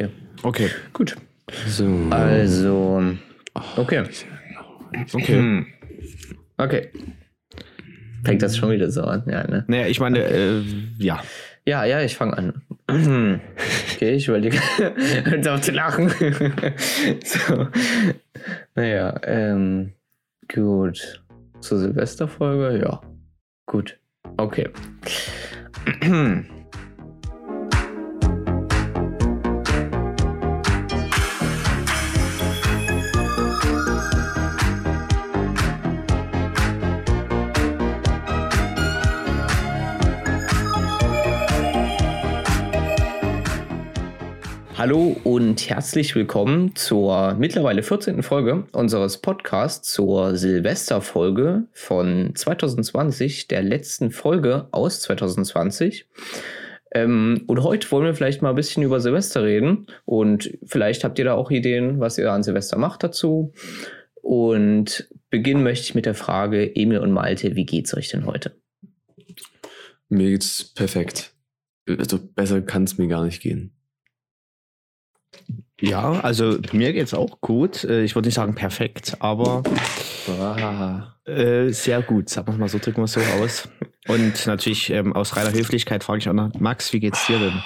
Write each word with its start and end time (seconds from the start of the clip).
Okay. 0.00 0.10
Okay. 0.42 0.70
Gut. 0.92 1.16
So. 1.66 1.86
Also. 2.10 3.02
Okay. 3.76 4.04
Okay. 5.12 5.38
Hm. 5.38 5.66
Okay. 6.56 6.88
Fängt 8.24 8.42
das 8.42 8.56
schon 8.56 8.70
wieder 8.70 8.90
so 8.90 9.02
an? 9.02 9.22
Ja, 9.26 9.46
ne? 9.46 9.64
Naja, 9.66 9.86
ich 9.86 10.00
meine, 10.00 10.18
äh, 10.20 10.62
ja. 10.98 11.22
Ja, 11.66 11.84
ja, 11.84 12.02
ich 12.02 12.16
fange 12.16 12.36
an. 12.36 12.62
Okay, 12.86 14.14
ich 14.14 14.28
überlege. 14.28 14.58
Hört 15.24 15.48
auf 15.48 15.60
zu 15.60 15.72
lachen. 15.72 16.08
so. 17.24 17.68
Naja, 18.74 19.20
ähm, 19.24 19.92
gut. 20.52 21.22
Zur 21.60 21.78
Silvesterfolge? 21.78 22.80
Ja. 22.82 23.00
Gut. 23.66 23.98
Okay. 24.36 24.68
Hallo 44.80 45.14
und 45.24 45.68
herzlich 45.68 46.14
willkommen 46.14 46.74
zur 46.74 47.34
mittlerweile 47.34 47.82
14. 47.82 48.22
Folge 48.22 48.66
unseres 48.72 49.18
Podcasts 49.18 49.92
zur 49.92 50.36
Silvesterfolge 50.36 51.66
von 51.74 52.34
2020, 52.34 53.46
der 53.46 53.62
letzten 53.62 54.10
Folge 54.10 54.68
aus 54.70 55.02
2020. 55.02 56.08
Ähm, 56.92 57.44
und 57.46 57.62
heute 57.62 57.90
wollen 57.90 58.06
wir 58.06 58.14
vielleicht 58.14 58.40
mal 58.40 58.48
ein 58.48 58.56
bisschen 58.56 58.82
über 58.82 59.00
Silvester 59.00 59.44
reden 59.44 59.86
und 60.06 60.50
vielleicht 60.64 61.04
habt 61.04 61.18
ihr 61.18 61.26
da 61.26 61.34
auch 61.34 61.50
Ideen, 61.50 62.00
was 62.00 62.16
ihr 62.16 62.32
an 62.32 62.42
Silvester 62.42 62.78
macht 62.78 63.02
dazu. 63.02 63.52
Und 64.22 65.10
beginnen 65.28 65.62
möchte 65.62 65.84
ich 65.84 65.94
mit 65.94 66.06
der 66.06 66.14
Frage, 66.14 66.74
Emil 66.74 67.00
und 67.00 67.12
Malte, 67.12 67.54
wie 67.54 67.66
geht's 67.66 67.94
euch 67.94 68.08
denn 68.08 68.24
heute? 68.24 68.58
Mir 70.08 70.30
geht's 70.30 70.64
perfekt. 70.64 71.34
Also 71.86 72.18
besser 72.18 72.62
kann 72.62 72.84
es 72.84 72.96
mir 72.96 73.08
gar 73.08 73.26
nicht 73.26 73.42
gehen. 73.42 73.74
Ja, 75.80 76.20
also 76.20 76.58
mir 76.72 76.92
geht's 76.92 77.14
auch 77.14 77.40
gut. 77.40 77.84
Äh, 77.84 78.02
Ich 78.04 78.14
würde 78.14 78.28
nicht 78.28 78.34
sagen 78.34 78.54
perfekt, 78.54 79.16
aber 79.20 79.62
äh, 81.24 81.70
sehr 81.70 82.02
gut. 82.02 82.28
Sagen 82.28 82.52
wir 82.52 82.58
mal 82.58 82.68
so, 82.68 82.78
drücken 82.78 82.98
wir 82.98 83.04
es 83.04 83.12
so 83.12 83.20
aus. 83.20 83.68
Und 84.06 84.46
natürlich 84.46 84.90
ähm, 84.90 85.14
aus 85.14 85.36
reiner 85.36 85.52
Höflichkeit 85.52 86.04
frage 86.04 86.18
ich 86.18 86.28
auch 86.28 86.34
noch, 86.34 86.52
Max, 86.58 86.92
wie 86.92 87.00
geht's 87.00 87.26
dir 87.26 87.38
denn? 87.38 87.62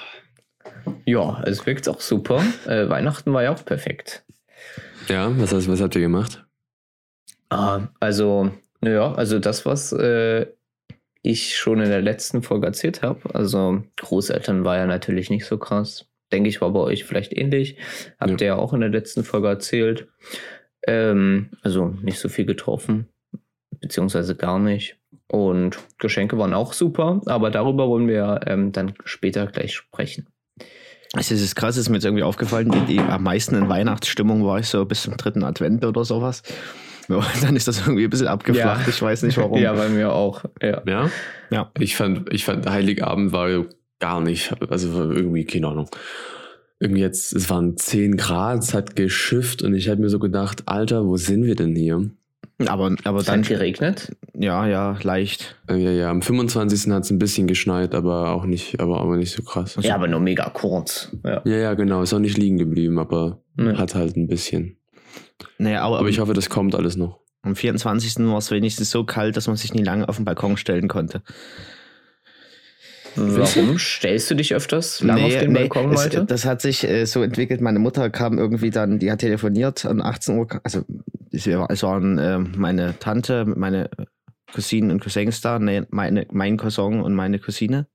Ja, 1.06 1.42
es 1.44 1.66
wirkt 1.66 1.88
auch 1.88 2.00
super. 2.00 2.44
Äh, 2.66 2.88
Weihnachten 2.88 3.32
war 3.32 3.42
ja 3.42 3.52
auch 3.52 3.64
perfekt. 3.64 4.24
Ja, 5.08 5.30
was, 5.38 5.52
heißt, 5.52 5.68
was 5.68 5.80
habt 5.80 5.94
ihr 5.96 6.00
gemacht? 6.00 6.44
Ah, 7.50 7.88
also, 8.00 8.50
ja, 8.82 9.12
also 9.12 9.38
das, 9.38 9.66
was 9.66 9.92
äh, 9.92 10.46
ich 11.22 11.56
schon 11.56 11.80
in 11.80 11.88
der 11.88 12.02
letzten 12.02 12.42
Folge 12.42 12.66
erzählt 12.66 13.02
habe, 13.02 13.34
also 13.34 13.82
Großeltern 13.96 14.64
war 14.64 14.76
ja 14.76 14.86
natürlich 14.86 15.30
nicht 15.30 15.46
so 15.46 15.58
krass. 15.58 16.06
Denke 16.34 16.48
ich, 16.48 16.60
war 16.60 16.72
bei 16.72 16.80
euch 16.80 17.04
vielleicht 17.04 17.32
ähnlich. 17.32 17.76
Habt 18.18 18.40
ihr 18.40 18.48
ja 18.48 18.56
auch 18.56 18.72
in 18.72 18.80
der 18.80 18.88
letzten 18.88 19.22
Folge 19.22 19.46
erzählt. 19.46 20.08
Ähm, 20.84 21.50
also 21.62 21.94
nicht 22.02 22.18
so 22.18 22.28
viel 22.28 22.44
getroffen, 22.44 23.06
beziehungsweise 23.80 24.34
gar 24.34 24.58
nicht. 24.58 24.98
Und 25.28 25.78
Geschenke 25.98 26.36
waren 26.36 26.52
auch 26.52 26.72
super, 26.72 27.20
aber 27.26 27.52
darüber 27.52 27.88
wollen 27.88 28.08
wir 28.08 28.40
ähm, 28.46 28.72
dann 28.72 28.94
später 29.04 29.46
gleich 29.46 29.74
sprechen. 29.74 30.26
Also 31.12 31.36
es 31.36 31.40
ist 31.40 31.54
krass, 31.54 31.76
es 31.76 31.82
ist 31.82 31.88
mir 31.88 31.98
jetzt 31.98 32.04
irgendwie 32.04 32.24
aufgefallen, 32.24 32.72
die, 32.72 32.94
die 32.94 32.98
am 32.98 33.22
meisten 33.22 33.54
in 33.54 33.68
Weihnachtsstimmung 33.68 34.44
war 34.44 34.58
ich 34.58 34.66
so 34.66 34.84
bis 34.84 35.02
zum 35.02 35.16
dritten 35.16 35.44
Advent 35.44 35.84
oder 35.84 36.04
sowas. 36.04 36.42
Ja, 37.08 37.20
dann 37.42 37.54
ist 37.54 37.68
das 37.68 37.80
irgendwie 37.80 38.04
ein 38.04 38.10
bisschen 38.10 38.26
abgeflacht. 38.26 38.86
Ja. 38.86 38.88
Ich 38.88 39.00
weiß 39.00 39.22
nicht 39.22 39.36
warum. 39.36 39.58
Ja, 39.62 39.74
bei 39.74 39.88
mir 39.88 40.12
auch. 40.12 40.44
Ja. 40.60 40.82
Ja? 40.84 41.10
Ja. 41.50 41.70
Ich 41.78 41.94
fand, 41.94 42.32
ich 42.32 42.44
fand 42.44 42.68
Heiligabend 42.68 43.30
war 43.30 43.64
gar 44.04 44.20
nicht, 44.20 44.52
also 44.70 45.10
irgendwie, 45.12 45.44
keine 45.46 45.68
Ahnung. 45.68 45.88
Irgendwie 46.78 47.00
jetzt, 47.00 47.32
es 47.32 47.48
waren 47.48 47.76
10 47.78 48.16
Grad, 48.18 48.62
es 48.62 48.74
hat 48.74 48.96
geschifft 48.96 49.62
und 49.62 49.74
ich 49.74 49.88
habe 49.88 50.00
mir 50.02 50.10
so 50.10 50.18
gedacht, 50.18 50.64
Alter, 50.66 51.06
wo 51.06 51.16
sind 51.16 51.44
wir 51.44 51.54
denn 51.54 51.74
hier? 51.74 52.10
Aber, 52.66 52.94
aber 53.04 53.22
Dann 53.22 53.24
dann, 53.24 53.42
geregnet. 53.42 54.14
ja, 54.34 54.66
ja, 54.66 54.98
leicht. 55.02 55.56
Äh, 55.68 55.76
Ja, 55.76 55.90
ja, 55.90 56.10
am 56.10 56.20
25. 56.20 56.92
hat 56.92 57.04
es 57.04 57.10
ein 57.10 57.18
bisschen 57.18 57.46
geschneit, 57.46 57.94
aber 57.94 58.32
auch 58.32 58.44
nicht, 58.44 58.78
aber, 58.80 59.00
aber 59.00 59.16
nicht 59.16 59.32
so 59.32 59.42
krass. 59.42 59.76
Ja, 59.80 59.94
aber 59.94 60.06
nur 60.06 60.20
mega 60.20 60.50
kurz. 60.50 61.10
Ja. 61.24 61.40
Ja, 61.46 61.56
ja, 61.56 61.74
genau, 61.74 62.02
ist 62.02 62.12
auch 62.12 62.18
nicht 62.20 62.36
liegen 62.36 62.58
geblieben, 62.58 62.98
aber 62.98 63.40
Ja. 63.58 63.78
hat 63.78 63.94
halt 63.94 64.16
ein 64.16 64.26
bisschen. 64.28 64.76
Naja, 65.58 65.82
aber, 65.82 65.98
Aber 66.00 66.08
ich 66.10 66.18
hoffe, 66.20 66.34
das 66.34 66.50
kommt 66.50 66.74
alles 66.74 66.96
noch. 66.96 67.20
am 67.42 67.56
24. 67.56 68.26
war 68.26 68.38
es 68.38 68.50
wenigstens 68.50 68.90
so 68.90 69.04
kalt, 69.04 69.36
dass 69.36 69.46
man 69.46 69.56
sich 69.56 69.72
nie 69.74 69.82
lange 69.82 70.08
auf 70.08 70.16
den 70.16 70.24
Balkon 70.26 70.56
stellen 70.56 70.88
konnte. 70.88 71.22
Warum 73.16 73.78
stellst 73.78 74.30
du 74.30 74.34
dich 74.34 74.54
öfters 74.54 75.00
lang 75.02 75.22
auf 75.22 75.38
den 75.38 75.52
Balkon, 75.52 75.90
es, 75.92 75.96
Malte? 76.00 76.24
das 76.24 76.44
hat 76.44 76.60
sich 76.60 76.84
äh, 76.88 77.04
so 77.06 77.22
entwickelt. 77.22 77.60
Meine 77.60 77.78
Mutter 77.78 78.10
kam 78.10 78.38
irgendwie 78.38 78.70
dann, 78.70 78.98
die 78.98 79.10
hat 79.10 79.20
telefoniert 79.20 79.84
um 79.84 80.00
18 80.00 80.38
Uhr. 80.38 80.48
Also 80.62 80.82
es 81.32 81.46
war- 81.48 81.70
es 81.70 81.82
waren 81.82 82.18
äh, 82.18 82.38
meine 82.38 82.98
Tante, 82.98 83.44
meine 83.46 83.90
Cousinen 84.52 84.90
und 84.90 85.02
Cousins 85.02 85.40
da, 85.40 85.58
ne, 85.58 85.86
meine, 85.90 86.26
mein 86.32 86.56
Cousin 86.56 87.00
und 87.00 87.14
meine 87.14 87.38
Cousine. 87.38 87.86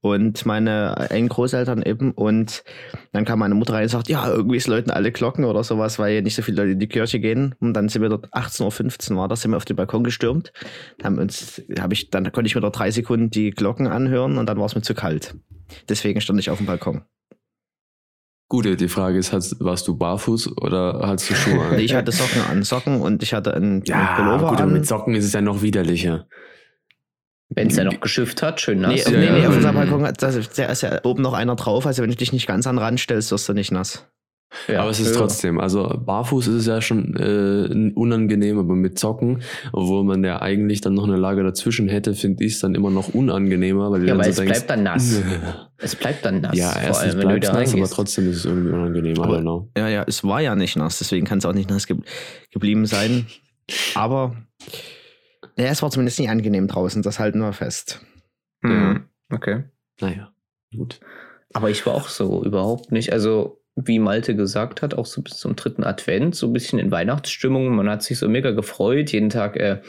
Und 0.00 0.46
meine 0.46 1.10
einen 1.10 1.28
Großeltern 1.28 1.82
eben. 1.82 2.12
Und 2.12 2.62
dann 3.12 3.24
kam 3.24 3.40
meine 3.40 3.54
Mutter 3.54 3.74
rein 3.74 3.84
und 3.84 3.88
sagt, 3.88 4.08
ja, 4.08 4.28
irgendwie 4.28 4.56
es 4.56 4.66
läuten 4.66 4.90
alle 4.90 5.10
Glocken 5.10 5.44
oder 5.44 5.64
sowas, 5.64 5.98
weil 5.98 6.22
nicht 6.22 6.34
so 6.34 6.42
viele 6.42 6.62
Leute 6.62 6.72
in 6.72 6.78
die 6.78 6.86
Kirche 6.86 7.18
gehen. 7.18 7.54
Und 7.60 7.74
dann 7.74 7.88
sind 7.88 8.02
wir 8.02 8.08
dort 8.08 8.32
18.15 8.32 9.12
Uhr 9.12 9.16
war 9.18 9.28
das, 9.28 9.40
sind 9.40 9.50
wir 9.50 9.56
auf 9.56 9.64
den 9.64 9.76
Balkon 9.76 10.04
gestürmt. 10.04 10.52
Dann, 10.98 11.14
haben 11.14 11.18
uns, 11.18 11.62
hab 11.78 11.92
ich, 11.92 12.10
dann 12.10 12.30
konnte 12.30 12.46
ich 12.46 12.54
mir 12.54 12.60
dort 12.60 12.78
drei 12.78 12.90
Sekunden 12.90 13.30
die 13.30 13.50
Glocken 13.50 13.86
anhören 13.86 14.38
und 14.38 14.46
dann 14.46 14.58
war 14.58 14.66
es 14.66 14.74
mir 14.74 14.82
zu 14.82 14.94
kalt. 14.94 15.34
Deswegen 15.88 16.20
stand 16.20 16.38
ich 16.38 16.50
auf 16.50 16.58
dem 16.58 16.66
Balkon. 16.66 17.02
Gut, 18.48 18.64
die 18.80 18.88
Frage 18.88 19.18
ist, 19.18 19.32
hast, 19.32 19.56
warst 19.58 19.88
du 19.88 19.96
barfuß 19.96 20.58
oder 20.58 21.00
hattest 21.02 21.30
du 21.30 21.34
Schuhe 21.34 21.64
an? 21.64 21.78
Ich 21.80 21.94
hatte 21.94 22.12
Socken 22.12 22.42
an, 22.42 22.62
Socken 22.62 23.00
und 23.00 23.24
ich 23.24 23.34
hatte 23.34 23.52
einen, 23.54 23.82
ja, 23.84 23.96
einen 23.96 24.16
Pullover 24.16 24.50
gut, 24.50 24.60
an. 24.60 24.72
mit 24.72 24.86
Socken 24.86 25.16
ist 25.16 25.24
es 25.24 25.32
ja 25.32 25.40
noch 25.40 25.62
widerlicher. 25.62 26.28
Wenn 27.48 27.68
es 27.68 27.76
ja 27.76 27.84
noch 27.84 28.00
geschifft 28.00 28.42
hat, 28.42 28.60
schön 28.60 28.80
Nee, 28.80 28.86
nass. 28.96 29.08
nee, 29.08 29.24
ja, 29.24 29.32
nee, 29.32 29.42
ja. 29.42 29.48
auf 29.48 29.54
unserem 29.56 29.74
Balkon 29.76 30.02
hat- 30.02 30.20
da 30.22 30.28
ist, 30.28 30.58
da 30.58 30.64
ist 30.64 30.82
ja 30.82 31.00
oben 31.04 31.22
noch 31.22 31.32
einer 31.32 31.54
drauf. 31.56 31.86
Also 31.86 32.02
wenn 32.02 32.10
du 32.10 32.16
dich 32.16 32.32
nicht 32.32 32.46
ganz 32.48 32.66
an 32.66 32.76
den 32.76 32.82
Rand 32.82 32.98
stellst, 33.00 33.30
wirst 33.30 33.48
du 33.48 33.52
nicht 33.52 33.70
nass. 33.70 34.04
Ja, 34.68 34.80
aber 34.82 34.90
es 34.90 35.00
ist 35.00 35.12
ja. 35.14 35.20
trotzdem, 35.20 35.58
also 35.60 35.88
barfuß 36.06 36.46
ist 36.46 36.54
es 36.54 36.66
ja 36.66 36.80
schon 36.80 37.14
äh, 37.16 37.92
unangenehm, 37.94 38.58
aber 38.58 38.74
mit 38.76 38.98
Socken, 38.98 39.42
obwohl 39.72 40.04
man 40.04 40.22
ja 40.24 40.40
eigentlich 40.40 40.80
dann 40.80 40.94
noch 40.94 41.04
eine 41.04 41.16
Lage 41.16 41.42
dazwischen 41.42 41.88
hätte, 41.88 42.14
finde 42.14 42.44
ich 42.44 42.54
es 42.54 42.60
dann 42.60 42.74
immer 42.76 42.90
noch 42.90 43.08
unangenehmer, 43.12 43.90
weil 43.90 44.06
Ja, 44.06 44.16
weil 44.16 44.24
so 44.24 44.30
es 44.30 44.36
denkst, 44.36 44.52
bleibt 44.52 44.70
dann 44.70 44.82
nass. 44.84 45.20
Es 45.78 45.94
bleibt 45.94 46.24
dann 46.24 46.40
nass. 46.40 46.56
ja, 46.56 46.70
vor 46.70 46.80
erstens 46.82 47.14
allem, 47.16 47.28
bleibt 47.28 47.44
es 47.44 47.52
nass, 47.52 47.74
aber 47.74 47.88
trotzdem 47.90 48.30
ist 48.30 48.36
es 48.38 48.44
irgendwie 48.46 48.70
unangenehm. 48.72 49.16
Aber- 49.18 49.24
Aber 49.26 49.38
genau. 49.38 49.68
Ja, 49.76 49.88
ja, 49.88 50.04
es 50.06 50.24
war 50.24 50.40
ja 50.40 50.54
nicht 50.56 50.76
nass, 50.76 50.98
deswegen 50.98 51.26
kann 51.26 51.38
es 51.38 51.44
auch 51.44 51.52
nicht 51.52 51.68
nass 51.68 51.86
ge 51.86 51.96
geblieben 52.52 52.86
sein. 52.86 53.26
Aber 53.94 54.36
ja, 55.56 55.66
es 55.66 55.82
war 55.82 55.90
zumindest 55.90 56.18
nicht 56.18 56.30
angenehm 56.30 56.68
draußen, 56.68 57.02
das 57.02 57.18
halten 57.18 57.38
wir 57.40 57.52
fest. 57.52 58.00
Hm, 58.62 59.04
Okay. 59.32 59.64
Naja, 60.00 60.32
gut. 60.76 61.00
Aber 61.52 61.70
ich 61.70 61.84
war 61.86 61.94
auch 61.94 62.08
so 62.08 62.44
überhaupt 62.44 62.92
nicht. 62.92 63.12
Also, 63.12 63.62
wie 63.74 63.98
Malte 63.98 64.36
gesagt 64.36 64.82
hat, 64.82 64.94
auch 64.94 65.06
so 65.06 65.20
bis 65.22 65.36
zum 65.36 65.56
dritten 65.56 65.84
Advent, 65.84 66.34
so 66.34 66.46
ein 66.46 66.52
bisschen 66.52 66.78
in 66.78 66.90
Weihnachtsstimmung. 66.90 67.74
Man 67.74 67.88
hat 67.90 68.02
sich 68.02 68.18
so 68.18 68.28
mega 68.28 68.52
gefreut, 68.52 69.10
jeden 69.12 69.30
Tag 69.30 69.56
äh, 69.56 69.80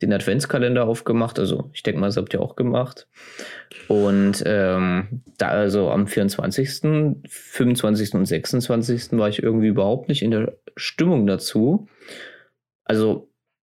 den 0.00 0.12
Adventskalender 0.12 0.86
aufgemacht. 0.86 1.38
Also, 1.38 1.70
ich 1.72 1.82
denke 1.82 2.00
mal, 2.00 2.06
das 2.08 2.16
habt 2.16 2.34
ihr 2.34 2.40
auch 2.40 2.56
gemacht. 2.56 3.08
Und 3.88 4.42
ähm, 4.46 5.22
da 5.38 5.48
also 5.48 5.90
am 5.90 6.06
24., 6.06 7.22
25. 7.28 8.14
und 8.14 8.26
26. 8.26 9.12
war 9.12 9.28
ich 9.28 9.42
irgendwie 9.42 9.68
überhaupt 9.68 10.08
nicht 10.08 10.22
in 10.22 10.30
der 10.32 10.56
Stimmung 10.76 11.26
dazu. 11.26 11.88
Also 12.84 13.31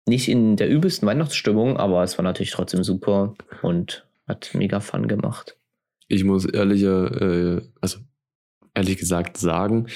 nicht 0.07 0.29
in 0.29 0.57
der 0.57 0.69
übelsten 0.69 1.07
Weihnachtsstimmung, 1.07 1.77
aber 1.77 2.03
es 2.03 2.19
war 2.19 2.23
natürlich 2.23 2.51
trotzdem 2.51 2.85
super 2.85 3.35
und 3.63 4.07
hat 4.27 4.51
mega 4.55 4.81
Fun 4.81 5.09
gemacht. 5.09 5.57
Ich 6.09 6.25
muss 6.25 6.45
ehrlicher, 6.45 7.21
äh, 7.21 7.63
also 7.81 7.99
ehrlich 8.75 8.99
gesagt 8.99 9.37
sagen, 9.37 9.87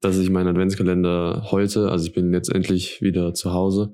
dass 0.00 0.18
ich 0.18 0.28
meinen 0.28 0.48
Adventskalender 0.48 1.50
heute, 1.50 1.90
also 1.90 2.06
ich 2.06 2.12
bin 2.12 2.32
jetzt 2.34 2.52
endlich 2.52 3.00
wieder 3.00 3.32
zu 3.32 3.52
Hause, 3.52 3.92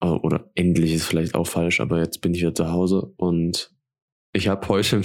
äh, 0.00 0.06
oder 0.06 0.50
endlich 0.54 0.94
ist 0.94 1.04
vielleicht 1.04 1.34
auch 1.34 1.46
falsch, 1.46 1.80
aber 1.80 1.98
jetzt 1.98 2.20
bin 2.20 2.34
ich 2.34 2.40
wieder 2.40 2.54
zu 2.54 2.70
Hause 2.70 3.12
und 3.16 3.72
ich 4.32 4.48
habe 4.48 4.68
heute 4.68 5.02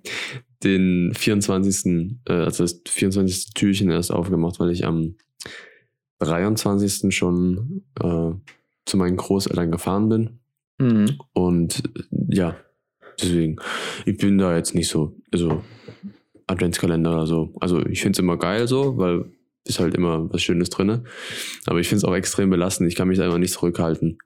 den 0.64 1.12
24. 1.14 2.18
Äh, 2.26 2.32
also 2.32 2.64
das 2.64 2.80
24. 2.88 3.52
Türchen 3.54 3.90
erst 3.90 4.12
aufgemacht, 4.12 4.60
weil 4.60 4.70
ich 4.70 4.84
am 4.84 5.16
23. 6.20 7.14
schon 7.14 7.84
äh, 8.00 8.32
zu 8.86 8.96
meinen 8.96 9.16
Großeltern 9.16 9.70
gefahren 9.70 10.08
bin. 10.08 10.38
Mhm. 10.78 11.18
Und 11.32 11.82
ja, 12.28 12.56
deswegen, 13.20 13.56
ich 14.04 14.16
bin 14.16 14.38
da 14.38 14.56
jetzt 14.56 14.74
nicht 14.74 14.88
so, 14.88 15.16
also 15.32 15.62
Adventskalender 16.46 17.12
oder 17.12 17.26
so. 17.26 17.52
Also 17.60 17.84
ich 17.84 18.00
finde 18.00 18.16
es 18.16 18.18
immer 18.20 18.38
geil 18.38 18.66
so, 18.68 18.96
weil 18.96 19.26
ist 19.64 19.80
halt 19.80 19.94
immer 19.94 20.32
was 20.32 20.42
Schönes 20.42 20.70
drin. 20.70 21.06
Aber 21.66 21.80
ich 21.80 21.88
finde 21.88 21.98
es 21.98 22.04
auch 22.04 22.14
extrem 22.14 22.50
belastend. 22.50 22.88
Ich 22.88 22.96
kann 22.96 23.08
mich 23.08 23.18
da 23.18 23.26
immer 23.26 23.38
nicht 23.38 23.52
zurückhalten. 23.52 24.18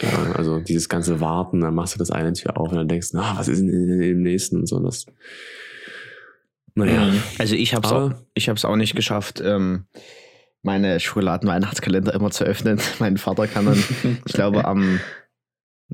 Ja, 0.00 0.32
also 0.34 0.58
dieses 0.60 0.88
ganze 0.88 1.20
Warten, 1.20 1.60
dann 1.60 1.74
machst 1.74 1.94
du 1.94 1.98
das 1.98 2.10
eine 2.10 2.32
Tür 2.32 2.58
auf 2.58 2.70
und 2.70 2.76
dann 2.76 2.88
denkst 2.88 3.10
du, 3.12 3.18
ah, 3.18 3.34
was 3.36 3.48
ist 3.48 3.60
denn 3.60 3.68
im 3.68 4.22
nächsten 4.22 4.56
und 4.56 4.66
so. 4.66 4.80
Das, 4.80 5.06
naja. 6.74 7.12
Also 7.38 7.54
ich 7.54 7.74
habe 7.74 7.86
es 7.86 7.92
auch, 7.92 8.12
ich 8.34 8.48
hab's 8.48 8.64
auch 8.64 8.76
nicht 8.76 8.96
geschafft, 8.96 9.40
ähm, 9.44 9.84
meine 10.64 10.98
Schokoladen-Weihnachtskalender 10.98 12.14
immer 12.14 12.30
zu 12.30 12.44
öffnen. 12.44 12.80
mein 12.98 13.18
Vater 13.18 13.46
kann 13.46 13.66
dann, 13.66 13.84
ich 14.26 14.32
glaube, 14.32 14.64
am, 14.64 14.98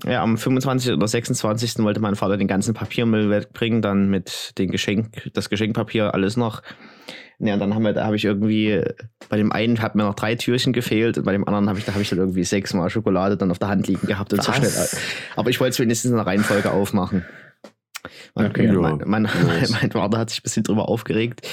ja, 0.05 0.22
am 0.22 0.38
25. 0.38 0.93
oder 0.93 1.08
26. 1.08 1.81
wollte 1.81 2.00
mein 2.00 2.14
Vater 2.14 2.37
den 2.37 2.49
ganzen 2.49 2.72
Papiermüll 2.72 3.31
wegbringen, 3.31 3.82
dann 3.82 4.08
mit 4.08 4.56
dem 4.58 4.70
Geschenk, 4.70 5.31
das 5.34 5.50
Geschenkpapier, 5.50 6.14
alles 6.14 6.37
noch. 6.37 6.62
Ja, 7.40 7.55
und 7.55 7.61
dann 7.61 7.75
haben 7.75 7.84
wir, 7.84 7.94
da 7.94 8.05
habe 8.05 8.17
ich 8.17 8.25
irgendwie, 8.25 8.82
bei 9.28 9.38
dem 9.38 9.50
einen 9.50 9.81
hat 9.81 9.94
mir 9.94 10.05
noch 10.05 10.14
drei 10.14 10.34
Türchen 10.34 10.72
gefehlt, 10.72 11.19
und 11.19 11.25
bei 11.25 11.32
dem 11.32 11.46
anderen 11.49 11.69
habe 11.69 11.78
ich, 11.78 11.84
da 11.87 11.93
habe 11.93 12.02
ich 12.02 12.11
dann 12.11 12.19
irgendwie 12.19 12.44
sechsmal 12.44 12.90
Schokolade 12.90 13.37
dann 13.37 13.50
auf 13.50 13.58
der 13.58 13.69
Hand 13.69 13.88
liegen 13.88 14.06
gehabt 14.06 14.32
und 14.32 14.38
Was? 14.40 14.46
so 14.46 14.52
schnell. 14.52 15.00
Aber 15.37 15.50
ich 15.50 15.58
wollte 15.58 15.70
es 15.70 15.81
wenigstens 15.81 16.11
in 16.11 16.17
der 16.17 16.26
Reihenfolge 16.26 16.70
aufmachen. 16.70 17.25
Okay, 18.34 18.67
ja, 18.67 18.72
mein, 18.72 19.00
mein, 19.05 19.22
mein 19.70 19.90
Vater 19.90 20.19
hat 20.19 20.31
sich 20.31 20.40
ein 20.40 20.43
bisschen 20.44 20.62
drüber 20.62 20.88
aufgeregt, 20.88 21.46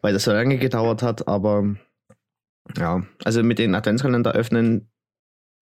weil 0.00 0.12
das 0.12 0.24
so 0.24 0.32
lange 0.32 0.58
gedauert 0.58 1.02
hat, 1.02 1.28
aber 1.28 1.76
ja, 2.78 3.02
also 3.24 3.42
mit 3.42 3.58
den 3.58 3.74
Adventskalender 3.74 4.32
öffnen, 4.32 4.90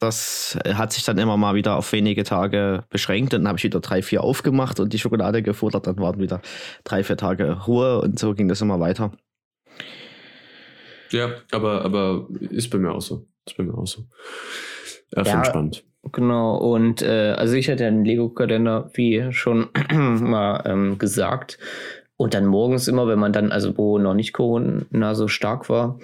das 0.00 0.56
hat 0.64 0.92
sich 0.92 1.04
dann 1.04 1.18
immer 1.18 1.36
mal 1.36 1.54
wieder 1.54 1.76
auf 1.76 1.92
wenige 1.92 2.22
Tage 2.22 2.84
beschränkt. 2.88 3.32
Dann 3.32 3.48
habe 3.48 3.58
ich 3.58 3.64
wieder 3.64 3.80
drei, 3.80 4.00
vier 4.02 4.22
aufgemacht 4.22 4.78
und 4.78 4.92
die 4.92 4.98
Schokolade 4.98 5.42
gefuttert. 5.42 5.86
Dann 5.88 5.98
waren 5.98 6.20
wieder 6.20 6.40
drei, 6.84 7.02
vier 7.02 7.16
Tage 7.16 7.64
Ruhe 7.66 8.00
und 8.00 8.18
so 8.18 8.34
ging 8.34 8.48
das 8.48 8.60
immer 8.60 8.78
weiter. 8.78 9.12
Ja, 11.10 11.30
aber, 11.50 11.84
aber 11.84 12.28
ist 12.50 12.70
bei 12.70 12.78
mir 12.78 12.92
auch 12.92 13.00
so. 13.00 13.26
Ist 13.46 13.56
bei 13.56 13.64
mir 13.64 13.76
auch 13.76 13.86
so. 13.86 14.04
Ja, 15.16 15.22
ja 15.22 15.44
spannend. 15.44 15.84
Genau, 16.12 16.56
und 16.56 17.02
äh, 17.02 17.34
also 17.36 17.54
ich 17.54 17.68
hatte 17.68 17.86
einen 17.86 18.04
Lego-Kalender, 18.04 18.90
wie 18.94 19.32
schon 19.32 19.68
mal 19.92 20.62
ähm, 20.64 20.98
gesagt. 20.98 21.58
Und 22.16 22.34
dann 22.34 22.46
morgens 22.46 22.88
immer, 22.88 23.06
wenn 23.06 23.18
man 23.18 23.32
dann, 23.32 23.52
also 23.52 23.76
wo 23.76 23.98
noch 23.98 24.14
nicht 24.14 24.32
Corona 24.32 25.14
so 25.14 25.28
stark 25.28 25.68
war, 25.68 25.98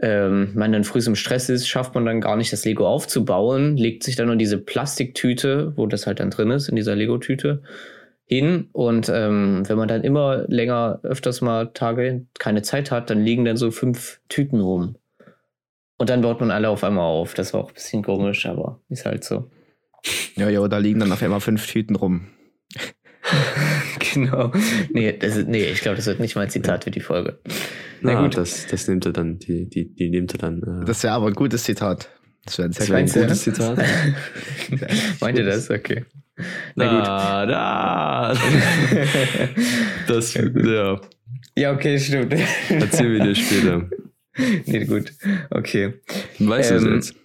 ähm, 0.00 0.52
man 0.54 0.72
dann 0.72 0.84
früh 0.84 1.00
im 1.04 1.16
Stress 1.16 1.48
ist, 1.48 1.68
schafft 1.68 1.94
man 1.94 2.06
dann 2.06 2.20
gar 2.20 2.36
nicht 2.36 2.52
das 2.52 2.64
Lego 2.64 2.86
aufzubauen, 2.86 3.76
legt 3.76 4.04
sich 4.04 4.16
dann 4.16 4.26
nur 4.26 4.36
diese 4.36 4.58
Plastiktüte, 4.58 5.72
wo 5.76 5.86
das 5.86 6.06
halt 6.06 6.20
dann 6.20 6.30
drin 6.30 6.50
ist, 6.50 6.68
in 6.68 6.76
dieser 6.76 6.94
Lego-Tüte, 6.94 7.62
hin. 8.24 8.68
Und 8.72 9.08
ähm, 9.12 9.62
wenn 9.66 9.76
man 9.76 9.88
dann 9.88 10.04
immer 10.04 10.44
länger, 10.48 11.00
öfters 11.02 11.40
mal 11.40 11.72
Tage 11.72 12.26
keine 12.38 12.62
Zeit 12.62 12.90
hat, 12.90 13.10
dann 13.10 13.24
liegen 13.24 13.44
dann 13.44 13.56
so 13.56 13.70
fünf 13.70 14.20
Tüten 14.28 14.60
rum. 14.60 14.96
Und 15.96 16.10
dann 16.10 16.22
baut 16.22 16.40
man 16.40 16.52
alle 16.52 16.68
auf 16.68 16.84
einmal 16.84 17.04
auf. 17.04 17.34
Das 17.34 17.52
war 17.52 17.60
auch 17.60 17.70
ein 17.70 17.74
bisschen 17.74 18.04
komisch, 18.04 18.46
aber 18.46 18.80
ist 18.88 19.04
halt 19.04 19.24
so. 19.24 19.50
Ja, 20.36 20.48
ja, 20.48 20.66
da 20.68 20.78
liegen 20.78 21.00
dann 21.00 21.10
auf 21.10 21.22
einmal 21.22 21.40
fünf 21.40 21.66
Tüten 21.66 21.96
rum. 21.96 22.28
genau. 24.14 24.52
Nee, 24.92 25.12
das 25.18 25.36
ist, 25.36 25.48
nee 25.48 25.64
ich 25.64 25.80
glaube, 25.80 25.96
das 25.96 26.06
wird 26.06 26.20
nicht 26.20 26.36
mal 26.36 26.42
ein 26.42 26.50
Zitat 26.50 26.84
für 26.84 26.92
die 26.92 27.00
Folge. 27.00 27.40
Na, 28.00 28.14
Na 28.14 28.22
gut. 28.22 28.36
Das, 28.36 28.66
das 28.66 28.88
nimmt 28.88 29.06
er 29.06 29.12
dann, 29.12 29.38
die, 29.38 29.68
die, 29.68 29.94
die 29.94 30.10
nimmt 30.10 30.32
er 30.34 30.38
dann. 30.38 30.62
Äh 30.62 30.84
das 30.84 31.02
wäre 31.02 31.14
aber 31.14 31.28
ein 31.28 31.34
gutes 31.34 31.64
Zitat. 31.64 32.08
Das 32.44 32.58
wäre 32.58 32.68
ein, 32.68 32.72
sehr 32.72 32.96
ein 32.96 33.06
gutes 33.06 33.42
Zitat. 33.42 33.78
Meint 35.20 35.38
ihr 35.38 35.44
das? 35.44 35.70
Okay. 35.70 36.04
Na, 36.76 36.96
gut. 36.96 37.06
Da. 37.50 38.34
das, 40.08 40.34
ja. 40.34 41.00
Ja, 41.56 41.72
okay, 41.72 41.98
stimmt. 41.98 42.34
Erzähl 42.68 43.12
wir 43.12 43.24
dir 43.24 43.34
später. 43.34 43.88
Nee, 44.66 44.84
gut. 44.84 45.12
Okay. 45.50 45.94
Weißt 46.38 46.70
ähm, 46.70 46.84
du 46.84 46.90
es 46.90 47.08
jetzt? 47.08 47.18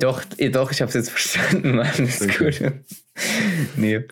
Doch, 0.00 0.22
doch, 0.52 0.70
ich 0.70 0.80
habe 0.80 0.88
es 0.90 0.94
jetzt 0.94 1.10
verstanden, 1.10 1.74
Mann. 1.74 1.88
Ist 1.98 2.22
okay. 2.22 2.52
gut. 2.52 2.72
nee. 3.76 4.04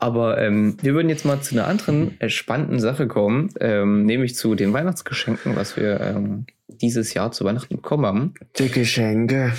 Aber 0.00 0.40
ähm, 0.40 0.78
wir 0.80 0.94
würden 0.94 1.10
jetzt 1.10 1.26
mal 1.26 1.40
zu 1.42 1.54
einer 1.54 1.68
anderen 1.68 2.18
äh, 2.20 2.30
spannenden 2.30 2.80
Sache 2.80 3.06
kommen, 3.06 3.50
ähm, 3.60 4.06
nämlich 4.06 4.34
zu 4.34 4.54
den 4.54 4.72
Weihnachtsgeschenken, 4.72 5.56
was 5.56 5.76
wir 5.76 6.00
ähm, 6.00 6.46
dieses 6.68 7.12
Jahr 7.12 7.32
zu 7.32 7.44
Weihnachten 7.44 7.76
bekommen 7.76 8.06
haben. 8.06 8.34
Die 8.58 8.70
Geschenke. 8.70 9.52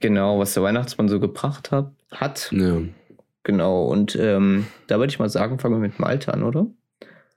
Genau, 0.00 0.38
was 0.38 0.54
der 0.54 0.62
Weihnachtsmann 0.62 1.08
so 1.08 1.20
gebracht 1.20 1.70
hat. 1.70 1.92
hat. 2.10 2.50
Ja. 2.52 2.78
Genau, 3.42 3.84
und 3.84 4.16
ähm, 4.16 4.66
da 4.86 4.98
würde 4.98 5.10
ich 5.10 5.18
mal 5.18 5.28
sagen, 5.28 5.58
fangen 5.58 5.74
wir 5.74 5.80
mit 5.80 5.98
Malte 5.98 6.32
an, 6.32 6.42
oder? 6.42 6.66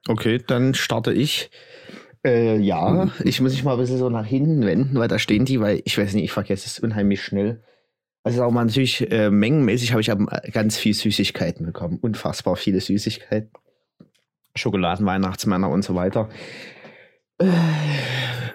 Okay, 0.07 0.41
dann 0.45 0.73
starte 0.73 1.11
ich. 1.11 1.49
Äh, 2.25 2.57
ja, 2.59 3.09
ich 3.25 3.41
muss 3.41 3.51
mich 3.51 3.65
mal 3.65 3.73
ein 3.73 3.79
bisschen 3.79 3.97
so 3.97 4.09
nach 4.09 4.25
hinten 4.25 4.65
wenden, 4.65 4.97
weil 4.97 5.09
da 5.09 5.19
stehen 5.19 5.43
die, 5.43 5.59
weil 5.59 5.81
ich 5.83 5.97
weiß 5.97 6.13
nicht, 6.13 6.23
ich 6.23 6.31
vergesse 6.31 6.67
es 6.67 6.79
unheimlich 6.79 7.21
schnell. 7.21 7.61
Also 8.23 8.43
auch 8.43 8.51
mal 8.51 8.65
natürlich 8.65 9.11
äh, 9.11 9.29
mengenmäßig 9.29 9.91
habe 9.91 10.01
ich 10.01 10.11
ganz 10.53 10.77
viel 10.77 10.93
Süßigkeiten 10.93 11.65
bekommen. 11.65 11.99
Unfassbar 12.01 12.55
viele 12.55 12.79
Süßigkeiten. 12.79 13.51
Schokoladen, 14.55 15.05
Weihnachtsmänner 15.05 15.69
und 15.69 15.83
so 15.83 15.95
weiter. 15.95 16.29
Äh, 17.39 17.49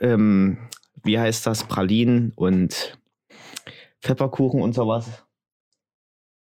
ähm, 0.01 0.59
wie 1.03 1.19
heißt 1.19 1.47
das? 1.47 1.65
Pralinen 1.65 2.33
und 2.37 2.99
Pfefferkuchen 4.01 4.63
und 4.63 4.75
sowas. 4.75 5.25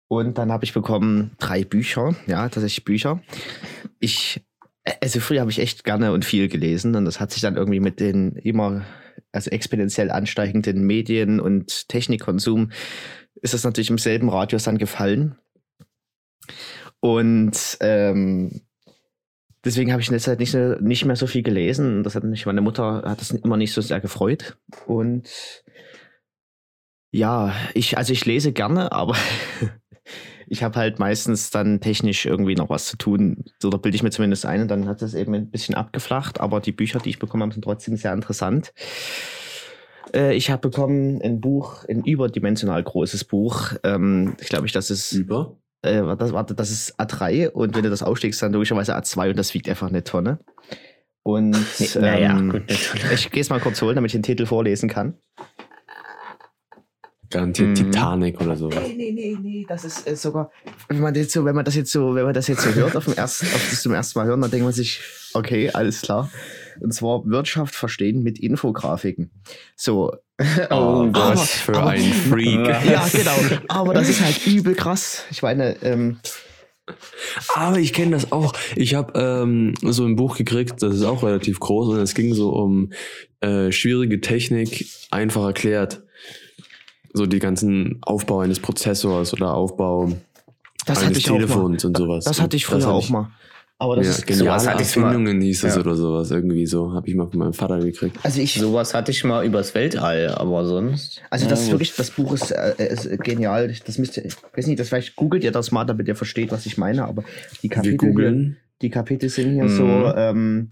Und 0.07 0.37
dann 0.37 0.51
habe 0.51 0.65
ich 0.65 0.73
bekommen 0.73 1.31
drei 1.39 1.63
Bücher, 1.63 2.15
ja, 2.27 2.47
tatsächlich 2.47 2.85
Bücher. 2.85 3.21
Ich, 3.99 4.45
also 5.01 5.19
früher 5.19 5.41
habe 5.41 5.51
ich 5.51 5.59
echt 5.59 5.83
gerne 5.83 6.11
und 6.11 6.25
viel 6.25 6.47
gelesen 6.47 6.95
und 6.95 7.05
das 7.05 7.19
hat 7.19 7.31
sich 7.31 7.41
dann 7.41 7.55
irgendwie 7.55 7.79
mit 7.79 7.99
den 7.99 8.35
immer, 8.35 8.85
also 9.35 9.51
exponentiell 9.51 10.11
ansteigenden 10.11 10.85
Medien 10.85 11.39
und 11.39 11.87
Technikkonsum 11.89 12.71
ist 13.41 13.53
das 13.53 13.63
natürlich 13.63 13.89
im 13.89 13.97
selben 13.97 14.29
Radius 14.29 14.63
dann 14.63 14.77
gefallen. 14.77 15.35
Und 16.99 17.77
ähm, 17.81 18.61
deswegen 19.63 19.91
habe 19.91 20.01
ich 20.01 20.07
in 20.07 20.13
der 20.13 20.21
Zeit 20.21 20.39
nicht, 20.39 20.55
nicht 20.81 21.05
mehr 21.05 21.15
so 21.15 21.27
viel 21.27 21.43
gelesen. 21.43 22.03
Das 22.03 22.15
hat 22.15 22.23
mich, 22.23 22.45
meine 22.45 22.61
Mutter 22.61 23.03
hat 23.05 23.21
das 23.21 23.31
immer 23.31 23.57
nicht 23.57 23.73
so 23.73 23.81
sehr 23.81 23.99
gefreut. 23.99 24.57
Und 24.87 25.29
ja, 27.11 27.53
ich, 27.73 27.97
also 27.97 28.11
ich 28.13 28.25
lese 28.25 28.51
gerne, 28.51 28.91
aber 28.91 29.15
ich 30.47 30.63
habe 30.63 30.77
halt 30.79 30.99
meistens 30.99 31.49
dann 31.49 31.79
technisch 31.79 32.25
irgendwie 32.25 32.55
noch 32.55 32.69
was 32.69 32.85
zu 32.85 32.97
tun. 32.97 33.45
So, 33.61 33.69
da 33.69 33.77
bilde 33.77 33.95
ich 33.95 34.03
mir 34.03 34.11
zumindest 34.11 34.45
ein 34.45 34.61
und 34.61 34.67
dann 34.69 34.87
hat 34.87 35.01
es 35.01 35.13
eben 35.13 35.33
ein 35.33 35.49
bisschen 35.49 35.75
abgeflacht, 35.75 36.39
aber 36.39 36.59
die 36.59 36.71
Bücher, 36.71 36.99
die 36.99 37.09
ich 37.09 37.19
bekommen 37.19 37.43
habe, 37.43 37.53
sind 37.53 37.63
trotzdem 37.63 37.95
sehr 37.97 38.13
interessant. 38.13 38.73
Äh, 40.13 40.35
ich 40.35 40.49
habe 40.49 40.69
bekommen 40.69 41.21
ein 41.21 41.41
Buch, 41.41 41.85
ein 41.89 42.03
überdimensional 42.03 42.81
großes 42.81 43.25
Buch. 43.25 43.73
Ähm, 43.83 44.35
ich 44.39 44.49
glaube, 44.49 44.65
ich, 44.65 44.71
das 44.71 44.89
ist. 44.89 45.11
Über? 45.11 45.57
Äh, 45.81 46.01
das, 46.17 46.31
warte, 46.33 46.55
das 46.55 46.71
ist 46.71 46.99
A3 46.99 47.49
und 47.49 47.75
wenn 47.75 47.83
du 47.83 47.89
das 47.89 48.03
aufschlägst, 48.03 48.41
dann 48.41 48.53
logischerweise 48.53 48.97
A2 48.97 49.31
und 49.31 49.37
das 49.37 49.53
wiegt 49.53 49.69
einfach 49.69 49.89
eine 49.89 50.03
Tonne. 50.03 50.39
Und 51.23 51.51
nee, 51.79 51.89
ähm, 51.95 52.01
naja, 52.01 52.39
gut, 52.39 52.63
ich 53.11 53.31
gehe 53.31 53.41
es 53.41 53.49
mal 53.49 53.59
kurz 53.59 53.81
holen, 53.81 53.95
damit 53.95 54.09
ich 54.09 54.17
den 54.17 54.23
Titel 54.23 54.45
vorlesen 54.45 54.89
kann. 54.89 55.15
Garantiert 57.29 57.69
mhm. 57.69 57.75
Titanic 57.75 58.39
oder 58.39 58.55
so. 58.55 58.67
Nee, 58.67 58.93
nee, 58.95 59.11
nee, 59.11 59.37
nee, 59.41 59.65
das 59.67 59.83
ist 59.83 60.07
äh, 60.07 60.15
sogar, 60.15 60.51
wenn 60.87 60.99
man, 60.99 61.15
jetzt 61.15 61.31
so, 61.31 61.43
wenn 61.43 61.55
man 61.55 61.65
das 61.65 61.75
jetzt 61.75 61.91
so, 61.91 62.13
wenn 62.13 62.25
man 62.25 62.33
das 62.33 62.47
jetzt 62.47 62.61
so 62.61 62.73
hört, 62.73 62.95
auf 62.95 63.05
dem 63.05 63.15
ersten, 63.15 63.47
auf 63.47 63.67
das 63.69 63.81
zum 63.81 63.93
ersten 63.93 64.19
Mal 64.19 64.27
hören, 64.27 64.41
dann 64.41 64.51
denkt 64.51 64.63
man 64.63 64.73
sich, 64.73 65.01
okay, 65.33 65.71
alles 65.71 66.01
klar. 66.01 66.29
Und 66.79 66.93
zwar 66.93 67.25
Wirtschaft 67.25 67.73
verstehen 67.73 68.21
mit 68.21 68.39
Infografiken. 68.39 69.31
So. 69.75 70.13
Oh, 70.69 71.07
was 71.11 71.51
für 71.51 71.77
aber, 71.77 71.91
ein 71.91 72.13
Freak. 72.13 72.67
Ja, 72.85 73.07
genau. 73.11 73.37
Aber 73.69 73.93
das 73.93 74.09
ist 74.09 74.21
halt 74.21 74.45
übel 74.45 74.75
krass. 74.75 75.23
Ich 75.31 75.41
meine, 75.41 75.81
ähm, 75.81 76.19
aber 77.55 77.79
ich 77.79 77.93
kenne 77.93 78.11
das 78.11 78.31
auch. 78.31 78.53
Ich 78.75 78.93
habe 78.93 79.17
ähm, 79.19 79.73
so 79.81 80.05
ein 80.05 80.15
Buch 80.15 80.37
gekriegt, 80.37 80.83
das 80.83 80.95
ist 80.95 81.03
auch 81.03 81.23
relativ 81.23 81.59
groß 81.59 81.89
und 81.89 81.99
es 81.99 82.13
ging 82.13 82.33
so 82.33 82.51
um 82.51 82.91
äh, 83.39 83.71
schwierige 83.71 84.21
Technik 84.21 84.85
einfach 85.09 85.45
erklärt 85.45 86.04
so 87.15 87.25
die 87.25 87.39
ganzen 87.39 87.99
Aufbau 88.01 88.39
eines 88.39 88.59
Prozessors 88.59 89.33
oder 89.33 89.53
Aufbau 89.53 90.11
das 90.85 91.03
eines 91.03 91.23
Telefons 91.23 91.85
und 91.85 91.97
sowas. 91.97 92.25
Das 92.25 92.41
hatte 92.41 92.57
ich 92.57 92.65
früher 92.65 92.87
auch 92.87 93.09
mal. 93.09 93.31
Aber 93.77 93.97
das 93.97 94.05
ja, 94.05 94.11
ist 94.13 94.27
geniale 94.27 94.59
sowas 94.61 94.79
Erfindungen 94.79 95.41
hieß 95.41 95.65
es 95.65 95.75
ja. 95.75 95.81
oder 95.81 95.95
sowas 95.95 96.31
irgendwie 96.31 96.65
so, 96.65 96.93
habe 96.93 97.09
ich 97.09 97.15
mal 97.15 97.27
von 97.27 97.39
meinem 97.39 97.53
Vater 97.53 97.79
gekriegt. 97.79 98.17
Also 98.23 98.39
ich 98.39 98.53
sowas 98.53 98.93
hatte 98.93 99.11
ich 99.11 99.21
mal 99.25 99.45
übers 99.45 99.75
Weltall, 99.75 100.29
aber 100.29 100.65
sonst. 100.65 101.21
Also 101.29 101.49
das 101.49 101.65
ja, 101.65 101.73
wirklich, 101.73 101.93
das 101.93 102.11
Buch 102.11 102.31
ist, 102.31 102.51
äh, 102.51 102.73
ist 102.77 103.09
genial. 103.21 103.73
Das 103.85 103.97
müsst 103.97 104.15
ihr, 104.15 104.23
ich 104.23 104.35
weiß 104.55 104.67
nicht, 104.67 104.79
das 104.79 104.87
vielleicht 104.87 105.17
googelt 105.17 105.43
ihr 105.43 105.51
das 105.51 105.71
mal, 105.71 105.83
damit 105.83 106.07
ihr 106.07 106.15
versteht, 106.15 106.53
was 106.53 106.65
ich 106.65 106.77
meine. 106.77 107.03
Aber 107.05 107.25
die 107.63 107.69
Kapitel, 107.69 108.55
die 108.81 108.89
Kapitel 108.89 109.27
sind 109.27 109.55
hier 109.55 109.65
mhm. 109.65 109.69
so. 109.69 109.83
Ähm, 110.15 110.71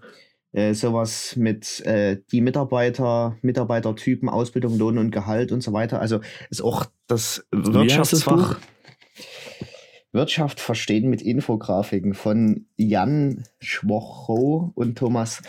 äh, 0.53 0.73
sowas 0.73 1.35
mit 1.35 1.85
äh, 1.85 2.21
die 2.31 2.41
Mitarbeiter, 2.41 3.35
Mitarbeitertypen, 3.41 4.29
Ausbildung, 4.29 4.77
Lohn 4.77 4.97
und 4.97 5.11
Gehalt 5.11 5.51
und 5.51 5.61
so 5.61 5.73
weiter. 5.73 5.99
Also 5.99 6.21
ist 6.49 6.61
auch 6.61 6.85
das 7.07 7.45
Wirtschaftsfach. 7.51 8.59
Wirtschaft 10.11 10.59
verstehen 10.59 11.09
mit 11.09 11.23
Infografiken 11.23 12.13
von 12.13 12.67
Jan 12.77 13.45
Schwocho 13.59 14.71
und 14.75 14.95
Thomas 14.95 15.41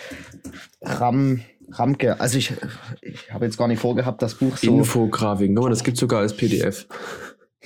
Ram, 0.81 1.43
Ramke. 1.71 2.19
Also 2.19 2.39
ich, 2.39 2.55
ich 3.03 3.31
habe 3.31 3.45
jetzt 3.45 3.59
gar 3.59 3.69
nicht 3.69 3.81
vorgehabt, 3.81 4.23
das 4.23 4.37
Buch 4.37 4.57
so. 4.57 4.79
Infografiken, 4.79 5.55
guck 5.55 5.65
mal, 5.65 5.71
das 5.71 5.85
gibt 5.85 5.99
sogar 5.99 6.21
als 6.21 6.35
PDF. 6.35 6.87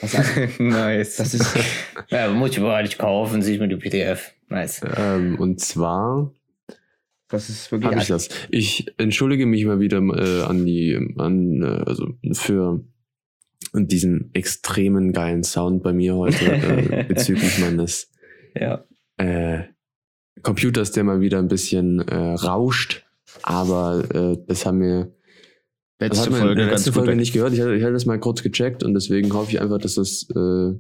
Was 0.01 0.19
heißt, 0.19 0.59
nice. 0.61 1.17
das 1.17 1.35
ist, 1.35 1.57
ja, 2.09 2.29
muss 2.31 2.51
ich 2.51 2.59
aber 2.59 2.83
nicht 2.83 2.99
kaufen, 2.99 3.43
sich 3.43 3.61
mit 3.61 3.71
dem 3.71 3.79
PDF. 3.79 4.35
Nice. 4.49 4.81
Ähm, 4.97 5.37
und 5.39 5.61
zwar 5.61 6.33
das 7.29 7.49
ist 7.49 7.71
wirklich. 7.71 7.91
habe 7.91 8.01
ich 8.01 8.09
das. 8.09 8.29
Ich 8.51 8.93
entschuldige 8.99 9.47
mich 9.47 9.65
mal 9.65 9.81
wieder 9.81 9.99
äh, 9.99 10.43
an 10.43 10.65
die, 10.65 11.15
an, 11.19 11.63
äh, 11.63 11.83
also 11.87 12.09
für 12.33 12.85
diesen 13.75 14.31
extremen 14.35 15.13
geilen 15.13 15.43
Sound 15.45 15.83
bei 15.83 15.93
mir 15.93 16.17
heute 16.17 16.45
äh, 16.45 17.05
bezüglich 17.09 17.59
meines 17.59 18.11
Ja. 18.55 18.85
äh, 19.19 19.65
Computers, 20.43 20.93
der 20.93 21.05
mal 21.05 21.21
wieder 21.21 21.39
ein 21.39 21.49
bisschen 21.49 22.01
äh, 22.01 22.15
rauscht. 22.17 23.05
Aber 23.43 24.05
äh, 24.15 24.39
das 24.47 24.65
haben 24.65 24.81
wir 24.81 25.13
das 25.99 26.11
letzte 26.11 26.23
hat 26.23 26.31
man 26.31 26.41
in 26.41 26.47
Folge 26.47 26.65
letzten 26.65 26.91
gut. 26.91 26.95
Folge 26.95 27.17
nicht 27.17 27.33
gehört. 27.33 27.53
Ich 27.53 27.61
hatte, 27.61 27.75
ich 27.75 27.83
hatte 27.83 27.93
das 27.93 28.07
mal 28.07 28.21
kurz 28.21 28.43
gecheckt 28.43 28.83
und 28.85 28.95
deswegen 28.95 29.33
hoffe 29.35 29.51
ich 29.51 29.61
einfach, 29.61 29.79
dass 29.79 29.95
das 29.97 30.29
äh, 30.35 30.73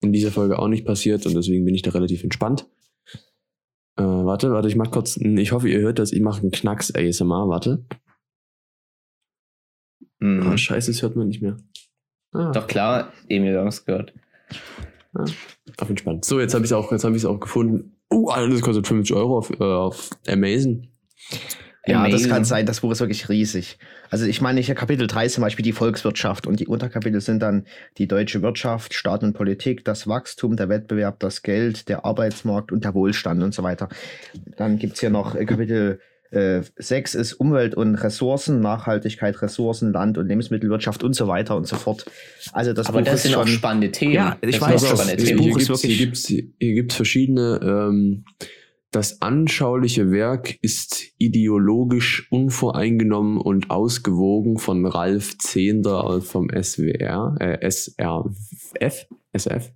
in 0.00 0.12
dieser 0.12 0.30
Folge 0.30 0.58
auch 0.58 0.68
nicht 0.68 0.84
passiert 0.86 1.26
und 1.26 1.34
deswegen 1.34 1.64
bin 1.64 1.74
ich 1.74 1.82
da 1.82 1.90
relativ 1.90 2.24
entspannt. 2.24 2.66
Äh, 3.98 4.02
warte, 4.02 4.50
warte, 4.52 4.68
ich 4.68 4.76
mach 4.76 4.90
kurz, 4.90 5.16
ein- 5.16 5.36
ich 5.36 5.52
hoffe, 5.52 5.68
ihr 5.68 5.80
hört 5.80 5.98
das, 5.98 6.12
ich 6.12 6.20
mache 6.22 6.40
einen 6.42 6.50
Knacks 6.50 6.94
ASMR, 6.94 7.48
warte. 7.48 7.84
Mhm. 10.20 10.42
Ah, 10.46 10.56
scheiße, 10.56 10.90
das 10.92 11.02
hört 11.02 11.16
man 11.16 11.28
nicht 11.28 11.42
mehr. 11.42 11.56
Ah, 12.32 12.52
Doch 12.52 12.66
klar, 12.66 13.12
Emil, 13.28 13.52
wir 13.52 13.60
haben 13.60 13.66
es 13.68 13.84
gehört. 13.84 14.14
auf 15.14 15.88
entspannt. 15.90 16.24
So, 16.24 16.40
jetzt 16.40 16.54
habe 16.54 16.64
ich 16.64 16.70
es 16.70 16.72
auch, 16.72 16.90
jetzt 16.90 17.04
habe 17.04 17.14
ich 17.16 17.22
es 17.22 17.26
auch 17.26 17.38
gefunden. 17.40 17.96
Uh, 18.10 18.28
Alter, 18.30 18.50
das 18.52 18.62
kostet 18.62 18.86
50 18.86 19.14
Euro 19.16 19.38
auf, 19.38 19.50
äh, 19.50 19.62
auf 19.62 20.10
Amazon. 20.26 20.88
Ja, 21.86 22.08
das 22.08 22.28
kann 22.28 22.44
sein. 22.44 22.64
Das 22.64 22.80
Buch 22.80 22.92
ist 22.92 23.00
wirklich 23.00 23.28
riesig. 23.28 23.78
Also 24.08 24.24
ich 24.26 24.40
meine, 24.40 24.60
hier 24.60 24.74
Kapitel 24.76 25.06
3 25.08 25.26
ist 25.26 25.34
zum 25.34 25.42
Beispiel 25.42 25.64
die 25.64 25.72
Volkswirtschaft 25.72 26.46
und 26.46 26.60
die 26.60 26.68
Unterkapitel 26.68 27.20
sind 27.20 27.40
dann 27.40 27.66
die 27.98 28.06
deutsche 28.06 28.40
Wirtschaft, 28.40 28.94
Staat 28.94 29.24
und 29.24 29.32
Politik, 29.32 29.84
das 29.84 30.06
Wachstum, 30.06 30.56
der 30.56 30.68
Wettbewerb, 30.68 31.18
das 31.18 31.42
Geld, 31.42 31.88
der 31.88 32.04
Arbeitsmarkt 32.04 32.70
und 32.70 32.84
der 32.84 32.94
Wohlstand 32.94 33.42
und 33.42 33.52
so 33.52 33.62
weiter. 33.64 33.88
Dann 34.56 34.78
gibt's 34.78 35.00
hier 35.00 35.10
noch 35.10 35.34
äh, 35.34 35.44
Kapitel 35.44 35.98
äh, 36.30 36.62
6 36.76 37.14
ist 37.14 37.32
Umwelt 37.34 37.74
und 37.74 37.96
Ressourcen, 37.96 38.60
Nachhaltigkeit, 38.60 39.42
Ressourcen, 39.42 39.92
Land- 39.92 40.16
und 40.16 40.28
Lebensmittelwirtschaft 40.28 41.02
und 41.02 41.14
so 41.14 41.26
weiter 41.28 41.56
und 41.56 41.66
so 41.66 41.76
fort. 41.76 42.06
Also 42.52 42.72
das 42.72 42.86
Aber 42.86 43.00
Buch 43.00 43.04
das 43.06 43.16
ist 43.16 43.22
sind 43.24 43.34
auch 43.34 43.46
schon 43.46 43.56
spannende 43.56 43.90
Themen. 43.90 44.12
Ja, 44.14 44.38
ich 44.40 44.58
Das 44.58 44.60
weiß, 44.70 44.84
auch 44.84 44.90
das- 44.96 45.16
das. 45.16 45.32
Buch 45.32 45.42
hier 45.42 45.56
ist 45.56 45.66
gibt's, 45.66 45.68
wirklich- 45.68 46.26
hier 46.28 46.44
hier 46.60 46.74
gibt's 46.74 46.94
verschiedene, 46.94 47.60
ähm, 47.62 48.24
das 48.92 49.22
anschauliche 49.22 50.10
Werk 50.10 50.58
ist 50.62 51.06
ideologisch 51.16 52.30
unvoreingenommen 52.30 53.38
und 53.38 53.70
ausgewogen 53.70 54.58
von 54.58 54.84
Ralf 54.84 55.38
Zehnder 55.38 56.20
vom 56.20 56.50
SWR, 56.50 57.34
äh, 57.40 57.70
SRF, 57.70 59.08
SF. 59.32 59.72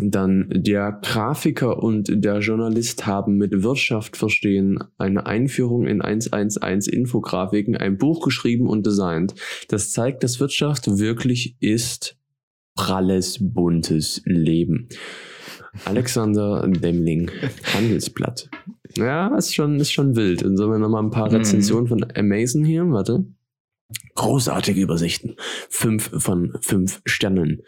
Dann 0.00 0.50
der 0.54 0.98
Grafiker 1.02 1.82
und 1.82 2.10
der 2.12 2.40
Journalist 2.40 3.06
haben 3.06 3.36
mit 3.36 3.62
Wirtschaft 3.62 4.16
verstehen 4.16 4.82
eine 4.98 5.24
Einführung 5.24 5.86
in 5.86 6.02
111 6.02 6.88
Infografiken, 6.88 7.76
ein 7.76 7.96
Buch 7.96 8.24
geschrieben 8.24 8.68
und 8.68 8.84
designt. 8.84 9.34
Das 9.68 9.92
zeigt, 9.92 10.24
dass 10.24 10.40
Wirtschaft 10.40 10.98
wirklich 10.98 11.56
ist 11.60 12.18
pralles, 12.74 13.38
buntes 13.40 14.20
Leben. 14.24 14.88
Alexander 15.84 16.66
Demling, 16.66 17.30
Handelsblatt. 17.74 18.48
Ja, 18.96 19.34
ist 19.36 19.54
schon, 19.54 19.78
ist 19.78 19.92
schon 19.92 20.16
wild. 20.16 20.42
Und 20.42 20.56
sollen 20.56 20.72
wir 20.72 20.78
nochmal 20.78 21.02
ein 21.02 21.10
paar 21.10 21.28
Mhm. 21.28 21.36
Rezensionen 21.36 21.86
von 21.86 22.06
Amazon 22.14 22.64
hier? 22.64 22.84
Warte. 22.90 23.26
Großartige 24.14 24.80
Übersichten. 24.80 25.36
Fünf 25.68 26.10
von 26.22 26.56
fünf 26.60 27.00
Sternen. 27.04 27.62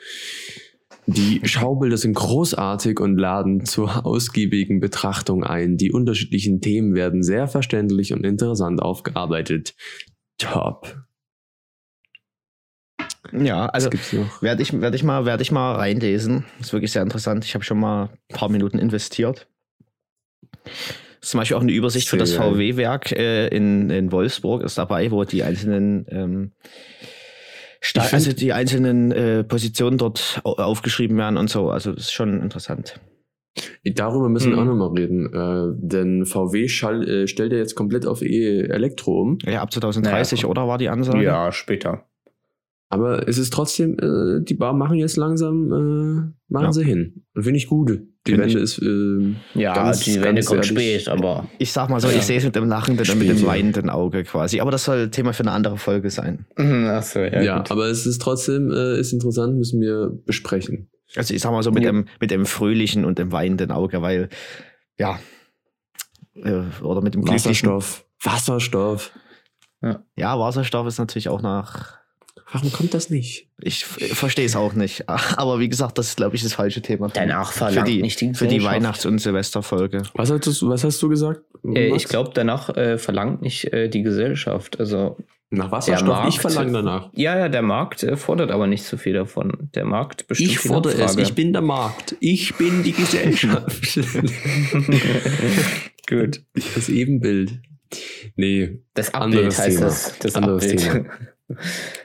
Die 1.07 1.41
Schaubilder 1.45 1.97
sind 1.97 2.15
großartig 2.15 3.00
und 3.00 3.17
laden 3.17 3.65
zur 3.65 4.05
ausgiebigen 4.05 4.79
Betrachtung 4.81 5.43
ein. 5.43 5.77
Die 5.77 5.91
unterschiedlichen 5.91 6.61
Themen 6.61 6.95
werden 6.95 7.23
sehr 7.23 7.49
verständlich 7.49 8.12
und 8.12 8.25
interessant 8.25 8.83
aufgearbeitet. 8.83 9.75
Top. 10.37 11.08
Ja, 13.33 13.67
also? 13.67 13.91
Werde 14.41 14.63
ich, 14.63 14.81
werd 14.81 14.95
ich, 14.95 15.03
mal, 15.03 15.25
werd 15.25 15.41
ich 15.41 15.51
mal 15.53 15.75
reinlesen. 15.75 16.45
ist 16.61 16.73
wirklich 16.73 16.93
sehr 16.93 17.03
interessant. 17.03 17.45
Ich 17.45 17.55
habe 17.55 17.65
schon 17.65 17.79
mal 17.81 18.11
ein 18.31 18.35
paar 18.37 18.49
Minuten 18.49 18.79
investiert. 18.79 19.47
Ist 21.21 21.31
zum 21.31 21.39
Beispiel 21.41 21.57
auch 21.57 21.63
eine 21.63 21.73
Übersicht 21.73 22.09
für 22.09 22.17
Sehr 22.17 22.21
das 22.21 22.37
geil. 22.37 22.53
VW-Werk 22.55 23.13
äh, 23.13 23.49
in, 23.49 23.91
in 23.91 24.13
Wolfsburg 24.13 24.63
ist 24.63 24.79
dabei, 24.79 25.11
wo 25.11 25.25
die 25.25 25.43
einzelnen 25.43 26.07
ähm, 26.11 26.53
also 27.95 28.33
die 28.33 28.53
einzelnen 28.53 29.13
äh, 29.13 29.45
Positionen 29.45 29.99
dort 29.99 30.41
au- 30.45 30.55
aufgeschrieben 30.57 31.17
werden 31.17 31.37
und 31.37 31.49
so. 31.49 31.71
Also 31.71 31.93
das 31.93 32.05
ist 32.05 32.13
schon 32.13 32.43
interessant. 32.43 33.01
Darüber 33.85 34.29
müssen 34.29 34.51
wir 34.51 34.57
Mhm. 34.57 34.63
auch 34.63 34.75
nochmal 34.75 34.99
reden, 34.99 35.33
äh, 35.33 35.75
denn 35.81 36.27
VW 36.27 36.69
schall, 36.69 37.09
äh, 37.09 37.27
stellt 37.29 37.53
ja 37.53 37.59
jetzt 37.59 37.75
komplett 37.75 38.05
auf 38.07 38.23
E-Elektro 38.23 39.21
um, 39.23 39.39
Ja, 39.45 39.63
ab 39.63 39.73
2030, 39.73 40.43
Naja, 40.43 40.51
oder 40.51 40.69
war 40.69 40.79
die 40.79 40.89
Ansage? 40.89 41.23
Ja, 41.25 41.51
später. 41.53 42.05
Aber 42.88 43.28
es 43.28 43.38
ist 43.38 43.52
trotzdem, 43.52 43.97
äh, 43.99 44.42
die 44.45 44.54
Bar 44.54 44.73
machen 44.73 44.97
jetzt 44.97 45.16
langsam, 45.16 45.66
äh, 45.73 46.52
machen 46.52 46.64
Ja. 46.66 46.73
sie 46.73 46.85
hin. 46.85 47.25
Und 47.35 47.42
finde 47.42 47.59
ich 47.59 47.66
gut. 47.66 47.90
Die 48.26 48.33
Find 48.33 48.42
Wende 48.45 48.59
ich. 48.59 48.62
ist, 48.62 48.78
äh, 48.83 49.35
Ja, 49.61 49.75
Ganz- 49.75 50.00
die 50.00 50.14
Wende 50.16 50.35
ganz 50.42 50.47
kommt 50.47 50.64
ehrlich. 50.71 51.02
spät, 51.02 51.09
aber 51.09 51.49
Ich 51.59 51.73
sag 51.73 51.88
mal 51.88 52.00
so, 52.00 52.09
Ja. 52.09 52.16
ich 52.16 52.23
sehe 52.23 52.37
es 52.38 52.45
mit 52.45 52.54
dem 52.57 52.68
lachenden 52.68 53.09
und 53.11 53.18
mit 53.18 53.28
dem 53.28 53.38
ja. 53.38 53.47
weinenden 53.47 53.88
Auge 53.90 54.25
quasi. 54.25 54.61
Aber 54.61 54.71
das 54.71 54.85
soll 54.85 55.11
Thema 55.11 55.33
für 55.33 55.42
eine 55.45 55.52
andere 55.52 55.78
Folge 55.78 56.11
sein. 56.11 56.47
Achso, 56.57 57.21
ja. 57.21 57.40
ja, 57.42 57.59
gut. 57.59 57.71
aber 57.71 57.87
es 57.87 58.04
ist 58.07 58.21
trotzdem, 58.21 58.71
äh, 58.71 58.99
ist 58.99 59.12
interessant, 59.12 59.57
müssen 59.57 59.80
wir 59.80 60.11
besprechen. 60.26 60.90
Also 61.16 61.33
ich 61.33 61.40
sag 61.40 61.52
mal 61.52 61.62
so 61.62 61.71
mit, 61.71 61.85
Ja. 61.85 61.90
dem, 61.92 62.04
mit 62.21 62.30
dem 62.30 62.45
fröhlichen 62.45 63.07
und 63.07 63.18
dem 63.18 63.33
weinenden 63.33 63.71
Auge, 63.71 64.02
weil, 64.02 64.28
ja, 64.99 65.18
äh, 66.35 66.62
oder 66.83 67.00
mit 67.00 67.14
dem 67.14 67.23
glücklichen- 67.23 67.68
Wasserstoff, 67.71 68.04
Wasserstoff. 68.23 69.12
Ja, 70.16 70.38
Wasserstoff 70.38 70.87
ist 70.87 70.99
natürlich 70.99 71.28
auch 71.30 71.40
nach, 71.40 71.97
Warum 72.50 72.73
kommt 72.73 72.95
das 72.95 73.11
nicht? 73.11 73.47
ich 73.61 73.83
f- 73.83 74.17
verstehe 74.17 74.47
es 74.47 74.57
auch 74.57 74.73
nicht. 74.73 75.05
Aber 75.09 75.59
wie 75.61 75.69
gesagt, 75.69 75.99
das 75.99 76.09
ist, 76.09 76.17
glaube 76.17 76.35
ich, 76.37 76.43
das 76.43 76.55
falsche 76.55 76.81
Thema. 76.83 77.09
für- 77.09 77.14
Danach 77.14 77.52
für 77.52 77.59
verlangt 77.67 77.88
die, 77.88 78.02
nicht 78.02 78.21
die 78.21 78.35
für 78.35 78.47
die. 78.47 78.62
Weihnachts- 78.64 79.07
und 79.07 79.19
Silvesterfolge. 79.19 80.02
Was 80.14 80.31
hast 80.31 80.47
du, 80.47 80.69
was 80.69 80.85
hast 80.85 81.00
du 81.02 81.09
gesagt? 81.09 81.40
Äh, 81.64 81.95
ich 81.95 82.05
glaube, 82.09 82.31
danach 82.35 82.71
äh, 82.76 82.99
verlangt 82.99 83.43
nicht 83.43 83.73
äh, 83.73 83.88
die 83.88 84.02
Gesellschaft. 84.02 84.78
Also, 84.81 85.17
Nach 85.50 85.71
Wasserstoff? 85.73 86.09
Markt- 86.09 86.28
ich 86.35 86.40
verlange 86.40 86.73
danach. 86.73 87.11
ja, 87.14 87.37
ja, 87.38 87.49
der 87.49 87.62
Markt 87.62 88.02
äh, 88.02 88.17
fordert 88.17 88.50
aber 88.50 88.67
nicht 88.67 88.85
so 88.85 88.97
viel 88.97 89.12
davon. 89.14 89.69
Der 89.75 89.85
Markt 89.85 90.26
bestimmt 90.28 90.50
Ich 90.50 90.59
fordere 90.61 91.02
es. 91.02 91.17
Ich 91.17 91.35
bin 91.35 91.52
der 91.52 91.62
Markt. 91.62 92.17
Ich 92.21 92.55
bin 92.57 92.83
die 92.83 92.93
Gesellschaft. 92.93 93.99
Gut. 96.09 96.43
das 96.75 96.88
Ebenbild. 96.88 97.61
Nee. 98.37 98.81
Das 98.95 99.12
Abbild 99.14 99.47
heißt 99.47 99.67
Thema. 99.76 99.81
das. 99.81 100.19
Das 100.19 100.35
Anderes 100.35 100.62
Abbild. 100.64 100.81
Thema. 100.81 101.05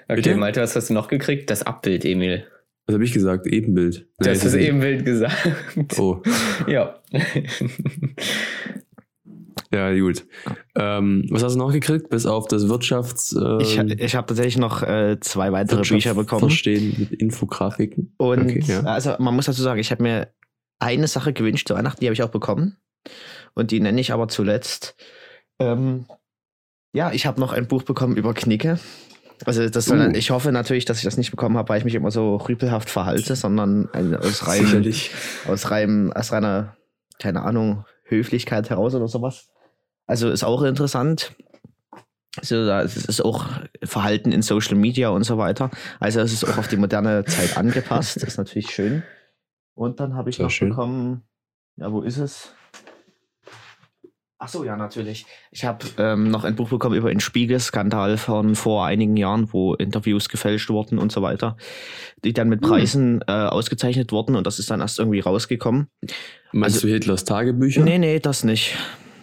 Okay, 0.08 0.16
Bitte? 0.16 0.36
Malte, 0.36 0.62
was 0.62 0.76
hast 0.76 0.90
du 0.90 0.94
noch 0.94 1.08
gekriegt? 1.08 1.50
Das 1.50 1.64
Abbild, 1.64 2.06
Emil. 2.06 2.46
Was 2.88 2.96
habe 2.96 3.04
ich 3.06 3.14
gesagt? 3.14 3.48
Ebenbild. 3.48 4.08
Du 4.20 4.30
hast 4.30 4.44
das 4.44 4.54
ist- 4.54 4.60
Ebenbild 4.60 5.06
gesagt. 5.06 5.38
Oh, 5.98 6.22
Ja. 6.68 7.02
ja, 9.72 9.98
gut. 9.98 10.26
Ähm, 10.76 11.26
was 11.30 11.44
hast 11.44 11.54
du 11.54 11.60
noch 11.60 11.72
gekriegt? 11.72 12.10
Bis 12.10 12.26
auf 12.26 12.48
das 12.48 12.68
Wirtschafts... 12.70 13.34
Ähm, 13.34 13.60
Ich, 13.62 13.78
ich 13.78 14.16
habe 14.16 14.28
tatsächlich 14.28 14.58
noch 14.58 14.84
äh, 14.84 15.18
zwei 15.22 15.52
weitere 15.52 15.82
Bücher 15.82 16.14
bekommen. 16.14 16.42
Verstehen 16.42 16.96
mit 17.00 17.12
Infografiken. 17.22 18.14
Und 18.18 18.42
Okay, 18.44 18.64
ja. 18.68 18.82
also 18.82 19.16
man 19.20 19.34
muss 19.36 19.46
dazu 19.46 19.62
sagen, 19.62 19.80
ich 19.80 19.92
habe 19.92 20.04
mir 20.04 20.34
eine 20.80 21.08
Sache 21.08 21.34
gewünscht 21.34 21.68
zu 21.68 21.74
Weihnachten, 21.76 22.02
die 22.02 22.08
habe 22.08 22.14
ich 22.14 22.22
auch 22.24 22.30
bekommen. 22.30 22.78
Und 23.56 23.72
die 23.72 23.80
nenne 23.80 24.00
ich 24.02 24.12
aber 24.12 24.28
zuletzt. 24.28 24.96
Ähm, 25.60 26.06
ja, 26.94 27.12
ich 27.12 27.26
habe 27.26 27.40
noch 27.40 27.54
ein 27.54 27.68
Buch 27.68 27.84
bekommen 27.84 28.18
über 28.18 28.34
Knicke. 28.34 28.80
Also 29.46 29.68
das 29.70 29.90
Uh. 29.90 30.12
ich 30.14 30.32
hoffe 30.32 30.52
natürlich, 30.52 30.86
dass 30.86 30.98
ich 31.00 31.04
das 31.04 31.18
nicht 31.18 31.32
bekommen 31.32 31.58
habe, 31.58 31.70
weil 31.70 31.80
ich 31.80 31.86
mich 31.86 31.96
immer 31.96 32.12
so 32.12 32.36
rüpelhaft 32.38 32.90
verhalte, 32.90 33.36
sondern 33.36 33.90
ein- 33.94 34.16
aus 34.16 34.48
rein, 34.48 34.86
aus 35.48 35.72
rein, 35.72 36.14
aus 36.14 36.32
reiner, 36.32 36.78
keine 37.20 37.42
Ahnung, 37.44 37.86
Höflichkeit 38.06 38.70
heraus 38.70 38.96
oder 38.96 39.08
sowas. 39.08 39.50
Also 40.08 40.30
ist 40.30 40.44
auch 40.44 40.64
interessant. 40.64 41.36
Also 42.38 42.66
da 42.66 42.82
ist 42.82 43.24
auch 43.24 43.48
Verhalten 43.84 44.32
in 44.32 44.42
Social 44.42 44.76
Media 44.76 45.10
und 45.10 45.24
so 45.24 45.38
weiter. 45.38 45.70
Also 46.00 46.20
es 46.20 46.34
ist 46.34 46.44
auch 46.46 46.58
auf 46.58 46.68
die 46.68 46.78
moderne 46.78 47.24
Zeit 47.26 47.58
angepasst. 47.58 48.16
Das 48.18 48.24
ist 48.24 48.38
natürlich 48.38 48.72
schön. 48.72 49.04
Und 49.76 50.00
dann 50.00 50.16
habe 50.16 50.30
ich 50.30 50.38
Sehr 50.38 50.46
noch 50.46 50.52
schön. 50.52 50.70
bekommen, 50.70 51.24
ja, 51.78 51.92
wo 51.92 52.02
ist 52.02 52.18
es? 52.18 52.54
Ach 54.46 54.50
so, 54.50 54.66
ja, 54.66 54.76
natürlich. 54.76 55.26
Ich 55.52 55.64
habe 55.64 55.86
ähm, 55.98 56.30
noch 56.30 56.44
ein 56.44 56.56
Buch 56.58 56.68
bekommen 56.68 56.98
über 56.98 57.08
den 57.08 57.22
Spiegelskandal 57.22 58.18
von 58.18 58.56
vor 58.56 58.86
einigen 58.86 59.16
Jahren, 59.16 59.54
wo 59.54 59.74
Interviews 59.76 60.28
gefälscht 60.28 60.70
wurden 60.70 61.00
und 61.00 61.14
so 61.14 61.22
weiter, 61.22 61.56
die 62.26 62.34
dann 62.34 62.50
mit 62.50 62.60
Preisen 62.60 63.22
äh, 63.26 63.32
ausgezeichnet 63.32 64.12
wurden 64.12 64.36
und 64.36 64.46
das 64.46 64.60
ist 64.60 64.70
dann 64.70 64.82
erst 64.82 65.00
irgendwie 65.00 65.22
rausgekommen. 65.22 65.88
Meinst 66.52 66.76
Also- 66.76 66.88
du 66.90 66.94
Hitlers 66.94 67.24
Tagebücher? 67.24 67.84
Nee, 67.86 68.00
nee, 68.00 68.20
das 68.20 68.44
nicht. 68.44 68.76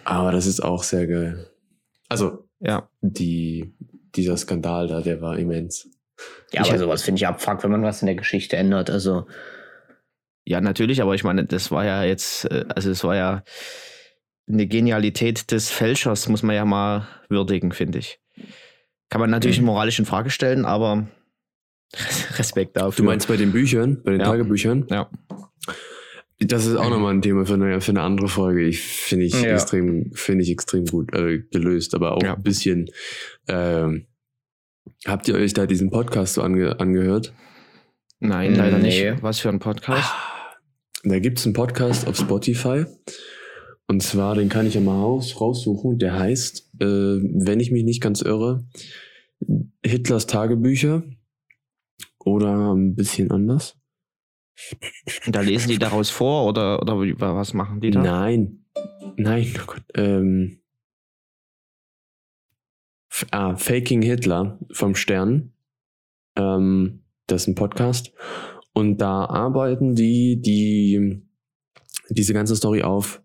Aber 0.05 0.31
das 0.31 0.47
ist 0.47 0.61
auch 0.61 0.81
sehr 0.81 1.05
geil. 1.05 1.45
Also, 2.09 2.47
Ja. 2.59 2.89
die, 3.01 3.75
dieser 4.15 4.37
Skandal 4.37 4.87
da, 4.87 5.01
der 5.01 5.21
war 5.21 5.37
immens. 5.37 5.87
Ja, 6.51 6.63
Ich 6.63 6.69
aber 6.69 6.79
sowas 6.79 7.03
finde 7.03 7.19
ich 7.19 7.27
abfuck, 7.27 7.63
wenn 7.63 7.69
man 7.69 7.83
was 7.83 8.01
in 8.01 8.07
der 8.07 8.15
Geschichte 8.15 8.57
ändert. 8.57 8.89
Also, 8.89 9.27
Ja, 10.45 10.59
natürlich, 10.61 10.99
aber 11.03 11.13
ich 11.13 11.23
meine, 11.23 11.45
das 11.45 11.69
war 11.69 11.85
ja 11.85 12.03
jetzt, 12.03 12.45
äh, 12.45 12.65
also 12.73 12.89
es 12.89 13.03
war 13.03 13.15
ja 13.15 13.43
eine 14.51 14.67
Genialität 14.67 15.51
des 15.51 15.69
Fälschers, 15.69 16.27
muss 16.29 16.43
man 16.43 16.55
ja 16.55 16.65
mal 16.65 17.07
würdigen, 17.29 17.71
finde 17.71 17.99
ich. 17.99 18.19
Kann 19.09 19.21
man 19.21 19.29
natürlich 19.29 19.59
Mhm. 19.59 19.65
moralisch 19.65 19.99
in 19.99 20.05
Frage 20.05 20.29
stellen, 20.29 20.65
aber 20.65 21.07
Respekt 22.37 22.77
dafür. 22.77 23.03
Du 23.03 23.09
meinst 23.09 23.27
bei 23.27 23.37
den 23.37 23.51
Büchern, 23.51 24.01
bei 24.03 24.11
den 24.11 24.21
Ja. 24.21 24.27
Tagebüchern? 24.27 24.87
Ja. 24.89 25.09
Das 26.39 26.65
ist 26.65 26.75
auch 26.75 26.89
nochmal 26.89 27.13
ein 27.13 27.21
Thema 27.21 27.45
für 27.45 27.53
eine, 27.53 27.81
für 27.81 27.91
eine 27.91 28.01
andere 28.01 28.27
Folge. 28.27 28.63
Ich 28.63 28.79
finde 28.81 29.25
ich 29.25 29.33
Ja. 29.41 29.51
extrem, 29.51 30.11
finde 30.13 30.43
ich 30.43 30.49
extrem 30.49 30.85
gut 30.85 31.13
äh, 31.13 31.39
gelöst, 31.51 31.93
aber 31.93 32.13
auch 32.13 32.23
Ja. 32.23 32.33
ein 32.35 32.41
bisschen. 32.41 32.87
Ähm, 33.47 34.07
habt 35.05 35.27
ihr 35.27 35.35
euch 35.35 35.53
da 35.53 35.65
diesen 35.67 35.91
Podcast 35.91 36.33
so 36.35 36.41
ange, 36.41 36.79
angehört? 36.79 37.33
Nein, 38.19 38.55
leider 38.55 38.77
Nee. 38.79 39.11
nicht. 39.11 39.23
Was 39.23 39.39
für 39.39 39.49
ein 39.49 39.59
Podcast? 39.59 40.11
Da 41.03 41.19
gibt 41.19 41.39
es 41.39 41.45
einen 41.45 41.53
Podcast 41.53 42.07
auf 42.07 42.15
Spotify. 42.17 42.85
Und 43.91 44.01
zwar, 44.01 44.35
den 44.35 44.47
kann 44.47 44.65
ich 44.65 44.75
ja 44.75 44.79
mal 44.79 45.01
raus, 45.01 45.41
raussuchen. 45.41 45.97
Der 45.97 46.17
heißt, 46.17 46.75
äh, 46.79 46.85
wenn 46.85 47.59
ich 47.59 47.71
mich 47.71 47.83
nicht 47.83 47.99
ganz 47.99 48.21
irre, 48.21 48.65
Hitlers 49.85 50.27
Tagebücher. 50.27 51.03
Oder 52.23 52.73
ein 52.73 52.95
bisschen 52.95 53.31
anders. 53.31 53.77
Da 55.27 55.41
lesen 55.41 55.67
die 55.67 55.77
daraus 55.77 56.09
vor 56.09 56.47
oder, 56.47 56.81
oder 56.81 56.95
was 57.35 57.53
machen 57.53 57.81
die 57.81 57.91
da? 57.91 58.01
Nein. 58.01 58.63
Nein, 59.17 59.53
oh 59.61 59.65
Gott. 59.67 59.83
Ähm, 59.95 60.61
ah, 63.31 63.57
Faking 63.57 64.03
Hitler 64.03 64.57
vom 64.71 64.95
Stern. 64.95 65.51
Ähm, 66.37 67.03
das 67.27 67.41
ist 67.41 67.47
ein 67.49 67.55
Podcast. 67.55 68.13
Und 68.71 69.01
da 69.01 69.25
arbeiten 69.25 69.95
die, 69.95 70.39
die 70.41 71.27
diese 72.09 72.33
ganze 72.33 72.55
Story 72.55 72.83
auf. 72.83 73.21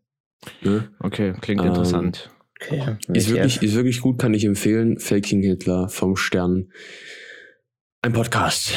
Ne? 0.63 0.89
Okay, 1.01 1.35
klingt 1.41 1.61
Ähm, 1.63 1.69
interessant. 1.69 2.31
okay. 2.61 2.97
Ist, 3.13 3.29
WTF. 3.29 3.35
wirklich, 3.35 3.63
ist 3.63 3.75
wirklich 3.75 4.01
gut, 4.01 4.19
kann 4.19 4.35
ich 4.35 4.45
empfehlen. 4.45 4.99
Faking 4.99 5.43
Hitler 5.43 5.89
vom 5.89 6.17
Stern. 6.17 6.71
Ein 8.03 8.13
Podcast. 8.13 8.73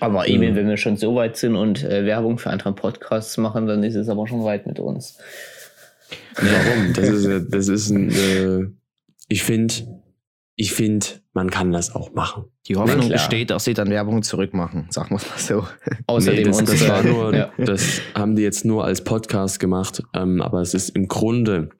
Aber 0.00 0.28
Emil, 0.28 0.50
Mhm. 0.52 0.56
wenn 0.56 0.68
wir 0.68 0.76
schon 0.76 0.96
so 0.96 1.14
weit 1.14 1.36
sind 1.36 1.54
und 1.56 1.84
äh, 1.84 2.04
Werbung 2.04 2.38
für 2.38 2.50
andere 2.50 2.74
Podcasts 2.74 3.36
machen, 3.38 3.66
dann 3.66 3.82
ist 3.84 3.94
es 3.94 4.08
aber 4.08 4.26
schon 4.26 4.42
weit 4.44 4.66
mit 4.66 4.80
uns. 4.80 5.18
Warum? 6.36 6.92
Das 6.94 7.08
ist, 7.08 7.46
das 7.50 7.68
ist 7.68 7.90
ein, 7.90 8.10
äh, 8.10 8.66
ich 9.28 9.42
finde, 9.44 10.01
ich 10.54 10.72
finde, 10.72 11.06
man 11.32 11.50
kann 11.50 11.72
das 11.72 11.94
auch 11.94 12.12
machen. 12.12 12.44
Die 12.68 12.76
Hoffnung 12.76 12.98
klar. 13.06 13.12
besteht, 13.12 13.50
dass 13.50 13.64
sie 13.64 13.74
dann 13.74 13.88
Werbung 13.90 14.22
zurückmachen, 14.22 14.86
sagen 14.90 15.10
wir 15.10 15.16
es 15.16 15.28
mal 15.28 15.38
so. 15.38 15.66
Außerdem 16.06 16.38
Nee, 16.40 16.44
das, 16.44 16.64
das 16.64 16.88
war 16.88 17.02
nur, 17.02 17.34
ja. 17.34 17.50
das 17.58 18.00
haben 18.14 18.36
die 18.36 18.42
jetzt 18.42 18.64
nur 18.64 18.84
als 18.84 19.02
Podcast 19.02 19.58
gemacht, 19.60 20.02
ähm, 20.14 20.40
aber 20.42 20.60
es 20.60 20.74
ist 20.74 20.90
im 20.90 21.08
Grunde, 21.08 21.70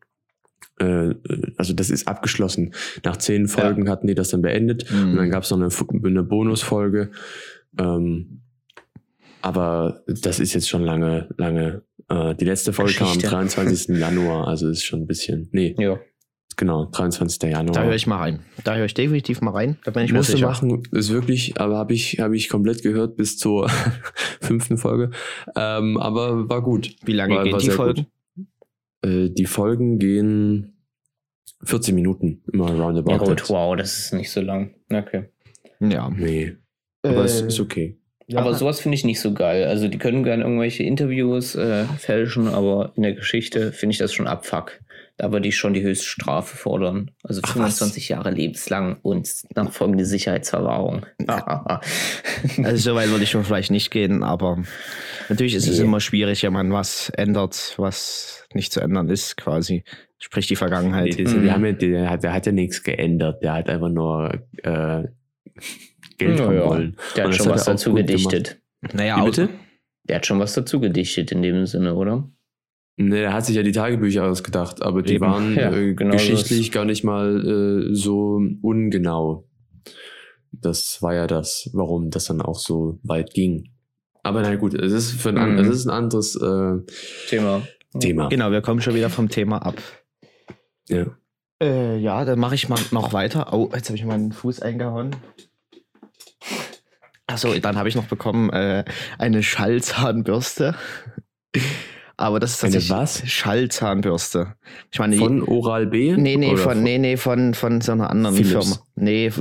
äh, 0.80 1.14
also 1.58 1.74
das 1.74 1.90
ist 1.90 2.08
abgeschlossen. 2.08 2.72
Nach 3.04 3.16
zehn 3.18 3.46
Folgen 3.46 3.90
hatten 3.90 4.06
die 4.06 4.14
das 4.14 4.30
dann 4.30 4.42
beendet 4.42 4.90
Mhm. 4.90 5.10
und 5.10 5.16
dann 5.16 5.30
gab 5.30 5.42
es 5.44 5.50
noch 5.50 5.58
eine, 5.60 5.68
eine 6.04 6.22
Bonusfolge. 6.22 7.10
Ähm, 7.78 8.42
aber 9.42 10.02
das 10.06 10.40
ist 10.40 10.54
jetzt 10.54 10.68
schon 10.68 10.82
lange, 10.82 11.28
lange. 11.36 11.82
Äh, 12.08 12.34
die 12.36 12.44
letzte 12.44 12.72
Folge 12.72 12.94
kam 12.94 13.08
am 13.08 13.14
Geschichte. 13.14 13.28
23. 13.34 13.98
Januar, 13.98 14.46
also 14.48 14.68
ist 14.68 14.84
schon 14.84 15.00
ein 15.02 15.06
bisschen. 15.06 15.48
Nee, 15.52 15.74
Ja. 15.78 15.98
Genau, 16.56 16.86
23. 16.86 17.50
Januar. 17.50 17.72
Da 17.74 17.82
höre 17.84 17.94
ich 17.94 18.06
mal 18.06 18.18
rein. 18.18 18.40
Da 18.64 18.76
höre 18.76 18.84
ich 18.86 18.94
definitiv 18.94 19.40
mal 19.40 19.50
rein. 19.52 19.78
Da 19.84 19.90
bin 19.90 20.04
ich 20.04 20.12
mir 20.12 20.18
Musst 20.18 20.30
du 20.30 20.34
sicher. 20.36 20.46
machen, 20.48 20.82
ist 20.92 21.10
wirklich, 21.10 21.60
aber 21.60 21.76
habe 21.76 21.94
ich, 21.94 22.18
habe 22.20 22.36
ich 22.36 22.48
komplett 22.48 22.82
gehört 22.82 23.16
bis 23.16 23.38
zur 23.38 23.68
fünften 24.40 24.76
Folge. 24.78 25.10
Ähm, 25.56 25.96
aber 25.98 26.48
war 26.48 26.62
gut. 26.62 26.94
Wie 27.04 27.12
lange 27.12 27.34
War- 27.36 27.44
gehen 27.44 27.52
war 27.52 27.60
die 27.60 27.70
Folgen? 27.70 28.06
Äh, 29.04 29.30
die 29.30 29.46
Folgen 29.46 29.98
gehen 29.98 30.72
14 31.64 31.94
Minuten, 31.94 32.42
immer 32.52 32.70
roundabout. 32.70 33.10
ja, 33.12 33.18
gut, 33.18 33.48
wow, 33.50 33.76
das 33.76 33.98
ist 33.98 34.12
nicht 34.14 34.30
so 34.30 34.40
lang. 34.40 34.74
Okay. 34.92 35.24
Ja. 35.80 36.10
Nee, 36.10 36.56
aber 37.02 37.24
es 37.24 37.40
Äh, 37.42 37.46
ist 37.48 37.60
okay. 37.60 37.98
Aber 38.34 38.54
sowas 38.54 38.80
finde 38.80 38.94
ich 38.94 39.04
nicht 39.04 39.20
so 39.20 39.34
geil. 39.34 39.64
Also 39.64 39.88
die 39.88 39.98
können 39.98 40.24
gerne 40.24 40.44
irgendwelche 40.44 40.84
Interviews 40.84 41.54
äh, 41.54 41.84
fälschen, 41.98 42.48
aber 42.48 42.92
in 42.96 43.02
der 43.02 43.12
Geschichte 43.12 43.72
finde 43.72 43.92
ich 43.92 43.98
das 43.98 44.14
schon 44.14 44.26
abfuck. 44.26 44.80
Da 45.22 45.30
würde 45.30 45.46
ich 45.46 45.56
schon 45.56 45.72
die 45.72 45.82
Höchststrafe 45.82 46.56
fordern. 46.56 47.12
Also 47.22 47.42
Ach, 47.44 47.52
25 47.52 48.08
Jahre 48.08 48.32
lebenslang 48.32 48.96
und 49.02 49.30
nachfolgende 49.54 50.04
Sicherheitsverwahrung. 50.04 51.06
Also 52.64 52.76
so 52.90 52.94
weit 52.96 53.08
würde 53.10 53.22
ich 53.22 53.30
schon 53.30 53.44
vielleicht 53.44 53.70
nicht 53.70 53.92
gehen, 53.92 54.24
aber 54.24 54.60
natürlich 55.28 55.54
ist 55.54 55.68
es 55.68 55.78
Nee. 55.78 55.84
immer 55.84 56.00
schwierig, 56.00 56.42
wenn 56.42 56.52
man 56.52 56.72
was 56.72 57.08
ändert, 57.10 57.74
was 57.76 58.48
nicht 58.52 58.72
zu 58.72 58.80
ändern 58.80 59.08
ist, 59.08 59.36
quasi. 59.36 59.84
Sprich 60.18 60.48
die 60.48 60.56
Vergangenheit. 60.56 61.14
Nee, 61.16 61.22
das, 61.22 61.34
Mhm. 61.34 61.42
die 61.44 61.52
haben 61.52 61.64
ja, 61.66 61.72
der, 61.72 62.10
hat, 62.10 62.24
der 62.24 62.32
hat 62.32 62.46
ja 62.46 62.52
nichts 62.52 62.82
geändert. 62.82 63.44
Der 63.44 63.52
hat 63.52 63.70
einfach 63.70 63.90
nur 63.90 64.34
äh, 64.64 65.04
Geld 66.18 66.38
Ja, 66.40 66.52
ja. 66.52 66.66
wollen. 66.68 66.96
Der 67.16 67.26
hat 67.26 67.34
schon 67.36 67.46
hat 67.46 67.54
was 67.54 67.64
dazu 67.64 67.94
gedichtet. 67.94 68.60
Naja, 68.92 69.20
Wie 69.20 69.26
bitte? 69.26 69.48
Der 70.08 70.16
hat 70.16 70.26
schon 70.26 70.40
was 70.40 70.54
dazu 70.54 70.80
gedichtet 70.80 71.30
in 71.30 71.42
dem 71.42 71.64
Sinne, 71.66 71.94
oder? 71.94 72.28
Nee, 72.96 73.22
er 73.22 73.32
hat 73.32 73.46
sich 73.46 73.56
ja 73.56 73.62
die 73.62 73.72
Tagebücher 73.72 74.24
ausgedacht, 74.24 74.82
aber 74.82 75.02
die 75.02 75.14
Eben. 75.14 75.24
waren 75.24 75.54
Ja, 75.56 75.72
äh, 75.72 75.94
genau 75.94 76.12
geschichtlich 76.12 76.70
gar 76.72 76.84
nicht 76.84 77.04
mal 77.04 77.88
äh, 77.90 77.94
so 77.94 78.40
ungenau. 78.60 79.48
Das 80.52 81.00
war 81.00 81.14
ja 81.14 81.26
das, 81.26 81.70
warum 81.72 82.10
das 82.10 82.26
dann 82.26 82.42
auch 82.42 82.58
so 82.58 82.98
weit 83.02 83.32
ging. 83.32 83.70
Aber 84.22 84.42
na 84.42 84.54
gut, 84.56 84.74
es 84.74 84.92
ist, 84.92 85.12
für 85.12 85.30
ein, 85.30 85.52
Mhm. 85.54 85.58
es 85.58 85.68
ist 85.68 85.86
ein 85.86 85.90
anderes 85.90 86.36
äh, 86.36 86.76
Thema. 87.28 87.62
Thema. 87.98 88.28
Genau, 88.28 88.50
wir 88.50 88.60
kommen 88.60 88.80
schon 88.80 88.94
wieder 88.94 89.10
vom 89.10 89.28
Thema 89.28 89.58
ab. 89.58 89.76
Ja. 90.88 91.06
Äh, 91.62 91.98
ja, 91.98 92.24
dann 92.24 92.38
mache 92.38 92.54
ich 92.54 92.68
mal 92.68 92.78
noch 92.90 93.12
weiter. 93.12 93.52
Oh, 93.52 93.70
jetzt 93.74 93.88
habe 93.88 93.96
ich 93.96 94.04
meinen 94.04 94.32
Fuß 94.32 94.60
eingehauen. 94.60 95.16
Achso, 97.26 97.54
dann 97.58 97.76
habe 97.76 97.88
ich 97.88 97.94
noch 97.94 98.06
bekommen 98.06 98.50
äh, 98.50 98.84
eine 99.18 99.42
Schallzahnbürste. 99.42 100.74
Aber 102.16 102.40
das 102.40 102.52
ist 102.52 102.64
Eine 102.64 102.74
tatsächlich 102.74 102.98
was? 102.98 103.22
Schallzahnbürste. 103.28 104.54
Ich 104.90 104.98
meine, 104.98 105.16
Von 105.16 105.42
Oral 105.42 105.86
B? 105.86 106.16
Nee, 106.16 106.36
nee, 106.36 106.52
Oder 106.52 106.58
von, 106.58 106.82
nee, 106.82 106.98
nee, 106.98 107.16
von, 107.16 107.54
von 107.54 107.80
so 107.80 107.92
einer 107.92 108.10
anderen 108.10 108.36
Philips. 108.36 108.68
Firma. 108.68 108.86
Nee, 109.02 109.26
f- 109.26 109.40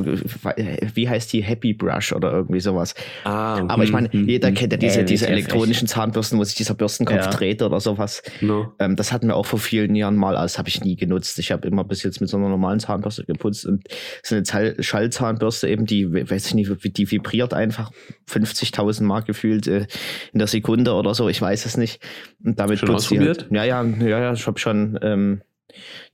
wie 0.96 1.08
heißt 1.08 1.32
die? 1.34 1.42
Happy 1.44 1.74
Brush 1.74 2.14
oder 2.14 2.32
irgendwie 2.32 2.60
sowas. 2.60 2.96
Ah, 3.24 3.60
Aber 3.68 3.84
ich 3.84 3.90
hm, 3.90 3.94
meine, 3.94 4.12
hm, 4.12 4.28
jeder 4.28 4.48
hm. 4.48 4.56
kennt 4.56 4.74
ja 4.74 4.78
diese, 4.78 5.02
Äh, 5.02 5.06
diese 5.06 5.28
elektronischen 5.28 5.88
Zahnbürsten, 5.88 6.40
wo 6.40 6.44
sich 6.44 6.56
dieser 6.56 6.74
Bürstenkopf 6.74 7.18
Ja. 7.26 7.30
dreht 7.30 7.62
oder 7.62 7.80
sowas. 7.80 8.24
No. 8.42 8.74
Ähm, 8.80 8.96
das 8.96 9.12
hatten 9.12 9.28
wir 9.28 9.36
auch 9.36 9.46
vor 9.46 9.60
vielen 9.60 9.94
Jahren 9.96 10.16
mal, 10.16 10.36
aber 10.36 10.44
das 10.46 10.58
habe 10.58 10.68
ich 10.70 10.84
nie 10.84 10.96
genutzt. 10.96 11.38
Ich 11.40 11.52
habe 11.52 11.68
immer 11.68 11.84
bis 11.84 12.02
jetzt 12.04 12.22
mit 12.22 12.30
so 12.30 12.38
einer 12.38 12.50
normalen 12.50 12.80
Zahnbürste 12.80 13.24
geputzt 13.26 13.66
und 13.66 13.84
so 14.24 14.36
eine 14.36 14.76
Schallzahnbürste 14.84 15.68
eben, 15.70 15.86
die, 15.86 16.12
weiß 16.12 16.48
ich 16.48 16.54
nicht, 16.56 16.72
die 16.98 17.12
vibriert 17.12 17.54
einfach 17.54 17.92
50.000 18.30 19.04
Mal 19.04 19.22
gefühlt 19.22 19.68
äh, 19.68 19.86
in 20.34 20.40
der 20.40 20.48
Sekunde 20.48 20.94
oder 20.94 21.14
so, 21.14 21.30
ich 21.30 21.42
weiß 21.42 21.66
es 21.66 21.78
nicht. 21.78 22.02
Und 22.44 22.60
damit 22.60 22.80
Schon 22.80 22.90
die 22.90 22.96
ausprobiert? 22.96 23.42
Halt, 23.44 23.52
ja, 23.52 23.64
ja, 23.64 23.84
ja, 23.84 24.20
ja, 24.20 24.34
ich 24.34 24.48
habe 24.48 24.60
schon 24.60 24.98
ähm, 25.04 25.42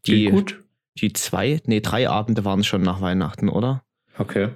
die, 0.06 0.26
Geht 0.26 0.32
gut? 0.32 0.64
Die 1.02 1.14
zwei, 1.14 1.62
nee, 1.66 1.80
drei 1.82 2.10
Abende 2.10 2.44
waren 2.46 2.60
es 2.62 2.68
schon 2.68 2.82
nach 2.82 3.02
Weihnachten, 3.02 3.50
oder? 3.50 3.84
Okay. 4.18 4.50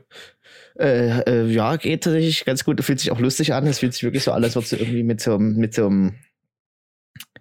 Äh, 0.80 1.20
äh, 1.22 1.46
ja, 1.52 1.76
geht 1.76 2.04
tatsächlich 2.04 2.46
ganz 2.46 2.64
gut. 2.64 2.84
Fühlt 2.84 3.00
sich 3.00 3.12
auch 3.12 3.20
lustig 3.20 3.54
an. 3.54 3.68
Es 3.68 3.80
fühlt 3.80 3.94
sich 3.94 4.04
wirklich 4.04 4.24
so 4.24 4.32
an, 4.32 4.44
als 4.44 4.56
würdest 4.56 4.72
du 4.72 4.78
irgendwie 4.78 5.04
mit 5.04 5.22
so, 5.22 5.36
einem- 5.36 5.56
mit 5.58 5.74
so 5.76 5.86
einem 5.88 6.16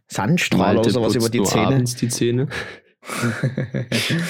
Sandstrahl 0.08 0.72
oder 0.72 0.74
Malte 0.76 0.90
sowas 0.90 1.14
über 1.14 1.28
die 1.30 1.42
Zähne. 1.42 1.66
abends 1.66 1.94
die 1.96 2.08
Zähne. 2.08 2.48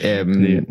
Ähm, 0.00 0.30
Nee. 0.40 0.62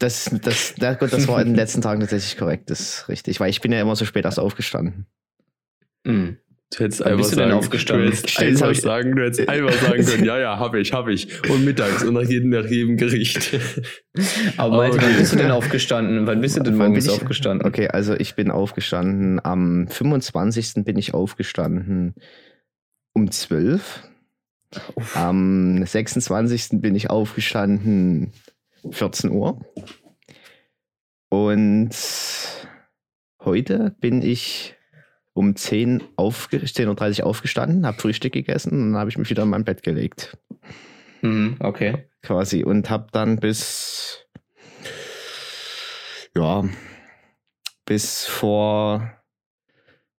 Das, 0.00 0.28
das, 0.42 0.74
na 0.78 0.94
gut, 0.94 1.12
das 1.12 1.28
war 1.28 1.40
in 1.40 1.48
den 1.48 1.54
letzten 1.54 1.80
Tagen 1.80 2.00
tatsächlich 2.00 2.36
korrekt, 2.36 2.68
das 2.68 2.80
ist 2.80 3.08
richtig, 3.08 3.38
weil 3.38 3.48
ich 3.50 3.60
bin 3.60 3.70
ja 3.70 3.80
immer 3.80 3.94
so 3.94 4.04
spät 4.04 4.24
erst 4.24 4.40
aufgestanden. 4.40 5.06
Hm. 6.04 6.36
Du 6.72 6.82
hättest 6.82 7.00
Wann 7.00 7.06
einfach 7.12 7.18
bist 7.18 7.32
du 7.32 7.36
denn 7.36 7.48
sagen, 7.50 7.58
aufgestanden? 7.58 8.06
Du 8.10 8.16
hättest 8.16 8.40
einfach 8.40 8.74
sagen, 8.74 9.16
du 9.16 9.22
hättest 9.24 9.48
einfach 9.48 9.72
sagen 9.82 10.04
können, 10.04 10.24
ja, 10.24 10.38
ja, 10.38 10.58
hab 10.58 10.74
ich, 10.74 10.92
hab 10.92 11.06
ich. 11.06 11.48
Und 11.48 11.64
mittags 11.64 12.02
und 12.02 12.14
nach 12.14 12.22
jedem, 12.22 12.50
nach 12.50 12.66
jedem 12.66 12.96
Gericht. 12.96 13.56
Aber 14.56 14.78
Malte, 14.78 14.96
wann 14.96 15.04
Okay. 15.04 15.18
bist 15.18 15.32
du 15.32 15.36
denn 15.36 15.50
aufgestanden? 15.52 16.26
Wann 16.26 16.40
bist 16.40 16.56
du 16.56 16.62
denn 16.62 16.76
Wann 16.78 16.88
morgens 16.88 17.08
aufgestanden? 17.08 17.66
Okay, 17.66 17.86
also 17.88 18.14
ich 18.14 18.34
bin 18.34 18.50
aufgestanden, 18.50 19.40
am 19.44 19.86
25. 19.88 20.84
bin 20.84 20.98
ich 20.98 21.14
aufgestanden 21.14 22.14
um 23.12 23.30
12. 23.30 24.02
Uff. 24.96 25.16
Am 25.16 25.86
26. 25.86 26.80
bin 26.80 26.96
ich 26.96 27.10
aufgestanden, 27.10 28.32
14 28.90 29.30
Uhr. 29.30 29.64
Und 31.28 31.90
heute 33.40 33.94
bin 34.00 34.22
ich 34.22 34.75
um 35.36 35.54
10 35.54 36.02
aufge 36.16 36.56
10.30 36.56 37.20
Uhr 37.20 37.26
aufgestanden, 37.26 37.86
habe 37.86 38.00
Frühstück 38.00 38.32
gegessen 38.32 38.72
und 38.72 38.92
dann 38.92 38.96
habe 38.96 39.10
ich 39.10 39.18
mich 39.18 39.28
wieder 39.28 39.42
in 39.42 39.50
mein 39.50 39.64
Bett 39.64 39.82
gelegt. 39.82 40.38
Mhm, 41.20 41.56
okay. 41.60 42.08
Quasi. 42.22 42.64
Und 42.64 42.88
habe 42.88 43.08
dann 43.12 43.36
bis, 43.36 44.26
ja, 46.34 46.64
bis 47.84 48.24
vor 48.24 49.12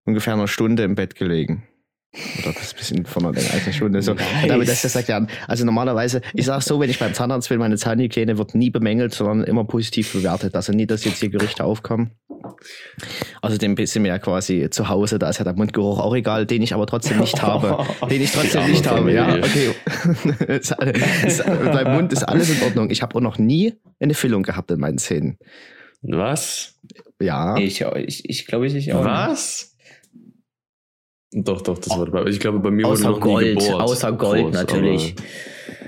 ungefähr 0.05 0.35
einer 0.35 0.49
Stunde 0.49 0.83
im 0.83 0.95
Bett 0.95 1.15
gelegen. 1.15 1.67
Oder 2.43 2.53
das 2.53 2.63
ist 2.63 2.75
ein 2.75 2.77
bisschen 2.79 3.07
von 3.07 3.25
einer 3.27 3.35
länger 3.35 3.53
als 3.53 3.65
eine 3.65 3.73
Stunde. 3.73 4.03
So. 4.03 4.15
Nice. 4.15 4.25
Damit 4.49 4.69
das 4.69 4.83
sagt 4.83 5.09
ja, 5.09 5.27
also 5.47 5.65
normalerweise, 5.65 6.21
ich 6.35 6.47
sage 6.47 6.63
so, 6.63 6.81
wenn 6.81 6.89
ich 6.91 6.99
beim 6.99 7.13
Zahnarzt 7.15 7.49
bin, 7.49 7.59
meine 7.59 7.77
Zahnhygiene 7.77 8.39
wird 8.39 8.55
nie 8.55 8.71
bemängelt, 8.71 9.15
sondern 9.15 9.45
immer 9.45 9.65
positiv 9.65 10.13
bewertet. 10.13 10.55
Also 10.55 10.73
nie, 10.73 10.87
dass 10.87 11.05
jetzt 11.05 11.21
hier 11.21 11.29
Gerüchte 11.29 11.65
aufkommen. 11.65 12.13
Außerdem 13.43 13.77
sind 13.87 14.05
wir 14.05 14.11
ja 14.11 14.19
quasi 14.19 14.69
zu 14.71 14.89
Hause, 14.89 15.19
da 15.19 15.29
ist 15.31 15.39
ja 15.39 15.45
der 15.45 15.55
Mundgeruch 15.55 15.99
auch 15.99 16.15
egal, 16.15 16.47
den 16.47 16.63
ich 16.63 16.75
aber 16.75 16.87
trotzdem 16.87 17.19
nicht 17.19 17.43
habe. 17.43 17.85
Den 18.09 18.23
ich 18.23 18.31
trotzdem 18.33 18.71
nicht 18.71 18.87
habe, 18.89 19.13
ja. 19.13 19.35
Okay. 19.37 19.75
Beim 21.73 21.93
Mund 21.95 22.13
ist 22.13 22.23
alles 22.23 22.51
in 22.51 22.63
Ordnung. 22.63 22.91
Ich 22.91 23.03
habe 23.03 23.15
auch 23.17 23.21
noch 23.21 23.39
nie 23.39 23.75
eine 24.01 24.15
Füllung 24.15 24.43
gehabt 24.43 24.71
in 24.71 24.79
meinen 24.81 24.99
Zähnen. 24.99 25.39
Was? 26.03 26.75
Ja. 27.21 27.57
Ich, 27.57 27.85
auch- 27.85 27.97
ich, 27.97 28.29
ich 28.29 28.47
glaube, 28.47 28.67
ich, 28.67 28.75
ich 28.75 28.93
auch. 28.93 29.29
nicht. 29.31 29.67
Doch, 31.33 31.61
doch, 31.63 31.79
das 31.79 31.91
war 31.99 32.07
dabei. 32.07 32.25
Ich 32.31 32.39
glaube, 32.41 32.61
bei 32.61 32.71
mir 32.71 32.87
Außer 32.87 33.05
wurde 33.09 33.21
noch 33.21 33.27
nie 33.27 33.33
Gold, 33.33 33.59
gebohrt. 33.59 33.81
außer 33.83 34.13
Gold 34.13 34.45
Groß, 34.45 34.55
natürlich. 34.55 35.17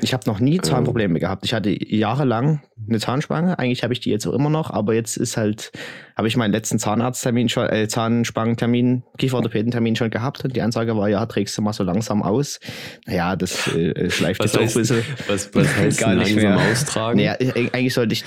Ich 0.00 0.12
habe 0.12 0.24
noch 0.26 0.40
nie 0.40 0.60
Zahnprobleme 0.60 1.18
gehabt. 1.18 1.44
Ich 1.44 1.54
hatte 1.54 1.70
jahrelang 1.70 2.62
eine 2.88 2.98
Zahnspange. 3.00 3.58
Eigentlich 3.58 3.82
habe 3.82 3.92
ich 3.92 4.00
die 4.00 4.10
jetzt 4.10 4.26
auch 4.26 4.32
immer 4.32 4.50
noch, 4.50 4.70
aber 4.70 4.94
jetzt 4.94 5.16
ist 5.16 5.36
halt, 5.36 5.72
habe 6.16 6.28
ich 6.28 6.36
meinen 6.36 6.52
letzten 6.52 6.78
Zahnarzttermin 6.78 7.48
schon, 7.48 7.68
äh, 7.68 7.88
Zahnspangentermin, 7.88 9.02
Kieferorthopädentermin 9.18 9.96
schon 9.96 10.10
gehabt 10.10 10.44
und 10.44 10.54
die 10.54 10.62
Ansage 10.62 10.96
war, 10.96 11.08
ja, 11.08 11.24
trägst 11.26 11.56
du 11.58 11.62
mal 11.62 11.72
so 11.72 11.82
langsam 11.84 12.22
aus. 12.22 12.60
Naja, 13.06 13.34
das 13.36 13.66
äh, 13.74 14.10
schleift 14.10 14.40
Was 14.40 14.52
jetzt 14.52 14.56
auch 14.56 14.60
ein 14.60 14.66
heißt, 14.66 14.76
bisschen. 14.76 15.02
was, 15.28 15.54
was 15.54 15.76
heißt 15.76 15.98
Gar 16.00 16.14
nicht 16.16 16.34
langsam 16.34 16.54
mehr. 16.56 16.70
austragen? 16.72 17.16
Naja, 17.18 17.34
äh, 17.40 17.68
eigentlich 17.72 17.94
sollte 17.94 18.12
ich, 18.12 18.24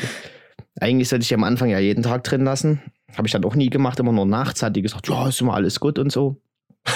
eigentlich 0.80 1.10
sollte 1.10 1.24
ich 1.24 1.30
die 1.30 1.36
am 1.36 1.44
Anfang 1.44 1.70
ja 1.70 1.80
jeden 1.80 2.04
Tag 2.04 2.24
drin 2.24 2.44
lassen. 2.44 2.82
Habe 3.18 3.28
ich 3.28 3.32
dann 3.34 3.44
auch 3.46 3.56
nie 3.56 3.70
gemacht, 3.70 4.00
immer 4.00 4.14
nur 4.14 4.26
nachts 4.26 4.64
hat 4.64 4.76
die 4.76 4.82
gesagt, 4.82 5.08
ja, 5.10 5.28
ist 5.28 5.42
immer 5.42 5.54
alles 5.54 5.80
gut 5.80 6.00
und 6.00 6.12
so. 6.12 6.42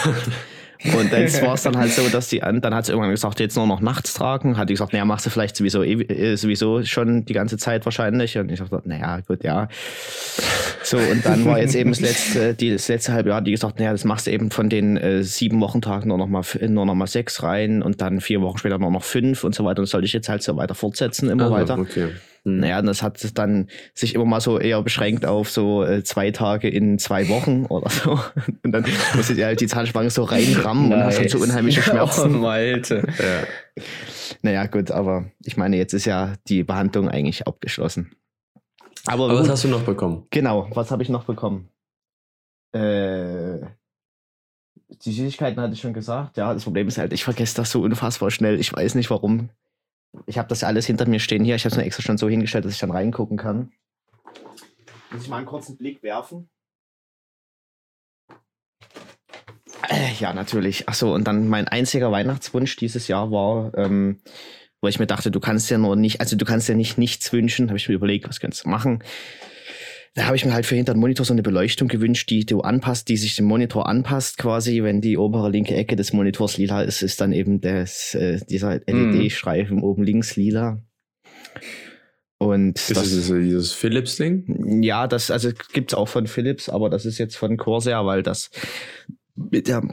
Und 0.93 1.11
jetzt 1.11 1.41
war 1.41 1.55
es 1.55 1.63
dann 1.63 1.75
halt 1.77 1.91
so, 1.91 2.07
dass 2.09 2.29
die, 2.29 2.43
an- 2.43 2.61
dann 2.61 2.75
hat 2.75 2.85
sie 2.85 2.91
irgendwann 2.91 3.09
gesagt, 3.09 3.39
jetzt 3.39 3.55
nur 3.55 3.65
noch 3.65 3.81
nachts 3.81 4.13
tragen. 4.13 4.55
Hat 4.55 4.69
die 4.69 4.73
gesagt, 4.75 4.93
naja, 4.93 5.03
machst 5.03 5.25
du 5.25 5.31
vielleicht 5.31 5.55
sowieso, 5.55 5.81
äh, 5.81 6.35
sowieso 6.35 6.83
schon 6.83 7.25
die 7.25 7.33
ganze 7.33 7.57
Zeit 7.57 7.85
wahrscheinlich. 7.85 8.37
Und 8.37 8.51
ich 8.51 8.59
dachte, 8.59 8.81
naja, 8.85 9.19
gut, 9.21 9.43
ja. 9.43 9.67
So, 10.83 10.97
und 10.97 11.25
dann 11.25 11.43
war 11.45 11.59
jetzt 11.59 11.73
eben 11.73 11.89
das 11.89 12.01
letzte, 12.01 12.53
die, 12.53 12.71
das 12.71 12.87
letzte 12.87 13.13
halbe 13.13 13.29
Jahr, 13.29 13.41
die 13.41 13.49
gesagt, 13.51 13.79
naja, 13.79 13.93
das 13.93 14.03
machst 14.03 14.27
du 14.27 14.31
eben 14.31 14.51
von 14.51 14.69
den 14.69 14.97
äh, 14.97 15.23
sieben 15.23 15.59
Wochentagen 15.59 16.09
nur 16.09 16.19
noch, 16.19 16.27
mal, 16.27 16.43
nur 16.67 16.85
noch 16.85 16.93
mal 16.95 17.07
sechs 17.07 17.41
rein 17.41 17.81
und 17.81 18.01
dann 18.01 18.21
vier 18.21 18.41
Wochen 18.41 18.59
später 18.59 18.77
nur 18.77 18.91
noch 18.91 19.03
fünf 19.03 19.43
und 19.43 19.55
so 19.55 19.65
weiter. 19.65 19.79
Und 19.79 19.85
das 19.85 19.91
sollte 19.91 20.05
ich 20.05 20.13
jetzt 20.13 20.29
halt 20.29 20.43
so 20.43 20.55
weiter 20.55 20.75
fortsetzen, 20.75 21.29
immer 21.29 21.45
Ah, 21.47 21.51
weiter. 21.51 21.79
Okay. 21.79 22.09
Naja, 22.47 22.77
und 22.77 22.85
das 22.85 23.01
hat 23.01 23.19
dann 23.39 23.69
sich 23.95 24.13
immer 24.13 24.25
mal 24.25 24.39
so 24.39 24.59
eher 24.59 24.79
beschränkt 24.83 25.25
auf 25.25 25.49
so 25.49 25.83
äh, 25.83 26.03
zwei 26.03 26.29
Tage 26.29 26.69
in 26.69 26.99
zwei 26.99 27.27
Wochen 27.27 27.65
oder 27.69 27.89
so. 27.89 28.19
Und 28.63 28.71
dann 28.71 28.85
musste 29.15 29.33
die 29.33 29.43
halt 29.43 29.59
die 29.61 29.67
Zahnspange 29.67 30.11
so 30.11 30.23
reinrammen 30.23 30.93
und 30.93 31.03
hast 31.03 31.17
dann 31.17 31.27
so 31.27 31.39
unheimliche 31.39 31.79
Oh, 31.87 31.89
Schmerzen. 31.89 32.39
Malte. 32.39 33.07
Ja. 33.17 33.83
Naja, 34.43 34.67
gut, 34.67 34.91
aber 34.91 35.25
ich 35.43 35.57
meine, 35.57 35.75
jetzt 35.77 35.93
ist 35.93 36.05
ja 36.05 36.33
die 36.47 36.63
Behandlung 36.63 37.09
eigentlich 37.09 37.47
abgeschlossen. 37.47 38.11
Aber, 39.07 39.25
Aber 39.25 39.39
was 39.39 39.49
hast 39.49 39.63
du 39.63 39.67
noch 39.67 39.81
bekommen? 39.83 40.27
genau, 40.29 40.67
was 40.73 40.91
habe 40.91 41.01
ich 41.01 41.09
noch 41.09 41.23
bekommen? 41.23 41.69
Äh, 42.73 43.59
die 45.03 45.11
Süßigkeiten 45.11 45.59
hatte 45.61 45.73
ich 45.73 45.81
schon 45.81 45.93
gesagt. 45.93 46.37
Ja, 46.37 46.53
das 46.53 46.63
Problem 46.63 46.87
ist 46.87 46.97
halt, 46.99 47.11
ich 47.11 47.23
vergesse 47.23 47.55
das 47.55 47.71
so 47.71 47.81
unfassbar 47.81 48.29
schnell. 48.29 48.59
Ich 48.59 48.71
weiß 48.71 48.93
nicht 48.95 49.09
warum. 49.09 49.49
Ich 50.25 50.37
habe 50.37 50.47
das 50.47 50.63
alles 50.63 50.85
hinter 50.85 51.07
mir 51.07 51.19
stehen 51.19 51.43
hier. 51.43 51.55
Ich 51.55 51.65
habe 51.65 51.71
es 51.71 51.77
mir 51.77 51.85
extra 51.85 52.03
schon 52.03 52.17
so 52.17 52.29
hingestellt, 52.29 52.65
dass 52.65 52.73
ich 52.73 52.79
dann 52.79 52.91
reingucken 52.91 53.37
kann. 53.37 53.71
Muss 55.11 55.23
ich 55.23 55.29
mal 55.29 55.37
einen 55.37 55.45
kurzen 55.45 55.77
Blick 55.77 56.03
werfen? 56.03 56.49
Äh, 59.89 60.13
ja, 60.19 60.33
natürlich. 60.33 60.89
Achso, 60.89 61.13
und 61.13 61.25
dann 61.25 61.47
mein 61.47 61.67
einziger 61.67 62.11
Weihnachtswunsch 62.11 62.75
dieses 62.75 63.07
Jahr 63.07 63.31
war, 63.31 63.73
ähm, 63.77 64.21
wo 64.81 64.87
ich 64.87 64.99
mir 64.99 65.07
dachte, 65.07 65.31
du 65.31 65.39
kannst 65.39 65.69
ja 65.69 65.77
nur 65.77 65.95
nicht, 65.95 66.19
also 66.19 66.35
du 66.35 66.45
kannst 66.45 66.67
ja 66.69 66.75
nicht 66.75 66.97
nichts 66.97 67.31
wünschen. 67.31 67.69
Habe 67.69 67.77
ich 67.77 67.87
mir 67.87 67.95
überlegt, 67.95 68.27
was 68.27 68.39
kannst 68.39 68.65
du 68.65 68.69
machen? 68.69 69.03
Da 70.15 70.27
habe 70.27 70.37
ich 70.37 70.45
mir 70.45 70.53
halt 70.53 70.65
für 70.65 70.75
hinter 70.75 70.93
den 70.93 71.01
Monitor 71.01 71.25
so 71.25 71.33
eine 71.33 71.43
Beleuchtung 71.43 71.89
gewünscht, 71.89 72.29
die 72.29 72.45
du 72.45 72.61
anpasst, 72.61 73.09
die 73.09 73.17
sich 73.17 73.35
dem 73.35 73.45
Monitor 73.45 73.87
anpasst 73.89 74.37
quasi. 74.37 74.81
Wenn 74.81 75.01
die 75.01 75.17
obere 75.17 75.49
linke 75.49 75.75
Ecke 75.75 75.97
des 75.97 76.13
Monitors 76.13 76.57
lila 76.57 76.83
ist, 76.83 77.01
ist 77.01 77.19
dann 77.19 77.33
eben 77.33 77.59
das, 77.59 78.15
äh, 78.15 78.39
dieser 78.49 78.79
LED-Streifen 78.87 79.81
oben 79.81 80.03
links 80.03 80.37
lila. 80.37 80.81
Und 82.37 82.77
Ist 82.77 82.91
das, 82.91 83.13
das 83.13 83.27
dieses 83.27 83.73
Philips-Ding? 83.73 84.81
ja, 84.81 85.07
das 85.07 85.31
also 85.31 85.51
gibt's 85.73 85.93
auch 85.93 86.07
von 86.07 86.27
Philips, 86.27 86.69
aber 86.69 86.89
das 86.89 87.05
ist 87.05 87.17
jetzt 87.17 87.35
von 87.35 87.57
Corsair, 87.57 88.05
weil 88.05 88.23
das 88.23 88.51
mit 89.35 89.67
der 89.67 89.83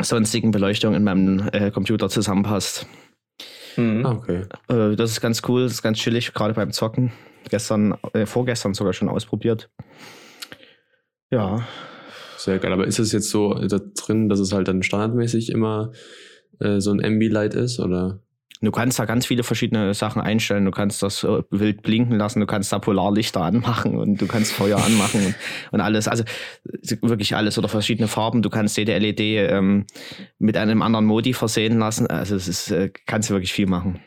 sonstigen 0.00 0.52
Beleuchtung 0.52 0.94
in 0.94 1.02
meinem 1.02 1.48
äh, 1.52 1.72
Computer 1.72 2.08
zusammenpasst. 2.08 2.86
Mhm. 3.76 4.06
Ah, 4.06 4.12
okay. 4.12 4.42
Äh, 4.68 4.94
das 4.94 5.10
ist 5.10 5.20
ganz 5.20 5.42
cool, 5.48 5.64
das 5.64 5.72
ist 5.72 5.82
ganz 5.82 5.98
chillig, 5.98 6.32
gerade 6.32 6.54
beim 6.54 6.70
Zocken. 6.70 7.12
Gestern, 7.50 7.96
äh, 8.12 8.26
vorgestern 8.26 8.74
sogar 8.74 8.92
schon 8.92 9.08
ausprobiert. 9.08 9.70
Ja, 11.30 11.66
Sehr 12.36 12.58
geil. 12.58 12.72
Aber 12.72 12.86
ist 12.86 12.98
es 12.98 13.12
jetzt 13.12 13.30
so 13.30 13.54
da 13.54 13.78
drin, 13.78 14.28
dass 14.28 14.38
es 14.38 14.52
halt 14.52 14.68
dann 14.68 14.82
standardmäßig 14.82 15.50
immer 15.50 15.92
äh, 16.60 16.80
so 16.80 16.90
ein 16.90 17.04
Ambilight 17.04 17.54
ist? 17.54 17.80
Oder? 17.80 18.20
du 18.60 18.70
kannst 18.70 18.98
da 18.98 19.04
ganz 19.04 19.26
viele 19.26 19.42
verschiedene 19.42 19.94
Sachen 19.94 20.20
einstellen. 20.20 20.64
Du 20.64 20.70
kannst 20.70 21.02
das 21.02 21.24
äh, 21.24 21.42
wild 21.50 21.82
blinken 21.82 22.16
lassen, 22.16 22.40
du 22.40 22.46
kannst 22.46 22.72
da 22.72 22.78
Polarlichter 22.78 23.42
anmachen 23.42 23.96
und 23.96 24.20
du 24.20 24.26
kannst 24.26 24.52
Feuer 24.52 24.78
anmachen 24.78 25.26
und, 25.26 25.34
und 25.72 25.80
alles. 25.80 26.08
Also 26.08 26.24
äh, 26.24 26.96
wirklich 27.02 27.36
alles 27.36 27.58
oder 27.58 27.68
verschiedene 27.68 28.08
Farben. 28.08 28.42
Du 28.42 28.50
kannst 28.50 28.76
jede 28.76 28.96
LED 28.98 29.20
ähm, 29.20 29.86
mit 30.38 30.56
einem 30.56 30.82
anderen 30.82 31.06
Modi 31.06 31.32
versehen 31.32 31.78
lassen. 31.78 32.06
Also 32.08 32.36
es 32.36 32.48
ist, 32.48 32.70
äh, 32.70 32.90
kannst 33.06 33.30
du 33.30 33.34
wirklich 33.34 33.52
viel 33.52 33.66
machen. 33.66 34.00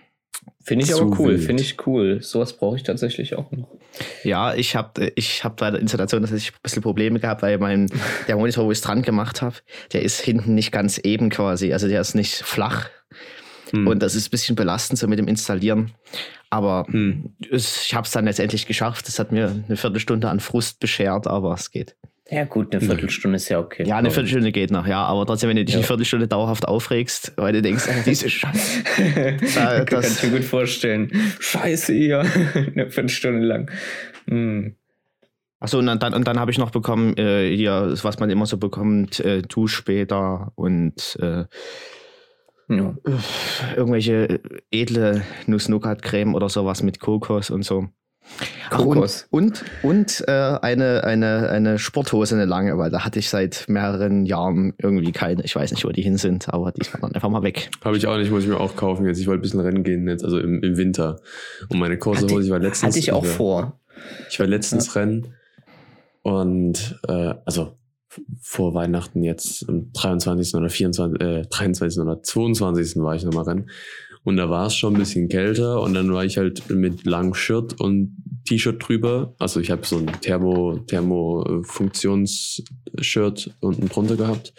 Finde 0.64 0.86
ich 0.86 0.94
aber 0.94 1.20
cool, 1.20 1.38
finde 1.38 1.64
ich 1.64 1.88
cool. 1.88 2.22
Sowas 2.22 2.54
brauche 2.54 2.78
ich 2.78 2.84
tatsächlich 2.84 3.36
auch 3.36 3.52
noch. 3.52 3.68
Ja, 4.24 4.54
ich 4.54 4.76
habe 4.76 5.12
ich 5.16 5.44
hab 5.44 5.58
bei 5.58 5.72
der 5.72 5.80
Installation 5.82 6.22
tatsächlich 6.22 6.54
ein 6.54 6.60
bisschen 6.62 6.82
Probleme 6.82 7.20
gehabt, 7.20 7.42
weil 7.42 7.58
mein, 7.58 7.88
der 8.28 8.36
Monitor, 8.36 8.66
wo 8.66 8.72
ich 8.72 8.78
es 8.78 8.82
dran 8.84 9.02
gemacht 9.02 9.42
habe, 9.42 9.56
der 9.94 10.04
ist 10.04 10.22
hinten 10.22 10.56
nicht 10.56 10.72
ganz 10.72 10.98
eben 11.00 11.30
quasi. 11.30 11.74
Also 11.74 11.88
der 11.88 12.02
ist 12.02 12.16
nicht 12.16 12.36
flach. 12.36 12.90
Hm. 13.72 13.88
Und 13.88 14.02
das 14.04 14.16
ist 14.16 14.28
ein 14.28 14.32
bisschen 14.32 14.56
belastend 14.56 15.00
so 15.00 15.08
mit 15.08 15.20
dem 15.20 15.28
Installieren. 15.28 15.92
Aber 16.50 16.86
Hm. 16.90 17.34
es, 17.50 17.86
ich 17.86 17.94
habe 17.96 18.06
es 18.06 18.12
dann 18.12 18.26
letztendlich 18.26 18.68
geschafft. 18.68 19.08
Es 19.08 19.20
hat 19.20 19.32
mir 19.32 19.64
eine 19.68 19.78
Viertelstunde 19.78 20.30
an 20.30 20.40
Frust 20.40 20.80
beschert, 20.80 21.28
aber 21.28 21.54
es 21.54 21.72
geht. 21.72 21.96
Ja, 22.34 22.46
gut, 22.46 22.74
eine 22.74 22.80
Viertelstunde 22.82 23.36
ist 23.36 23.50
ja 23.50 23.60
okay. 23.60 23.84
Ja, 23.86 23.98
eine 23.98 24.10
Viertelstunde 24.10 24.54
geht 24.54 24.72
noch, 24.72 24.88
ja. 24.88 25.04
Aber 25.04 25.26
trotzdem, 25.26 25.50
wenn 25.50 25.58
du 25.58 25.66
dich 25.66 25.74
Ja. 25.76 25.80
eine 25.80 25.86
Viertelstunde 25.88 26.30
dauerhaft 26.30 26.66
aufregst, 26.66 27.34
weil 27.36 27.52
du 27.52 27.62
denkst, 27.62 27.84
diese 28.06 28.30
Scheiße. 28.30 28.84
Da- 29.56 29.84
Kann 29.84 30.02
das- 30.02 30.24
ich 30.24 30.32
mir 30.32 30.38
gut 30.38 30.46
vorstellen. 30.46 31.12
Scheiße, 31.40 31.94
ihr. 31.94 32.20
eine 32.56 32.90
Viertelstunde 32.90 33.46
lang. 33.46 33.70
Hm. 34.30 34.76
Achso, 35.60 35.78
und 35.78 35.86
dann, 35.88 36.14
und 36.14 36.26
dann 36.28 36.40
habe 36.40 36.52
ich 36.52 36.58
noch 36.58 36.72
bekommen, 36.72 37.18
äh, 37.18 37.54
hier, 37.56 37.94
was 38.02 38.18
man 38.20 38.30
immer 38.30 38.46
so 38.46 38.58
bekommt, 38.58 39.20
äh, 39.20 39.42
Duschbäder 39.42 40.54
und 40.56 41.18
äh, 41.22 41.44
Ja. 42.70 42.96
irgendwelche 43.76 44.40
edle 44.72 45.22
Nuss-Nougat-Creme 45.48 46.34
oder 46.34 46.48
sowas 46.48 46.82
mit 46.82 47.00
Kokos 47.02 47.50
und 47.50 47.64
so. 47.64 47.90
Kokos. 48.70 49.28
Und, 49.30 49.64
und, 49.84 50.22
und 50.22 50.24
äh, 50.28 50.32
eine, 50.32 51.04
eine, 51.04 51.50
eine 51.50 51.78
Sporthose, 51.80 52.36
eine 52.36 52.46
lange, 52.46 52.78
weil 52.78 52.90
da 52.90 53.04
hatte 53.04 53.20
ich 53.20 53.30
seit 53.30 53.66
mehreren 53.68 54.26
Jahren 54.26 54.74
irgendwie 54.78 55.12
keine. 55.12 55.44
Ich 55.44 55.56
weiß 55.56 55.72
nicht, 55.72 55.84
wo 55.84 55.90
die 55.90 56.02
hin 56.02 56.18
sind, 56.18 56.54
aber 56.54 56.72
die 56.72 56.82
waren 56.94 57.02
dann 57.02 57.14
einfach 57.14 57.30
mal 57.30 57.44
weg. 57.44 57.70
Habe 57.84 57.98
ich 57.98 58.08
auch 58.08 58.18
nicht, 58.18 58.32
muss 58.32 58.44
ich 58.44 58.50
mir 58.50 58.60
auch 58.60 58.76
kaufen 58.76 59.06
jetzt. 59.06 59.20
Ich 59.20 59.28
wollte 59.28 59.40
ein 59.40 59.42
bisschen 59.42 59.60
rennen 59.60 59.84
gehen 59.84 60.08
jetzt, 60.08 60.24
also 60.24 60.40
im, 60.40 60.64
im 60.64 60.78
Winter. 60.78 61.20
Und 61.70 61.80
meine 61.80 61.98
Kurse 61.98 62.24
Hatte- 62.24 62.34
hole 62.34 62.44
ich 62.46 62.50
war 62.50 62.60
letztens. 62.60 62.96
Hatte 62.96 63.00
ich 63.00 63.12
auch 63.12 63.24
war, 63.26 63.32
vor. 63.32 63.80
Ich 64.30 64.40
war 64.40 64.48
letztens 64.48 64.96
rennen 64.96 65.34
und 66.22 67.00
äh, 67.08 67.34
also 67.46 67.78
vor 68.42 68.74
Weihnachten 68.74 69.24
jetzt 69.24 69.68
am 69.70 69.92
23. 69.94 70.56
oder 70.56 70.70
24, 70.70 71.22
äh, 71.22 71.42
23. 71.50 72.02
oder 72.02 72.22
22. 72.22 73.02
war 73.02 73.16
ich 73.16 73.24
nochmal 73.24 73.46
rennen. 73.46 73.70
Und 74.24 74.38
da 74.38 74.50
war 74.50 74.68
es 74.68 74.76
schon 74.76 74.94
ein 74.94 75.00
bisschen 75.00 75.30
kälter 75.30 75.82
und 75.82 75.96
dann 75.96 76.14
war 76.14 76.24
ich 76.24 76.38
halt 76.38 76.70
mit 76.70 77.06
langem 77.06 77.34
Shirt 77.34 77.80
und 77.82 78.18
T-Shirt 78.46 78.88
drüber. 78.88 79.36
Also 79.40 79.60
ich 79.60 79.72
habe 79.72 79.86
so 79.86 79.98
ein 79.98 80.12
Thermo, 80.22 80.78
Thermo-Funktions 80.88 82.64
Shirt 83.00 83.56
unten 83.62 83.90
drunter 83.90 84.18
gehabt, 84.18 84.54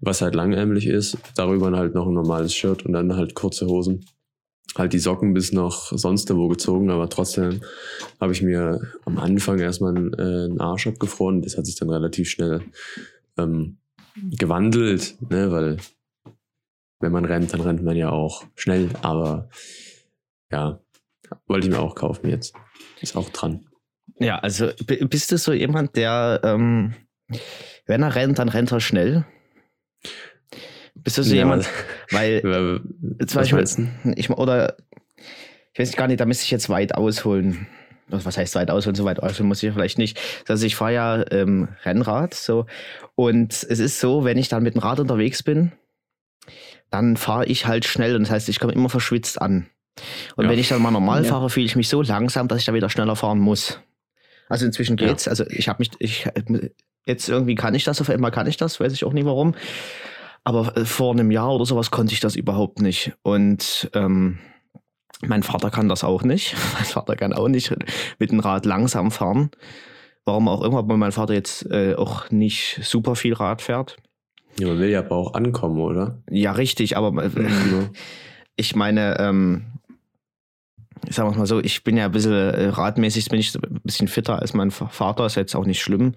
was 0.00 0.22
halt 0.22 0.34
langärmlich 0.34 0.86
ist. 0.86 1.18
Darüber 1.36 1.70
halt 1.76 1.94
noch 1.94 2.06
ein 2.06 2.14
normales 2.14 2.54
Shirt 2.54 2.86
und 2.86 2.92
dann 2.92 3.14
halt 3.14 3.34
kurze 3.34 3.66
Hosen. 3.66 4.06
Halt 4.76 4.92
die 4.92 4.98
Socken 4.98 5.34
bis 5.34 5.52
noch 5.52 5.92
sonst 5.96 6.34
wo 6.34 6.48
gezogen, 6.48 6.90
aber 6.90 7.08
trotzdem 7.08 7.60
habe 8.20 8.32
ich 8.32 8.42
mir 8.42 8.80
am 9.04 9.18
Anfang 9.18 9.58
erstmal 9.60 9.94
äh, 9.96 10.46
einen 10.46 10.60
Arsch 10.60 10.86
abgefroren. 10.86 11.42
Das 11.42 11.56
hat 11.56 11.66
sich 11.66 11.76
dann 11.76 11.90
relativ 11.90 12.28
schnell 12.28 12.62
ähm, 13.38 13.76
gewandelt, 14.16 15.16
ne, 15.30 15.50
weil 15.52 15.76
wenn 17.00 17.12
man 17.12 17.24
rennt, 17.24 17.52
dann 17.52 17.60
rennt 17.60 17.82
man 17.82 17.96
ja 17.96 18.10
auch 18.10 18.44
schnell, 18.54 18.90
aber 19.02 19.48
ja, 20.50 20.80
wollte 21.46 21.66
ich 21.66 21.72
mir 21.72 21.80
auch 21.80 21.94
kaufen 21.94 22.28
jetzt. 22.28 22.54
Ist 23.00 23.16
auch 23.16 23.28
dran. 23.30 23.66
Ja, 24.18 24.38
also 24.38 24.70
bist 24.86 25.32
du 25.32 25.38
so 25.38 25.52
jemand, 25.52 25.96
der, 25.96 26.40
ähm, 26.44 26.94
wenn 27.86 28.02
er 28.02 28.14
rennt, 28.14 28.38
dann 28.38 28.48
rennt 28.48 28.70
er 28.72 28.80
schnell? 28.80 29.24
Bist 30.94 31.18
du 31.18 31.22
so 31.22 31.34
Ja, 31.34 31.42
jemand, 31.42 31.68
weil 32.10 32.40
Äh, 33.18 33.26
zum 33.26 33.40
Beispiel, 33.40 33.88
ich, 34.16 34.30
oder 34.30 34.76
ich 35.72 35.80
weiß 35.80 35.96
gar 35.96 36.06
nicht, 36.06 36.20
da 36.20 36.26
müsste 36.26 36.44
ich 36.44 36.50
jetzt 36.50 36.68
weit 36.68 36.94
ausholen. 36.94 37.66
Was 38.08 38.24
was 38.26 38.36
heißt 38.36 38.54
weit 38.54 38.70
ausholen? 38.70 38.94
So 38.94 39.04
weit 39.04 39.20
ausholen 39.20 39.48
muss 39.48 39.62
ich 39.62 39.72
vielleicht 39.72 39.98
nicht. 39.98 40.20
Also 40.46 40.64
ich 40.66 40.76
fahre 40.76 40.92
ja 40.94 41.24
ähm, 41.32 41.68
Rennrad 41.84 42.34
so 42.34 42.66
und 43.14 43.52
es 43.52 43.80
ist 43.80 43.98
so, 43.98 44.24
wenn 44.24 44.38
ich 44.38 44.48
dann 44.48 44.62
mit 44.62 44.74
dem 44.74 44.82
Rad 44.82 45.00
unterwegs 45.00 45.42
bin, 45.42 45.72
dann 46.94 47.16
fahre 47.16 47.44
ich 47.46 47.66
halt 47.66 47.84
schnell 47.84 48.14
und 48.14 48.22
das 48.22 48.30
heißt, 48.30 48.48
ich 48.48 48.60
komme 48.60 48.72
immer 48.72 48.88
verschwitzt 48.88 49.42
an. 49.42 49.66
Und 50.36 50.44
Ja. 50.44 50.50
wenn 50.50 50.58
ich 50.58 50.68
dann 50.68 50.80
mal 50.80 50.90
normal 50.92 51.24
Ja. 51.24 51.28
fahre, 51.30 51.50
fühle 51.50 51.66
ich 51.66 51.76
mich 51.76 51.88
so 51.88 52.02
langsam, 52.02 52.46
dass 52.48 52.60
ich 52.60 52.64
da 52.64 52.72
wieder 52.74 52.88
schneller 52.88 53.16
fahren 53.16 53.38
muss. 53.40 53.80
Also 54.48 54.64
inzwischen 54.66 54.96
Ja. 54.96 55.08
geht's. 55.08 55.26
Also 55.28 55.44
ich 55.48 55.68
habe 55.68 55.80
mich, 55.80 55.90
ich 55.98 56.28
jetzt 57.06 57.28
irgendwie 57.28 57.54
kann 57.56 57.74
ich 57.74 57.84
das, 57.84 58.00
auf 58.00 58.08
einmal 58.10 58.30
kann 58.30 58.46
ich 58.46 58.56
das, 58.56 58.78
weiß 58.80 58.92
ich 58.92 59.04
auch 59.04 59.12
nicht 59.12 59.26
warum. 59.26 59.54
Aber 60.44 60.76
äh, 60.76 60.84
vor 60.84 61.12
einem 61.12 61.30
Jahr 61.30 61.52
oder 61.54 61.64
sowas 61.66 61.90
konnte 61.90 62.12
ich 62.14 62.20
das 62.20 62.36
überhaupt 62.36 62.80
nicht. 62.80 63.12
Und 63.22 63.90
ähm, 63.94 64.38
mein 65.26 65.42
Vater 65.42 65.70
kann 65.70 65.88
das 65.88 66.04
auch 66.04 66.22
nicht. 66.22 66.54
Mein 66.74 66.84
Vater 66.84 67.16
kann 67.16 67.32
auch 67.32 67.48
nicht 67.48 67.74
mit 68.18 68.30
dem 68.30 68.40
Rad 68.40 68.66
langsam 68.66 69.10
fahren. 69.10 69.50
Warum 70.26 70.48
auch 70.48 70.62
immer, 70.62 70.86
weil 70.88 70.96
mein 70.96 71.12
Vater 71.12 71.34
jetzt 71.34 71.70
äh, 71.70 71.94
auch 71.94 72.30
nicht 72.30 72.80
super 72.82 73.14
viel 73.14 73.34
Rad 73.34 73.60
fährt. 73.62 73.96
Ja, 74.58 74.68
man 74.68 74.78
will 74.78 74.88
ja 74.90 75.00
aber 75.00 75.16
auch 75.16 75.34
ankommen, 75.34 75.80
oder? 75.80 76.22
Ja, 76.30 76.52
richtig, 76.52 76.96
aber 76.96 77.24
äh, 77.24 77.30
ich 78.56 78.76
meine, 78.76 79.18
ähm, 79.18 79.64
sagen 81.10 81.30
wir 81.32 81.38
mal 81.38 81.46
so, 81.46 81.60
ich 81.60 81.84
bin 81.84 81.96
ja 81.96 82.06
ein 82.06 82.12
bisschen 82.12 82.32
äh, 82.32 82.68
radmäßig, 82.68 83.28
bin 83.28 83.40
ich 83.40 83.54
ein 83.54 83.80
bisschen 83.82 84.08
fitter 84.08 84.38
als 84.40 84.54
mein 84.54 84.70
Va- 84.70 84.88
Vater, 84.88 85.26
ist 85.26 85.34
jetzt 85.34 85.54
auch 85.56 85.66
nicht 85.66 85.82
schlimm. 85.82 86.14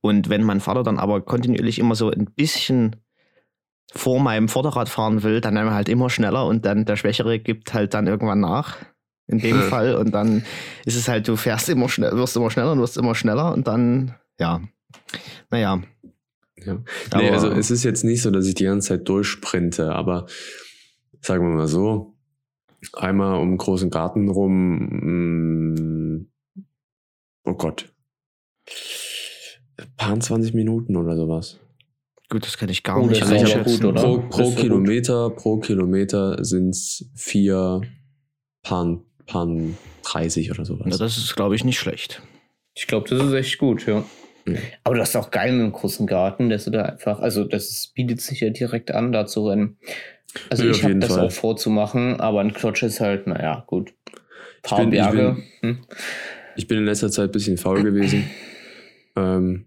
Und 0.00 0.28
wenn 0.28 0.42
mein 0.44 0.60
Vater 0.60 0.82
dann 0.82 0.98
aber 0.98 1.20
kontinuierlich 1.20 1.78
immer 1.78 1.94
so 1.94 2.10
ein 2.10 2.26
bisschen 2.36 2.96
vor 3.92 4.20
meinem 4.20 4.48
Vorderrad 4.48 4.88
fahren 4.88 5.22
will, 5.24 5.40
dann 5.40 5.58
halt 5.74 5.88
immer 5.88 6.10
schneller 6.10 6.46
und 6.46 6.64
dann 6.64 6.84
der 6.84 6.96
Schwächere 6.96 7.38
gibt 7.40 7.74
halt 7.74 7.92
dann 7.92 8.06
irgendwann 8.06 8.40
nach. 8.40 8.76
In 9.26 9.38
dem 9.40 9.56
Ja. 9.56 9.62
Fall. 9.62 9.94
Und 9.96 10.12
dann 10.12 10.44
ist 10.84 10.96
es 10.96 11.08
halt, 11.08 11.26
du 11.28 11.36
fährst 11.36 11.68
immer 11.68 11.88
schnell, 11.88 12.12
wirst 12.12 12.36
immer 12.36 12.50
schneller 12.50 12.72
und 12.72 12.80
wirst 12.80 12.96
immer 12.96 13.14
schneller 13.14 13.52
und 13.52 13.66
dann, 13.68 14.14
ja. 14.40 14.60
Naja. 15.50 15.80
Ja. 16.64 16.82
Aber- 17.10 17.22
nee, 17.22 17.30
also 17.30 17.48
es 17.50 17.70
ist 17.70 17.84
jetzt 17.84 18.04
nicht 18.04 18.22
so, 18.22 18.30
dass 18.30 18.46
ich 18.46 18.54
die 18.54 18.64
ganze 18.64 18.88
Zeit 18.88 19.08
durchsprinte, 19.08 19.92
aber 19.92 20.26
sagen 21.20 21.48
wir 21.48 21.56
mal 21.56 21.68
so, 21.68 22.14
einmal 22.94 23.40
um 23.40 23.50
den 23.52 23.58
großen 23.58 23.90
Garten 23.90 24.28
rum, 24.28 26.24
mh, 26.24 26.24
oh 27.44 27.54
Gott, 27.54 27.92
paar 29.96 30.18
20 30.18 30.54
Minuten 30.54 30.96
oder 30.96 31.16
sowas. 31.16 31.58
Gut, 32.28 32.44
das 32.46 32.56
kann 32.58 32.68
ich 32.68 32.82
gar 32.82 33.02
Oh, 33.02 33.06
nicht 33.06 33.22
einschätzen. 33.24 33.80
gut, 33.80 33.84
oder? 33.84 34.02
Pro, 34.02 34.18
pro 34.28 34.50
Kilometer, 34.52 35.30
pro 35.30 35.58
Kilometer 35.58 36.44
sind 36.44 36.70
es 36.70 37.10
vier 37.14 37.80
Pan, 38.62 39.02
Pan 39.26 39.76
30 40.04 40.50
oder 40.52 40.64
sowas. 40.64 40.86
Ja, 40.90 40.96
das 40.98 41.16
ist, 41.18 41.34
glaube 41.34 41.56
ich, 41.56 41.64
nicht 41.64 41.78
schlecht. 41.80 42.22
Ich 42.74 42.86
glaube, 42.86 43.08
das 43.08 43.20
ist 43.26 43.32
echt 43.32 43.58
gut, 43.58 43.84
ja. 43.86 44.04
Ja. 44.54 44.60
Aber 44.84 44.96
das 44.96 45.10
ist 45.10 45.16
auch 45.16 45.30
geil 45.30 45.52
mit 45.52 45.62
einem 45.62 45.72
großen 45.72 46.06
Garten, 46.06 46.50
dass 46.50 46.64
du 46.64 46.70
da 46.70 46.82
einfach, 46.82 47.20
also 47.20 47.44
das 47.44 47.92
bietet 47.94 48.20
sich 48.20 48.40
ja 48.40 48.50
direkt 48.50 48.90
an, 48.92 49.12
da 49.12 49.26
zu 49.26 49.46
rennen. 49.48 49.78
Also 50.50 50.64
Ja, 50.64 50.70
ich 50.70 50.82
habe 50.84 50.98
das 50.98 51.12
Fall. 51.14 51.26
auch 51.26 51.32
vorzumachen, 51.32 52.20
aber 52.20 52.40
ein 52.40 52.52
Klotsch 52.52 52.82
ist 52.82 53.00
halt, 53.00 53.26
naja, 53.26 53.64
gut. 53.66 53.92
Paar 54.62 54.80
bin- 54.80 54.92
ich 54.92 54.98
Berge. 55.00 55.36
hm? 55.60 55.78
Ich 56.56 56.66
bin 56.68 56.78
in 56.78 56.84
letzter 56.84 57.10
Zeit 57.10 57.30
ein 57.30 57.32
bisschen 57.32 57.56
faul 57.58 57.82
gewesen. 57.82 58.28
Ähm, 59.16 59.66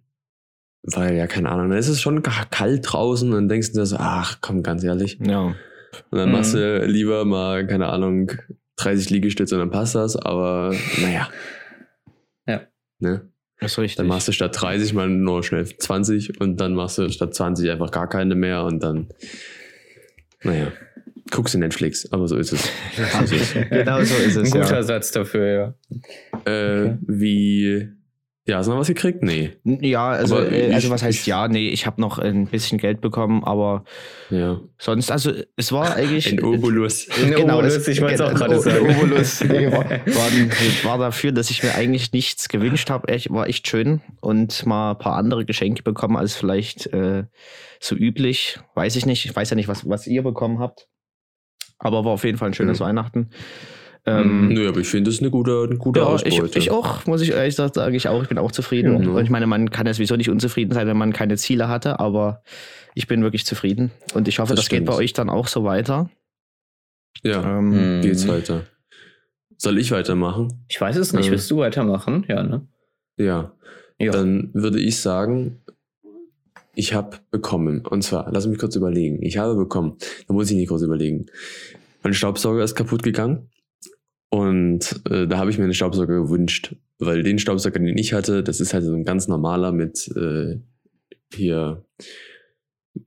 weil, 0.83 1.15
ja, 1.17 1.27
keine 1.27 1.49
Ahnung, 1.49 1.69
dann 1.69 1.77
ist 1.77 1.89
es 1.89 1.99
schon 2.01 2.23
kalt 2.23 2.81
draußen 2.83 3.27
und 3.29 3.35
dann 3.35 3.49
denkst 3.49 3.73
du 3.73 3.79
dir 3.79 3.85
so, 3.85 3.97
ach 3.99 4.37
komm, 4.39 4.63
ganz 4.63 4.83
ehrlich. 4.85 5.19
Ja. 5.21 5.41
Und 5.47 5.55
dann 6.17 6.29
Mhm. 6.29 6.31
machst 6.35 6.53
du 6.53 6.85
lieber 6.85 7.25
mal, 7.25 7.67
keine 7.67 7.87
Ahnung, 7.89 8.31
30 8.77 9.09
Liegestütze 9.09 9.55
und 9.55 9.59
dann 9.59 9.69
passt 9.69 9.95
das, 9.95 10.15
aber 10.15 10.73
naja. 11.01 11.27
Ja. 12.47 12.61
Ne? 12.99 13.29
Das 13.63 13.71
ist 13.73 13.77
richtig. 13.79 13.97
Dann 13.97 14.07
machst 14.07 14.27
du 14.27 14.31
statt 14.31 14.55
30 14.59 14.93
mal 14.93 15.09
nur 15.09 15.43
schnell 15.43 15.65
20 15.65 16.39
und 16.39 16.57
dann 16.57 16.73
machst 16.75 16.97
du 16.97 17.09
statt 17.09 17.33
20 17.33 17.69
einfach 17.71 17.91
gar 17.91 18.07
keine 18.07 18.35
mehr 18.35 18.63
und 18.63 18.81
dann, 18.83 19.07
naja, 20.43 20.71
guckst 21.31 21.53
du 21.55 21.59
Netflix, 21.59 22.11
aber 22.11 22.27
so 22.27 22.37
ist 22.37 22.53
es. 22.53 22.69
Genau 23.69 24.03
so 24.03 24.15
ist 24.15 24.37
Ein 24.37 24.43
es. 24.45 24.51
guter 24.51 24.75
Ja. 24.75 24.83
Satz 24.83 25.11
dafür, 25.11 25.45
ja. 25.47 25.73
Äh, 26.45 26.81
Okay. 26.83 26.97
Wie, 27.07 27.87
ja, 28.45 28.57
hast 28.57 28.65
du 28.67 28.71
noch 28.71 28.79
was 28.79 28.87
gekriegt? 28.87 29.23
Nee. 29.23 29.51
ja, 29.63 30.09
also, 30.09 30.37
äh, 30.39 30.73
also 30.73 30.87
ich- 30.87 30.91
was 30.91 31.01
heißt 31.03 31.19
ich- 31.21 31.25
ja? 31.27 31.47
Nee, 31.47 31.69
ich 31.69 31.85
habe 31.85 32.01
noch 32.01 32.19
ein 32.19 32.47
bisschen 32.47 32.77
Geld 32.77 32.99
bekommen, 33.01 33.43
aber 33.43 33.85
Ja. 34.29 34.59
sonst, 34.77 35.11
also 35.11 35.31
es 35.55 35.71
war 35.71 35.95
eigentlich. 35.95 36.31
Ein 36.31 36.43
Obolus. 36.43 37.07
Ein 37.23 37.31
Genau, 37.31 37.55
Obolus, 37.59 37.87
ich 37.87 38.01
wollte 38.01 38.15
es 38.15 38.21
auch 38.21 38.27
genau, 38.33 38.39
gerade 38.39 38.55
ein 38.55 38.61
sagen. 38.61 38.95
Obolus 38.97 39.43
nee, 39.45 39.71
war, 39.71 39.89
war, 39.89 40.83
war 40.83 40.97
dafür, 40.97 41.31
dass 41.31 41.49
ich 41.51 41.63
mir 41.63 41.73
eigentlich 41.75 42.11
nichts 42.11 42.49
gewünscht 42.49 42.89
habe. 42.89 43.07
War 43.29 43.47
echt 43.47 43.67
schön 43.67 44.01
und 44.21 44.65
mal 44.65 44.91
ein 44.91 44.97
paar 44.97 45.15
andere 45.15 45.45
Geschenke 45.45 45.83
bekommen 45.83 46.17
als 46.17 46.35
vielleicht 46.35 46.87
äh, 46.87 47.23
so 47.79 47.95
üblich. 47.95 48.59
Weiß 48.75 48.95
ich 48.97 49.05
nicht. 49.05 49.25
Ich 49.25 49.35
weiß 49.35 49.49
ja 49.51 49.55
nicht, 49.55 49.67
was, 49.69 49.87
was 49.89 50.05
ihr 50.07 50.21
bekommen 50.23 50.59
habt. 50.59 50.87
Aber 51.79 52.05
war 52.05 52.11
auf 52.13 52.23
jeden 52.23 52.37
Fall 52.37 52.49
ein 52.49 52.53
schönes 52.53 52.79
Mhm. 52.79 52.83
Weihnachten. 52.85 53.29
Ähm, 54.05 54.49
Nö, 54.49 54.67
aber 54.67 54.79
ich 54.81 54.87
finde, 54.87 55.09
das 55.09 55.15
ist 55.15 55.21
eine 55.21 55.31
gute, 55.31 55.63
eine 55.69 55.77
gute 55.77 56.01
Ja, 56.01 56.15
ich, 56.25 56.33
Ausbeute. 56.41 56.59
ich 56.59 56.71
auch, 56.71 57.05
muss 57.05 57.21
ich 57.21 57.31
ehrlich 57.31 57.55
sagen, 57.55 57.71
sage 57.73 57.95
ich 57.95 58.07
auch. 58.09 58.21
Ich 58.21 58.27
bin 58.29 58.37
auch 58.37 58.51
zufrieden. 58.51 59.01
Ja. 59.01 59.09
Und 59.11 59.23
ich 59.23 59.29
meine, 59.29 59.47
man 59.47 59.69
kann 59.71 59.87
ja 59.87 59.93
sowieso 59.93 60.17
nicht 60.17 60.29
unzufrieden 60.29 60.73
sein, 60.73 60.87
wenn 60.87 60.97
man 60.97 61.13
keine 61.13 61.37
Ziele 61.37 61.69
hatte, 61.69 61.99
aber 62.01 62.43
ich 62.95 63.07
bin 63.07 63.23
wirklich 63.23 63.45
zufrieden. 63.45 63.91
Und 64.13 64.27
ich 64.27 64.39
hoffe, 64.39 64.55
Das 64.55 64.65
das, 64.65 64.69
geht 64.69 64.83
bei 64.85 64.93
euch 64.93 65.13
dann 65.13 65.29
auch 65.29 65.47
so 65.47 65.63
weiter. 65.63 66.09
Ja, 67.23 67.59
Ähm, 67.59 67.73
Hm. 67.73 68.01
geht's 68.01 68.27
weiter. 68.27 68.65
Soll 69.57 69.77
ich 69.79 69.91
weitermachen? 69.91 70.65
Ich 70.67 70.81
weiß 70.81 70.97
es 70.97 71.13
nicht. 71.13 71.27
Äh. 71.27 71.31
Willst 71.31 71.49
du 71.49 71.57
weitermachen? 71.57 72.25
Ja, 72.27 72.43
ne? 72.43 72.67
Ja. 73.17 73.53
Ja. 73.99 74.11
Dann 74.11 74.49
würde 74.53 74.79
ich 74.81 74.99
sagen, 74.99 75.61
ich 76.75 76.93
habe 76.93 77.17
bekommen. 77.31 77.85
Und 77.85 78.01
zwar, 78.03 78.29
lass 78.31 78.47
mich 78.47 78.57
kurz 78.57 78.75
überlegen. 78.75 79.21
Ich 79.21 79.37
habe 79.37 79.55
bekommen. 79.55 79.95
Da 80.27 80.33
muss 80.33 80.49
ich 80.51 80.57
nicht 80.57 80.67
kurz 80.67 80.81
überlegen. 80.81 81.27
Mein 82.01 82.13
Staubsauger 82.13 82.63
ist 82.63 82.75
kaputt 82.75 83.03
gegangen. 83.03 83.49
Und 84.33 84.99
äh, 85.11 85.27
da 85.27 85.37
habe 85.37 85.51
ich 85.51 85.59
mir 85.59 85.63
einen 85.63 85.75
Staubsauger 85.75 86.23
gewünscht. 86.23 86.75
Weil 86.97 87.21
den 87.21 87.37
Staubsauger, 87.37 87.79
den 87.79 87.99
ich 87.99 88.13
hatte, 88.13 88.41
das 88.41 88.61
ist 88.61 88.73
halt 88.73 88.83
so 88.83 88.91
ein 88.91 89.03
ganz 89.03 89.27
normaler 89.27 89.71
mit 89.71 90.07
äh, 90.15 90.57
hier 91.31 91.85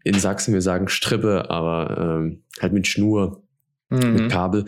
in 0.05 0.15
Sachsen, 0.15 0.55
wir 0.55 0.63
sagen 0.63 0.87
Strippe, 0.87 1.51
aber 1.51 2.21
ähm, 2.21 2.43
halt 2.61 2.73
mit 2.73 2.87
Schnur. 2.87 3.43
Mhm. 3.89 4.15
mit 4.15 4.31
Kabel 4.31 4.65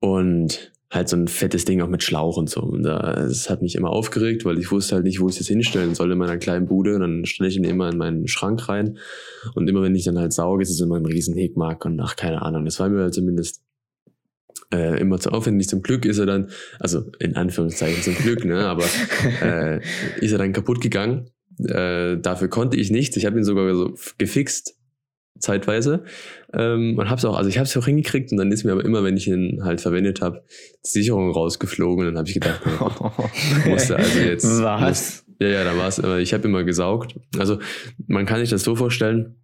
und 0.00 0.72
halt 0.90 1.08
so 1.08 1.16
ein 1.16 1.26
fettes 1.26 1.64
Ding 1.64 1.80
auch 1.80 1.88
mit 1.88 2.02
Schlauch 2.02 2.36
und 2.36 2.48
so. 2.50 2.60
Und 2.60 2.82
das 2.82 3.48
hat 3.48 3.62
mich 3.62 3.74
immer 3.76 3.90
aufgeregt, 3.90 4.44
weil 4.44 4.58
ich 4.58 4.70
wusste 4.70 4.96
halt 4.96 5.04
nicht, 5.04 5.20
wo 5.20 5.28
ich 5.28 5.38
das 5.38 5.48
hinstellen 5.48 5.94
soll 5.94 6.12
in 6.12 6.18
meiner 6.18 6.38
kleinen 6.38 6.66
Bude. 6.66 6.94
Und 6.94 7.00
dann 7.00 7.24
stelle 7.24 7.48
ich 7.48 7.56
ihn 7.56 7.64
immer 7.64 7.88
in 7.88 7.98
meinen 7.98 8.28
Schrank 8.28 8.68
rein. 8.68 8.98
Und 9.54 9.68
immer 9.68 9.82
wenn 9.82 9.94
ich 9.94 10.04
dann 10.04 10.18
halt 10.18 10.32
sauge, 10.32 10.62
ist 10.62 10.70
es 10.70 10.80
immer 10.80 10.96
ein 10.96 11.06
riesen 11.06 11.34
Hegmark 11.34 11.84
und 11.84 12.00
ach, 12.00 12.14
keine 12.14 12.42
Ahnung. 12.42 12.64
Das 12.64 12.78
war 12.78 12.88
mir 12.88 13.02
halt 13.02 13.14
zumindest 13.14 13.64
äh, 14.72 15.00
immer 15.00 15.18
zu 15.18 15.30
aufwendig. 15.30 15.68
Zum 15.68 15.82
Glück 15.82 16.04
ist 16.04 16.18
er 16.18 16.26
dann, 16.26 16.50
also 16.80 17.10
in 17.18 17.36
Anführungszeichen 17.36 18.02
zum 18.02 18.14
Glück, 18.14 18.44
ne, 18.44 18.66
aber 18.66 18.84
äh, 19.42 19.80
ist 20.20 20.32
er 20.32 20.38
dann 20.38 20.52
kaputt 20.52 20.80
gegangen. 20.80 21.30
Äh, 21.58 22.18
dafür 22.18 22.48
konnte 22.48 22.76
ich 22.76 22.90
nichts. 22.90 23.16
Ich 23.16 23.26
habe 23.26 23.38
ihn 23.38 23.44
sogar 23.44 23.72
so 23.74 23.94
gefixt 24.18 24.74
zeitweise 25.38 26.04
ähm, 26.52 26.96
und 26.98 27.10
hab's 27.10 27.24
auch, 27.24 27.36
also 27.36 27.50
ich 27.50 27.58
habe 27.58 27.66
es 27.66 27.76
auch 27.76 27.84
hingekriegt 27.84 28.30
und 28.32 28.38
dann 28.38 28.52
ist 28.52 28.64
mir 28.64 28.72
aber 28.72 28.84
immer, 28.84 29.02
wenn 29.02 29.16
ich 29.16 29.26
ihn 29.26 29.64
halt 29.64 29.80
verwendet 29.80 30.20
habe, 30.20 30.44
die 30.86 30.90
Sicherung 30.90 31.30
rausgeflogen 31.30 32.06
und 32.06 32.14
dann 32.14 32.18
habe 32.18 32.28
ich 32.28 32.34
gedacht, 32.34 32.60
na, 32.64 33.12
musste 33.68 33.96
also 33.96 34.18
jetzt 34.20 34.62
Was? 34.62 35.24
ja, 35.40 35.48
ja, 35.48 35.64
da 35.64 35.76
war 35.76 35.88
es, 35.88 35.98
aber 35.98 36.20
ich 36.20 36.32
habe 36.32 36.46
immer 36.46 36.62
gesaugt. 36.64 37.16
Also 37.38 37.58
man 38.06 38.26
kann 38.26 38.40
sich 38.40 38.50
das 38.50 38.62
so 38.62 38.76
vorstellen, 38.76 39.36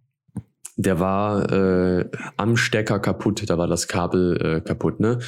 der 0.81 0.99
war 0.99 1.51
äh, 1.51 2.09
am 2.37 2.57
Stecker 2.57 2.99
kaputt, 2.99 3.43
da 3.49 3.57
war 3.57 3.67
das 3.67 3.87
Kabel 3.87 4.37
äh, 4.41 4.61
kaputt, 4.61 4.99
ne? 4.99 5.19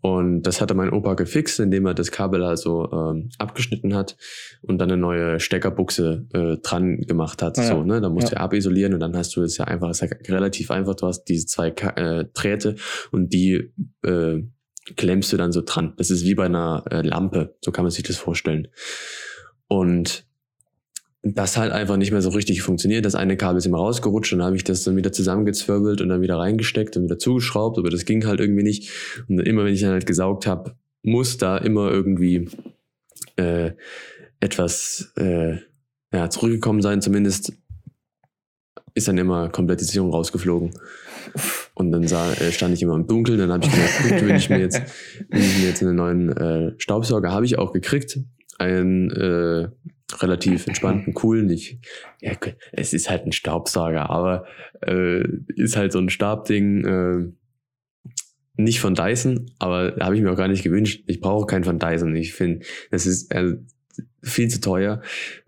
Und 0.00 0.42
das 0.42 0.60
hatte 0.60 0.74
mein 0.74 0.90
Opa 0.90 1.14
gefixt, 1.14 1.60
indem 1.60 1.86
er 1.86 1.94
das 1.94 2.10
Kabel 2.10 2.42
also 2.42 2.90
ähm, 2.92 3.30
abgeschnitten 3.38 3.94
hat 3.94 4.16
und 4.62 4.78
dann 4.78 4.90
eine 4.90 5.00
neue 5.00 5.40
Steckerbuchse 5.40 6.26
äh, 6.32 6.56
dran 6.58 7.00
gemacht 7.02 7.42
hat. 7.42 7.56
Ja, 7.56 7.64
so, 7.64 7.82
ne? 7.82 8.00
Da 8.00 8.08
musst 8.08 8.30
ja. 8.30 8.36
du 8.36 8.40
abisolieren 8.40 8.94
und 8.94 9.00
dann 9.00 9.16
hast 9.16 9.34
du 9.36 9.42
es 9.42 9.56
ja 9.56 9.64
einfach, 9.64 9.90
ist 9.90 10.00
ja 10.00 10.08
relativ 10.28 10.70
einfach, 10.70 10.94
du 10.94 11.06
hast 11.06 11.24
diese 11.24 11.46
zwei 11.46 11.70
Ka 11.70 11.90
äh, 11.90 12.26
Drähte 12.34 12.76
und 13.10 13.32
die 13.32 13.72
äh, 14.04 14.42
klemmst 14.96 15.32
du 15.32 15.36
dann 15.36 15.52
so 15.52 15.62
dran. 15.64 15.94
Das 15.96 16.10
ist 16.10 16.24
wie 16.24 16.34
bei 16.34 16.46
einer 16.46 16.84
äh, 16.90 17.02
Lampe, 17.02 17.56
so 17.60 17.72
kann 17.72 17.84
man 17.84 17.90
sich 17.90 18.04
das 18.04 18.16
vorstellen. 18.16 18.68
Und 19.68 20.27
das 21.34 21.56
halt 21.56 21.72
einfach 21.72 21.96
nicht 21.96 22.12
mehr 22.12 22.22
so 22.22 22.30
richtig 22.30 22.62
funktioniert. 22.62 23.04
Das 23.04 23.14
eine 23.14 23.36
Kabel 23.36 23.58
ist 23.58 23.66
immer 23.66 23.78
rausgerutscht 23.78 24.32
und 24.32 24.40
dann 24.40 24.46
habe 24.46 24.56
ich 24.56 24.64
das 24.64 24.84
dann 24.84 24.96
wieder 24.96 25.12
zusammengezwirbelt 25.12 26.00
und 26.00 26.08
dann 26.08 26.22
wieder 26.22 26.38
reingesteckt 26.38 26.96
und 26.96 27.04
wieder 27.04 27.18
zugeschraubt, 27.18 27.78
aber 27.78 27.90
das 27.90 28.04
ging 28.04 28.26
halt 28.26 28.40
irgendwie 28.40 28.62
nicht. 28.62 28.90
Und 29.28 29.40
immer 29.40 29.64
wenn 29.64 29.74
ich 29.74 29.80
dann 29.80 29.92
halt 29.92 30.06
gesaugt 30.06 30.46
habe, 30.46 30.74
muss 31.02 31.38
da 31.38 31.58
immer 31.58 31.90
irgendwie 31.90 32.48
äh, 33.36 33.72
etwas 34.40 35.12
äh, 35.16 35.56
ja, 36.12 36.30
zurückgekommen 36.30 36.82
sein. 36.82 37.02
Zumindest 37.02 37.52
ist 38.94 39.08
dann 39.08 39.18
immer 39.18 39.48
komplett 39.48 39.80
die 39.80 39.84
Sicherung 39.84 40.10
rausgeflogen. 40.10 40.72
Und 41.74 41.92
dann 41.92 42.06
sah, 42.08 42.32
äh, 42.32 42.52
stand 42.52 42.74
ich 42.74 42.82
immer 42.82 42.94
im 42.94 43.06
Dunkeln. 43.06 43.38
Dann 43.38 43.52
habe 43.52 43.64
ich 43.64 43.70
gesagt, 43.70 44.02
gut, 44.02 44.28
wenn 44.28 44.36
ich 44.36 44.50
mir 44.50 44.58
jetzt, 44.58 44.82
wenn 45.28 45.40
ich 45.40 45.58
mir 45.58 45.68
jetzt 45.68 45.82
einen 45.82 45.96
neuen 45.96 46.36
äh, 46.36 46.72
Staubsauger 46.78 47.30
habe 47.30 47.46
ich 47.46 47.58
auch 47.58 47.72
gekriegt. 47.72 48.18
Einen 48.58 49.10
äh, 49.10 49.68
relativ 50.20 50.66
entspannten, 50.66 51.14
coolen. 51.14 51.48
Ich, 51.50 51.78
ja, 52.20 52.32
es 52.72 52.92
ist 52.92 53.10
halt 53.10 53.26
ein 53.26 53.32
Staubsauger, 53.32 54.10
aber 54.10 54.46
äh, 54.82 55.22
ist 55.54 55.76
halt 55.76 55.92
so 55.92 55.98
ein 55.98 56.10
Stabding. 56.10 56.84
Äh, 56.84 57.32
nicht 58.60 58.80
von 58.80 58.94
Dyson, 58.94 59.52
aber 59.60 59.94
habe 60.00 60.16
ich 60.16 60.22
mir 60.22 60.32
auch 60.32 60.36
gar 60.36 60.48
nicht 60.48 60.64
gewünscht. 60.64 61.04
Ich 61.06 61.20
brauche 61.20 61.46
keinen 61.46 61.62
von 61.62 61.78
Dyson. 61.78 62.16
Ich 62.16 62.34
finde, 62.34 62.66
das 62.90 63.06
ist 63.06 63.32
äh, 63.32 63.56
viel 64.20 64.48
zu 64.48 64.60
teuer 64.60 65.00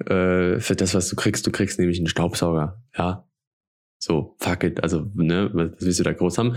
äh, 0.07 0.61
für 0.61 0.77
das, 0.77 0.94
was 0.94 1.09
du 1.09 1.16
kriegst. 1.16 1.44
Du 1.44 1.51
kriegst 1.51 1.81
nämlich 1.81 1.99
einen 1.99 2.07
Staubsauger. 2.07 2.81
Ja, 2.96 3.29
so, 3.99 4.35
fuck 4.38 4.64
it. 4.64 4.83
Also, 4.83 5.11
ne, 5.14 5.51
was, 5.53 5.73
willst 5.81 5.99
du 5.99 6.05
da 6.05 6.12
groß 6.12 6.38
haben? 6.38 6.57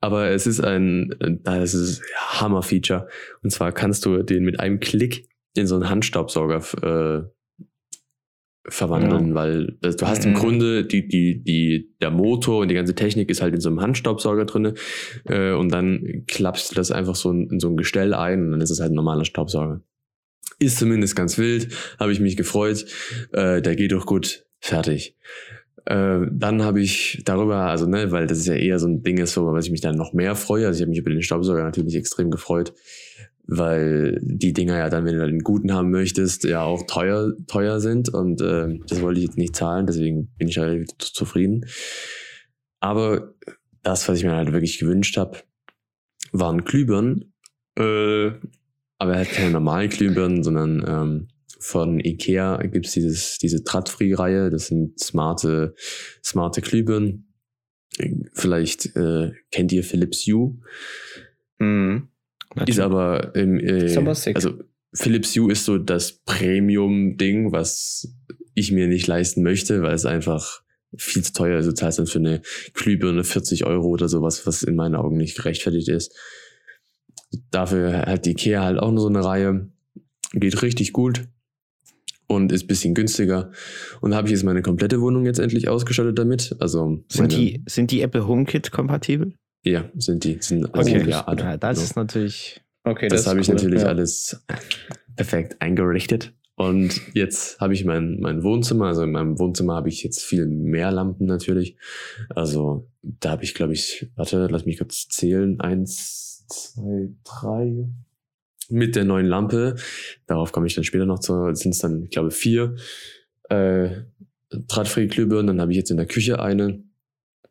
Aber 0.00 0.30
es 0.30 0.46
ist 0.46 0.60
ein, 0.60 1.14
das 1.44 1.74
ist 1.74 2.02
Hammer-Feature. 2.16 3.08
Und 3.42 3.50
zwar 3.50 3.72
kannst 3.72 4.04
du 4.06 4.22
den 4.22 4.44
mit 4.44 4.58
einem 4.58 4.80
Klick 4.80 5.28
in 5.54 5.66
so 5.66 5.74
einen 5.74 5.88
Handstaubsauger 5.90 6.62
äh, 6.82 7.28
verwandeln, 8.68 9.34
weil 9.34 9.78
das, 9.80 9.96
du 9.96 10.06
hast 10.06 10.24
im 10.24 10.32
Mhm. 10.32 10.36
Grunde 10.36 10.84
die, 10.84 11.08
die, 11.08 11.42
die, 11.42 11.94
der 12.00 12.10
Motor 12.10 12.60
und 12.60 12.68
die 12.68 12.74
ganze 12.74 12.94
Technik 12.94 13.30
ist 13.30 13.42
halt 13.42 13.54
in 13.54 13.60
so 13.60 13.68
einem 13.68 13.80
Handstaubsauger 13.80 14.44
drinne 14.44 14.74
äh, 15.24 15.52
und 15.52 15.70
dann 15.70 16.24
klappst 16.26 16.70
du 16.70 16.74
das 16.74 16.90
einfach 16.90 17.14
so 17.14 17.30
in, 17.30 17.48
in 17.50 17.60
so 17.60 17.68
ein 17.68 17.76
Gestell 17.76 18.14
ein 18.14 18.44
und 18.44 18.50
dann 18.52 18.60
ist 18.60 18.70
es 18.70 18.80
halt 18.80 18.92
ein 18.92 18.96
normaler 18.96 19.24
Staubsauger. 19.24 19.82
Ist 20.58 20.78
zumindest 20.78 21.16
ganz 21.16 21.38
wild, 21.38 21.68
habe 21.98 22.12
ich 22.12 22.20
mich 22.20 22.36
gefreut. 22.36 22.84
Äh, 23.32 23.62
der 23.62 23.76
geht 23.76 23.92
doch 23.92 24.04
gut, 24.04 24.44
fertig. 24.58 25.16
Äh, 25.86 26.26
dann 26.30 26.62
habe 26.62 26.82
ich 26.82 27.22
darüber, 27.24 27.68
also 27.70 27.86
ne, 27.86 28.12
weil 28.12 28.26
das 28.26 28.38
ist 28.38 28.46
ja 28.46 28.54
eher 28.54 28.78
so 28.78 28.86
ein 28.86 29.02
Ding 29.02 29.16
ist, 29.18 29.32
so, 29.32 29.46
was 29.46 29.64
ich 29.64 29.70
mich 29.70 29.80
dann 29.80 29.96
noch 29.96 30.12
mehr 30.12 30.36
freue. 30.36 30.66
Also 30.66 30.76
ich 30.78 30.82
habe 30.82 30.90
mich 30.90 30.98
über 30.98 31.10
den 31.10 31.22
Staubsauger 31.22 31.62
natürlich 31.62 31.96
extrem 31.96 32.30
gefreut, 32.30 32.74
weil 33.50 34.18
die 34.22 34.52
Dinger 34.52 34.78
ja 34.78 34.88
dann, 34.88 35.04
wenn 35.04 35.16
du 35.16 35.26
den 35.26 35.40
guten 35.40 35.72
haben 35.72 35.90
möchtest, 35.90 36.44
ja 36.44 36.62
auch 36.62 36.86
teuer 36.86 37.32
teuer 37.48 37.80
sind 37.80 38.08
und 38.08 38.40
äh, 38.40 38.78
das 38.86 39.02
wollte 39.02 39.18
ich 39.18 39.26
jetzt 39.26 39.38
nicht 39.38 39.56
zahlen, 39.56 39.86
deswegen 39.86 40.28
bin 40.38 40.48
ich 40.48 40.58
halt 40.58 40.92
zufrieden. 40.98 41.66
Aber 42.78 43.34
das, 43.82 44.08
was 44.08 44.18
ich 44.18 44.24
mir 44.24 44.36
halt 44.36 44.52
wirklich 44.52 44.78
gewünscht 44.78 45.16
habe, 45.16 45.38
waren 46.32 46.64
Glühbirnen, 46.64 47.34
äh, 47.76 48.30
aber 48.98 49.16
halt 49.16 49.30
keine 49.30 49.50
normalen 49.50 49.90
Glühbirnen, 49.90 50.44
sondern 50.44 50.84
ähm, 50.86 51.28
von 51.58 51.98
Ikea 51.98 52.58
gibt's 52.68 52.92
dieses, 52.92 53.38
diese 53.38 53.62
Drahtfree-Reihe. 53.62 54.50
Das 54.50 54.68
sind 54.68 54.98
smarte, 55.00 55.74
smarte 56.24 56.60
Glühbirnen. 56.60 57.34
Vielleicht 58.32 58.94
äh, 58.96 59.32
kennt 59.50 59.72
ihr 59.72 59.82
Philips 59.82 60.24
Hue. 60.26 60.58
Mhm. 61.58 62.09
Ist 62.66 62.80
aber 62.80 63.34
im, 63.34 63.58
äh, 63.58 63.86
Ist 63.86 63.96
aber 63.96 64.14
sick. 64.14 64.36
also 64.36 64.54
Philips 64.92 65.36
Hue 65.36 65.52
ist 65.52 65.64
so 65.64 65.78
das 65.78 66.12
Premium-Ding, 66.24 67.52
was 67.52 68.12
ich 68.54 68.72
mir 68.72 68.88
nicht 68.88 69.06
leisten 69.06 69.42
möchte, 69.42 69.82
weil 69.82 69.94
es 69.94 70.04
einfach 70.04 70.62
viel 70.96 71.22
zu 71.22 71.32
teuer 71.32 71.60
ist. 71.60 71.66
Du 71.66 71.74
zahlst 71.74 72.00
dann 72.00 72.06
für 72.06 72.18
eine 72.18 72.42
Glühbirne 72.74 73.22
40 73.22 73.64
Euro 73.64 73.86
oder 73.88 74.08
sowas, 74.08 74.46
was 74.46 74.62
in 74.62 74.74
meinen 74.74 74.96
Augen 74.96 75.16
nicht 75.16 75.36
gerechtfertigt 75.36 75.88
ist. 75.88 76.12
Dafür 77.50 78.06
hat 78.06 78.26
die 78.26 78.32
Ikea 78.32 78.64
halt 78.64 78.78
auch 78.80 78.90
nur 78.90 79.02
so 79.02 79.08
eine 79.08 79.24
Reihe. 79.24 79.68
Geht 80.32 80.62
richtig 80.62 80.92
gut 80.92 81.28
und 82.26 82.52
ist 82.52 82.66
bisschen 82.66 82.94
günstiger. 82.94 83.50
Und 84.00 84.14
habe 84.14 84.28
ich 84.28 84.32
jetzt 84.32 84.44
meine 84.44 84.62
komplette 84.62 85.00
Wohnung 85.00 85.26
jetzt 85.26 85.38
endlich 85.38 85.68
ausgestattet 85.68 86.18
damit. 86.18 86.56
Also 86.58 87.04
Sind 87.08 87.32
die, 87.32 87.62
sind 87.66 87.90
die 87.90 88.00
Apple 88.02 88.26
HomeKit 88.26 88.70
kompatibel? 88.72 89.34
Ja, 89.62 89.90
sind 89.96 90.24
die. 90.24 90.38
Sind 90.40 90.74
also, 90.74 90.90
Okay. 90.90 91.08
ja, 91.08 91.26
alle. 91.26 91.42
Ja, 91.42 91.56
das 91.56 91.76
Genau. 91.76 91.84
ist 91.84 91.96
natürlich. 91.96 92.60
Okay, 92.84 93.08
das 93.08 93.20
ist 93.22 93.26
habe 93.26 93.40
ich 93.40 93.48
cool, 93.48 93.56
natürlich 93.56 93.82
ja. 93.82 93.88
alles 93.88 94.42
perfekt 95.16 95.60
eingerichtet. 95.60 96.32
Und 96.56 97.00
jetzt 97.14 97.58
habe 97.60 97.72
ich 97.72 97.84
mein, 97.86 98.20
mein 98.20 98.42
Wohnzimmer, 98.42 98.86
also 98.86 99.02
in 99.02 99.12
meinem 99.12 99.38
Wohnzimmer 99.38 99.74
habe 99.74 99.88
ich 99.88 100.02
jetzt 100.02 100.22
viel 100.22 100.46
mehr 100.46 100.90
Lampen 100.90 101.26
natürlich. 101.26 101.76
Also 102.30 102.90
da 103.02 103.30
habe 103.30 103.44
ich, 103.44 103.54
glaube 103.54 103.72
ich, 103.72 104.10
warte, 104.16 104.46
lass 104.50 104.66
mich 104.66 104.78
kurz 104.78 105.08
zählen. 105.08 105.58
Eins, 105.60 106.44
zwei, 106.48 107.10
drei. 107.24 107.88
Mit 108.68 108.94
der 108.94 109.04
neuen 109.04 109.26
Lampe, 109.26 109.76
darauf 110.26 110.52
komme 110.52 110.66
ich 110.66 110.74
dann 110.74 110.84
später 110.84 111.06
noch 111.06 111.18
zu, 111.18 111.54
sind 111.54 111.72
es 111.72 111.78
dann, 111.78 112.04
ich 112.04 112.10
glaube, 112.10 112.30
vier 112.30 112.76
äh, 113.48 113.90
Drahtfree-Glühbirnen. 114.50 115.46
Dann 115.46 115.60
habe 115.62 115.72
ich 115.72 115.78
jetzt 115.78 115.90
in 115.90 115.96
der 115.96 116.06
Küche 116.06 116.40
eine, 116.40 116.82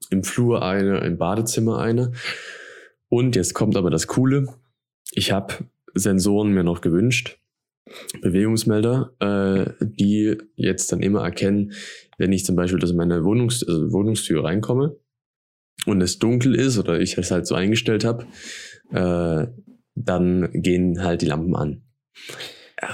im 0.09 0.23
Flur 0.23 0.63
eine, 0.63 0.99
im 0.99 1.17
Badezimmer 1.17 1.79
eine. 1.79 2.11
Und 3.09 3.35
jetzt 3.35 3.53
kommt 3.53 3.75
aber 3.75 3.89
das 3.89 4.07
Coole. 4.07 4.47
Ich 5.11 5.31
habe 5.31 5.55
Sensoren 5.93 6.53
mir 6.53 6.63
noch 6.63 6.81
gewünscht. 6.81 7.39
Bewegungsmelder, 8.21 9.13
äh, 9.19 9.85
die 9.85 10.37
jetzt 10.55 10.91
dann 10.91 11.01
immer 11.01 11.23
erkennen, 11.23 11.73
wenn 12.17 12.31
ich 12.31 12.45
zum 12.45 12.55
Beispiel 12.55 12.83
aus 12.83 12.93
meiner 12.93 13.23
Wohnungs 13.23 13.63
also 13.67 13.91
Wohnungstür 13.91 14.43
reinkomme 14.43 14.95
und 15.87 16.01
es 16.01 16.19
dunkel 16.19 16.53
ist 16.53 16.77
oder 16.77 16.99
ich 16.99 17.17
es 17.17 17.31
halt 17.31 17.47
so 17.47 17.55
eingestellt 17.55 18.05
habe, 18.05 18.27
äh, 18.91 19.47
dann 19.95 20.49
gehen 20.53 21.03
halt 21.03 21.21
die 21.23 21.25
Lampen 21.25 21.55
an. 21.55 21.81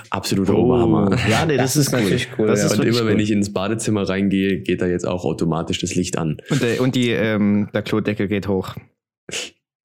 Absoluter 0.09 0.55
Oberhammer. 0.55 1.09
Oh. 1.11 1.29
Ja, 1.29 1.45
nee, 1.45 1.57
das, 1.57 1.73
Das 1.73 1.87
ist 1.87 1.91
natürlich 1.91 2.27
cool. 2.37 2.47
Das 2.47 2.61
ja. 2.61 2.67
ist 2.67 2.79
und 2.79 2.85
immer 2.85 3.05
wenn 3.05 3.15
cool. 3.15 3.21
ich 3.21 3.31
ins 3.31 3.53
Badezimmer 3.53 4.07
reingehe, 4.07 4.59
geht 4.59 4.81
da 4.81 4.87
jetzt 4.87 5.07
auch 5.07 5.25
automatisch 5.25 5.79
das 5.79 5.95
Licht 5.95 6.17
an. 6.17 6.37
Und, 6.49 6.61
der, 6.61 6.81
und 6.81 6.95
die, 6.95 7.11
ähm, 7.11 7.69
der 7.73 7.81
Klodeckel 7.81 8.27
geht 8.27 8.47
hoch. 8.47 8.75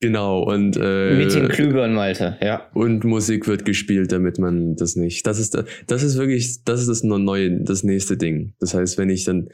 Genau, 0.03 0.43
und 0.43 0.79
äh, 0.81 1.15
Mit 1.15 1.35
den 1.35 1.49
Klübern, 1.49 1.93
Malte, 1.93 2.39
ja. 2.41 2.67
und 2.73 3.05
Musik 3.05 3.47
wird 3.47 3.67
gespielt, 3.67 4.13
damit 4.13 4.39
man 4.39 4.75
das 4.75 4.97
nicht. 4.97 5.27
Das 5.27 5.39
ist 5.39 5.63
das 5.87 6.03
ist 6.03 6.17
wirklich 6.17 6.65
das 6.65 6.81
ist 6.81 6.89
das 6.89 7.03
neue 7.03 7.61
das 7.61 7.83
nächste 7.83 8.17
Ding. 8.17 8.55
Das 8.61 8.73
heißt, 8.73 8.97
wenn 8.97 9.11
ich 9.11 9.25
dann 9.25 9.49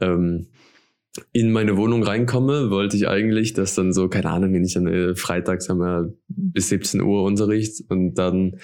ähm, 0.00 0.46
in 1.32 1.52
meine 1.52 1.76
Wohnung 1.76 2.02
reinkomme, 2.02 2.70
wollte 2.70 2.96
ich 2.96 3.08
eigentlich, 3.08 3.52
dass 3.52 3.74
dann 3.74 3.92
so 3.92 4.08
keine 4.08 4.30
Ahnung, 4.30 4.52
wenn 4.52 4.64
ich 4.64 4.74
dann 4.74 4.86
äh, 4.86 5.14
freitags 5.14 5.68
haben 5.68 5.80
wir 5.80 6.14
bis 6.28 6.68
17 6.68 7.00
Uhr 7.00 7.24
Unterricht 7.24 7.84
und 7.88 8.14
dann 8.14 8.58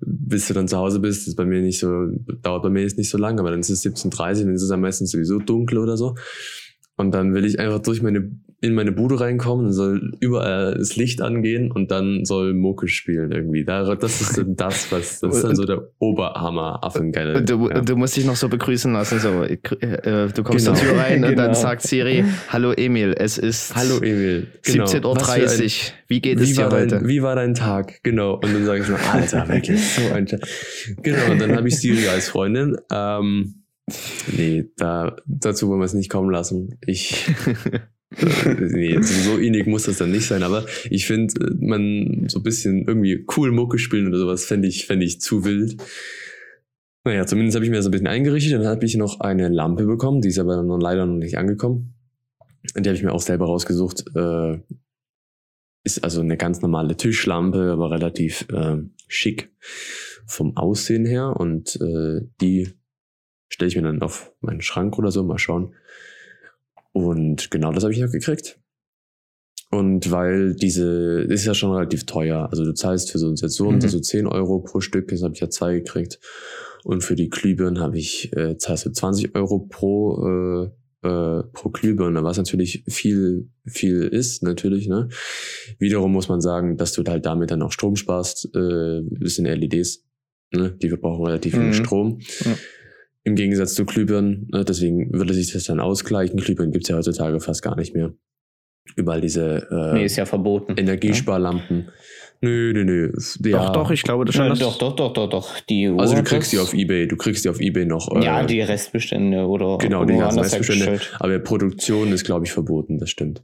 bis 0.00 0.48
du 0.48 0.54
dann 0.54 0.68
zu 0.68 0.76
Hause 0.76 1.00
bist, 1.00 1.28
ist 1.28 1.36
bei 1.36 1.44
mir 1.44 1.60
nicht 1.60 1.78
so 1.78 2.06
dauert 2.42 2.62
bei 2.62 2.70
mir 2.70 2.82
jetzt 2.82 2.98
nicht 2.98 3.10
so 3.10 3.18
lang, 3.18 3.38
aber 3.38 3.50
dann 3.50 3.60
ist 3.60 3.70
es 3.70 3.84
17:30, 3.84 4.44
dann 4.44 4.54
ist 4.54 4.62
es 4.62 4.70
am 4.70 4.80
meistens 4.80 5.10
sowieso 5.10 5.38
dunkel 5.38 5.78
oder 5.78 5.96
so. 5.96 6.14
Und 6.96 7.12
dann 7.12 7.32
will 7.32 7.44
ich 7.44 7.60
einfach 7.60 7.78
durch 7.80 8.02
meine, 8.02 8.30
in 8.60 8.74
meine 8.74 8.90
Bude 8.90 9.20
reinkommen, 9.20 9.66
dann 9.66 9.72
soll 9.72 10.12
überall 10.18 10.74
das 10.76 10.96
Licht 10.96 11.22
angehen 11.22 11.70
und 11.70 11.92
dann 11.92 12.24
soll 12.24 12.54
Mucke 12.54 12.88
spielen 12.88 13.30
irgendwie. 13.30 13.64
Da- 13.64 13.94
Das 13.94 14.20
ist 14.20 14.36
dann 14.36 14.56
das, 14.56 14.90
was, 14.90 15.20
das 15.20 15.36
ist 15.36 15.44
dann 15.44 15.54
so 15.54 15.64
der 15.64 15.82
Oberhammer 16.00 16.82
Affengeil. 16.82 17.36
Und 17.36 17.48
du, 17.48 17.68
ja. 17.68 17.80
du 17.82 17.94
musst 17.96 18.16
dich 18.16 18.24
noch 18.26 18.34
so 18.34 18.48
begrüßen 18.48 18.92
lassen. 18.92 19.20
So, 19.20 19.44
äh, 19.44 19.58
du 20.34 20.42
kommst 20.42 20.66
Genau. 20.66 20.76
zur 20.76 20.88
Tür 20.88 20.98
rein 20.98 21.22
und 21.24 21.36
dann 21.36 21.46
Genau. 21.48 21.52
sagt 21.54 21.82
Siri, 21.82 22.24
hallo 22.48 22.72
Emil, 22.72 23.14
es 23.16 23.38
ist 23.38 23.76
Hallo 23.76 23.98
Emil. 23.98 24.48
Genau. 24.64 24.84
17.30 24.86 25.64
Uhr. 25.64 25.92
Wie 26.08 26.20
geht 26.20 26.40
es 26.40 26.48
Wie 26.50 26.54
dir 26.54 26.64
war, 26.64 26.72
heute? 26.72 26.86
dein, 26.98 27.06
wie 27.08 27.22
war 27.22 27.36
dein 27.36 27.54
Tag? 27.54 28.02
Genau. 28.02 28.34
Und 28.34 28.52
dann 28.52 28.64
sage 28.64 28.82
ich 28.82 28.88
mir, 28.88 28.98
Alter, 29.12 29.48
wirklich 29.48 29.80
so 29.94 30.12
ein 30.12 30.26
Tag. 30.26 30.40
Genau, 31.02 31.30
und 31.30 31.40
dann 31.40 31.54
habe 31.56 31.68
ich 31.68 31.78
Siri 31.78 32.08
als 32.08 32.28
Freundin. 32.28 32.76
Ähm, 32.92 33.62
nee, 34.36 34.64
da, 34.76 35.14
dazu 35.26 35.68
wollen 35.68 35.80
wir 35.80 35.84
es 35.84 35.94
nicht 35.94 36.10
kommen 36.10 36.30
lassen. 36.30 36.76
Ich. 36.86 37.24
nee, 38.10 38.98
so 39.02 39.36
innig 39.36 39.66
muss 39.66 39.84
das 39.84 39.98
dann 39.98 40.10
nicht 40.10 40.26
sein, 40.26 40.42
aber 40.42 40.64
ich 40.88 41.06
finde, 41.06 41.54
man 41.60 42.24
so 42.28 42.38
ein 42.38 42.42
bisschen 42.42 42.86
irgendwie 42.86 43.26
cool 43.36 43.52
Mucke 43.52 43.78
spielen 43.78 44.08
oder 44.08 44.18
sowas 44.18 44.46
fände 44.46 44.66
ich, 44.66 44.86
fänd 44.86 45.02
ich 45.02 45.20
zu 45.20 45.44
wild. 45.44 45.76
Naja, 47.04 47.26
zumindest 47.26 47.54
habe 47.54 47.64
ich 47.64 47.70
mir 47.70 47.76
das 47.76 47.86
ein 47.86 47.90
bisschen 47.90 48.06
eingerichtet. 48.06 48.54
Dann 48.54 48.66
habe 48.66 48.84
ich 48.84 48.96
noch 48.96 49.20
eine 49.20 49.48
Lampe 49.48 49.86
bekommen, 49.86 50.20
die 50.20 50.28
ist 50.28 50.38
aber 50.38 50.62
noch 50.62 50.78
leider 50.78 51.06
noch 51.06 51.16
nicht 51.16 51.36
angekommen. 51.36 51.94
die 52.76 52.88
habe 52.88 52.96
ich 52.96 53.02
mir 53.02 53.12
auch 53.12 53.20
selber 53.20 53.46
rausgesucht. 53.46 54.04
Äh, 54.14 54.58
ist 55.84 56.02
also 56.02 56.20
eine 56.20 56.36
ganz 56.36 56.60
normale 56.60 56.96
Tischlampe, 56.96 57.72
aber 57.72 57.90
relativ 57.90 58.46
äh, 58.52 58.78
schick 59.06 59.52
vom 60.26 60.56
Aussehen 60.56 61.06
her. 61.06 61.36
Und 61.38 61.76
äh, 61.80 62.26
die 62.40 62.74
stelle 63.48 63.68
ich 63.68 63.76
mir 63.76 63.82
dann 63.82 64.02
auf 64.02 64.32
meinen 64.40 64.60
Schrank 64.60 64.98
oder 64.98 65.10
so, 65.10 65.22
mal 65.24 65.38
schauen. 65.38 65.74
Und 67.04 67.50
genau 67.50 67.72
das 67.72 67.84
habe 67.84 67.92
ich 67.92 68.00
noch 68.00 68.10
gekriegt. 68.12 68.58
Und 69.70 70.10
weil 70.10 70.54
diese 70.54 71.20
ist 71.28 71.44
ja 71.44 71.52
schon 71.54 71.72
relativ 71.72 72.06
teuer. 72.06 72.48
Also 72.50 72.64
du 72.64 72.72
zahlst 72.72 73.10
für 73.10 73.18
so 73.18 73.28
ein 73.28 73.36
Set 73.36 73.50
so 73.50 73.68
und 73.68 73.82
Mhm. 73.82 73.88
so 73.88 74.00
10 74.00 74.26
Euro 74.26 74.60
pro 74.60 74.80
Stück, 74.80 75.08
das 75.08 75.22
habe 75.22 75.34
ich 75.34 75.40
ja 75.40 75.50
zwei 75.50 75.74
gekriegt. 75.74 76.18
Und 76.84 77.02
für 77.04 77.16
die 77.16 77.28
Glühbirnen 77.28 77.80
habe 77.80 77.98
ich, 77.98 78.34
äh, 78.34 78.56
zahlst 78.56 78.86
du 78.86 78.90
20 78.92 79.34
Euro 79.34 79.58
pro, 79.68 80.24
äh, 80.26 81.06
äh, 81.06 81.42
pro 81.52 81.68
Glühbirne, 81.68 82.22
was 82.24 82.38
natürlich 82.38 82.82
viel, 82.88 83.50
viel 83.66 84.02
ist, 84.04 84.42
natürlich, 84.42 84.88
ne? 84.88 85.08
Wiederum 85.78 86.12
muss 86.12 86.28
man 86.28 86.40
sagen, 86.40 86.76
dass 86.76 86.92
du 86.92 87.04
halt 87.04 87.26
damit 87.26 87.50
dann 87.50 87.62
auch 87.62 87.72
Strom 87.72 87.94
sparst, 87.96 88.46
äh, 88.54 89.02
das 89.20 89.34
sind 89.34 89.44
LEDs, 89.46 90.04
ne? 90.52 90.70
Die 90.80 90.88
verbrauchen 90.88 91.26
relativ 91.26 91.52
viel 91.54 91.62
Mhm. 91.64 91.72
Strom. 91.74 92.18
Ja. 92.44 92.56
Im 93.28 93.34
Gegensatz 93.34 93.74
zu 93.74 93.84
Glühbirnen, 93.84 94.48
ne? 94.50 94.64
deswegen 94.64 95.12
würde 95.12 95.34
sich 95.34 95.52
das 95.52 95.64
dann 95.64 95.80
ausgleichen. 95.80 96.38
Glühbirnen 96.38 96.72
gibt's 96.72 96.88
ja 96.88 96.96
heutzutage 96.96 97.40
fast 97.40 97.62
gar 97.62 97.76
nicht 97.76 97.94
mehr. 97.94 98.14
Überall 98.96 99.20
diese 99.20 99.68
äh, 99.70 99.94
Nee, 99.94 100.04
ist 100.06 100.16
ja 100.16 100.24
verboten. 100.24 100.76
Energiesparlampen. 100.78 101.90
Nö, 102.40 102.72
nö, 102.72 102.84
nö. 102.84 103.12
Ja. 103.44 103.66
Doch, 103.66 103.72
doch, 103.72 103.90
ich 103.90 104.02
glaube 104.02 104.24
das 104.24 104.34
schon. 104.34 104.46
Ja, 104.46 104.54
doch, 104.54 104.78
doch, 104.78 104.96
doch, 104.96 105.12
doch, 105.12 105.28
doch. 105.28 105.60
Die 105.68 105.88
Also 105.88 106.14
du 106.16 106.22
kriegst 106.22 106.52
die 106.52 106.58
auf 106.58 106.72
Ebay, 106.72 107.06
du 107.06 107.16
kriegst 107.16 107.44
die 107.44 107.50
auf 107.50 107.60
Ebay 107.60 107.84
noch. 107.84 108.08
Ja, 108.22 108.40
äh, 108.40 108.46
die 108.46 108.62
Restbestände 108.62 109.46
oder 109.46 109.76
Genau, 109.76 110.06
die 110.06 110.16
ganzen 110.16 110.38
Restbestände. 110.38 111.00
Aber 111.20 111.38
Produktion 111.40 112.12
ist, 112.12 112.24
glaube 112.24 112.46
ich, 112.46 112.52
verboten, 112.52 112.98
das 112.98 113.10
stimmt. 113.10 113.42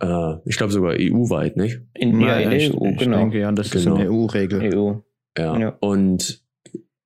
Äh, 0.00 0.36
ich 0.46 0.56
glaube 0.56 0.72
sogar 0.72 0.94
EU-weit, 0.98 1.56
nicht? 1.58 1.80
In, 1.94 2.20
ja, 2.20 2.38
in 2.38 2.50
der 2.50 2.58
ich, 2.58 2.74
EU, 2.74 2.86
ich 2.86 2.98
genau. 2.98 3.18
denke, 3.18 3.40
ja, 3.40 3.52
das 3.52 3.74
ist 3.74 3.84
Genau. 3.84 3.96
eine 3.96 4.10
EU-Regel. 4.10 4.74
EU. 4.74 4.94
Ja. 5.36 5.58
Ja. 5.58 5.76
Und 5.80 6.43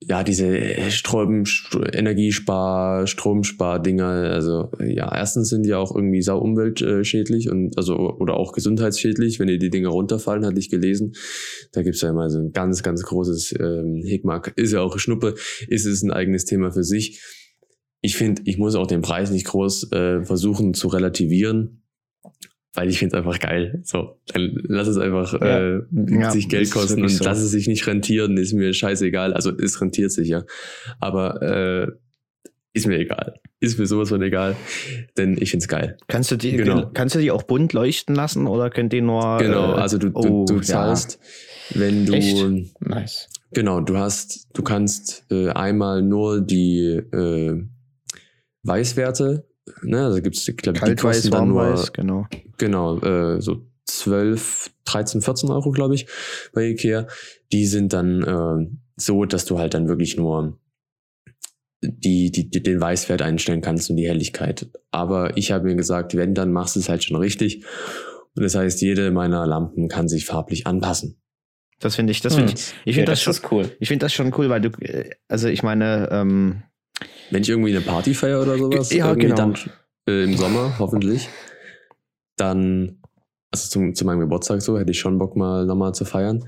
ja, 0.01 0.23
diese 0.23 0.91
Strom, 0.91 1.43
St- 1.43 1.95
Energiespar, 1.95 3.07
Stromspar-Dinger, 3.07 4.07
also 4.07 4.71
ja, 4.81 5.13
erstens 5.15 5.49
sind 5.49 5.67
die 5.67 5.75
auch 5.75 5.95
irgendwie 5.95 6.23
sau 6.23 6.39
umweltschädlich 6.39 7.51
und 7.51 7.77
also 7.77 7.97
oder 7.97 8.35
auch 8.35 8.53
gesundheitsschädlich, 8.53 9.41
wenn 9.41 9.49
dir 9.49 9.59
die 9.59 9.71
Dinger 9.71 9.89
runterfallen, 9.89 10.47
hatte 10.47 10.61
ich 10.61 10.71
gelesen. 10.71 11.15
Da 11.73 11.83
gibt's 11.83 12.01
ja 12.01 12.11
immer 12.11 12.31
so 12.31 12.39
ein 12.39 12.53
ganz, 12.53 12.83
ganz 12.83 13.03
großes 13.03 13.55
ähm, 13.59 14.03
Hickmack. 14.05 14.53
Ist 14.57 14.73
ja 14.73 14.83
auch 14.83 14.99
Schnuppe, 14.99 15.35
ist 15.67 15.85
es 15.85 16.03
ein 16.03 16.13
eigenes 16.13 16.45
Thema 16.45 16.71
für 16.71 16.85
sich. 16.85 17.21
Ich 18.01 18.17
finde, 18.17 18.43
ich 18.45 18.57
muss 18.59 18.77
auch 18.77 18.87
den 18.87 19.03
Preis 19.03 19.33
nicht 19.33 19.47
groß 19.47 19.91
äh, 19.91 20.25
versuchen 20.25 20.75
zu 20.75 20.87
relativieren. 20.87 21.78
Weil 22.75 22.89
ich 22.91 22.99
finde 22.99 23.17
es 23.17 23.19
einfach 23.25 23.39
geil. 23.41 23.81
So, 23.85 24.19
dann 24.33 24.53
lass 24.69 24.87
es 24.89 24.99
einfach 24.99 25.33
Ja. 25.41 25.59
äh, 25.77 25.81
Ja, 26.09 26.31
sich 26.31 26.49
Geld 26.49 26.71
kosten 26.71 27.03
und 27.03 27.09
so. 27.09 27.25
lass 27.25 27.41
es 27.41 27.51
sich 27.51 27.67
nicht 27.67 27.87
rentieren, 27.87 28.37
ist 28.37 28.53
mir 28.53 28.73
scheißegal. 28.73 29.33
Also 29.35 29.51
es 29.57 29.81
rentiert 29.81 30.13
sich 30.13 30.29
ja. 30.29 30.45
Aber 31.01 31.43
äh, 31.43 31.87
ist 32.75 32.87
mir 32.87 32.99
egal. 32.99 33.35
Ist 33.61 33.79
mir 33.79 33.87
sowas 33.87 34.11
von 34.11 34.23
egal. 34.23 34.55
Denn 35.17 35.37
ich 35.41 35.51
find's 35.51 35.67
geil. 35.67 35.97
Kannst 36.07 36.31
du 36.31 36.37
die, 36.37 36.53
Genau. 36.53 36.91
kannst 36.95 37.15
du 37.15 37.19
die 37.19 37.31
auch 37.33 37.43
bunt 37.43 37.73
leuchten 37.73 38.15
lassen 38.15 38.47
oder 38.47 38.71
könnt 38.71 38.93
die 38.93 39.01
nur. 39.01 39.39
Genau, 39.39 39.73
äh, 39.73 39.81
also 39.81 39.99
du, 39.99 40.11
du, 40.11 40.19
oh, 40.19 40.45
du 40.47 40.57
ja. 40.57 40.63
zahlst, 40.63 41.19
wenn 41.75 42.07
du 42.07 42.13
Echt? 42.13 42.37
Nice. 42.81 43.29
genau, 43.53 43.81
du 43.81 43.97
hast, 43.97 44.47
du 44.53 44.63
kannst 44.63 45.25
äh, 45.33 45.49
einmal 45.49 46.03
nur 46.03 46.41
die 46.43 46.83
äh, 47.13 47.65
Weißwerte, 48.63 49.47
ne, 49.83 50.05
also 50.05 50.23
gibt's, 50.23 50.47
ich 50.47 50.57
glaube, 50.57 50.79
die 50.79 50.85
Kaltweiß, 50.85 51.17
kosten 51.17 51.31
dann 51.31 51.49
nur 51.49 51.89
genau. 51.93 52.27
Genau, 52.57 52.99
äh, 53.01 53.41
so 53.41 53.67
12, 53.87 54.71
13, 54.85 55.23
14 55.23 55.51
Euro, 55.51 55.71
glaube 55.71 55.95
ich, 55.95 56.07
bei 56.53 56.69
Ikea. 56.69 57.07
Die 57.53 57.67
sind 57.67 57.93
dann 57.93 58.23
äh, 58.23 58.77
so, 58.97 59.25
dass 59.25 59.45
du 59.45 59.59
halt 59.59 59.75
dann 59.75 59.89
wirklich 59.89 60.17
nur 60.17 60.59
die, 61.81 62.31
die, 62.31 62.51
die, 62.51 62.63
den 62.63 62.81
Weißwert 62.81 63.23
einstellen 63.23 63.61
kannst 63.61 63.89
und 63.91 63.97
die 63.97 64.09
Helligkeit. 64.09 64.69
Aber 64.91 65.37
ich 65.37 65.53
habe 65.53 65.65
mir 65.65 65.77
gesagt, 65.77 66.17
wenn, 66.17 66.35
dann 66.35 66.53
machst 66.53 66.77
du 66.77 66.81
es 66.81 66.89
halt 66.89 67.05
schon 67.05 67.17
richtig. 67.17 67.65
Und 68.35 68.43
das 68.43 68.55
heißt, 68.55 68.81
jede 68.83 69.11
meiner 69.11 69.47
Lampen 69.47 69.89
kann 69.89 70.09
sich 70.09 70.27
farblich 70.27 70.67
anpassen. 70.67 71.21
Das 71.81 71.95
finde 71.95 72.11
ich, 72.11 72.21
das 72.21 72.35
finde 72.35 72.53
ich, 72.53 72.75
ich 72.85 72.97
ja, 72.97 73.01
finde 73.01 73.13
das, 73.13 73.23
schon, 73.23 73.31
ist 73.31 73.53
cool. 73.53 73.71
ich 73.79 73.87
finde 73.87 74.05
das 74.05 74.13
schon 74.13 74.35
cool, 74.37 74.49
weil 74.49 74.61
du, 74.61 74.71
äh, 74.81 75.11
also 75.29 75.49
ich 75.49 75.63
meine, 75.63 76.09
ähm, 76.11 76.65
Wenn 77.31 77.43
ich 77.43 77.49
irgendwie 77.49 77.71
eine 77.71 77.85
Party 77.85 78.15
feiere 78.15 78.43
oder 78.43 78.59
sowas, 78.59 78.93
Ja, 78.93 79.15
genau. 79.15 79.35
dann 79.35 79.55
äh, 80.09 80.25
im 80.25 80.37
Sommer, 80.37 80.79
hoffentlich, 80.79 81.29
dann, 82.37 83.01
also 83.51 83.69
zum, 83.69 83.95
zu 83.95 84.05
meinem 84.05 84.21
Geburtstag 84.21 84.63
so, 84.63 84.79
hätte 84.79 84.91
ich 84.91 84.99
schon 84.99 85.19
Bock 85.19 85.37
mal 85.37 85.67
nochmal 85.67 85.95
zu 85.95 86.05
feiern. 86.05 86.45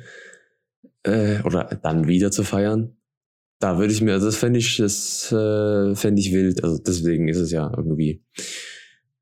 Äh, 1.03 1.43
oder 1.43 1.65
dann 1.83 2.09
wieder 2.09 2.31
zu 2.31 2.45
feiern. 2.45 2.97
Da 3.59 3.79
würde 3.79 3.93
ich 3.93 4.01
mir, 4.01 4.13
also 4.13 4.27
das 4.27 4.37
fände 4.37 4.59
ich, 4.59 4.79
das 4.79 5.31
äh, 5.33 5.95
fände 5.95 6.21
ich 6.21 6.33
wild. 6.33 6.65
Also 6.65 6.79
deswegen 6.79 7.29
ist 7.29 7.39
es 7.39 7.51
ja 7.51 7.71
irgendwie. 7.77 8.23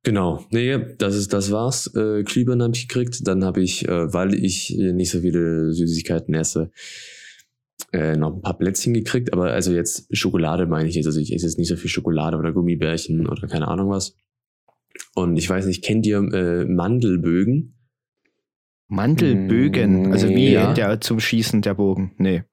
Genau. 0.04 0.44
Nee, 0.50 0.78
das 0.96 1.16
ist, 1.16 1.32
das 1.32 1.50
war's. 1.50 1.92
Äh, 1.94 2.22
Glühbirnen 2.22 2.62
habe 2.62 2.76
ich 2.76 2.86
gekriegt. 2.88 3.26
Dann 3.26 3.44
habe 3.44 3.62
ich, 3.62 3.88
äh, 3.88 4.12
weil 4.12 4.34
ich 4.34 4.70
nicht 4.78 5.10
so 5.10 5.20
viele 5.20 5.72
Süßigkeiten 5.72 6.34
esse, 6.34 6.70
äh, 7.92 8.16
noch 8.16 8.34
ein 8.34 8.42
paar 8.42 8.58
Plätzchen 8.58 8.94
gekriegt, 8.94 9.32
aber 9.32 9.52
also 9.52 9.72
jetzt 9.72 10.14
Schokolade 10.16 10.66
meine 10.66 10.88
ich 10.88 10.94
jetzt. 10.94 11.06
Also 11.06 11.20
ich 11.20 11.32
esse 11.34 11.46
jetzt 11.46 11.58
nicht 11.58 11.68
so 11.68 11.76
viel 11.76 11.90
Schokolade 11.90 12.36
oder 12.36 12.52
Gummibärchen 12.52 13.26
oder 13.26 13.46
keine 13.48 13.68
Ahnung 13.68 13.90
was. 13.90 14.16
Und 15.14 15.36
ich 15.36 15.48
weiß 15.48 15.66
nicht, 15.66 15.84
kennt 15.84 16.06
ihr 16.06 16.18
äh, 16.18 16.64
Mandelbögen? 16.64 17.74
Mandelbögen, 18.88 20.12
also 20.12 20.28
wie 20.28 20.52
Ja. 20.52 20.72
der 20.72 21.00
zum 21.00 21.20
Schießen 21.20 21.62
der 21.62 21.74
Bogen. 21.74 22.12
Nee. 22.18 22.44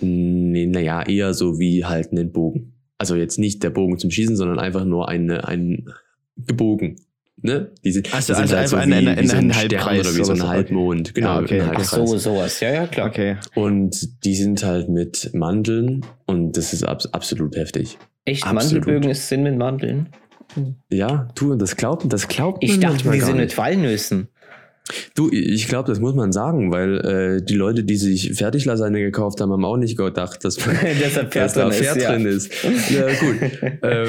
Nee, 0.00 0.66
naja, 0.66 1.02
eher 1.06 1.34
so 1.34 1.58
wie 1.58 1.84
halt 1.84 2.10
einen 2.10 2.32
Bogen. 2.32 2.74
Also 2.98 3.14
jetzt 3.14 3.38
nicht 3.38 3.62
der 3.62 3.70
Bogen 3.70 3.98
zum 3.98 4.10
Schießen, 4.10 4.36
sondern 4.36 4.58
einfach 4.58 4.84
nur 4.84 5.08
eine, 5.08 5.46
ein 5.46 5.86
gebogen. 6.36 6.96
Ne? 7.46 7.70
Die 7.84 7.92
sind, 7.92 8.08
Ach 8.10 8.22
so, 8.22 8.32
die 8.32 8.38
sind 8.38 8.56
also 8.56 8.76
halt 8.78 8.86
einfach 8.86 9.00
wie, 9.02 9.06
ein- 9.08 9.18
wie 9.22 9.26
so 9.26 9.36
ein 9.36 9.52
Stern 9.52 9.54
Halbkreis 9.60 10.00
oder 10.08 10.16
wie 10.18 10.24
so 10.24 10.32
ein 10.32 10.38
so. 10.38 10.48
Halbmond. 10.48 11.14
Genau, 11.14 11.28
Ah, 11.28 11.40
okay, 11.40 11.60
ein 11.60 11.68
okay. 11.68 11.76
Ach 11.76 11.92
Halbkreis. 11.92 12.10
so, 12.10 12.16
sowas. 12.16 12.60
Ja, 12.60 12.72
ja, 12.72 12.86
klar. 12.86 13.08
Okay. 13.08 13.36
Und 13.54 14.24
die 14.24 14.34
sind 14.34 14.64
halt 14.64 14.88
mit 14.88 15.30
Mandeln 15.34 16.06
und 16.24 16.56
das 16.56 16.72
ist 16.72 16.84
abs 16.84 17.06
absolut 17.12 17.54
heftig. 17.56 17.98
Echt, 18.24 18.44
Absolut. 18.46 18.62
Mandelbögen 18.86 19.10
ist 19.10 19.28
Sinn 19.28 19.42
mit 19.42 19.58
Mandeln? 19.58 20.08
Ja, 20.90 21.28
du, 21.34 21.52
und 21.52 21.60
das 21.60 21.76
glaubt, 21.76 22.10
das 22.10 22.28
glaubt 22.28 22.64
Ich 22.64 22.72
man 22.72 22.80
dachte, 22.80 23.10
die 23.10 23.18
gar 23.18 23.26
sind 23.26 23.36
nicht. 23.36 23.48
mit 23.50 23.58
Walnüssen. 23.58 24.28
Du, 25.14 25.30
ich 25.32 25.66
glaube, 25.68 25.88
das 25.88 25.98
muss 25.98 26.14
man 26.14 26.30
sagen, 26.32 26.70
weil 26.70 26.98
äh, 27.40 27.42
die 27.42 27.54
Leute, 27.54 27.84
die 27.84 27.96
sich 27.96 28.34
Fertiglasagne 28.34 29.00
gekauft 29.00 29.40
haben, 29.40 29.50
haben 29.50 29.64
auch 29.64 29.78
nicht 29.78 29.96
gedacht, 29.96 30.44
dass, 30.44 30.56
Deshalb 30.56 31.30
dass 31.32 31.54
da 31.54 31.70
Pferd 31.70 32.02
drin 32.06 32.26
ist. 32.26 32.50
Ja, 32.90 33.06
gut. 33.06 33.36
ähm, 33.82 34.08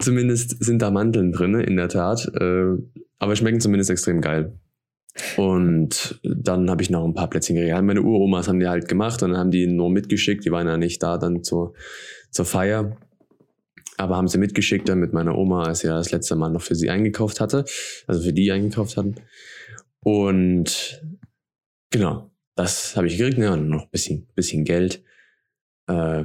zumindest 0.00 0.62
sind 0.62 0.82
da 0.82 0.90
Mandeln 0.90 1.32
drin, 1.32 1.54
in 1.54 1.76
der 1.76 1.88
Tat. 1.88 2.30
Äh, 2.34 2.76
aber 3.18 3.36
schmecken 3.36 3.60
zumindest 3.60 3.90
extrem 3.90 4.20
geil. 4.20 4.58
Und 5.36 6.20
dann 6.22 6.70
habe 6.70 6.82
ich 6.82 6.90
noch 6.90 7.04
ein 7.04 7.14
paar 7.14 7.28
Plätzchen 7.28 7.56
gekriegt. 7.56 7.82
Meine 7.82 8.02
Uromas 8.02 8.48
haben 8.48 8.60
die 8.60 8.68
halt 8.68 8.88
gemacht 8.88 9.22
und 9.22 9.30
dann 9.30 9.38
haben 9.38 9.50
die 9.50 9.66
nur 9.66 9.90
mitgeschickt. 9.90 10.44
Die 10.44 10.52
waren 10.52 10.66
ja 10.66 10.76
nicht 10.76 11.02
da 11.02 11.18
dann 11.18 11.42
zur, 11.42 11.74
zur 12.30 12.44
Feier. 12.44 12.96
Aber 13.96 14.16
haben 14.16 14.28
sie 14.28 14.38
mitgeschickt 14.38 14.88
dann 14.88 15.00
mit 15.00 15.12
meiner 15.12 15.36
Oma, 15.36 15.64
als 15.64 15.80
sie 15.80 15.88
das 15.88 16.12
letzte 16.12 16.36
Mal 16.36 16.50
noch 16.50 16.62
für 16.62 16.76
sie 16.76 16.88
eingekauft 16.88 17.40
hatte. 17.40 17.64
Also 18.06 18.22
für 18.22 18.32
die 18.32 18.52
eingekauft 18.52 18.96
hatten. 18.96 19.16
Und 20.00 21.02
genau, 21.90 22.30
das 22.54 22.96
habe 22.96 23.08
ich 23.08 23.18
gekriegt. 23.18 23.38
Ja, 23.38 23.54
und 23.54 23.68
noch 23.68 23.84
ein 23.84 23.90
bisschen, 23.90 24.28
bisschen 24.36 24.64
Geld. 24.64 25.02
Äh, 25.88 26.24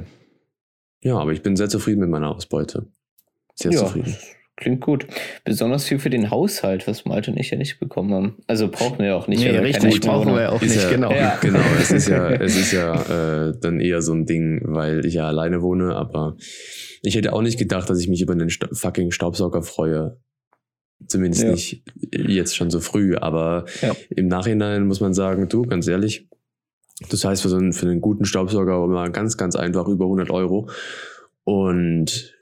ja, 1.02 1.18
aber 1.18 1.32
ich 1.32 1.42
bin 1.42 1.56
sehr 1.56 1.68
zufrieden 1.68 2.00
mit 2.00 2.10
meiner 2.10 2.34
Ausbeute. 2.34 2.86
Sehr 3.54 3.72
Ja, 3.72 3.78
zufrieden. 3.80 4.16
klingt 4.56 4.80
gut. 4.80 5.06
Besonders 5.44 5.84
viel 5.84 5.98
für 5.98 6.10
den 6.10 6.30
Haushalt, 6.30 6.86
was 6.86 7.04
Malte 7.04 7.30
und 7.30 7.36
ich 7.38 7.50
ja 7.50 7.56
nicht 7.58 7.78
bekommen 7.80 8.12
haben. 8.14 8.36
Also 8.46 8.68
brauchen 8.68 8.98
wir 8.98 9.06
ja 9.06 9.14
auch 9.16 9.26
nicht. 9.28 9.40
Nee, 9.42 9.50
richtig, 9.58 10.00
brauchen 10.00 10.34
wir 10.34 10.52
auch 10.52 10.62
Ist 10.62 10.74
nicht, 10.74 10.82
ja, 10.84 10.90
genau. 10.90 11.12
Ja. 11.12 11.38
Genau, 11.40 11.60
es 11.80 11.90
ist 11.90 12.08
ja, 12.08 12.30
es 12.40 12.56
ist 12.56 12.72
ja 12.72 13.48
äh, 13.48 13.52
dann 13.60 13.80
eher 13.80 14.02
so 14.02 14.12
ein 14.12 14.26
Ding, 14.26 14.60
weil 14.64 15.04
ich 15.06 15.14
ja 15.14 15.26
alleine 15.26 15.62
wohne, 15.62 15.94
aber 15.96 16.36
ich 17.02 17.14
hätte 17.16 17.32
auch 17.32 17.42
nicht 17.42 17.58
gedacht, 17.58 17.88
dass 17.90 18.00
ich 18.00 18.08
mich 18.08 18.22
über 18.22 18.32
einen 18.32 18.50
Sta 18.50 18.68
fucking 18.72 19.10
Staubsauger 19.10 19.62
freue. 19.62 20.18
Zumindest 21.06 21.42
Ja. 21.42 21.50
nicht 21.50 21.82
jetzt 22.12 22.56
schon 22.56 22.70
so 22.70 22.80
früh, 22.80 23.16
aber 23.16 23.66
Ja. 23.82 23.94
im 24.10 24.28
Nachhinein 24.28 24.86
muss 24.86 25.00
man 25.00 25.12
sagen, 25.14 25.48
du, 25.48 25.62
ganz 25.62 25.86
ehrlich, 25.88 26.28
das 27.10 27.24
heißt 27.24 27.42
für 27.42 27.48
so 27.48 27.56
einen, 27.56 27.72
für 27.72 27.86
einen 27.86 28.00
guten 28.00 28.24
Staubsauger 28.24 28.86
mal 28.86 29.10
ganz, 29.10 29.36
ganz 29.36 29.56
einfach 29.56 29.88
über 29.88 30.04
100 30.06 30.30
Euro 30.30 30.68
und 31.42 32.33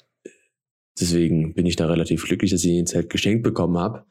deswegen 1.01 1.55
bin 1.55 1.66
ich 1.66 1.76
da 1.76 1.86
relativ 1.86 2.24
glücklich, 2.24 2.51
dass 2.51 2.64
ich 2.64 2.70
ihn 2.70 2.78
jetzt 2.78 2.95
halt 2.95 3.11
geschenkt 3.11 3.43
bekommen 3.43 3.78
habe. 3.78 4.05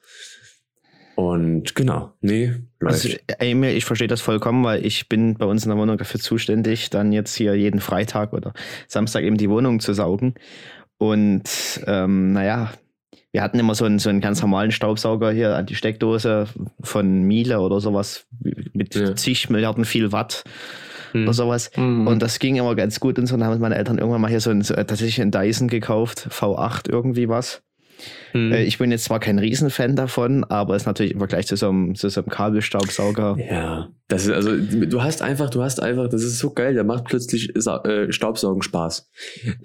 Und 1.16 1.76
genau, 1.76 2.14
nee, 2.22 2.54
läuft. 2.80 3.06
Also, 3.06 3.10
Emil, 3.40 3.76
ich 3.76 3.86
verstehe 3.86 4.08
das 4.08 4.22
vollkommen, 4.22 4.64
weil 4.64 4.86
ich 4.86 5.10
bin 5.10 5.36
bei 5.36 5.46
uns 5.46 5.64
in 5.64 5.70
der 5.70 5.78
Wohnung 5.78 5.98
dafür 5.98 6.20
zuständig, 6.20 6.90
dann 6.90 7.12
jetzt 7.12 7.36
hier 7.36 7.54
jeden 7.56 7.80
Freitag 7.80 8.34
oder 8.34 8.54
Samstag 8.88 9.24
eben 9.24 9.38
die 9.38 9.50
Wohnung 9.50 9.80
zu 9.80 9.94
saugen. 9.94 10.36
Und 10.98 11.44
ähm, 11.86 12.32
naja, 12.32 12.72
wir 13.32 13.42
hatten 13.42 13.60
immer 13.60 13.76
so 13.76 13.86
einen, 13.86 14.00
so 14.00 14.10
einen 14.10 14.22
ganz 14.22 14.42
normalen 14.42 14.72
Staubsauger 14.72 15.32
hier 15.32 15.56
an 15.56 15.66
die 15.66 15.76
Steckdose 15.76 16.48
von 16.82 17.24
Miele 17.24 17.60
oder 17.60 17.80
sowas 17.80 18.26
mit 18.74 18.96
Ja. 18.96 19.16
zig 19.16 19.50
Milliarden 19.50 19.86
viel 19.86 20.12
Watt 20.12 20.44
Hm. 21.12 21.24
oder 21.24 21.34
sowas. 21.34 21.72
Mhm. 21.76 22.08
Und 22.08 22.22
das 22.22 22.40
ging 22.40 22.56
immer 22.56 22.76
ganz 22.76 23.00
gut 23.00 23.18
und 23.20 23.28
so. 23.28 23.38
Dann 23.38 23.48
haben 23.48 23.60
meine 23.60 23.76
Eltern 23.76 23.98
irgendwann 23.98 24.22
mal 24.22 24.30
hier 24.30 24.42
so, 24.42 24.50
ein, 24.50 24.62
so 24.62 24.74
äh, 24.74 24.86
tatsächlich 24.86 25.22
einen 25.22 25.32
Dyson 25.32 25.68
gekauft, 25.68 26.28
V8 26.32 26.90
irgendwie 26.90 27.30
was. 27.30 27.64
Hm. 28.32 28.52
Äh, 28.52 28.64
Ich 28.64 28.78
bin 28.78 28.92
jetzt 28.92 29.06
zwar 29.06 29.20
kein 29.20 29.40
Riesenfan 29.40 29.96
davon, 29.96 30.44
aber 30.46 30.76
ist 30.76 30.86
natürlich 30.86 31.12
im 31.14 31.20
Vergleich 31.20 31.48
zu 31.48 31.56
so 31.56 31.70
einem, 31.70 31.96
zu 31.96 32.10
so 32.10 32.22
einem 32.22 32.30
Kabelstaubsauger. 32.30 33.38
Ja, 33.50 33.90
das 34.08 34.26
ist 34.26 34.32
also, 34.32 34.56
du 34.58 35.02
hast 35.04 35.22
einfach, 35.22 35.50
du 35.50 35.62
hast 35.64 35.82
einfach, 35.82 36.10
das 36.10 36.24
ist 36.24 36.40
so 36.40 36.52
geil, 36.54 36.74
da 36.76 36.84
macht 36.84 37.06
plötzlich 37.06 37.54
äh, 37.56 38.12
Staubsaugen 38.12 38.62
Spaß. 38.62 39.10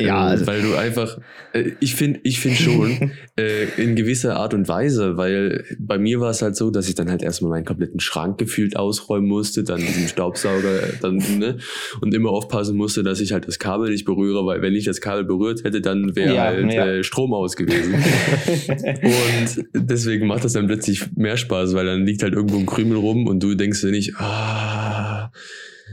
Ja, 0.00 0.24
ähm, 0.24 0.30
also- 0.30 0.46
weil 0.46 0.62
du 0.62 0.74
einfach, 0.76 1.18
äh, 1.52 1.72
ich 1.80 1.94
finde, 1.96 2.20
ich 2.22 2.38
finde 2.40 2.56
schon 2.56 3.10
äh, 3.38 3.64
in 3.76 3.96
gewisser 3.96 4.36
Art 4.36 4.54
und 4.54 4.68
Weise, 4.68 5.16
weil 5.16 5.64
bei 5.78 5.98
mir 5.98 6.20
war 6.20 6.30
es 6.30 6.42
halt 6.42 6.54
so, 6.56 6.70
dass 6.70 6.88
ich 6.88 6.94
dann 6.94 7.10
halt 7.10 7.22
erstmal 7.22 7.50
meinen 7.50 7.64
kompletten 7.64 8.00
Schrank 8.00 8.38
gefühlt 8.38 8.76
ausräumen 8.76 9.28
musste, 9.28 9.64
dann 9.64 9.80
diesen 9.80 10.06
Staubsauger, 10.08 10.82
äh, 10.82 10.92
dann 11.00 11.16
ne, 11.38 11.58
und 12.00 12.14
immer 12.14 12.30
aufpassen 12.30 12.76
musste, 12.76 13.02
dass 13.02 13.20
ich 13.20 13.32
halt 13.32 13.48
das 13.48 13.58
Kabel 13.58 13.90
nicht 13.90 14.04
berühre, 14.04 14.46
weil 14.46 14.62
wenn 14.62 14.74
ich 14.74 14.84
das 14.84 15.00
Kabel 15.00 15.24
berührt 15.24 15.64
hätte, 15.64 15.80
dann 15.80 16.14
wäre 16.14 16.34
Ja, 16.34 16.42
halt 16.44 16.72
ja. 16.72 16.86
Äh, 16.86 17.02
Strom 17.04 17.34
aus 17.34 17.56
gewesen. 17.56 17.94
Und 18.68 19.66
deswegen 19.74 20.26
macht 20.26 20.44
das 20.44 20.52
dann 20.54 20.66
plötzlich 20.66 21.04
mehr 21.16 21.36
Spaß, 21.36 21.74
weil 21.74 21.86
dann 21.86 22.04
liegt 22.06 22.22
halt 22.22 22.34
irgendwo 22.34 22.58
ein 22.58 22.66
Krümel 22.66 22.98
rum 22.98 23.26
und 23.26 23.42
du 23.42 23.54
denkst 23.54 23.80
dir 23.80 23.90
nicht, 23.90 24.16
ah, 24.16 25.30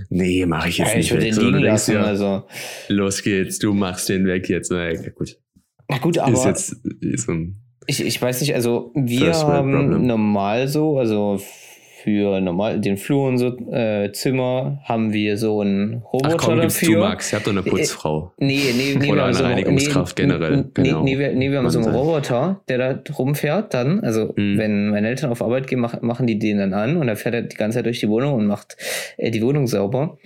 nee, 0.09 0.45
mache 0.45 0.69
ich 0.69 0.77
jetzt 0.77 0.91
ja, 0.91 0.97
nicht 0.97 1.05
ich 1.07 1.11
würde 1.11 1.25
den 1.25 1.35
liegen 1.35 1.59
lassen. 1.59 1.91
dir, 1.91 2.05
Also. 2.05 2.43
los 2.87 3.21
geht's, 3.23 3.59
du 3.59 3.73
machst 3.73 4.09
den 4.09 4.25
weg 4.25 4.49
jetzt. 4.49 4.71
Na 4.71 4.91
ja, 4.91 5.09
gut. 5.09 5.37
Na 5.89 5.97
gut, 5.97 6.17
ist 6.17 6.23
aber 6.23 6.47
jetzt 6.47 6.75
ist 7.01 7.25
so 7.25 7.31
ein, 7.33 7.59
ich, 7.87 8.03
ich 8.03 8.21
weiß 8.21 8.41
nicht, 8.41 8.55
also 8.55 8.91
wir 8.95 9.33
haben 9.33 10.05
normal 10.05 10.67
so, 10.67 10.97
also 10.97 11.41
für 12.03 12.41
normal 12.41 12.81
den 12.81 12.97
Flur 12.97 13.27
und 13.29 13.37
so 13.37 13.47
äh, 13.71 14.11
Zimmer 14.11 14.79
haben 14.83 15.13
wir 15.13 15.37
so 15.37 15.61
einen 15.61 16.01
Roboter 16.11 16.35
Ach 16.37 16.37
komm, 16.37 16.57
dafür. 16.57 16.95
du, 16.95 16.99
Max. 16.99 17.31
Ihr 17.31 17.37
habt 17.37 17.47
doch 17.47 17.51
eine 17.53 17.63
Putzfrau. 17.63 18.33
Nee, 18.37 18.59
nee, 18.75 18.95
nee, 18.99 19.07
Oder 19.11 19.15
wir 19.15 19.21
haben 19.21 19.27
eine 19.27 19.33
so, 19.35 19.43
Reinigungskraft 19.45 20.17
nee, 20.17 20.23
generell, 20.25 20.55
Nee, 20.57 20.63
genau. 20.73 21.03
nee, 21.03 21.17
wir, 21.17 21.31
nee, 21.33 21.49
wir 21.49 21.59
haben 21.59 21.69
so 21.69 21.79
einen 21.79 21.85
sein. 21.85 21.95
Roboter, 21.95 22.61
der 22.67 22.77
da 22.77 23.13
rumfährt 23.13 23.73
dann. 23.73 24.01
Also, 24.01 24.33
Mhm. 24.35 24.57
wenn 24.57 24.89
meine 24.89 25.07
Eltern 25.07 25.31
auf 25.31 25.41
Arbeit 25.41 25.67
gehen, 25.67 25.79
mach, 25.79 26.01
machen 26.01 26.27
die 26.27 26.37
den 26.39 26.57
dann 26.57 26.73
an 26.73 26.97
und 26.97 27.07
dann 27.07 27.15
fährt 27.15 27.35
er 27.35 27.41
die 27.43 27.55
ganze 27.55 27.77
Zeit 27.77 27.85
durch 27.85 27.99
die 28.01 28.09
Wohnung 28.09 28.33
und 28.33 28.47
macht 28.47 28.75
äh, 29.17 29.31
die 29.31 29.41
Wohnung 29.41 29.67
sauber. 29.67 30.17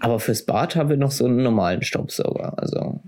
Aber 0.00 0.18
fürs 0.20 0.46
Bad 0.46 0.74
haben 0.76 0.88
wir 0.88 0.96
noch 0.96 1.10
so 1.10 1.26
einen 1.26 1.42
normalen 1.42 1.82
Staubsauger. 1.82 2.54
Also, 2.58 3.00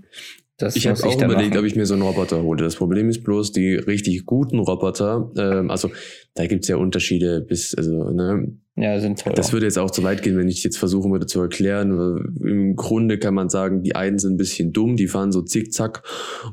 das 0.59 0.75
Ich 0.75 0.85
habe 0.87 1.01
auch 1.03 1.15
überlegt, 1.15 1.49
machen. 1.51 1.59
ob 1.59 1.65
ich 1.65 1.75
mir 1.75 1.85
so 1.85 1.93
einen 1.95 2.03
Roboter 2.03 2.43
hole. 2.43 2.61
Das 2.61 2.75
Problem 2.75 3.09
ist 3.09 3.23
bloß, 3.23 3.51
die 3.53 3.75
richtig 3.75 4.25
guten 4.25 4.59
Roboter, 4.59 5.31
ähm, 5.37 5.71
also 5.71 5.89
da 6.35 6.45
gibt's 6.47 6.67
ja 6.67 6.75
Unterschiede 6.75 7.41
bis, 7.41 7.73
also, 7.73 8.11
ne, 8.11 8.55
Ja, 8.75 8.99
sind 8.99 9.19
teuer. 9.19 9.33
Das 9.33 9.51
würde 9.51 9.65
jetzt 9.65 9.79
auch 9.79 9.89
zu 9.91 10.03
weit 10.03 10.21
gehen, 10.21 10.37
wenn 10.37 10.47
ich 10.47 10.63
jetzt 10.63 10.77
versuchen 10.77 11.11
würde 11.11 11.25
zu 11.25 11.41
erklären. 11.41 11.97
weil 11.97 12.49
Im 12.49 12.75
Grunde 12.75 13.17
kann 13.17 13.33
man 13.33 13.49
sagen, 13.49 13.83
die 13.83 13.95
einen 13.95 14.19
sind 14.19 14.33
ein 14.33 14.37
bisschen 14.37 14.71
dumm, 14.71 14.95
die 14.95 15.07
fahren 15.07 15.31
so 15.31 15.41
zickzack 15.41 16.03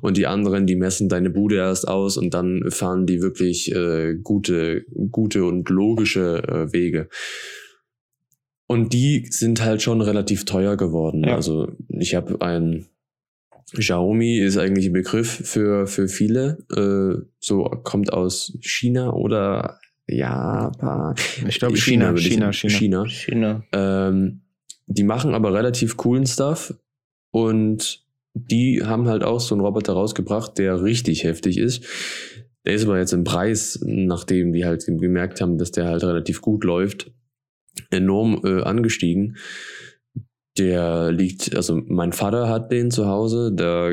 und 0.01 0.17
die 0.17 0.27
anderen, 0.27 0.67
die 0.67 0.77
messen 0.77 1.09
deine 1.09 1.31
Bude 1.31 1.57
erst 1.57 1.87
aus 1.87 2.17
und 2.17 2.33
dann 2.33 2.63
fahren 2.71 3.07
die 3.07 3.21
wirklich 3.23 3.73
äh, 3.75 4.15
gute, 4.23 4.85
gute 5.11 5.45
und 5.45 5.69
logische 5.69 6.43
äh, 6.49 6.73
Wege. 6.73 7.09
Und 8.69 8.93
die 8.93 9.27
sind 9.31 9.65
halt 9.65 9.83
schon 9.83 10.01
relativ 10.01 10.45
teuer 10.45 10.77
geworden. 10.77 11.23
Ja. 11.25 11.37
Also 11.37 11.69
ich 11.89 12.15
habe 12.17 12.41
ein 12.41 12.87
Xiaomi 13.73 14.39
ist 14.39 14.59
eigentlich 14.59 14.87
ein 14.87 14.93
Begriff 14.93 15.29
für, 15.29 15.87
für 15.87 16.09
viele. 16.09 16.59
Äh, 16.75 17.23
so 17.41 17.65
kommt 17.65 18.13
aus 18.13 18.57
China 18.61 19.13
oder 19.13 19.81
Japan. 20.07 21.15
Ich 21.49 21.59
glaube 21.59 21.77
China, 21.77 22.15
ich 22.15 22.27
China, 22.27 22.53
sagen. 22.53 22.71
China. 22.71 23.07
China. 23.07 23.07
China. 23.07 23.65
Ähm, 23.73 24.43
die 24.87 25.03
machen 25.03 25.35
aber 25.35 25.53
relativ 25.53 25.97
coolen 25.97 26.27
Stuff 26.27 26.75
und 27.33 28.05
die 28.35 28.83
haben 28.85 29.09
halt 29.09 29.25
auch 29.25 29.41
so 29.41 29.55
einen 29.55 29.65
Roboter 29.65 29.95
rausgebracht, 29.95 30.59
der 30.59 30.83
richtig 30.83 31.25
heftig 31.25 31.59
ist. 31.59 31.85
Der 32.65 32.75
ist 32.75 32.85
aber 32.85 32.99
jetzt 32.99 33.13
im 33.13 33.25
Preis, 33.25 33.81
nachdem 33.83 34.53
die 34.53 34.65
halt 34.65 34.85
gemerkt 34.87 35.41
haben, 35.41 35.59
dass 35.59 35.73
der 35.73 35.87
halt 35.87 36.05
relativ 36.05 36.41
gut 36.41 36.65
läuft, 36.65 37.11
enorm 37.91 38.41
äh, 38.45 38.63
angestiegen. 38.63 39.37
Der 40.59 41.13
liegt, 41.13 41.55
also 41.55 41.81
mein 41.87 42.13
Vater 42.13 42.49
hat 42.49 42.73
den 42.73 42.91
zu 42.91 43.07
Hause, 43.07 43.53
da 43.55 43.91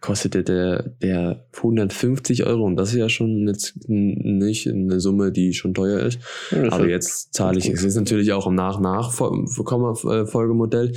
kostete 0.00 0.42
der, 0.44 0.82
der 1.02 1.44
150 1.56 2.46
Euro 2.46 2.64
und 2.64 2.76
das 2.76 2.90
ist 2.90 2.96
ja 2.96 3.08
schon 3.08 3.46
jetzt 3.48 3.74
nicht 3.86 4.68
eine 4.68 5.00
Summe, 5.00 5.32
die 5.32 5.52
schon 5.52 5.74
teuer 5.74 6.00
ist. 6.00 6.18
Ja, 6.50 6.72
Aber 6.72 6.88
jetzt 6.88 7.34
zahle 7.34 7.58
ich, 7.58 7.68
es 7.68 7.82
ist 7.84 7.96
natürlich 7.96 8.32
auch 8.32 8.46
im 8.46 8.54
Nach-Nach-Folgemodell, 8.54 10.92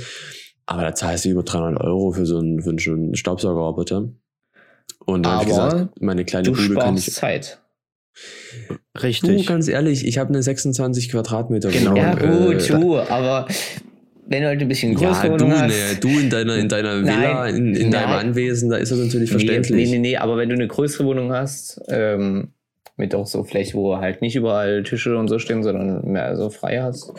aber 0.66 0.82
da 0.82 0.94
zahlst 0.94 1.24
du 1.24 1.30
über 1.30 1.42
300 1.42 1.82
Euro 1.82 2.12
für 2.12 2.26
so 2.26 2.38
einen, 2.38 2.62
für 2.62 2.70
einen 2.70 2.78
schönen 2.78 3.16
Staubsaugerroboter. 3.16 4.08
Und 5.04 5.24
da 5.24 5.32
habe 5.32 5.42
ich 5.44 5.48
gesagt, 5.48 6.00
meine 6.00 6.24
kleine 6.24 6.44
Du 6.44 6.52
Bude 6.52 6.74
kann 6.74 6.96
sparst 6.96 7.08
ich. 7.08 7.14
Zeit. 7.14 7.58
Du, 8.68 8.76
Richtig. 9.02 9.46
ganz 9.46 9.68
ehrlich, 9.68 10.06
ich 10.06 10.18
habe 10.18 10.30
eine 10.30 10.42
26 10.42 11.10
Quadratmeter 11.10 11.70
Genau. 11.70 11.96
Ja, 11.96 12.14
gut, 12.14 12.68
äh, 12.68 12.80
du, 12.80 12.98
aber 12.98 13.46
wenn 14.28 14.42
du 14.42 14.48
halt 14.48 14.60
ein 14.60 14.68
bisschen 14.68 14.94
größere 14.94 15.28
ja, 15.28 15.36
du, 15.36 15.46
ne, 15.46 15.58
hast. 15.58 16.04
du 16.04 16.08
in 16.08 16.28
deiner, 16.28 16.56
in 16.56 16.68
deiner 16.68 17.00
Villa, 17.00 17.44
Nein, 17.44 17.56
in, 17.56 17.74
in 17.74 17.90
deinem. 17.90 18.10
Anwesen, 18.10 18.68
da 18.68 18.76
ist 18.76 18.92
das 18.92 18.98
natürlich 18.98 19.30
verständlich. 19.30 19.70
Nee, 19.70 19.84
nee, 19.84 19.98
nee, 19.98 20.10
nee, 20.10 20.16
aber 20.16 20.36
wenn 20.36 20.50
du 20.50 20.54
eine 20.54 20.68
größere 20.68 21.06
Wohnung 21.06 21.32
hast, 21.32 21.80
ähm, 21.88 22.52
mit 22.98 23.14
auch 23.14 23.26
so 23.26 23.44
vielleicht, 23.44 23.74
wo 23.74 23.96
halt 23.96 24.20
nicht 24.22 24.36
überall 24.36 24.82
Tische 24.82 25.16
und 25.16 25.28
so 25.28 25.38
stehen, 25.38 25.62
sondern 25.62 26.04
mehr 26.04 26.36
so 26.36 26.50
frei 26.50 26.80
hast, 26.82 27.12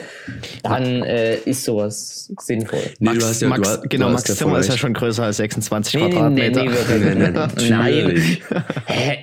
dann 0.62 1.02
äh, 1.04 1.36
ist 1.38 1.64
sowas 1.64 2.32
sinnvoll. 2.40 2.80
Nee, 3.00 3.06
Max, 3.12 3.20
du 3.20 3.26
hast 3.26 3.42
ja- 3.42 3.48
du 3.48 3.50
Max, 3.62 3.82
du 3.82 3.90
genau, 3.90 4.06
hast 4.08 4.28
Max 4.28 4.36
Zimmer 4.38 4.60
ist 4.60 4.70
ja 4.70 4.78
schon 4.78 4.94
größer 4.94 5.24
als 5.24 5.38
26 5.38 5.94
Nee, 5.96 6.00
nee, 6.02 6.08
nee, 6.10 6.14
Quadratmeter. 6.16 6.64
nee. 6.64 7.16
Nee, 7.16 7.32
nee, 7.64 7.70
Nein. 7.70 8.38
Hä? 8.86 9.22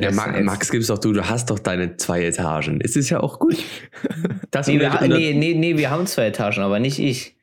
Ja, 0.00 0.10
Ma 0.12 0.34
jetzt? 0.34 0.44
Max, 0.44 0.70
gibst 0.70 0.88
doch 0.90 0.98
du, 0.98 1.12
du 1.12 1.28
hast 1.28 1.50
doch 1.50 1.58
deine 1.58 1.96
zwei 1.96 2.24
Etagen. 2.24 2.80
Es 2.82 2.96
ist 2.96 3.10
ja 3.10 3.20
auch 3.20 3.38
gut. 3.38 3.56
Das 4.52 4.66
Nee, 4.66 4.80
wir, 4.80 4.90
nee, 5.06 5.32
nee, 5.32 5.54
nee, 5.54 5.76
wir 5.76 5.90
haben 5.90 6.06
zwei 6.08 6.26
Etagen, 6.26 6.62
aber 6.62 6.80
nicht 6.80 6.98
ich. 6.98 7.36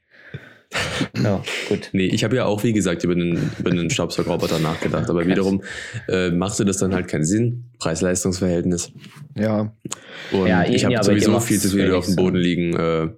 Ja, 1.23 1.41
gut. 1.69 1.89
Nee, 1.93 2.07
ich 2.07 2.23
habe 2.23 2.35
ja 2.35 2.45
auch, 2.45 2.63
wie 2.63 2.73
gesagt, 2.73 3.03
über 3.03 3.13
einen, 3.13 3.51
über 3.59 3.71
einen 3.71 3.89
Staubsaugerroboter 3.89 4.59
nachgedacht. 4.59 5.09
Aber 5.09 5.25
wiederum 5.25 5.63
äh, 6.07 6.31
machte 6.31 6.65
das 6.65 6.77
dann 6.77 6.93
halt 6.93 7.07
keinen 7.07 7.25
Sinn. 7.25 7.65
Preis-Leistungs-Verhältnis. 7.79 8.91
Ja, 9.35 9.73
Und 10.31 10.47
Ja, 10.47 10.63
ich 10.67 10.83
habe 10.83 10.93
ja, 10.93 10.99
aber 10.99 11.13
dir 11.13 11.21
sowieso 11.21 11.39
viel 11.39 11.59
zu 11.59 11.69
viel 11.69 11.91
auf 11.93 12.05
dem. 12.05 12.15
Boden 12.15 12.37
liegen. 12.37 12.75
Äh, 12.75 13.09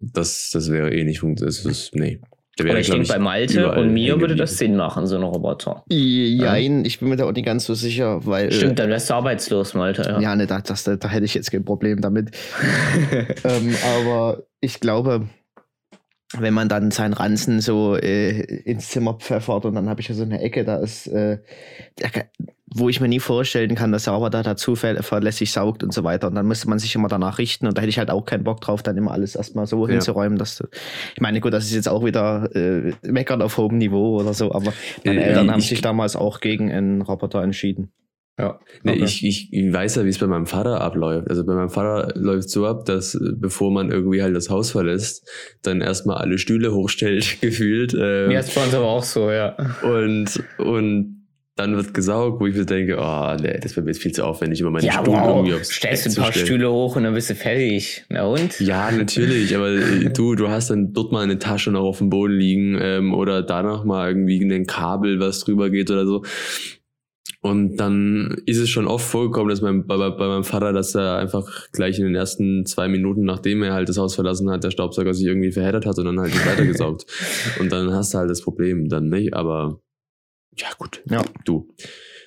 das, 0.00 0.50
das 0.52 0.70
wäre 0.70 0.92
eh 0.94 1.04
nicht 1.04 1.20
funktioniert. 1.20 1.64
Das 1.64 1.64
ist, 1.64 1.94
nee. 1.94 2.20
Aber 2.58 2.78
ich 2.78 2.90
denke, 2.90 3.08
bei 3.08 3.18
Malte 3.18 3.72
und 3.72 3.94
mir 3.94 4.20
würde 4.20 4.36
das. 4.36 4.58
Sinn 4.58 4.76
machen, 4.76 5.06
so 5.06 5.16
ein 5.16 5.22
Roboter. 5.22 5.82
Jein, 5.88 6.84
ich 6.84 6.98
bin 7.00 7.08
mir 7.08 7.16
da 7.16 7.24
auch 7.24 7.32
nicht 7.32 7.46
ganz 7.46 7.64
so 7.64 7.74
sicher, 7.74 8.26
weil. 8.26 8.52
Stimmt, 8.52 8.78
dann 8.78 8.90
wärst 8.90 9.08
du 9.08 9.14
arbeitslos, 9.14 9.72
Malte. 9.72 10.02
Ja. 10.02 10.20
Ja, 10.20 10.36
ne, 10.36 10.46
da, 10.46 10.60
das, 10.60 10.84
da, 10.84 10.96
da 10.96 11.08
hätte 11.08 11.24
ich 11.24 11.34
jetzt 11.34 11.50
kein 11.50 11.64
Problem 11.64 12.02
damit. 12.02 12.32
ähm, 13.44 13.74
aber 13.96 14.42
ich 14.60 14.80
glaube, 14.80 15.28
wenn 16.38 16.54
man 16.54 16.68
dann 16.68 16.90
seinen 16.92 17.12
Ranzen 17.12 17.60
so 17.60 17.96
äh, 17.96 18.40
ins 18.62 18.88
Zimmer 18.88 19.14
pfeffert 19.14 19.64
und 19.64 19.74
dann 19.74 19.88
habe 19.88 20.00
ich 20.00 20.08
ja 20.08 20.14
so 20.14 20.22
eine 20.22 20.40
Ecke, 20.40 20.64
da 20.64 20.76
ist, 20.76 21.08
äh, 21.08 21.38
wo 22.72 22.88
ich 22.88 23.00
mir 23.00 23.08
nie 23.08 23.18
vorstellen 23.18 23.74
kann, 23.74 23.90
dass 23.90 24.04
der 24.04 24.12
Roboter 24.12 24.44
da 24.44 24.54
zuverlässig 24.56 25.50
saugt 25.50 25.82
und 25.82 25.92
so 25.92 26.04
weiter. 26.04 26.28
Und 26.28 26.36
dann 26.36 26.46
müsste 26.46 26.68
man 26.68 26.78
sich 26.78 26.94
immer 26.94 27.08
danach 27.08 27.38
richten 27.38 27.66
und 27.66 27.76
da 27.76 27.82
hätte 27.82 27.88
ich 27.90 27.98
halt 27.98 28.10
auch 28.10 28.24
keinen 28.24 28.44
Bock 28.44 28.60
drauf, 28.60 28.82
dann 28.84 28.96
immer 28.96 29.10
alles 29.10 29.34
erstmal 29.34 29.66
so 29.66 29.86
Ja. 29.88 29.94
hinzuräumen, 29.94 30.38
dass 30.38 30.56
du, 30.56 30.68
ich 31.14 31.20
meine, 31.20 31.40
gut, 31.40 31.52
das 31.52 31.64
ist 31.64 31.74
jetzt 31.74 31.88
auch 31.88 32.04
wieder 32.04 32.48
äh, 32.54 32.92
meckern 33.02 33.42
auf 33.42 33.56
hohem 33.58 33.78
Niveau 33.78 34.20
oder 34.20 34.32
so, 34.32 34.52
aber 34.52 34.72
meine 35.04 35.20
Äh, 35.20 35.28
Eltern 35.30 35.50
haben 35.50 35.58
ich- 35.58 35.68
sich 35.68 35.80
damals 35.80 36.14
auch 36.14 36.38
gegen 36.38 36.70
einen 36.70 37.02
Roboter 37.02 37.42
entschieden. 37.42 37.90
Ja. 38.40 38.58
Nee, 38.82 38.92
Okay. 38.92 39.04
ich, 39.04 39.24
ich, 39.26 39.52
ich 39.52 39.72
weiß 39.72 39.96
ja, 39.96 40.04
wie 40.04 40.08
es 40.08 40.18
bei 40.18 40.26
meinem 40.26 40.46
Vater 40.46 40.80
abläuft. 40.80 41.28
Also 41.28 41.44
bei 41.44 41.54
meinem 41.54 41.68
Vater 41.70 42.12
läuft 42.18 42.46
es 42.46 42.52
so 42.52 42.66
ab, 42.66 42.84
dass 42.86 43.14
äh, 43.14 43.18
bevor 43.36 43.70
man 43.70 43.90
irgendwie 43.90 44.22
halt 44.22 44.34
das 44.34 44.48
Haus 44.50 44.70
verlässt, 44.70 45.28
dann 45.62 45.80
erstmal 45.80 46.16
alle 46.18 46.38
Stühle 46.38 46.72
hochstellt, 46.74 47.38
gefühlt. 47.40 47.94
Ähm, 47.94 48.30
Ja, 48.30 48.40
ist 48.40 48.54
bei 48.54 48.64
uns 48.64 48.74
aber 48.74 48.86
auch 48.86 49.04
so, 49.04 49.30
ja. 49.30 49.56
und, 49.82 50.42
und 50.58 51.16
dann 51.56 51.76
wird 51.76 51.92
gesaugt, 51.92 52.40
wo 52.40 52.46
ich 52.46 52.54
mir 52.56 52.64
denke, 52.64 52.96
oh, 52.98 53.36
nee, 53.38 53.58
das 53.60 53.76
wäre 53.76 53.84
mir 53.84 53.90
jetzt 53.90 54.00
viel 54.00 54.12
zu 54.12 54.24
aufwendig, 54.24 54.62
über 54.62 54.70
meine 54.70 54.86
Ja, 54.86 54.92
Stuhl 54.94 55.08
wow. 55.08 55.36
irgendwie 55.36 55.52
aufs 55.54 55.70
Stellst 55.70 56.04
Bett 56.04 56.16
ein 56.16 56.22
paar 56.22 56.32
stellen. 56.32 56.46
Stühle 56.46 56.70
hoch 56.72 56.96
und 56.96 57.02
dann 57.04 57.12
bist 57.12 57.28
du 57.28 57.34
fertig. 57.34 58.06
Na 58.08 58.24
und? 58.24 58.58
Ja, 58.60 58.90
natürlich, 58.90 59.54
aber 59.54 59.68
äh, 59.72 60.08
du, 60.14 60.36
du 60.36 60.48
hast 60.48 60.70
dann 60.70 60.94
dort 60.94 61.12
mal 61.12 61.22
eine 61.22 61.38
Tasche 61.38 61.70
noch 61.70 61.82
auf 61.82 61.98
dem 61.98 62.08
Boden 62.08 62.32
liegen 62.32 62.78
ähm, 62.80 63.12
oder 63.12 63.42
danach 63.42 63.84
mal 63.84 64.08
irgendwie 64.08 64.42
ein 64.42 64.64
Kabel, 64.66 65.20
was 65.20 65.40
drüber 65.40 65.68
geht 65.68 65.90
oder 65.90 66.06
so. 66.06 66.24
Und 67.42 67.76
dann 67.76 68.42
ist 68.46 68.58
es 68.58 68.68
schon 68.68 68.86
oft 68.86 69.06
vorgekommen, 69.06 69.48
dass 69.48 69.62
mein, 69.62 69.86
bei, 69.86 69.96
bei 69.96 70.28
meinem 70.28 70.44
Vater, 70.44 70.72
dass 70.72 70.94
er 70.94 71.16
einfach 71.16 71.68
gleich 71.72 71.98
in 71.98 72.04
den 72.04 72.14
ersten 72.14 72.66
zwei 72.66 72.88
Minuten, 72.88 73.22
nachdem 73.24 73.62
er 73.62 73.72
halt 73.72 73.88
das 73.88 73.96
Haus 73.98 74.14
verlassen 74.14 74.50
hat, 74.50 74.62
der 74.64 74.70
Staubsauger 74.70 75.14
sich 75.14 75.26
irgendwie 75.26 75.52
verheddert 75.52 75.86
hat 75.86 75.98
und 75.98 76.04
dann 76.04 76.20
halt 76.20 76.32
nicht 76.34 76.46
weitergesaugt. 76.46 77.06
Und 77.60 77.72
dann 77.72 77.92
hast 77.92 78.12
du 78.12 78.18
halt 78.18 78.30
das 78.30 78.42
Problem 78.42 78.88
dann 78.88 79.08
nicht, 79.08 79.32
aber 79.34 79.80
ja 80.56 80.68
gut, 80.78 81.02
Ja. 81.08 81.24
du. 81.44 81.68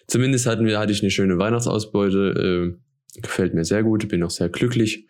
zumindest 0.08 0.46
hatten 0.48 0.66
wir, 0.66 0.80
hatte 0.80 0.92
ich 0.94 1.02
eine 1.02 1.12
schöne 1.12 1.38
Weihnachtsausbeute. 1.38 2.76
Äh, 2.76 3.22
gefällt 3.22 3.54
mir 3.54 3.66
sehr 3.66 3.84
gut, 3.84 4.08
bin 4.08 4.24
auch 4.24 4.32
sehr 4.32 4.50
glücklich. 4.50 5.08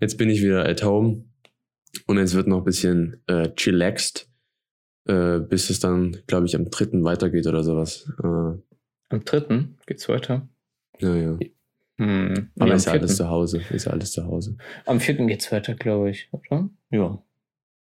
Jetzt 0.00 0.18
bin 0.18 0.28
ich 0.28 0.42
wieder 0.42 0.68
at 0.68 0.82
home 0.84 1.24
und 2.06 2.18
es 2.18 2.34
wird 2.34 2.46
noch 2.48 2.58
ein 2.58 2.64
bisschen 2.64 3.22
äh, 3.28 3.48
chillaxed, 3.54 4.28
äh, 5.06 5.40
bis 5.40 5.70
es 5.70 5.80
dann, 5.80 6.18
glaube 6.26 6.46
ich, 6.46 6.54
am 6.56 6.68
dritten 6.68 7.04
weitergeht 7.04 7.46
oder 7.46 7.62
sowas. 7.64 8.12
Äh, 8.22 8.58
Am 9.08 9.24
dritten 9.24 9.76
geht's 9.86 10.08
weiter. 10.08 10.48
ja, 10.98 11.14
ja. 11.14 11.38
Hm. 11.98 12.50
Aber 12.58 12.68
nee, 12.70 12.76
ist 12.76 12.86
ja 12.86 12.92
alles 12.92 13.16
zu 13.16 13.28
Hause. 13.30 13.62
Ist 13.70 13.86
ja 13.86 13.92
alles 13.92 14.12
zu 14.12 14.26
Hause. 14.26 14.56
Am 14.84 15.00
vierten 15.00 15.26
geht's 15.28 15.50
weiter, 15.50 15.74
glaube 15.74 16.10
ich, 16.10 16.28
oder? 16.30 16.68
Ja. 16.90 17.22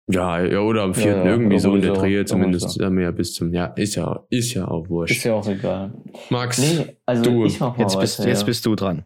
Ja, 0.07 0.43
ja, 0.43 0.59
oder 0.59 0.81
am 0.81 0.93
vierten, 0.93 1.25
ja, 1.25 1.31
irgendwie 1.31 1.59
so 1.59 1.73
in 1.75 1.81
der 1.81 1.93
Drehe, 1.93 2.25
zumindest 2.25 2.71
so. 2.71 2.83
ja 2.83 3.11
bis 3.11 3.33
zum, 3.33 3.53
ja, 3.53 3.67
ist 3.67 3.95
ja, 3.95 4.25
ist 4.29 4.53
ja 4.53 4.67
auch 4.67 4.89
wurscht. 4.89 5.15
Ist 5.15 5.23
ja 5.23 5.33
auch 5.35 5.47
egal. 5.47 5.93
Max, 6.29 6.57
Nee, 6.57 6.97
also 7.05 7.23
Du, 7.23 7.45
ich 7.45 7.59
mach 7.61 7.77
mal 7.77 7.83
Jetzt, 7.83 7.99
bist, 7.99 8.19
weiter, 8.19 8.29
jetzt 8.29 8.41
ja. 8.41 8.45
bist 8.45 8.65
du 8.65 8.75
dran. 8.75 9.05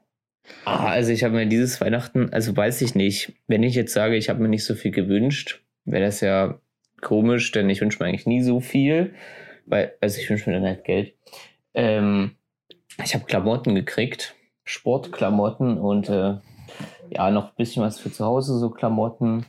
Ah, 0.63 0.87
also 0.87 1.11
ich 1.11 1.23
habe 1.23 1.35
mir 1.35 1.45
dieses 1.45 1.79
Weihnachten, 1.81 2.29
also 2.31 2.55
weiß 2.55 2.81
ich 2.81 2.95
nicht, 2.95 3.33
wenn 3.47 3.61
ich 3.61 3.75
jetzt 3.75 3.93
sage, 3.93 4.15
ich 4.15 4.29
habe 4.29 4.41
mir 4.41 4.47
nicht 4.49 4.65
so 4.65 4.73
viel 4.73 4.91
gewünscht, 4.91 5.61
wäre 5.83 6.03
das 6.05 6.21
ja 6.21 6.59
komisch, 7.01 7.51
denn 7.51 7.69
ich 7.69 7.81
wünsche 7.81 8.01
mir 8.01 8.07
eigentlich 8.09 8.25
nie 8.25 8.41
so 8.41 8.59
viel, 8.59 9.13
weil, 9.67 9.93
also 10.01 10.19
ich 10.19 10.29
wünsche 10.29 10.49
mir 10.49 10.55
dann 10.55 10.65
halt 10.65 10.85
Geld. 10.85 11.13
Ähm, 11.75 12.31
ich 13.03 13.13
habe 13.13 13.25
Klamotten 13.25 13.75
gekriegt, 13.75 14.35
Sportklamotten 14.63 15.77
und 15.77 16.09
äh, 16.09 16.35
ja, 17.09 17.29
noch 17.31 17.49
ein 17.49 17.55
bisschen 17.57 17.83
was 17.83 17.99
für 17.99 18.11
zu 18.11 18.25
Hause, 18.25 18.57
so 18.57 18.69
Klamotten. 18.69 19.45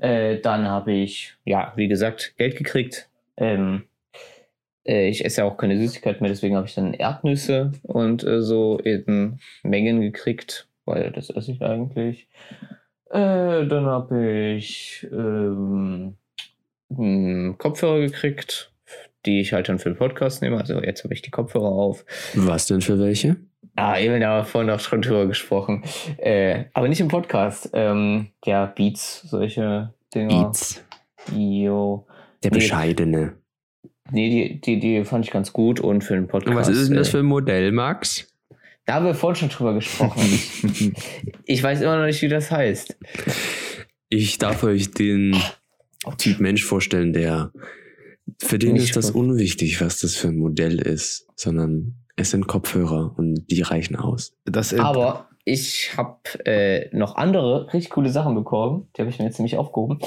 Äh, 0.00 0.40
dann 0.40 0.66
habe 0.68 0.92
ich, 0.92 1.34
ja, 1.44 1.72
wie 1.76 1.88
gesagt, 1.88 2.34
Geld 2.38 2.56
gekriegt. 2.56 3.10
Ähm, 3.36 3.84
äh, 4.86 5.08
ich 5.08 5.24
esse 5.24 5.42
ja 5.42 5.46
auch 5.46 5.56
keine 5.56 5.76
Süßigkeit 5.76 6.20
mehr, 6.20 6.30
deswegen 6.30 6.56
habe 6.56 6.66
ich 6.66 6.74
dann 6.74 6.94
Erdnüsse 6.94 7.72
und 7.82 8.24
äh, 8.24 8.42
so 8.42 8.78
in 8.78 9.40
Mengen 9.62 10.00
gekriegt, 10.00 10.68
weil 10.84 11.10
das 11.10 11.30
esse 11.30 11.52
ich 11.52 11.62
eigentlich. 11.62 12.28
Äh, 13.10 13.66
dann 13.66 13.86
habe 13.86 14.54
ich 14.56 15.06
ähm, 15.10 16.16
mh, 16.88 17.54
Kopfhörer 17.58 18.00
gekriegt, 18.00 18.72
die 19.26 19.40
ich 19.40 19.52
halt 19.52 19.68
dann 19.68 19.78
für 19.78 19.90
den 19.90 19.96
Podcast 19.98 20.42
nehme. 20.42 20.58
Also 20.58 20.80
jetzt 20.82 21.04
habe 21.04 21.14
ich 21.14 21.22
die 21.22 21.30
Kopfhörer 21.30 21.66
auf. 21.70 22.04
was 22.34 22.66
denn 22.66 22.80
für 22.80 22.98
welche? 22.98 23.36
Ah, 23.76 23.98
eben, 23.98 24.20
da 24.20 24.28
haben 24.28 24.40
wir 24.40 24.44
vorhin 24.44 24.70
auch 24.70 24.78
schon 24.80 25.02
drüber 25.02 25.26
gesprochen. 25.26 25.82
Äh, 26.18 26.64
aber 26.74 26.88
nicht 26.88 27.00
im 27.00 27.08
Podcast. 27.08 27.70
Ähm, 27.72 28.28
ja, 28.44 28.66
Beats, 28.66 29.22
solche 29.22 29.92
Dinger. 30.14 30.52
Jo. 31.34 32.06
Der 32.42 32.50
Nee. 32.50 32.58
bescheidene. 32.58 33.32
Nee, 34.10 34.28
die, 34.28 34.60
die, 34.60 34.78
die 34.80 35.04
fand 35.04 35.24
ich 35.24 35.30
ganz 35.32 35.52
gut 35.52 35.80
und 35.80 36.04
für 36.04 36.14
den 36.14 36.28
Podcast. 36.28 36.56
Was 36.56 36.68
ist 36.68 36.88
denn 36.88 36.96
das 36.96 37.08
äh, 37.08 37.12
für 37.12 37.18
ein 37.20 37.24
Modell, 37.24 37.72
Max? 37.72 38.30
Da 38.86 38.94
haben 38.94 39.06
wir 39.06 39.14
vorhin 39.14 39.36
schon 39.36 39.48
drüber 39.48 39.72
gesprochen. 39.74 40.22
ich 41.46 41.62
weiß 41.62 41.80
immer 41.80 41.96
noch 41.96 42.04
nicht, 42.06 42.20
wie 42.20 42.28
das 42.28 42.50
heißt. 42.50 42.96
Ich 44.10 44.36
darf 44.38 44.62
euch 44.62 44.90
den 44.92 45.34
Typ 46.18 46.38
Mensch 46.38 46.64
vorstellen, 46.64 47.14
der 47.14 47.50
für 48.40 48.58
den 48.58 48.76
ist 48.76 48.96
das 48.96 49.10
unwichtig, 49.10 49.80
was 49.80 50.00
das 50.00 50.16
für 50.16 50.28
ein 50.28 50.38
Modell 50.38 50.78
ist, 50.78 51.26
sondern 51.36 51.96
es 52.16 52.30
sind 52.30 52.46
Kopfhörer 52.46 53.14
und 53.16 53.46
die 53.50 53.62
reichen 53.62 53.96
aus. 53.96 54.34
Das 54.44 54.72
Aber 54.74 55.28
ich 55.44 55.96
habe 55.96 56.20
äh, 56.46 56.88
noch 56.96 57.16
andere 57.16 57.72
richtig 57.72 57.90
coole 57.90 58.10
Sachen 58.10 58.34
bekommen. 58.34 58.88
Die 58.96 59.02
habe 59.02 59.10
ich 59.10 59.18
mir 59.18 59.26
jetzt 59.26 59.38
nämlich 59.38 59.56
aufgehoben. 59.56 59.98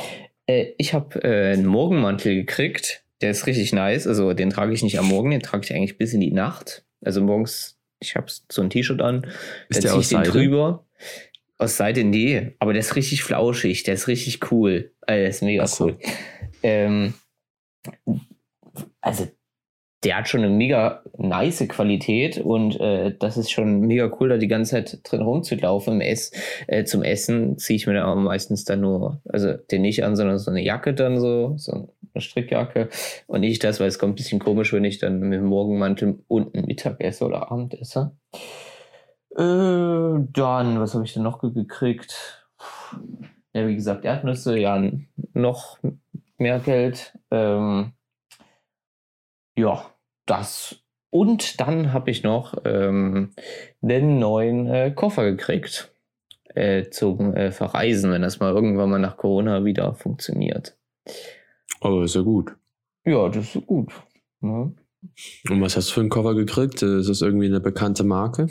Äh, 0.48 0.74
ich 0.78 0.94
habe 0.94 1.22
äh, 1.24 1.54
einen 1.54 1.66
Morgenmantel 1.66 2.36
gekriegt. 2.36 3.04
Der 3.22 3.32
ist 3.32 3.46
richtig 3.46 3.74
nice. 3.74 4.08
Also 4.08 4.34
den 4.34 4.50
trage 4.50 4.74
ich 4.74 4.84
nicht 4.84 5.00
am 5.00 5.08
Morgen, 5.08 5.32
den 5.32 5.42
trage 5.42 5.66
ich 5.66 5.74
eigentlich 5.74 5.98
bis 5.98 6.14
in 6.14 6.22
die 6.22 6.32
Nacht. 6.32 6.86
Also 7.02 7.22
morgens, 7.22 7.78
ich 8.00 8.16
habe 8.16 8.28
so 8.50 8.62
ein 8.62 8.70
T-Shirt 8.70 9.02
an. 9.02 9.28
Ist 9.70 9.78
dann 9.78 9.82
der 9.84 9.92
zieh 9.92 9.98
aus 9.98 10.12
ich 10.12 10.18
den 10.18 10.24
drüber. 10.24 10.86
Aus 11.60 11.78
Seite, 11.78 12.04
nee. 12.04 12.56
Aber 12.60 12.74
der 12.74 12.82
ist 12.82 12.96
richtig 12.96 13.24
flauschig. 13.24 13.84
Der 13.84 13.96
ist 13.96 14.08
richtig 14.08 14.52
cool. 14.52 14.92
Also, 15.02 15.20
der 15.20 15.30
ist 15.30 15.42
mega 15.44 15.68
so. 15.68 15.86
cool. 15.86 15.98
Ähm, 16.62 17.14
also, 19.02 19.28
der 20.04 20.18
hat 20.18 20.30
schon 20.30 20.44
eine 20.44 20.54
mega 20.54 21.04
nice 21.18 21.68
Qualität 21.68 22.38
und 22.38 22.80
äh, 22.80 23.16
das 23.18 23.36
ist 23.36 23.50
schon 23.50 23.80
mega 23.80 24.12
cool, 24.20 24.30
da 24.30 24.38
die 24.38 24.48
ganze 24.48 24.72
Zeit 24.72 25.00
drin 25.04 25.22
rumzulaufen. 25.24 25.96
Im 25.96 26.02
Ess, 26.02 26.32
äh, 26.68 26.84
zum 26.84 27.02
Essen 27.02 27.58
ziehe 27.58 27.78
ich 27.78 27.88
mir 27.88 27.96
dann 27.96 28.06
auch 28.06 28.16
meistens 28.16 28.64
dann 28.64 28.82
nur, 28.82 29.22
also 29.28 29.54
den 29.54 29.82
nicht 29.82 30.04
an, 30.04 30.16
sondern 30.16 30.38
so 30.38 30.52
eine 30.52 30.62
Jacke 30.62 30.94
dann 30.94 31.20
so, 31.20 31.56
so 31.58 31.94
eine 32.14 32.22
Strickjacke 32.22 32.90
und 33.26 33.40
nicht 33.42 33.64
das, 33.64 33.80
weil 33.80 33.88
es 33.88 33.98
kommt 33.98 34.14
ein 34.14 34.16
bisschen 34.16 34.40
komisch, 34.40 34.72
wenn 34.72 34.86
ich 34.86 35.00
dann 35.00 35.20
mit 35.20 35.40
dem 35.40 35.48
Morgenmantel 35.48 36.20
unten 36.28 36.66
Mittag 36.68 37.02
esse 37.02 37.26
oder 37.26 37.52
Abend 37.52 37.74
esse. 37.74 38.16
Äh, 39.36 39.40
dann, 40.32 40.80
was 40.80 40.94
habe 40.94 41.06
ich 41.06 41.14
denn 41.14 41.24
noch 41.24 41.42
ge- 41.42 41.54
gekriegt? 41.54 42.48
Ja, 43.54 43.68
wie 43.68 43.76
gesagt, 43.76 44.06
Erdnüsse, 44.06 44.58
ja, 44.60 44.80
noch 45.34 45.80
mehr 46.38 46.60
Geld. 46.60 47.18
Ähm, 47.32 47.94
ja, 49.58 49.86
das. 50.26 50.84
Und 51.10 51.60
dann 51.60 51.94
habe 51.94 52.12
ich 52.12 52.24
noch 52.24 52.54
ähm, 52.66 53.32
den 53.82 54.20
neuen 54.20 54.68
äh, 54.68 54.92
Koffer 54.92 55.24
gekriegt 55.32 55.92
äh, 56.54 56.90
zum 56.90 57.34
äh, 57.34 57.52
Verreisen, 57.52 58.12
wenn 58.12 58.22
das 58.22 58.40
mal 58.40 58.54
irgendwann 58.54 58.90
mal 58.90 59.00
nach 59.00 59.18
Corona 59.18 59.64
wieder 59.66 59.94
funktioniert. 59.94 60.78
Aber 61.82 62.04
ist 62.04 62.16
ja 62.16 62.22
gut. 62.22 62.56
Ja, 63.06 63.30
das 63.30 63.56
ist 63.56 63.66
gut. 63.66 63.94
Ne? 64.42 64.74
Und 65.50 65.62
was 65.62 65.78
hast 65.78 65.90
du 65.90 65.94
für 65.94 66.00
einen 66.02 66.10
Koffer 66.10 66.36
gekriegt? 66.36 66.82
Ist 66.82 67.10
das 67.10 67.22
irgendwie 67.22 67.46
eine 67.46 67.60
bekannte 67.60 68.04
Marke? 68.04 68.48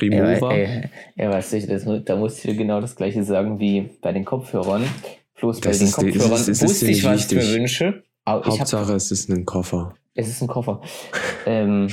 Ja, 0.00 0.24
Remova? 0.24 0.52
ey, 0.52 0.88
ja, 1.16 1.30
weißt 1.30 1.52
du, 1.52 1.66
das, 1.66 2.04
da 2.04 2.16
musst 2.16 2.44
du 2.44 2.54
genau 2.54 2.80
das 2.80 2.96
gleiche 2.96 3.24
sagen 3.24 3.58
wie 3.58 3.90
bei 4.00 4.12
den 4.12 4.24
Kopfhörern. 4.24 4.84
Bloß 5.44 5.60
bei 5.60 5.68
Das 5.70 5.78
den 5.78 5.86
ist 5.88 5.94
Kopfhörern 5.94 6.32
ist- 6.32 6.40
es 6.40 6.48
ist 6.48 6.62
wusste 6.62 6.84
ich, 6.86 6.96
nicht 6.96 7.04
was 7.04 7.24
ich 7.26 7.30
mir 7.32 7.40
wichtig. 7.42 7.54
wünsche. 7.54 8.02
Aber 8.24 8.40
ich 8.40 8.46
hab, 8.52 8.58
Hauptsache, 8.60 8.94
es 8.94 9.10
ist 9.10 9.28
ein 9.28 9.44
Koffer. 9.44 9.94
es 10.14 10.28
ist 10.28 10.40
ein 10.42 10.48
Koffer. 10.48 10.80
ähm, 11.46 11.88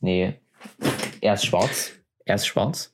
nee, 0.00 0.34
er 1.20 1.34
ist 1.34 1.46
schwarz. 1.46 1.92
Er 2.26 2.34
ist 2.36 2.46
schwarz. 2.46 2.90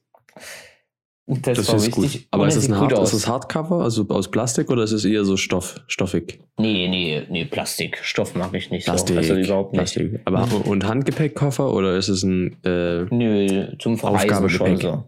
Das, 1.27 1.59
Das 1.59 1.69
war 1.69 1.77
ist 1.77 1.87
wichtig. 1.97 2.13
gut. 2.23 2.27
Aber 2.33 2.49
ist 2.49 2.57
es, 2.57 2.69
ein 2.69 2.77
Hard, 2.77 2.93
ist 2.99 3.13
es 3.13 3.29
Hardcover, 3.29 3.85
also 3.85 4.05
aus 4.09 4.33
Plastik 4.33 4.69
oder 4.69 4.83
ist 4.83 4.91
es 4.91 5.05
eher 5.05 5.25
so 5.25 5.37
Stoff, 5.37 5.77
stoffig? 5.87 6.41
Nee, 6.59 6.89
nee, 6.89 7.23
nee, 7.31 7.45
Plastik. 7.45 7.99
Stoff 8.03 8.35
mag 8.35 8.53
ich 8.55 8.71
nicht 8.71 8.85
Plastik. 8.87 9.15
so. 9.15 9.19
Also 9.21 9.35
überhaupt 9.37 9.73
nicht. 9.73 9.95
Plastik. 9.95 10.21
Aber 10.25 10.49
und 10.67 10.87
Handgepäckkoffer 10.89 11.73
oder 11.73 11.97
ist 11.97 12.09
es 12.09 12.25
ein 12.25 12.57
äh, 12.65 13.05
Nö, 13.15 13.77
zum 13.79 13.97
Verreisen 13.97 14.49
schon 14.49 14.77
so. 14.79 15.05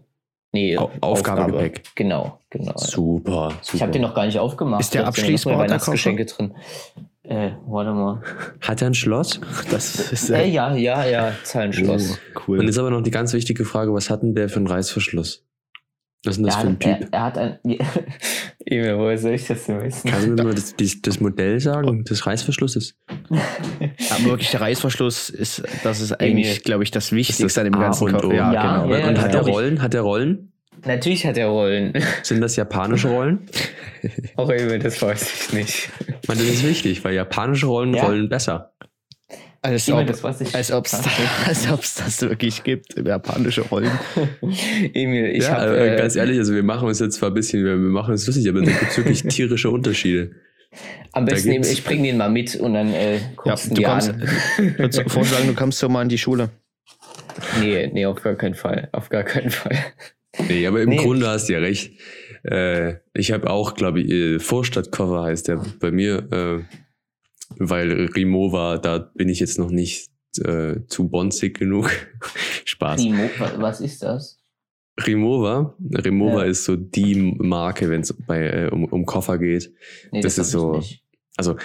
Nee, 0.53 0.77
Au- 0.77 0.91
Aufgabegepäck. 1.01 1.83
Genau, 1.95 2.39
genau. 2.51 2.73
super, 2.77 3.51
super. 3.61 3.75
Ich 3.75 3.81
habe 3.81 3.91
den 3.91 4.03
noch 4.03 4.13
gar 4.13 4.25
nicht 4.27 4.37
aufgemacht. 4.39 4.81
Ist 4.81 4.93
der 4.93 5.07
abschließbar, 5.07 5.57
Weihnachtsgeschenke 5.57 6.25
drin. 6.25 6.53
Äh, 7.23 7.51
warte 7.65 7.91
mal. 7.91 8.21
Hat 8.61 8.81
er 8.81 8.87
ein 8.87 8.93
Schloss? 8.93 9.39
das 9.71 10.11
ist 10.11 10.29
Äh, 10.29 10.45
ja, 10.47 10.75
ja, 10.75 11.03
ja, 11.05 11.31
Zahlenschloss. 11.43 12.19
Oh, 12.35 12.39
cool. 12.47 12.59
Und 12.59 12.65
jetzt 12.67 12.77
aber 12.77 12.91
noch 12.91 13.01
die 13.01 13.11
ganz 13.11 13.33
wichtige 13.33 13.65
Frage, 13.65 13.93
was 13.93 14.09
hat 14.09 14.21
denn 14.21 14.35
der 14.35 14.47
für 14.49 14.57
einen 14.57 14.67
Reißverschluss? 14.67 15.43
Was 16.25 16.37
ist 16.37 16.37
denn 16.37 16.45
das 16.45 16.55
er, 16.55 16.61
für 16.61 16.67
ein 16.67 16.73
hat, 16.73 16.79
Typ? 16.79 17.09
er, 17.11 17.19
er 17.19 17.23
hat 17.23 17.37
ein. 17.37 17.59
Emil, 18.65 18.97
woher 18.97 19.17
soll 19.17 19.33
ich 19.33 19.45
das 19.45 19.65
denn 19.65 19.81
wissen? 19.83 20.09
Kannst 20.09 20.25
du 20.27 20.31
mir 20.31 20.43
mal 20.43 20.53
das, 20.55 20.75
das, 20.75 21.01
das 21.01 21.19
Modell 21.19 21.59
sagen, 21.59 22.03
des 22.05 22.25
Reißverschlusses? 22.25 22.95
Aber 23.29 24.23
wirklich 24.25 24.51
der 24.51 24.61
Reißverschluss 24.61 25.29
ist, 25.29 25.63
das 25.83 25.99
ist 25.99 26.13
eigentlich, 26.13 26.63
glaube 26.63 26.83
ich, 26.83 26.91
das 26.91 27.11
Wichtigste 27.11 27.43
das 27.43 27.57
an 27.57 27.65
dem 27.65 27.73
ganzen. 27.79 28.15
O. 28.15 28.31
Ja, 28.31 28.53
Ja, 28.53 28.83
genau. 28.83 28.95
ja, 28.95 29.07
Und 29.07 29.15
ja, 29.17 29.21
hat 29.21 29.35
ich. 29.35 29.41
Rollen? 29.53 29.81
Hat 29.81 29.93
der 29.93 30.01
Rollen? 30.01 30.53
Natürlich 30.85 31.25
hat 31.25 31.37
er 31.37 31.47
Rollen. 31.47 31.93
Sind 32.23 32.41
das 32.41 32.55
japanische 32.55 33.09
Rollen? 33.09 33.39
Auch 34.35 34.49
Emil, 34.49 34.79
das 34.79 35.01
weiß 35.01 35.47
ich 35.47 35.53
nicht. 35.53 35.89
Ich 36.21 36.27
meine, 36.27 36.41
das 36.41 36.49
ist 36.49 36.67
wichtig, 36.67 37.03
weil 37.03 37.13
japanische 37.15 37.67
Rollen 37.67 37.93
Ja. 37.93 38.05
rollen 38.05 38.27
besser. 38.29 38.73
Als 39.63 39.89
ob 39.89 40.05
das 40.05 40.23
als 40.53 40.71
ob's 40.71 40.93
als 41.47 41.71
ob's 41.71 41.95
das 41.95 42.21
wirklich 42.21 42.63
gibt, 42.63 42.95
japanische 42.97 43.61
Rollen. 43.61 43.91
Emil, 44.93 45.27
ich 45.35 45.43
ja, 45.43 45.57
habe. 45.57 45.77
äh, 45.77 45.93
Äh, 45.95 45.97
ganz 45.97 46.15
ehrlich, 46.15 46.37
also 46.37 46.53
wir 46.53 46.63
machen 46.63 46.87
uns 46.87 46.99
jetzt 46.99 47.15
zwar 47.15 47.29
ein 47.31 47.33
bisschen, 47.33 47.63
wir 47.63 47.77
machen 47.77 48.11
uns 48.11 48.27
lustig, 48.27 48.47
aber 48.49 48.59
da 48.61 48.71
gibt 48.71 48.91
es 48.91 48.97
wirklich 48.97 49.23
tierische 49.33 49.69
Unterschiede. 49.69 50.31
am 51.13 51.25
besten, 51.25 51.51
Emil, 51.51 51.69
ich 51.71 51.83
bring 51.83 52.03
den 52.03 52.17
mal 52.17 52.29
mit 52.29 52.55
und 52.57 52.73
dann 52.73 52.93
äh, 52.93 53.15
Ja, 53.15 53.21
guckst 53.37 53.65
du 53.65 53.69
du 53.69 53.75
dir 53.75 53.87
kommst, 53.87 54.09
an. 54.09 54.21
ich 54.57 54.77
würde 54.77 55.09
vorschlagen, 55.09 55.47
du 55.47 55.53
kommst 55.53 55.79
so 55.79 55.87
mal 55.89 56.01
in 56.01 56.09
die 56.09 56.17
Schule. 56.17 56.49
Nee, 57.59 57.89
nee, 57.93 58.05
auf 58.05 58.21
gar 58.21 58.35
keinen 58.35 58.55
Fall. 58.55 58.89
Auf 58.91 59.09
gar 59.09 59.23
keinen 59.23 59.49
Fall. 59.49 59.77
Nee, 60.49 60.67
aber 60.67 60.81
im 60.81 60.89
Nee. 60.89 60.97
Grunde 60.97 61.27
hast 61.27 61.47
du 61.47 61.53
ja 61.53 61.59
recht. 61.59 61.93
Äh, 62.43 62.95
ich 63.13 63.31
habe 63.31 63.49
auch, 63.49 63.75
glaube 63.75 64.01
ich, 64.01 64.11
äh, 64.11 64.39
Vorstadtcover 64.39 65.23
heißt 65.23 65.47
der 65.47 65.61
bei 65.79 65.91
mir, 65.91 66.27
äh, 66.31 66.82
weil 67.59 67.91
Rimowa, 68.15 68.77
da 68.77 68.97
bin 68.99 69.29
ich 69.29 69.39
jetzt 69.39 69.59
noch 69.59 69.69
nicht 69.71 70.09
äh, 70.43 70.75
zu 70.87 71.09
bonzig 71.09 71.57
genug. 71.59 71.89
Spaß. 72.65 73.03
Wa- 73.05 73.51
was 73.57 73.81
ist 73.81 74.01
das? 74.03 74.39
Rimowa, 75.07 75.75
Rimowa 76.05 76.43
Ja. 76.43 76.49
ist 76.49 76.65
so 76.65 76.75
die 76.75 77.15
Marke, 77.39 77.89
wenn 77.89 78.01
es 78.01 78.13
bei 78.13 78.41
äh, 78.47 78.69
um, 78.71 78.85
um 78.85 79.05
Koffer 79.05 79.37
geht. 79.39 79.73
Nee, 80.11 80.21
Das 80.21 80.37
ist 80.37 80.53
hab 80.55 80.77
ich 80.77 80.89
so-. 80.91 80.95
Also, 81.35 81.55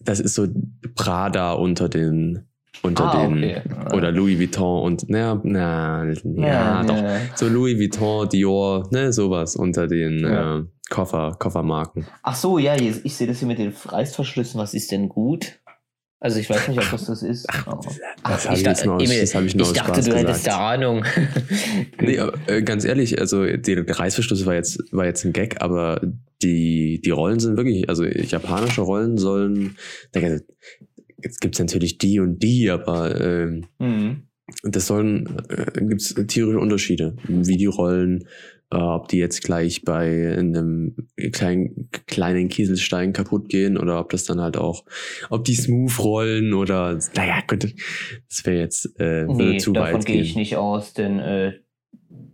das 0.00 0.20
ist 0.20 0.34
so 0.34 0.46
Prada 0.94 1.52
unter 1.52 1.88
den 1.88 2.46
unter 2.82 3.04
Ah, 3.12 3.26
den 3.26 3.38
okay. 3.42 3.62
oder 3.96 4.12
Louis 4.12 4.38
Vuitton 4.38 4.82
und 4.82 5.04
na, 5.08 5.40
na, 5.42 6.04
ja, 6.36 6.84
doch. 6.84 6.94
ja. 6.96 7.20
So 7.34 7.48
Louis 7.48 7.78
Vuitton, 7.78 8.28
Dior, 8.28 8.86
ne, 8.92 9.12
sowas 9.12 9.56
unter 9.56 9.86
den 9.86 10.20
Ja. 10.20 10.58
äh, 10.58 10.64
Koffer, 10.90 11.36
Koffermarken. 11.38 12.06
Ach 12.22 12.36
so, 12.36 12.58
ja, 12.58 12.76
jetzt- 12.76 13.00
ich 13.04 13.14
sehe 13.16 13.26
das 13.26 13.38
hier 13.40 13.48
mit 13.48 13.58
den 13.58 13.72
Reißverschlüssen. 13.84 14.60
Was 14.60 14.74
ist 14.74 14.92
denn 14.92 15.08
gut? 15.08 15.60
Also 16.18 16.38
ich 16.40 16.48
weiß 16.48 16.68
nicht, 16.68 16.78
ob 16.80 16.90
das 16.90 17.04
das 17.06 17.22
ist. 17.22 17.46
aber- 17.66 17.80
Das 17.84 17.98
Ach, 18.22 18.44
habe 18.46 18.56
ich, 18.56 18.62
jetzt 18.62 18.84
Emil, 18.84 19.20
das 19.20 19.34
hab 19.34 19.44
ich 19.44 19.54
nur 19.54 19.66
aus 19.66 19.72
dachte, 19.74 19.94
Spaß 19.94 20.04
du 20.06 20.14
hättest 20.16 20.44
gesagt. 20.44 20.46
da 20.60 20.70
Ahnung. 20.70 21.04
Nee, 22.00 22.18
aber, 22.18 22.32
äh, 22.46 22.62
ganz 22.62 22.84
ehrlich, 22.84 23.18
also 23.20 23.44
der 23.44 23.86
Reißverschluss 23.98 24.46
war 24.46 24.54
jetzt, 24.54 24.80
war 24.92 25.04
jetzt 25.04 25.24
ein 25.24 25.32
Gag, 25.32 25.60
aber 25.62 26.00
die, 26.42 27.00
die 27.04 27.10
Rollen 27.10 27.38
sind 27.40 27.56
wirklich, 27.56 27.88
also 27.88 28.04
japanische 28.04 28.80
Rollen 28.82 29.18
sollen, 29.18 29.76
jetzt 30.14 31.40
gibt 31.40 31.54
es 31.54 31.58
natürlich 31.60 31.98
die 31.98 32.20
und 32.20 32.42
die, 32.42 32.70
aber 32.70 33.20
ähm, 33.20 33.66
Mhm. 33.78 34.22
das 34.62 34.86
sollen, 34.86 35.36
äh, 35.48 35.80
gibt 35.84 36.00
es 36.00 36.14
tierische 36.28 36.58
Unterschiede, 36.60 37.16
wie 37.28 37.56
die 37.56 37.66
Rollen, 37.66 38.26
äh, 38.72 38.76
ob 38.76 39.08
die 39.08 39.18
jetzt 39.18 39.42
gleich 39.42 39.82
bei 39.82 40.36
einem 40.36 41.08
kleinen, 41.32 41.88
kleinen 42.06 42.48
Kieselstein 42.48 43.12
kaputt 43.12 43.48
gehen 43.48 43.78
oder 43.78 44.00
ob 44.00 44.10
das 44.10 44.24
dann 44.24 44.40
halt 44.40 44.56
auch, 44.56 44.84
ob 45.30 45.44
die 45.44 45.54
smooth 45.54 45.98
rollen 45.98 46.52
oder, 46.52 46.98
naja, 47.14 47.42
könnte, 47.46 47.72
das 48.28 48.44
wäre 48.44 48.58
jetzt 48.58 48.98
äh, 48.98 49.26
würde 49.26 49.44
Nee, 49.52 49.58
zu 49.58 49.72
davon 49.72 49.94
weit 49.94 50.06
gehe 50.06 50.20
ich 50.20 50.34
nicht 50.36 50.56
aus, 50.56 50.92
denn 50.94 51.18
äh, 51.18 51.52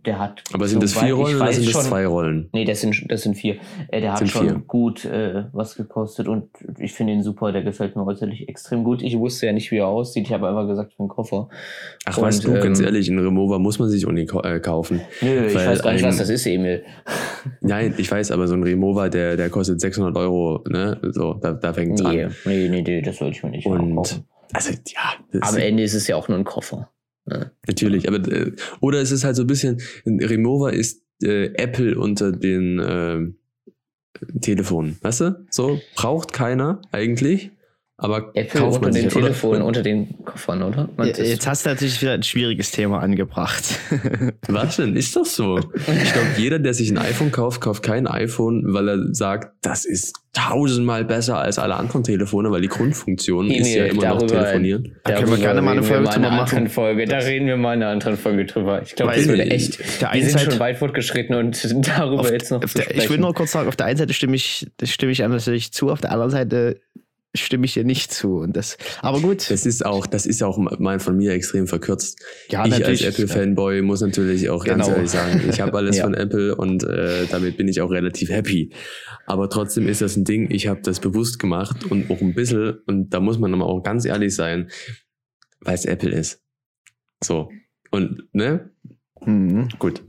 der 0.05 0.19
hat. 0.19 0.43
Aber 0.53 0.67
sind 0.67 0.83
das 0.83 0.93
vier 0.93 1.13
Rollen 1.13 1.37
oder 1.37 1.53
sind 1.53 1.65
das 1.65 1.71
schon- 1.73 1.81
zwei 1.83 2.05
Rollen? 2.05 2.49
Nee, 2.53 2.65
das 2.65 2.81
sind, 2.81 3.05
das 3.09 3.21
sind 3.23 3.35
vier. 3.35 3.55
Äh, 3.89 4.01
der 4.01 4.13
hat 4.13 4.27
schon 4.27 4.47
vier. 4.49 4.53
gut 4.67 5.05
äh, 5.05 5.45
was 5.53 5.75
gekostet 5.75 6.27
und 6.27 6.49
ich 6.79 6.91
finde 6.93 7.13
ihn 7.13 7.23
super. 7.23 7.51
Der 7.51 7.63
gefällt 7.63 7.95
mir 7.95 8.05
äußerlich 8.05 8.49
extrem 8.49 8.83
gut. 8.83 9.01
Ich 9.01 9.17
wusste 9.17 9.45
ja 9.45 9.53
nicht, 9.53 9.71
wie 9.71 9.77
er 9.77 9.87
aussieht. 9.87 10.25
Ich 10.27 10.33
habe 10.33 10.47
einfach 10.49 10.67
gesagt, 10.67 10.93
für 10.93 10.99
einen 10.99 11.07
Koffer. 11.09 11.47
Ach, 12.05 12.17
Und, 12.17 12.23
weißt 12.23 12.43
du, 12.43 12.53
ganz 12.59 12.79
ähm, 12.79 12.85
ehrlich, 12.85 13.09
einen 13.09 13.19
Remover 13.19 13.59
muss 13.59 13.79
man 13.79 13.89
sich 13.89 14.05
auch 14.05 14.11
nicht 14.11 14.33
äh, 14.43 14.59
kaufen. 14.59 15.01
Nö, 15.21 15.45
ich 15.47 15.55
weiß 15.55 15.81
gar 15.81 15.93
nicht, 15.93 16.03
ein- 16.03 16.09
was 16.09 16.17
das 16.17 16.29
ist, 16.29 16.45
Emil. 16.47 16.83
Nein, 17.61 17.93
ich 17.97 18.11
weiß, 18.11 18.31
aber 18.31 18.47
so 18.47 18.55
ein 18.55 18.63
Remover, 18.63 19.09
der, 19.09 19.37
der 19.37 19.49
kostet 19.49 19.79
600 19.81 20.15
Euro, 20.17 20.63
ne? 20.69 20.99
So, 21.11 21.35
da, 21.35 21.53
da 21.53 21.73
fängt's 21.73 22.01
Nee, 22.01 22.23
an. 22.25 22.35
nee, 22.45 22.67
nee, 22.69 22.81
nee, 22.81 23.01
das 23.01 23.17
sollte 23.17 23.37
ich 23.37 23.43
mir 23.43 23.51
nicht 23.51 23.65
Und 23.65 23.95
kaufen. 23.95 24.25
also, 24.53 24.71
ja, 24.87 25.13
das 25.39 25.53
Am 25.53 25.59
Ende 25.59 25.83
ist 25.83 25.93
es 25.93 26.07
ja 26.07 26.15
auch 26.15 26.27
nur 26.27 26.37
ein 26.37 26.43
Koffer. 26.43 26.89
Ne? 27.25 27.51
natürlich. 27.67 28.07
Aber, 28.07 28.17
äh, 28.31 28.51
oder 28.79 29.01
es 29.01 29.11
ist 29.11 29.23
halt 29.23 29.35
so 29.35 29.43
ein 29.43 29.47
bisschen, 29.47 29.81
Remover 30.05 30.73
ist 30.73 31.03
äh, 31.21 31.53
Apple 31.55 31.97
unter 31.97 32.31
den 32.31 32.79
äh, 32.79 33.21
Telefonen, 34.41 34.97
weißt 35.01 35.21
du? 35.21 35.45
So, 35.49 35.79
braucht 35.95 36.33
keiner 36.33 36.81
eigentlich, 36.91 37.51
aber 37.97 38.31
Apple 38.33 38.59
kauft 38.59 38.75
unter 38.77 38.79
man 38.87 38.93
den 38.93 39.03
sich. 39.09 39.15
Oder- 39.15 39.25
Telefonen, 39.27 39.61
unter 39.61 39.81
den 39.83 40.25
Koffern, 40.25 40.63
oder? 40.63 40.89
Ja, 40.97 41.05
Jetzt 41.05 41.47
hast 41.47 41.65
du 41.65 41.69
natürlich 41.69 42.01
wieder 42.01 42.13
ein 42.13 42.23
schwieriges 42.23 42.71
Thema 42.71 42.99
angebracht. 42.99 43.63
Was 44.47 44.77
denn? 44.77 44.95
Ist 44.95 45.15
doch 45.15 45.25
so. 45.25 45.57
Ich 45.59 46.13
glaube, 46.13 46.27
jeder, 46.37 46.59
der 46.59 46.73
sich 46.73 46.89
ein 46.89 46.97
iPhone 46.97 47.31
kauft, 47.31 47.61
kauft 47.61 47.83
kein 47.83 48.07
iPhone, 48.07 48.63
weil 48.73 48.89
er 48.89 49.13
sagt, 49.13 49.53
das 49.61 49.85
ist 49.85 50.13
tausendmal 50.33 51.05
besser 51.05 51.37
als 51.37 51.59
alle 51.59 51.75
anderen 51.75 52.03
Telefone, 52.03 52.49
weil 52.49 52.61
die 52.61 52.67
Grundfunktion 52.67 53.51
ist 53.51 53.67
ja 53.73 53.85
immer 53.85 53.95
noch 54.03 54.17
darüber- 54.17 54.27
telefonieren. 54.39 54.95
Da 55.03 55.13
können 55.19 55.29
wir 55.29 55.37
gerne 55.37 55.61
mal 55.61 55.71
eine 55.73 55.83
Folge 55.83 56.03
mal 56.05 56.13
drüber 56.15 56.31
machen. 56.31 56.67
Folge. 56.69 57.05
Da 57.05 57.19
reden 57.19 57.45
wir 57.45 57.55
mal 57.57 57.75
in 57.75 57.83
einer 57.83 57.91
anderen 57.91 58.17
Folge 58.17 58.45
drüber. 58.45 58.81
Ich 58.81 58.95
glaube, 58.95 59.13
das 59.15 59.27
würde 59.27 59.43
die- 59.45 59.51
echt. 59.51 59.79
der 60.01 60.13
Wir 60.13 60.21
sind 60.23 60.31
Seite- 60.39 60.51
schon 60.51 60.59
weit 60.59 60.77
fortgeschritten 60.77 61.35
und 61.35 61.63
darüber 61.87 62.21
Auf- 62.21 62.31
jetzt 62.31 62.49
noch 62.51 62.61
der, 62.61 62.67
sprechen. 62.67 62.99
ich 62.99 63.09
will 63.11 63.19
nur 63.19 63.33
kurz 63.35 63.51
sagen, 63.51 63.67
auf 63.67 63.75
der 63.75 63.85
einen 63.85 63.97
Seite 63.97 64.13
stimme 64.13 64.35
ich, 64.35 64.67
das 64.77 64.89
stimme 64.89 65.11
ich 65.11 65.19
natürlich 65.19 65.71
zu, 65.71 65.91
auf 65.91 66.01
der 66.01 66.11
anderen 66.11 66.31
Seite 66.31 66.81
stimme 67.35 67.65
ich 67.65 67.73
dir 67.73 67.83
nicht 67.83 68.13
zu. 68.13 68.37
Und 68.37 68.55
das, 68.55 68.77
aber 69.01 69.19
gut. 69.21 69.49
Das 69.49 69.65
ist 69.65 69.85
auch, 69.85 70.05
das 70.05 70.25
ist 70.25 70.43
auch 70.43 70.57
mein 70.57 70.99
von 70.99 71.17
mir 71.17 71.33
extrem 71.33 71.67
verkürzt. 71.67 72.21
ja, 72.49 72.65
ich 72.65 72.85
als 72.85 73.01
Apple-Fanboy 73.01 73.81
muss 73.81 74.01
natürlich 74.01 74.49
auch 74.49 74.63
ganz 74.63 74.85
Genau. 74.85 74.95
ehrlich 74.97 75.11
sagen, 75.11 75.41
ich 75.49 75.59
habe 75.61 75.75
alles 75.77 75.97
Ja. 75.97 76.03
von 76.03 76.13
Apple 76.13 76.55
und 76.55 76.83
äh, 76.83 77.25
damit 77.31 77.57
bin 77.57 77.67
ich 77.67 77.81
auch 77.81 77.89
relativ 77.91 78.29
happy. 78.29 78.71
Aber 79.25 79.49
trotzdem 79.49 79.87
ist 79.87 80.01
das 80.01 80.15
ein 80.15 80.25
Ding, 80.25 80.51
ich 80.51 80.67
habe 80.67 80.81
das 80.81 80.99
bewusst 80.99 81.39
gemacht 81.39 81.85
und 81.89 82.09
auch 82.11 82.21
ein 82.21 82.33
bisschen, 82.35 82.77
und 82.87 83.09
da 83.13 83.19
muss 83.19 83.39
man 83.39 83.53
aber 83.53 83.65
auch 83.65 83.81
ganz 83.81 84.05
ehrlich 84.05 84.35
sein, 84.35 84.69
weil 85.61 85.75
es 85.75 85.85
Apple 85.85 86.11
ist. 86.11 86.41
So. 87.23 87.49
Und, 87.89 88.23
ne? 88.33 88.69
Mhm. 89.25 89.69
Gut. 89.79 90.03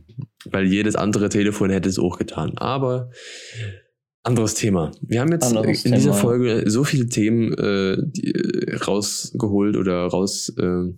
Weil 0.47 0.65
jedes 0.67 0.97
andere 0.97 1.29
Telefon 1.29 1.71
hätte 1.71 1.89
es 1.89 1.99
auch 1.99 2.19
getan. 2.19 2.59
Aber 2.59 3.11
anderes 4.25 4.55
Thema. 4.55 4.91
Wir 5.03 5.21
haben 5.21 5.31
jetzt 5.31 5.45
Anderes 5.45 5.85
in 5.85 5.93
dieser 5.93 6.11
Thema. 6.11 6.21
Folge 6.21 6.71
so 6.71 6.83
viele 6.85 7.07
Themen 7.07 7.53
äh, 7.53 7.97
die, 8.01 8.33
äh, 8.33 8.77
rausgeholt 8.77 9.77
oder 9.77 10.07
raus, 10.07 10.53
äh, 10.59 10.93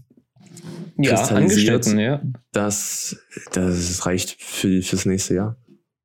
ja, 0.99 1.16
angeschnitten, 1.16 1.99
ja. 1.99 2.22
dass 2.53 3.18
das 3.53 4.07
reicht 4.07 4.41
für, 4.41 4.81
fürs 4.81 5.05
nächste 5.05 5.35
Jahr. 5.35 5.57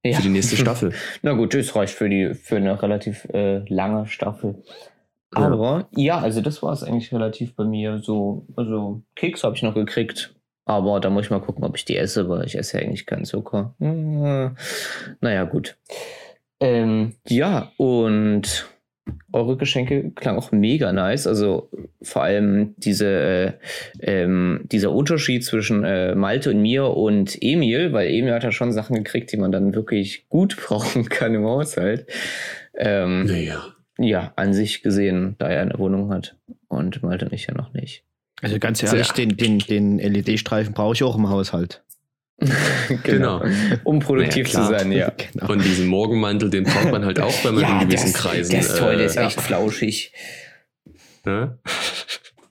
ja. 0.04 0.18
Für 0.18 0.24
die 0.24 0.30
nächste 0.30 0.56
Staffel. 0.58 0.94
Na 1.22 1.34
gut, 1.34 1.54
das 1.54 1.76
reicht 1.76 1.94
für, 1.94 2.10
die, 2.10 2.34
für 2.34 2.58
eine 2.58 2.82
relativ 2.82 3.26
äh, 3.34 3.60
lange 3.70 4.08
Staffel. 4.08 4.64
Ja. 5.34 5.44
Aber 5.44 5.88
ja, 5.96 6.20
also 6.20 6.42
das 6.42 6.62
war 6.62 6.74
es 6.74 6.84
eigentlich 6.84 7.14
relativ 7.14 7.56
bei 7.56 7.64
mir. 7.64 8.00
So, 8.00 8.48
also 8.58 9.04
Keks 9.16 9.44
habe 9.44 9.56
ich 9.56 9.64
noch 9.64 9.76
gekriegt. 9.76 10.36
Aber 10.66 11.00
da 11.00 11.10
muss 11.10 11.26
ich 11.26 11.32
mal 11.32 11.42
gucken, 11.42 11.64
ob 11.64 11.76
ich 11.76 11.86
die 11.86 11.98
esse, 11.98 12.30
weil 12.30 12.46
ich 12.46 12.58
esse 12.58 12.78
ja 12.78 12.84
eigentlich 12.84 13.06
keinen 13.06 13.26
Zucker. 13.26 13.74
Hm, 13.80 14.56
naja, 15.20 15.44
gut. 15.46 15.78
Ähm, 16.62 17.16
ja, 17.28 17.72
und 17.78 18.68
eure 19.34 19.58
Geschenke 19.58 20.12
klang 20.12 20.38
auch 20.38 20.52
mega 20.52 20.94
nice. 20.94 21.26
Also 21.28 21.70
vor 22.02 22.24
allem 22.24 22.76
diese, 22.78 23.08
äh, 23.10 23.52
ähm, 24.02 24.62
dieser 24.72 24.92
Unterschied 24.92 25.44
zwischen 25.44 25.84
äh, 25.84 26.14
Malte 26.16 26.52
und 26.52 26.62
mir 26.62 26.86
und 26.86 27.38
Emil, 27.42 27.94
weil 27.94 28.10
Emil 28.10 28.34
hat 28.34 28.44
ja 28.44 28.52
schon 28.52 28.72
Sachen 28.72 28.96
gekriegt, 28.96 29.32
die 29.32 29.38
man 29.38 29.52
dann 29.52 29.74
wirklich 29.74 30.28
gut 30.30 30.56
brauchen 30.66 31.10
kann 31.10 31.34
im 31.34 31.44
Haushalt. 31.46 32.06
Ähm, 32.76 33.26
Naja. 33.26 33.64
ja, 33.98 34.32
an 34.36 34.54
sich 34.54 34.84
gesehen, 34.84 35.36
da 35.40 35.50
er 35.50 35.62
eine 35.64 35.78
Wohnung 35.80 36.10
hat. 36.14 36.36
Und 36.68 37.02
Malte 37.04 37.26
und 37.26 37.34
ich 37.34 37.48
ja 37.48 37.54
noch 37.56 37.74
nicht. 37.74 38.04
Also 38.42 38.60
ganz 38.60 38.82
ehrlich, 38.84 39.08
Sehr- 39.08 39.26
den, 39.28 39.38
den, 39.38 39.60
den 39.60 39.98
LED-Streifen 40.00 40.74
brauche 40.74 40.94
ich 40.94 41.04
auch 41.04 41.18
im 41.18 41.30
Haushalt. 41.30 41.84
Genau. 43.04 43.44
Um 43.84 44.00
produktiv 44.00 44.52
Naja, 44.54 44.66
zu 44.66 44.72
sein, 44.74 44.92
ja. 44.92 45.12
Genau. 45.34 45.52
Und 45.52 45.64
diesen 45.64 45.88
Morgenmantel, 45.88 46.50
den 46.50 46.64
braucht 46.64 46.92
man 46.92 47.06
halt 47.06 47.20
auch, 47.20 47.34
wenn 47.46 47.56
man 47.56 47.64
in 47.64 47.80
der 47.80 47.88
gewissen 47.88 48.08
ist, 48.08 48.16
Kreisen. 48.16 48.52
der 48.52 48.60
ist 48.62 48.78
toll, 48.78 48.96
der 48.96 49.04
äh, 49.04 49.06
ist 49.06 49.18
echt 49.18 49.42
flauschig. 49.42 50.14
Ne? 51.26 51.58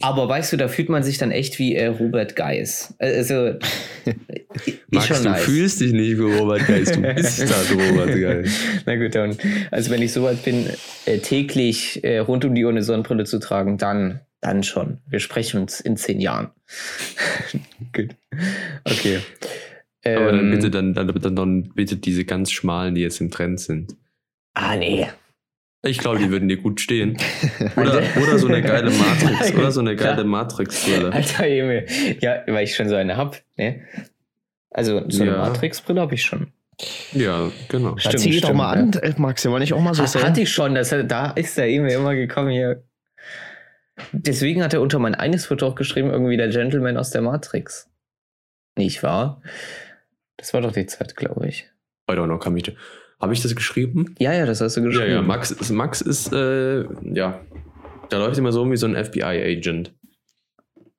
Aber 0.02 0.28
weißt 0.28 0.52
du, 0.52 0.56
da 0.56 0.68
fühlt 0.68 0.88
man 0.88 1.02
sich 1.02 1.18
dann 1.18 1.30
echt 1.30 1.58
wie 1.58 1.74
äh, 1.76 1.86
Robert 1.88 2.34
Geis. 2.34 2.94
Also, 2.98 3.48
ist 4.04 4.66
Max, 4.90 5.06
schon 5.06 5.22
du 5.24 5.28
nice. 5.30 5.42
fühlst 5.42 5.80
dich 5.80 5.92
nicht 5.92 6.16
wie 6.16 6.22
Robert 6.38 6.66
Geist, 6.66 6.96
du 6.96 7.02
bist 7.02 7.40
da 7.40 7.54
Robert 7.74 8.18
Geist. 8.18 8.56
Na 8.86 8.96
gut, 8.96 9.14
dann. 9.14 9.36
Also 9.70 9.90
wenn 9.90 10.00
ich 10.00 10.12
so 10.12 10.22
weit 10.22 10.42
bin, 10.42 10.66
äh, 11.04 11.18
täglich 11.18 12.02
äh, 12.02 12.18
rund 12.18 12.44
um 12.46 12.54
die 12.54 12.64
Uhr 12.64 12.70
eine 12.70 12.82
Sonnenbrille 12.82 13.24
zu 13.24 13.38
tragen, 13.40 13.76
dann, 13.76 14.20
dann 14.40 14.62
schon. 14.62 14.98
Wir 15.06 15.20
sprechen 15.20 15.60
uns 15.60 15.80
in 15.80 15.98
zehn 15.98 16.18
Jahren. 16.20 16.48
gut. 17.92 18.10
Okay. 18.84 19.18
Aber 20.04 20.32
dann 20.32 20.40
Ähm, 20.40 20.50
bitte, 20.50 20.70
dann, 20.70 20.94
dann, 20.94 21.08
dann, 21.08 21.36
dann 21.36 21.62
bitte 21.74 21.96
diese 21.96 22.24
ganz 22.24 22.50
schmalen, 22.52 22.94
die 22.94 23.02
jetzt 23.02 23.20
im 23.20 23.30
Trend 23.30 23.60
sind. 23.60 23.96
Ah, 24.54 24.76
nee. 24.76 25.06
Ich 25.82 25.98
glaube, 25.98 26.18
die 26.18 26.30
würden 26.30 26.48
dir 26.48 26.58
gut 26.58 26.80
stehen. 26.80 27.16
Oder, 27.76 28.02
oder 28.22 28.38
so 28.38 28.48
eine 28.48 28.60
geile 28.60 28.90
Matrix, 28.90 29.54
oder 29.56 29.70
so 29.72 29.80
eine 29.80 29.96
geile 29.96 30.14
Klar. 30.16 30.26
Matrix-Brille. 30.26 31.10
Alter 31.12 31.46
Emil. 31.46 31.86
Ja, 32.20 32.42
weil 32.46 32.64
ich 32.64 32.74
schon 32.76 32.88
so 32.90 32.96
eine 32.96 33.16
hab, 33.16 33.40
ne? 33.56 33.80
Also 34.70 35.02
so 35.08 35.22
eine 35.22 35.32
Ja. 35.32 35.38
Matrix-Brille 35.38 36.00
habe 36.02 36.14
ich 36.14 36.22
schon. 36.22 36.48
Ja, 37.12 37.50
genau. 37.68 37.92
Da 37.94 37.98
Stimmt, 38.00 38.18
zieh 38.20 38.30
ich 38.30 38.40
doch 38.42 38.52
mal 38.52 38.72
an, 38.72 38.90
Max, 39.18 39.42
wir 39.44 39.50
wollen 39.52 39.60
nicht 39.60 39.72
auch 39.72 39.80
mal 39.80 39.94
so 39.94 40.04
sein. 40.04 40.22
hatte 40.22 40.42
ich 40.42 40.52
schon, 40.52 40.74
das, 40.74 40.92
hat- 40.92 41.10
da 41.10 41.30
ist 41.30 41.56
der 41.56 41.68
Emil 41.68 41.92
immer 41.92 42.14
gekommen 42.14 42.50
hier. 42.50 42.82
Deswegen 44.12 44.62
hat 44.62 44.72
er 44.74 44.80
unter 44.80 44.98
mein 44.98 45.14
eines 45.14 45.46
Foto 45.46 45.66
auch 45.66 45.74
geschrieben, 45.74 46.10
irgendwie 46.10 46.36
der 46.36 46.48
Gentleman 46.48 46.96
aus 46.96 47.10
der 47.10 47.22
Matrix. 47.22 47.88
Nicht 48.76 49.02
wahr? 49.02 49.42
Das 50.40 50.54
war 50.54 50.62
doch 50.62 50.72
die 50.72 50.86
Zeit, 50.86 51.14
glaube 51.16 51.46
ich. 51.48 51.68
I 52.10 52.14
don't 52.14 52.24
know, 52.24 52.38
kann 52.38 52.54
mich. 52.54 52.72
Habe 53.20 53.34
ich 53.34 53.42
das 53.42 53.54
geschrieben? 53.54 54.14
Ja, 54.18 54.32
ja, 54.32 54.46
das 54.46 54.60
hast 54.62 54.76
du 54.76 54.80
Ja, 54.80 54.86
geschrieben. 54.86 55.10
ja, 55.12 55.22
Max 55.22 55.50
ist, 55.50 55.70
Max 55.70 56.00
ist, 56.00 56.32
äh, 56.32 56.84
ja, 57.12 57.40
da 58.08 58.18
läuft 58.18 58.38
immer 58.38 58.50
so 58.52 58.68
wie 58.70 58.76
so 58.78 58.86
ein 58.86 58.96
FBI-Agent. 58.96 59.92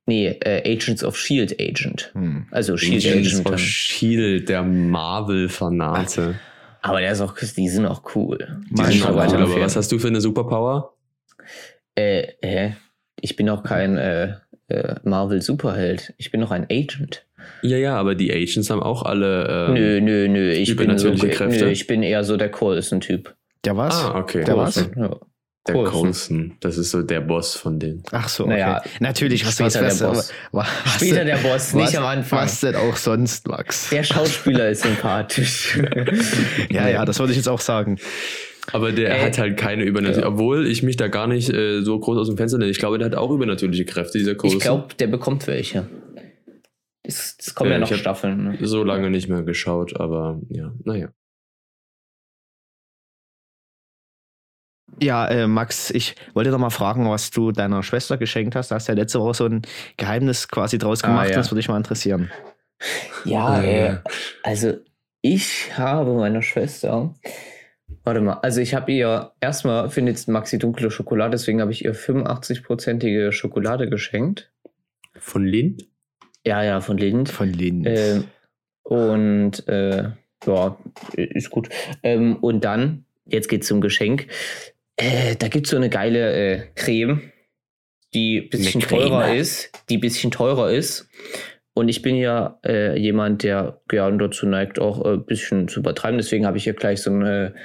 Nee, 0.05 0.27
äh, 0.41 0.71
Agents 0.71 1.03
of 1.03 1.17
Shield 1.17 1.59
Agent. 1.59 2.11
Hm. 2.13 2.45
Also 2.51 2.77
Shield 2.77 3.03
Agents 3.05 3.29
Agent. 3.33 3.45
of 3.47 3.51
dann. 3.51 3.59
Shield, 3.59 4.49
der 4.49 4.61
Marvel-Fanate. 4.61 6.35
Aber 6.83 6.99
der 6.99 7.11
ist 7.11 7.21
auch, 7.21 7.35
die 7.37 7.69
sind 7.69 7.85
auch 7.85 8.15
cool. 8.15 8.57
Die 8.69 8.75
Mein 8.75 8.91
sind 8.91 9.01
Gott, 9.03 9.15
weiter 9.15 9.39
aber 9.39 9.59
was 9.59 9.75
hast 9.75 9.91
du 9.91 9.99
für 9.99 10.07
eine 10.07 10.21
Superpower? 10.21 10.95
Äh, 11.95 12.27
hä? 12.41 12.75
Ich 13.19 13.35
bin 13.35 13.49
auch 13.49 13.63
kein 13.63 13.97
äh, 13.97 14.35
äh, 14.67 14.95
Marvel-Superheld. 15.03 16.13
Ich 16.17 16.31
bin 16.31 16.39
noch 16.41 16.51
ein 16.51 16.65
Agent. 16.71 17.25
Ja, 17.61 17.77
ja, 17.77 17.95
aber 17.97 18.15
die 18.15 18.31
Agents 18.31 18.69
haben 18.69 18.81
auch 18.81 19.03
alle. 19.03 19.67
Ähm, 19.69 19.73
nö, 19.73 20.01
nö, 20.01 20.27
nö. 20.27 20.51
Ich 20.51 20.75
bin, 20.75 20.97
so, 20.97 21.07
übernatürliche 21.09 21.29
Kräfte? 21.29 21.65
nö, 21.65 21.71
ich 21.71 21.87
bin 21.87 22.03
eher 22.03 22.23
so 22.23 22.37
der 22.37 22.49
Coulson-Typ. 22.49 23.35
Der 23.65 23.77
was? 23.77 23.95
Ah, 23.95 24.17
okay. 24.19 24.43
Der 24.43 24.57
was? 24.57 24.89
Ja. 24.95 25.15
Der 25.67 25.75
Coulson. 25.75 26.57
Das 26.59 26.79
ist 26.79 26.89
so 26.89 27.03
der 27.03 27.21
Boss 27.21 27.55
von 27.55 27.77
denen. 27.77 28.01
Ach 28.11 28.27
so, 28.27 28.45
okay. 28.45 28.53
Naja, 28.53 28.81
Natürlich, 28.99 29.45
was, 29.45 29.53
später 29.53 29.83
was, 29.85 29.99
der 29.99 30.07
Boss. 30.07 30.33
was, 30.51 30.67
was, 30.85 30.95
Später 30.95 31.23
der 31.23 31.37
Boss, 31.37 31.73
nicht 31.75 31.87
was, 31.89 31.95
am 31.97 32.05
Anfang. 32.05 32.39
Was 32.39 32.59
denn 32.61 32.75
auch 32.75 32.95
sonst, 32.95 33.47
Max? 33.47 33.89
Der 33.91 34.01
Schauspieler 34.03 34.69
ist 34.69 34.81
sympathisch. 34.81 35.79
Ja, 36.71 36.89
ja, 36.89 37.05
das 37.05 37.19
wollte 37.19 37.31
ich 37.33 37.37
jetzt 37.37 37.47
auch 37.49 37.59
sagen. 37.61 37.99
Aber 38.71 38.91
der 38.91 39.15
Ey. 39.15 39.21
hat 39.25 39.37
halt 39.37 39.57
keine 39.57 39.83
übernatürliche, 39.83 40.21
Ja. 40.27 40.33
obwohl 40.33 40.65
ich 40.65 40.81
mich 40.81 40.97
da 40.97 41.09
gar 41.09 41.27
nicht 41.27 41.49
äh, 41.51 41.81
so 41.81 41.99
groß 41.99 42.17
aus 42.17 42.27
dem 42.27 42.37
Fenster 42.37 42.57
lehne. 42.57 42.71
Ich 42.71 42.79
glaube, 42.79 42.97
der 42.97 43.05
hat 43.07 43.15
auch 43.15 43.29
übernatürliche 43.31 43.85
Kräfte, 43.85 44.17
dieser 44.17 44.33
Coulson. 44.35 44.57
Ich 44.57 44.63
glaube, 44.63 44.87
der 44.99 45.07
bekommt 45.07 45.45
welche. 45.47 45.85
Es, 47.03 47.35
es 47.39 47.55
kommen 47.55 47.71
Ja, 47.71 47.77
ja, 47.77 47.81
noch 47.81 47.91
ich 47.91 47.97
Staffeln. 47.97 48.43
Ne? 48.43 48.57
so 48.67 48.83
lange 48.83 49.09
nicht 49.09 49.27
mehr 49.27 49.43
geschaut, 49.43 49.99
aber 49.99 50.39
ja, 50.49 50.71
naja. 50.83 51.09
Ja, 54.99 55.27
äh, 55.29 55.47
Max, 55.47 55.89
ich 55.89 56.15
wollte 56.33 56.51
doch 56.51 56.59
mal 56.59 56.69
fragen, 56.69 57.09
was 57.09 57.31
du 57.31 57.51
deiner 57.51 57.81
Schwester 57.81 58.17
geschenkt 58.17 58.55
hast. 58.55 58.69
Da 58.69 58.75
hast 58.75 58.87
du 58.87 58.91
ja 58.91 58.97
letzte 58.97 59.19
Woche 59.19 59.33
so 59.33 59.45
ein 59.45 59.61
Geheimnis 59.97 60.47
quasi 60.47 60.77
draus 60.77 61.03
Ah, 61.03 61.07
gemacht. 61.07 61.29
ja. 61.29 61.35
Das 61.37 61.47
würde 61.49 61.57
mich 61.57 61.69
mal 61.69 61.77
interessieren. 61.77 62.29
Ja, 63.25 63.61
Äh. 63.61 63.87
äh, 63.87 63.97
also 64.43 64.73
ich 65.21 65.75
habe 65.77 66.13
meiner 66.13 66.41
Schwester, 66.41 67.13
warte 68.03 68.21
mal, 68.21 68.33
also 68.41 68.59
ich 68.59 68.73
habe 68.75 68.91
ihr 68.91 69.31
erstmal 69.39 69.89
findet 69.89 70.27
Maxi 70.27 70.59
dunkle 70.59 70.91
Schokolade, 70.91 71.31
deswegen 71.31 71.61
habe 71.61 71.71
ich 71.71 71.85
ihr 71.85 71.95
85-prozentige 71.95 73.31
Schokolade 73.31 73.89
geschenkt. 73.89 74.51
Von 75.17 75.45
Lind? 75.45 75.87
Ja, 76.45 76.63
ja, 76.63 76.81
von 76.81 76.97
Lind. 76.97 77.29
Von 77.29 77.51
Lind. 77.53 77.87
Ähm, 77.87 78.25
und 78.83 79.67
äh, 79.67 80.09
ja, 80.45 80.77
ist 81.15 81.49
gut. 81.49 81.69
Ähm, 82.03 82.37
und 82.37 82.63
dann, 82.63 83.05
jetzt 83.25 83.47
geht's 83.47 83.67
zum 83.67 83.81
Geschenk. 83.81 84.27
Äh, 84.95 85.35
da 85.35 85.47
gibt's 85.47 85.69
so 85.69 85.77
eine 85.77 85.89
geile 85.89 86.33
äh, 86.33 86.67
Creme, 86.75 87.31
die 88.13 88.41
ein 88.41 88.49
bisschen 88.49 88.81
teurer 88.81 89.33
ist, 89.33 89.71
die 89.89 89.97
ein 89.97 90.01
bisschen 90.01 90.31
teurer 90.31 90.71
ist. 90.71 91.07
Und 91.73 91.87
ich 91.87 92.01
bin 92.01 92.15
ja 92.15 92.59
äh, 92.65 92.99
jemand, 92.99 93.43
der 93.43 93.81
gern 93.87 94.19
dazu 94.19 94.45
neigt, 94.45 94.79
auch 94.79 95.03
ein 95.05 95.25
bisschen 95.25 95.67
zu 95.67 95.79
übertreiben. 95.79 96.17
Deswegen 96.17 96.45
habe 96.45 96.57
ich 96.57 96.67
ihr 96.67 96.73
gleich 96.73 97.01
so 97.01 97.11
eine 97.11 97.55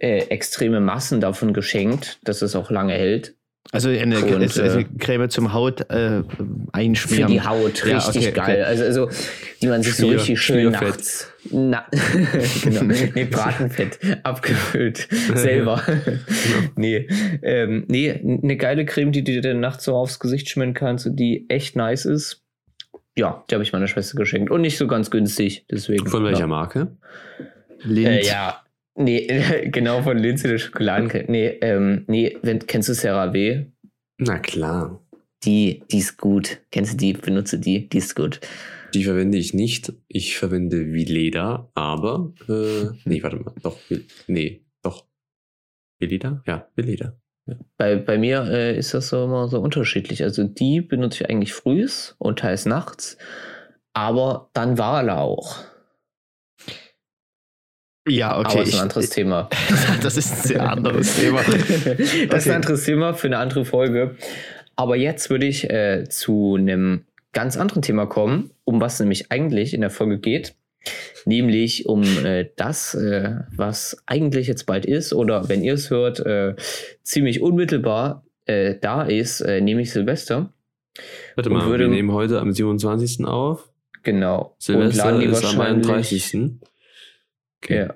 äh, 0.00 0.18
extreme 0.28 0.80
Massen 0.80 1.20
davon 1.20 1.52
geschenkt, 1.52 2.18
dass 2.24 2.42
es 2.42 2.56
auch 2.56 2.70
lange 2.70 2.94
hält. 2.94 3.36
Also 3.72 3.88
eine, 3.88 4.24
und, 4.24 4.42
also 4.42 4.62
eine 4.62 4.80
äh, 4.82 4.84
Creme 4.98 5.28
zum 5.28 5.52
Haut 5.52 5.88
äh, 5.90 6.22
einschmieren. 6.72 7.26
Für 7.28 7.32
die 7.32 7.40
Haut, 7.40 7.84
Ja, 7.84 7.98
richtig 7.98 8.28
okay, 8.28 8.32
geil. 8.32 8.56
okay. 8.60 8.62
Also, 8.62 8.84
also, 8.84 9.10
die 9.62 9.66
man 9.66 9.82
sich 9.82 9.94
so 9.94 10.06
Schmier- 10.06 10.16
richtig 10.16 10.40
schön 10.40 10.70
nachts. 10.72 11.32
Na, 11.50 11.86
genau. 12.62 12.82
Nee, 12.82 13.24
Bratenfett 13.24 13.98
abgefüllt. 14.24 15.08
Selber. 15.34 15.82
nee. 16.76 17.08
Ähm, 17.42 17.84
nee, 17.88 18.10
eine 18.10 18.56
geile 18.56 18.84
Creme, 18.84 19.12
die 19.12 19.24
du 19.24 19.32
dir 19.32 19.42
dann 19.42 19.60
nachts 19.60 19.84
so 19.84 19.94
aufs 19.94 20.18
Gesicht 20.18 20.48
schmieren 20.48 20.74
kannst 20.74 21.06
und 21.06 21.16
die 21.16 21.46
echt 21.48 21.76
nice 21.76 22.04
ist. 22.04 22.42
Ja, 23.18 23.44
die 23.48 23.54
habe 23.54 23.64
ich 23.64 23.72
meiner 23.72 23.86
Schwester 23.86 24.16
geschenkt. 24.16 24.50
Und 24.50 24.60
nicht 24.60 24.76
so 24.76 24.86
ganz 24.86 25.10
günstig. 25.10 25.64
Deswegen. 25.70 26.06
Von 26.06 26.24
welcher 26.24 26.40
ja. 26.40 26.46
Marke? 26.46 26.96
Lind. 27.82 28.08
Äh, 28.08 28.26
ja. 28.26 28.62
Nee, 28.96 29.68
genau 29.72 30.02
von 30.02 30.18
Linse 30.18 30.48
der 30.48 30.58
Schokoladencreme. 30.58 31.26
Nee, 31.28 31.48
ähm, 31.60 32.04
nee, 32.08 32.36
kennst 32.66 32.88
du 32.88 32.94
CeraVe? 32.94 33.72
Na 34.18 34.38
klar. 34.38 35.02
Die, 35.44 35.84
die 35.90 35.98
ist 35.98 36.18
gut. 36.18 36.60
Kennst 36.70 36.94
du 36.94 36.96
die? 36.96 37.12
Benutze 37.12 37.58
die, 37.58 37.88
die 37.88 37.98
ist 37.98 38.16
gut. 38.16 38.40
Die 38.94 39.04
verwende 39.04 39.36
ich 39.36 39.52
nicht. 39.52 39.92
Ich 40.08 40.38
verwende 40.38 40.92
Veleda, 40.92 41.70
aber. 41.74 42.32
Äh, 42.48 42.96
nee, 43.04 43.22
warte 43.22 43.36
mal. 43.36 43.54
Doch. 43.62 43.78
Nee, 44.26 44.64
doch. 44.82 45.06
Veleda? 46.00 46.42
Ja, 46.46 46.68
Veleda. 46.74 47.18
Bei, 47.76 47.96
bei 47.96 48.18
mir 48.18 48.44
äh, 48.50 48.76
ist 48.76 48.94
das 48.94 49.08
so 49.08 49.24
immer 49.24 49.48
so 49.48 49.60
unterschiedlich. 49.60 50.22
Also 50.22 50.44
die 50.44 50.80
benutze 50.80 51.24
ich 51.24 51.30
eigentlich 51.30 51.52
frühs 51.52 52.16
und 52.18 52.40
teils 52.40 52.66
nachts, 52.66 53.18
aber 53.92 54.50
dann 54.52 54.78
Wale 54.78 55.16
auch. 55.16 55.58
Ja, 58.08 58.38
okay. 58.38 58.48
aber 58.48 58.58
das 58.60 58.68
ist 58.68 58.68
ich- 58.68 58.74
ein 58.76 58.82
anderes 58.82 59.10
Thema. 59.10 59.48
das 60.02 60.16
ist 60.16 60.32
ein 60.32 60.42
sehr 60.48 60.70
anderes 60.70 61.16
Thema. 61.20 61.40
das 62.28 62.44
ist 62.44 62.48
ein 62.48 62.56
anderes 62.56 62.84
Thema 62.84 63.14
für 63.14 63.26
eine 63.28 63.38
andere 63.38 63.64
Folge. 63.64 64.16
Aber 64.76 64.96
jetzt 64.96 65.30
würde 65.30 65.46
ich 65.46 65.70
äh, 65.70 66.04
zu 66.08 66.56
einem 66.58 67.04
ganz 67.32 67.56
anderen 67.56 67.82
Thema 67.82 68.06
kommen, 68.06 68.50
um 68.64 68.80
was 68.80 69.00
nämlich 69.00 69.30
eigentlich 69.32 69.72
in 69.74 69.80
der 69.80 69.90
Folge 69.90 70.18
geht. 70.18 70.54
Nämlich 71.24 71.86
um 71.86 72.02
äh, 72.24 72.48
das, 72.56 72.94
äh, 72.94 73.34
was 73.56 73.96
eigentlich 74.06 74.46
jetzt 74.46 74.66
bald 74.66 74.86
ist 74.86 75.12
oder 75.12 75.48
wenn 75.48 75.64
ihr 75.64 75.74
es 75.74 75.90
hört, 75.90 76.20
äh, 76.20 76.54
ziemlich 77.02 77.40
unmittelbar 77.40 78.22
äh, 78.44 78.76
da 78.80 79.02
ist, 79.02 79.40
äh, 79.40 79.60
nämlich 79.60 79.90
Silvester. 79.90 80.52
Warte 81.34 81.50
Und 81.50 81.56
mal, 81.56 81.66
würde- 81.66 81.84
wir 81.84 81.88
nehmen 81.88 82.12
heute 82.12 82.38
am 82.40 82.52
27. 82.52 83.24
auf. 83.26 83.68
Genau. 84.04 84.54
Silvester 84.58 85.20
ist 85.20 85.44
am 85.44 85.58
wahrscheinlich- 85.58 85.88
31. 85.90 86.36
Okay. 87.66 87.88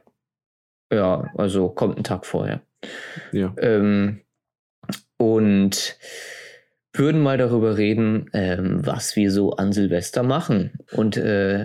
Ja. 0.92 0.96
ja, 0.96 1.30
also 1.36 1.68
kommt 1.68 1.96
ein 1.98 2.04
Tag 2.04 2.26
vorher. 2.26 2.60
Ja. 3.32 3.54
Ähm, 3.58 4.20
und 5.16 5.96
würden 6.92 7.22
mal 7.22 7.38
darüber 7.38 7.76
reden, 7.76 8.28
ähm, 8.32 8.84
was 8.84 9.16
wir 9.16 9.30
so 9.30 9.52
an 9.52 9.72
Silvester 9.72 10.22
machen. 10.22 10.72
Und 10.92 11.16
äh, 11.16 11.64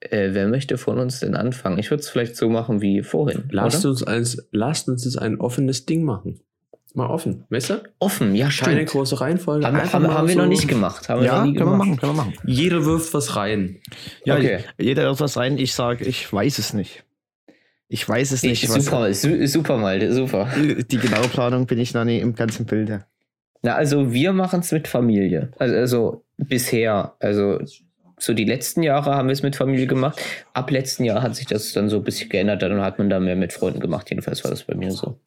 äh, 0.00 0.30
wer 0.32 0.48
möchte 0.48 0.78
von 0.78 0.98
uns 0.98 1.20
denn 1.20 1.34
anfangen? 1.34 1.78
Ich 1.78 1.90
würde 1.90 2.00
es 2.02 2.08
vielleicht 2.08 2.36
so 2.36 2.48
machen 2.48 2.80
wie 2.80 3.02
vorhin. 3.02 3.44
Lasst 3.50 3.80
oder? 3.84 3.90
uns, 3.90 4.02
als, 4.02 4.48
lasst 4.52 4.88
uns 4.88 5.04
jetzt 5.04 5.18
ein 5.18 5.38
offenes 5.40 5.86
Ding 5.86 6.04
machen. 6.04 6.40
Mal 6.96 7.08
offen, 7.08 7.44
weißt 7.50 7.70
du? 7.70 7.82
Offen, 7.98 8.36
ja, 8.36 8.44
Keine 8.48 8.76
stimmt. 8.76 8.90
große 8.90 9.20
Reihenfolge. 9.20 9.66
Haben, 9.66 9.76
haben, 9.92 10.14
haben 10.14 10.28
wir 10.28 10.34
so- 10.34 10.40
noch 10.40 10.46
nicht 10.46 10.68
gemacht. 10.68 11.08
Haben 11.08 11.24
Ja, 11.24 11.42
können 11.42 11.56
wir 11.56 11.66
machen, 11.76 11.96
können 11.96 12.12
wir 12.12 12.16
machen. 12.24 12.34
Jeder 12.46 12.84
wirft 12.84 13.12
was 13.14 13.34
rein. 13.34 13.80
Ja, 14.24 14.36
Okay. 14.36 14.60
jeder 14.78 15.02
wirft 15.02 15.20
was 15.20 15.36
rein. 15.36 15.58
Ich 15.58 15.74
sage, 15.74 16.04
ich 16.04 16.32
weiß 16.32 16.58
es 16.58 16.72
nicht. 16.72 17.02
Ich 17.94 18.08
weiß 18.08 18.32
es 18.32 18.42
nicht. 18.42 18.64
Ich, 18.64 18.68
super, 18.68 19.14
su 19.14 19.46
super, 19.46 19.76
Malte, 19.76 20.12
super. 20.12 20.48
Die 20.90 20.98
genaue 20.98 21.28
Planung 21.28 21.66
bin 21.66 21.78
ich 21.78 21.94
noch 21.94 22.04
nie 22.04 22.18
im 22.18 22.34
ganzen 22.34 22.66
Bilde. 22.66 23.04
Na, 23.62 23.76
also 23.76 24.12
wir 24.12 24.32
machen 24.32 24.60
es 24.60 24.72
mit 24.72 24.88
Familie. 24.88 25.52
Also, 25.60 25.76
also 25.76 26.24
bisher, 26.36 27.14
also 27.20 27.60
so 28.18 28.34
die 28.34 28.46
letzten 28.46 28.82
Jahre 28.82 29.14
haben 29.14 29.28
wir 29.28 29.32
es 29.32 29.44
mit 29.44 29.54
Familie 29.54 29.86
gemacht. 29.86 30.20
Ab 30.54 30.72
letzten 30.72 31.04
Jahr 31.04 31.22
hat 31.22 31.36
sich 31.36 31.46
das 31.46 31.72
dann 31.72 31.88
so 31.88 31.98
ein 31.98 32.02
bisschen 32.02 32.28
geändert. 32.30 32.62
Dann 32.62 32.82
hat 32.82 32.98
man 32.98 33.10
da 33.10 33.20
mehr 33.20 33.36
mit 33.36 33.52
Freunden 33.52 33.78
gemacht. 33.78 34.10
Jedenfalls 34.10 34.42
war 34.42 34.50
das 34.50 34.64
bei 34.64 34.74
mir 34.74 34.90
so. 34.90 35.20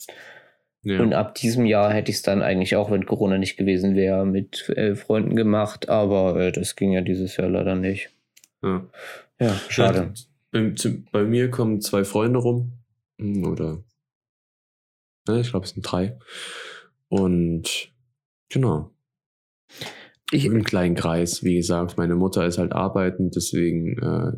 Ja. 0.84 1.00
Und 1.00 1.14
ab 1.14 1.36
diesem 1.36 1.66
Jahr 1.66 1.94
hätte 1.94 2.12
ich 2.12 2.18
es 2.18 2.22
dann 2.22 2.42
eigentlich 2.42 2.76
auch, 2.76 2.92
wenn 2.92 3.06
Corona 3.06 3.38
nicht 3.38 3.56
gewesen 3.56 3.96
wäre, 3.96 4.26
mit 4.26 4.68
äh, 4.76 4.96
Freunden 4.96 5.38
gemacht. 5.38 5.88
Aber 5.88 6.38
äh, 6.38 6.52
das 6.52 6.76
ging 6.76 6.92
ja 6.92 7.00
dieses 7.00 7.38
Jahr 7.38 7.48
leider 7.48 7.76
nicht. 7.76 8.10
ja. 8.62 8.84
Ja, 9.40 9.56
schade. 9.70 10.12
Bei, 10.58 11.04
bei 11.12 11.24
mir 11.24 11.50
kommen 11.50 11.82
zwei 11.82 12.04
Freunde 12.04 12.40
rum. 12.40 12.74
Hm, 13.20 13.46
Oder. 13.46 13.84
Ne, 15.28 15.42
ich 15.42 15.50
glaube, 15.50 15.66
es 15.66 15.72
sind 15.72 15.84
drei. 15.84 16.18
Und 17.10 17.92
genau. 18.50 18.92
Ich, 20.32 20.46
Im 20.46 20.64
kleinen 20.64 20.96
Kreis, 20.96 21.44
wie 21.44 21.56
gesagt, 21.56 21.98
meine 21.98 22.16
Mutter 22.16 22.46
ist 22.46 22.58
halt 22.58 22.74
arbeitend, 22.74 23.36
deswegen 23.36 23.98
äh, 23.98 24.34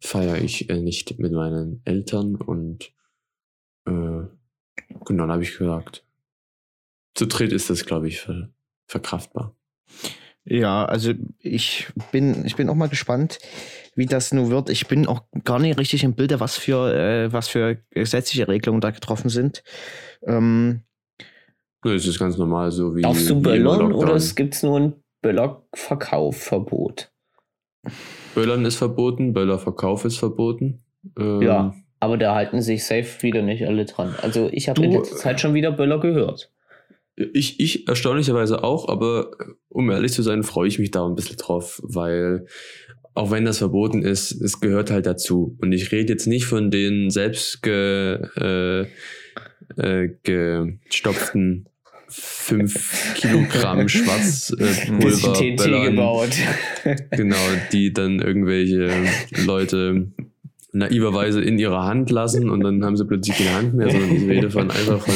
feiere 0.00 0.38
ich 0.38 0.70
äh, 0.70 0.80
nicht 0.80 1.18
mit 1.18 1.32
meinen 1.32 1.82
Eltern 1.84 2.36
und 2.36 2.92
äh, 3.84 3.90
genau, 3.90 4.28
dann 5.06 5.32
habe 5.32 5.42
ich 5.42 5.58
gesagt, 5.58 6.06
zu 7.14 7.26
dritt 7.26 7.52
ist 7.52 7.68
das, 7.68 7.84
glaube 7.84 8.08
ich, 8.08 8.20
ver 8.20 8.50
verkraftbar. 8.86 9.54
ja, 10.44 10.84
also 10.84 11.12
ich 11.38 11.88
bin, 12.10 12.44
ich 12.44 12.56
bin 12.56 12.68
auch 12.68 12.74
mal 12.74 12.88
gespannt, 12.88 13.38
wie 13.94 14.06
das 14.06 14.32
nun 14.32 14.50
wird. 14.50 14.70
Ich 14.70 14.86
bin 14.88 15.06
auch 15.06 15.22
gar 15.44 15.58
nicht 15.58 15.78
richtig 15.78 16.04
im 16.04 16.14
Bilde, 16.14 16.40
was 16.40 16.56
für, 16.56 16.94
äh, 16.94 17.32
was 17.32 17.48
für 17.48 17.78
gesetzliche 17.90 18.48
Regelungen 18.48 18.80
da 18.80 18.90
getroffen 18.90 19.28
sind. 19.28 19.62
Ähm, 20.26 20.82
Ne, 21.84 21.94
Es 21.94 22.06
ist 22.06 22.18
ganz 22.20 22.38
normal, 22.38 22.70
so 22.70 22.94
wie. 22.94 23.02
Darfst 23.02 23.28
du 23.28 23.42
böllern 23.42 23.92
oder 23.92 24.14
es 24.14 24.36
gibt 24.36 24.62
nur 24.62 24.78
ein 24.78 24.92
Böllerverkaufverbot? 25.20 27.10
Böllern 28.34 28.64
ist 28.64 28.76
verboten, 28.76 29.32
Böllerverkauf 29.32 30.04
ist 30.04 30.18
verboten. 30.18 30.80
Ähm, 31.18 31.42
Ja, 31.42 31.74
aber 31.98 32.16
da 32.18 32.34
halten 32.34 32.62
sich 32.62 32.84
safe 32.84 33.22
wieder 33.22 33.42
nicht 33.42 33.66
alle 33.66 33.84
dran. 33.84 34.14
Also 34.22 34.48
ich 34.52 34.68
habe 34.68 34.84
in 34.84 34.92
letzter 34.92 35.16
Zeit 35.16 35.40
schon 35.40 35.54
wieder 35.54 35.72
Böller 35.72 35.98
gehört. 35.98 36.52
Ich, 37.16 37.60
ich 37.60 37.88
erstaunlicherweise 37.88 38.64
auch, 38.64 38.88
aber 38.88 39.32
äh, 39.40 39.44
um 39.68 39.90
ehrlich 39.90 40.12
zu 40.12 40.22
sein, 40.22 40.44
freue 40.44 40.68
ich 40.68 40.78
mich 40.78 40.92
da 40.92 41.04
ein 41.04 41.14
bisschen 41.14 41.36
drauf, 41.36 41.80
weil 41.84 42.46
auch 43.14 43.30
wenn 43.30 43.44
das 43.44 43.58
verboten 43.58 44.02
ist, 44.02 44.32
es 44.32 44.60
gehört 44.60 44.90
halt 44.90 45.06
dazu. 45.06 45.56
Und 45.60 45.72
ich 45.72 45.92
rede 45.92 46.12
jetzt 46.12 46.26
nicht 46.26 46.46
von 46.46 46.70
den 46.70 47.10
selbst 47.10 47.62
ge, 47.62 48.18
äh, 48.36 48.86
äh, 49.76 50.10
gestopften 50.24 51.66
5 52.08 53.14
Kilogramm 53.14 53.88
Schwarzpulver. 53.88 54.98
Bisschen 54.98 55.56
TNT 55.56 55.90
gebaut. 55.90 56.30
Genau, 57.12 57.36
die 57.72 57.92
dann 57.92 58.18
irgendwelche 58.18 58.90
Leute 59.44 60.08
naiverweise 60.72 61.40
in 61.40 61.58
ihrer 61.58 61.84
Hand 61.84 62.10
lassen 62.10 62.50
und 62.50 62.60
dann 62.62 62.84
haben 62.84 62.96
sie 62.96 63.04
plötzlich 63.04 63.36
keine 63.36 63.54
Hand 63.54 63.74
mehr, 63.74 63.90
sondern 63.90 64.16
ich 64.16 64.28
rede 64.28 64.50
von 64.50 64.70
einfach 64.70 65.00
von 65.00 65.14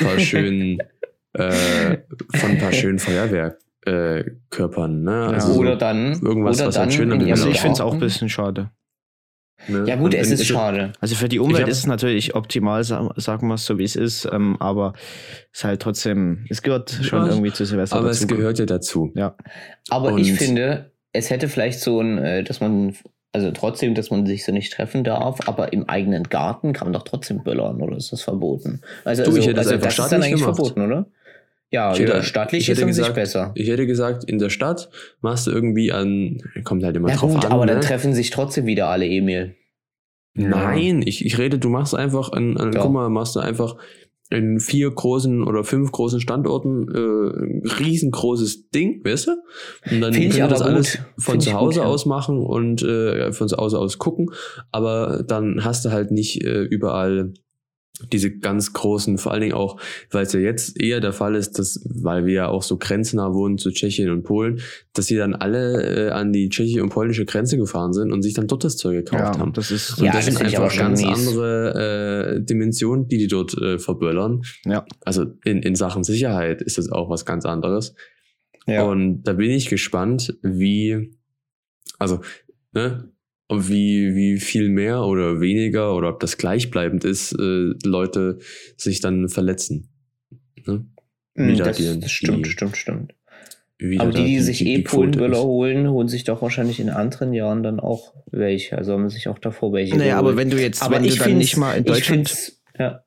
paar 0.00 0.18
schönen, 0.18 0.78
äh, 1.34 1.98
von 2.34 2.50
ein 2.50 2.58
paar 2.58 2.72
schönen 2.72 2.98
Feuerwehrkörpern. 3.84 5.02
Ne? 5.02 5.26
Also 5.28 5.52
oder 5.54 5.76
dann 5.76 6.12
irgendwas, 6.20 6.58
oder 6.58 6.68
was 6.68 6.76
halt 6.76 6.86
dann 6.86 6.90
schön 6.92 7.10
an 7.12 7.14
in 7.14 7.18
dem 7.20 7.28
ihrem 7.28 7.38
Also 7.38 7.48
ich 7.48 7.60
finde 7.60 7.74
es 7.74 7.80
auch 7.80 7.92
ein 7.92 8.00
bisschen 8.00 8.28
schade. 8.28 8.70
Ne? 9.66 9.84
Ja 9.88 9.96
gut, 9.96 10.14
Und 10.14 10.20
es 10.20 10.30
ist 10.30 10.46
schade. 10.46 10.92
Also 11.00 11.16
für 11.16 11.28
die 11.28 11.40
Umwelt 11.40 11.66
ist 11.66 11.78
es 11.78 11.86
natürlich 11.86 12.34
optimal, 12.36 12.84
sa- 12.84 13.12
sagen 13.16 13.48
wir 13.48 13.54
es 13.54 13.66
so, 13.66 13.76
wie 13.78 13.84
es 13.84 13.96
ist, 13.96 14.28
ähm, 14.32 14.56
aber 14.60 14.92
es 15.52 15.58
ist 15.60 15.64
halt 15.64 15.82
trotzdem, 15.82 16.46
es 16.48 16.62
gehört 16.62 16.90
schon 16.90 17.24
Ja, 17.24 17.28
irgendwie 17.32 17.52
zu 17.52 17.64
Silvester 17.64 17.96
Aber 17.96 18.08
dazu. 18.08 18.22
es 18.24 18.28
gehört 18.28 18.58
ja 18.60 18.66
dazu. 18.66 19.10
Ja. 19.16 19.36
Aber 19.90 20.16
ich 20.16 20.30
Und- 20.30 20.36
finde, 20.38 20.92
es 21.12 21.30
hätte 21.30 21.48
vielleicht 21.48 21.80
so 21.80 22.00
ein, 22.00 22.18
äh, 22.18 22.44
dass 22.44 22.60
man, 22.60 22.94
also 23.32 23.50
trotzdem, 23.50 23.96
dass 23.96 24.10
man 24.12 24.26
sich 24.26 24.44
so 24.44 24.52
nicht 24.52 24.72
treffen 24.72 25.02
darf, 25.02 25.48
aber 25.48 25.72
im 25.72 25.88
eigenen 25.88 26.22
Garten 26.24 26.72
kann 26.72 26.86
man 26.86 26.92
doch 26.92 27.02
trotzdem 27.02 27.42
böllern, 27.42 27.82
oder 27.82 27.96
ist 27.96 28.12
das 28.12 28.22
verboten? 28.22 28.80
Also, 29.04 29.24
Du, 29.24 29.30
ich 29.32 29.38
also, 29.38 29.48
hätte 29.48 29.60
es 29.60 29.66
also 29.66 29.74
einfach 29.74 29.86
das 29.96 29.98
ist 30.04 30.12
dann 30.12 30.22
eigentlich 30.22 30.40
gemacht. 30.40 30.54
verboten, 30.56 30.80
oder? 30.82 31.06
Ja, 31.70 31.92
Ich 31.92 31.98
hätte- 32.00 32.22
staatlich 32.22 32.62
ich 32.62 32.68
ist 32.70 32.78
hätte 32.78 32.86
an 32.86 32.92
sich 32.94 33.02
gesagt, 33.02 33.14
besser. 33.14 33.52
Ich 33.54 33.68
hätte 33.68 33.86
gesagt, 33.86 34.24
in 34.24 34.38
der 34.38 34.48
Stadt 34.50 34.88
machst 35.20 35.46
du 35.46 35.50
irgendwie 35.50 35.92
an, 35.92 36.38
kommt 36.64 36.82
halt 36.82 36.96
immer 36.96 37.10
Ja 37.10 37.16
drauf 37.16 37.34
gut, 37.34 37.44
an. 37.44 37.52
aber 37.52 37.66
ne? 37.66 37.72
dann 37.72 37.80
treffen 37.82 38.14
sich 38.14 38.30
trotzdem 38.30 38.64
wieder 38.66 38.88
alle 38.88 39.06
Emil. 39.06 39.54
Nein, 40.34 41.02
ich, 41.04 41.24
ich 41.26 41.36
rede, 41.38 41.58
du 41.58 41.68
machst 41.68 41.94
einfach, 41.94 42.32
an, 42.32 42.56
an, 42.56 42.72
Ja. 42.72 42.80
guck 42.82 42.92
mal, 42.92 43.08
machst 43.10 43.34
du 43.36 43.40
einfach 43.40 43.76
in 44.30 44.60
vier 44.60 44.90
großen 44.90 45.42
oder 45.42 45.64
fünf 45.64 45.90
großen 45.90 46.20
Standorten 46.20 46.86
äh, 46.94 47.44
ein 47.44 47.62
riesengroßes 47.80 48.68
Ding, 48.70 49.02
weißt 49.04 49.26
du? 49.28 49.30
Und 49.90 50.00
dann 50.02 50.12
Find 50.12 50.38
aber 50.40 50.48
das 50.50 50.62
alles 50.62 50.92
gut. 50.98 51.04
von 51.18 51.32
Find 51.32 51.42
zu 51.44 51.50
gut, 51.50 51.58
Hause 51.60 51.80
ja. 51.80 51.86
aus 51.86 52.06
machen 52.06 52.38
und 52.38 52.82
äh, 52.82 53.32
von 53.32 53.48
zu 53.48 53.56
Hause 53.56 53.78
aus 53.78 53.98
gucken, 53.98 54.30
aber 54.70 55.24
dann 55.26 55.64
hast 55.64 55.84
du 55.86 55.90
halt 55.90 56.10
nicht 56.12 56.44
äh, 56.44 56.62
überall 56.62 57.32
diese 58.12 58.30
ganz 58.38 58.72
großen, 58.72 59.18
vor 59.18 59.32
allen 59.32 59.40
Dingen 59.40 59.54
auch, 59.54 59.80
weil 60.10 60.24
es 60.24 60.32
ja 60.32 60.40
jetzt 60.40 60.80
eher 60.80 61.00
der 61.00 61.12
Fall 61.12 61.34
ist, 61.34 61.58
dass, 61.58 61.80
weil 61.84 62.26
wir 62.26 62.32
ja 62.34 62.48
auch 62.48 62.62
so 62.62 62.76
grenznah 62.78 63.34
wohnen 63.34 63.58
zu 63.58 63.70
Tschechien 63.70 64.10
und 64.10 64.22
Polen, 64.22 64.60
dass 64.92 65.06
sie 65.06 65.16
dann 65.16 65.34
alle 65.34 66.08
äh, 66.08 66.10
an 66.10 66.32
die 66.32 66.48
tschechische 66.48 66.82
und 66.82 66.90
polnische 66.90 67.24
Grenze 67.24 67.56
gefahren 67.56 67.92
sind 67.92 68.12
und 68.12 68.22
sich 68.22 68.34
dann 68.34 68.46
dort 68.46 68.64
das 68.64 68.76
Zeug 68.76 69.04
gekauft 69.04 69.34
Ja, 69.34 69.38
haben. 69.40 69.52
das 69.52 69.70
ist, 69.70 69.98
Und 69.98 70.06
Ja, 70.06 70.12
das, 70.12 70.26
das 70.26 70.34
sind 70.36 70.46
einfach 70.46 70.76
ganz 70.76 71.02
mies. 71.02 71.28
andere 71.28 72.34
äh, 72.38 72.44
Dimensionen, 72.44 73.08
die 73.08 73.18
die 73.18 73.26
dort 73.28 73.56
äh, 73.60 73.78
verböllern. 73.78 74.42
Ja. 74.64 74.84
Also 75.04 75.26
in, 75.44 75.62
in 75.62 75.74
Sachen 75.74 76.04
Sicherheit 76.04 76.62
ist 76.62 76.78
das 76.78 76.90
auch 76.90 77.10
was 77.10 77.24
ganz 77.24 77.44
anderes. 77.44 77.94
Ja. 78.66 78.82
Und 78.84 79.22
da 79.22 79.32
bin 79.32 79.50
ich 79.50 79.68
gespannt, 79.68 80.36
wie, 80.42 81.10
also, 81.98 82.20
ne, 82.72 83.10
wie, 83.50 84.14
wie 84.14 84.38
viel 84.38 84.68
mehr 84.68 85.02
oder 85.02 85.40
weniger 85.40 85.94
oder 85.94 86.10
ob 86.10 86.20
das 86.20 86.36
gleichbleibend 86.38 87.04
ist, 87.04 87.32
äh, 87.32 87.72
Leute 87.84 88.38
sich 88.76 89.00
dann 89.00 89.28
verletzen. 89.28 89.88
Ne? 90.66 90.84
Hm, 91.36 91.48
wieder 91.48 91.64
das, 91.64 91.76
die- 91.78 92.00
das 92.00 92.10
stimmt, 92.10 92.46
die- 92.46 92.50
stimmt, 92.50 92.76
stimmt. 92.76 93.14
Wie 93.80 94.00
Aber 94.00 94.10
da 94.10 94.18
die, 94.18 94.26
die 94.26 94.40
sich 94.40 94.66
eh 94.66 94.82
Polenböller 94.82 95.40
holen, 95.44 95.88
holen 95.88 96.08
sich 96.08 96.24
doch 96.24 96.42
wahrscheinlich 96.42 96.80
in 96.80 96.90
anderen 96.90 97.32
Jahren 97.32 97.62
dann 97.62 97.78
auch 97.78 98.12
welche. 98.32 98.76
Also 98.76 98.92
haben 98.94 99.08
sich 99.08 99.28
auch 99.28 99.38
davor 99.38 99.72
welche 99.72 99.96
naja, 99.96 100.14
aber 100.18 100.30
geholt. 100.32 100.36
wenn 100.36 100.50
du 100.50 100.60
jetzt, 100.60 100.82
aber 100.82 100.96
wenn 100.96 101.04
du 101.04 101.08
ich 101.10 101.14
dann 101.18 101.28
find's- 101.28 101.38
nicht 101.38 101.56
mal 101.58 101.74
in 101.74 101.84
ich 101.84 101.90
Deutschland 101.92 102.52
ja. 102.78 103.04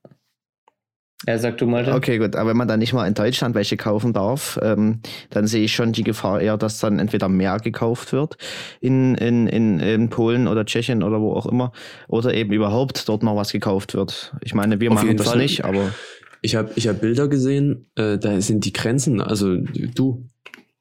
Ja, 1.28 1.38
sag 1.38 1.58
du 1.60 1.68
mal. 1.68 1.88
Okay, 1.94 2.18
gut. 2.18 2.36
Aber 2.36 2.50
wenn 2.50 2.58
man 2.58 2.68
dann 2.68 2.80
nicht 2.80 2.94
mal 2.94 3.08
in 3.08 3.14
Deutschland 3.14 3.54
welche 3.54 3.78
kaufen 3.78 4.12
darf, 4.12 4.60
ähm, 4.62 5.02
dann 5.30 5.46
sehe 5.46 5.64
ich 5.64 5.74
schon 5.74 5.92
die 5.92 6.04
Gefahr 6.04 6.42
eher, 6.42 6.58
dass 6.58 6.80
dann 6.80 6.98
entweder 6.98 7.30
mehr 7.30 7.58
gekauft 7.58 8.12
wird 8.12 8.38
in, 8.80 9.16
in, 9.16 9.48
in, 9.48 9.80
in 9.80 10.10
Polen 10.10 10.48
oder 10.48 10.66
Tschechien 10.66 11.04
oder 11.04 11.22
wo 11.22 11.34
auch 11.34 11.46
immer, 11.46 11.74
oder 12.08 12.34
eben 12.34 12.52
überhaupt 12.52 13.08
dort 13.08 13.22
noch 13.22 13.36
was 13.36 13.52
gekauft 13.52 13.94
wird. 13.94 14.34
Ich 14.42 14.56
meine, 14.56 14.80
wir 14.80 14.90
Auf 14.90 14.96
machen 14.96 15.08
jeden 15.08 15.18
das 15.18 15.30
Fall. 15.30 15.38
nicht, 15.38 15.64
aber 15.64 15.94
Ich 16.42 16.56
habe 16.56 16.72
ich 16.76 16.88
hab 16.88 17.02
Bilder 17.02 17.28
gesehen, 17.28 17.86
äh, 17.96 18.18
da 18.18 18.42
sind 18.42 18.66
die 18.66 18.74
Grenzen, 18.74 19.22
also 19.22 19.58
du, 19.58 20.28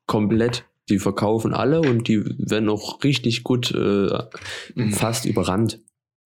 komplett. 0.07 0.64
Die 0.88 0.99
verkaufen 0.99 1.55
alle 1.55 1.82
und 1.82 2.09
die 2.09 2.24
werden 2.38 2.68
auch 2.68 3.05
richtig 3.05 3.45
gut 3.45 3.70
äh, 3.72 4.09
fast 4.91 5.24
überrannt. 5.24 5.78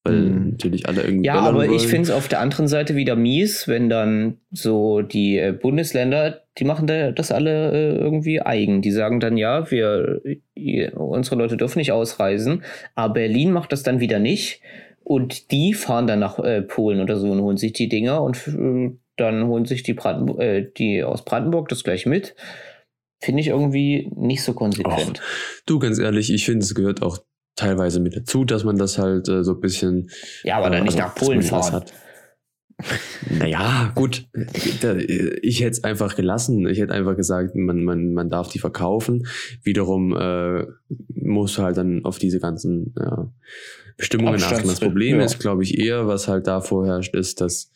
Weil 0.06 0.20
Mhm. 0.20 0.50
natürlich 0.50 0.86
alle 0.86 1.02
irgendwie. 1.02 1.26
Ja, 1.26 1.40
aber 1.40 1.64
ich 1.64 1.70
wollen. 1.70 1.80
finde 1.80 2.02
es 2.02 2.10
auf 2.10 2.28
der 2.28 2.40
anderen 2.40 2.68
Seite 2.68 2.94
wieder 2.94 3.16
mies, 3.16 3.66
wenn 3.68 3.88
dann 3.88 4.36
so 4.50 5.00
die 5.00 5.38
äh, 5.38 5.52
Bundesländer, 5.52 6.42
die 6.58 6.64
machen 6.64 6.86
da, 6.86 7.10
das 7.10 7.32
alle 7.32 7.72
äh, 7.72 7.96
irgendwie 7.98 8.40
eigen. 8.42 8.82
Die 8.82 8.90
sagen 8.90 9.18
dann, 9.18 9.38
ja, 9.38 9.70
wir, 9.70 10.20
unsere 10.94 11.36
Leute 11.36 11.56
dürfen 11.56 11.78
nicht 11.78 11.92
ausreisen, 11.92 12.62
aber 12.94 13.14
Berlin 13.14 13.50
macht 13.50 13.72
das 13.72 13.82
dann 13.82 13.98
wieder 14.00 14.18
nicht. 14.18 14.60
Und 15.02 15.50
die 15.50 15.74
fahren 15.74 16.06
dann 16.06 16.20
nach 16.20 16.38
äh, 16.38 16.62
Polen 16.62 17.00
oder 17.00 17.16
so 17.16 17.30
und 17.30 17.40
holen 17.40 17.56
sich 17.56 17.72
die 17.72 17.88
Dinger 17.88 18.22
und 18.22 18.36
äh, 18.48 18.90
dann 19.16 19.46
holen 19.46 19.64
sich 19.64 19.82
die, 19.82 19.94
Brandenburg, 19.94 20.40
äh, 20.40 20.70
die 20.76 21.02
aus 21.02 21.24
Brandenburg 21.24 21.68
das 21.68 21.82
gleich 21.84 22.04
mit. 22.06 22.34
Finde 23.22 23.40
ich 23.40 23.48
irgendwie 23.48 24.10
nicht 24.16 24.42
so 24.42 24.52
konsequent. 24.52 25.20
Du, 25.66 25.78
ganz 25.78 25.98
ehrlich, 25.98 26.30
ich 26.32 26.44
finde, 26.44 26.64
es 26.64 26.74
gehört 26.74 27.00
auch 27.02 27.18
teilweise 27.56 28.00
mit 28.00 28.16
dazu, 28.16 28.44
dass 28.44 28.64
man 28.64 28.76
das 28.76 28.98
halt 28.98 29.28
äh, 29.28 29.44
so 29.44 29.52
ein 29.52 29.60
bisschen. 29.60 30.10
ja, 30.42 30.56
aber 30.58 30.70
dann 30.70 30.80
äh, 30.80 30.82
nicht 30.82 31.00
also, 31.00 31.08
nach 31.08 31.14
Polen 31.14 31.42
fahren. 31.42 31.72
Hat. 31.72 31.92
Naja, 33.30 33.92
gut. 33.94 34.26
Ich 35.42 35.60
hätte 35.60 35.70
es 35.70 35.84
einfach 35.84 36.16
gelassen. 36.16 36.66
Ich 36.66 36.78
hätte 36.80 36.92
einfach 36.92 37.16
gesagt, 37.16 37.54
man, 37.54 37.84
man, 37.84 38.12
man 38.14 38.30
darf 38.30 38.48
die 38.48 38.58
verkaufen. 38.58 39.26
Wiederum 39.62 40.16
äh, 40.16 40.66
muss 41.08 41.58
halt 41.58 41.76
dann 41.76 42.04
auf 42.04 42.18
diese 42.18 42.40
ganzen 42.40 42.94
ja, 42.98 43.32
Bestimmungen 43.96 44.42
achten. 44.42 44.66
Das 44.66 44.80
Problem 44.80 45.18
ja. 45.18 45.24
ist, 45.24 45.38
glaube 45.38 45.62
ich, 45.62 45.78
eher, 45.78 46.08
was 46.08 46.26
halt 46.26 46.46
da 46.46 46.60
vorherrscht, 46.60 47.14
ist, 47.14 47.40
dass 47.40 47.70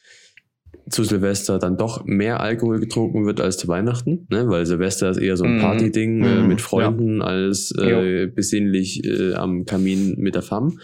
zu 0.91 1.05
Silvester 1.05 1.59
dann 1.59 1.77
doch 1.77 2.05
mehr 2.05 2.41
Alkohol 2.41 2.81
getrunken 2.81 3.27
wird 3.27 3.41
als 3.41 3.57
zu 3.59 3.69
Weihnachten, 3.69 4.27
ne? 4.31 4.49
weil 4.49 4.67
Silvester 4.67 5.11
ist 5.11 5.19
eher 5.19 5.37
so 5.37 5.45
ein 5.45 5.57
Mhm. 5.57 5.61
Partyding 5.61 6.25
äh, 6.25 6.43
Mhm, 6.43 6.49
mit 6.49 6.61
Freunden 6.61 7.23
als 7.23 7.73
äh, 7.79 8.27
besinnlich 8.27 9.05
äh, 9.05 9.35
am 9.35 9.65
Kamin 9.65 10.15
mit 10.19 10.35
der 10.35 10.43
Fam. 10.43 10.79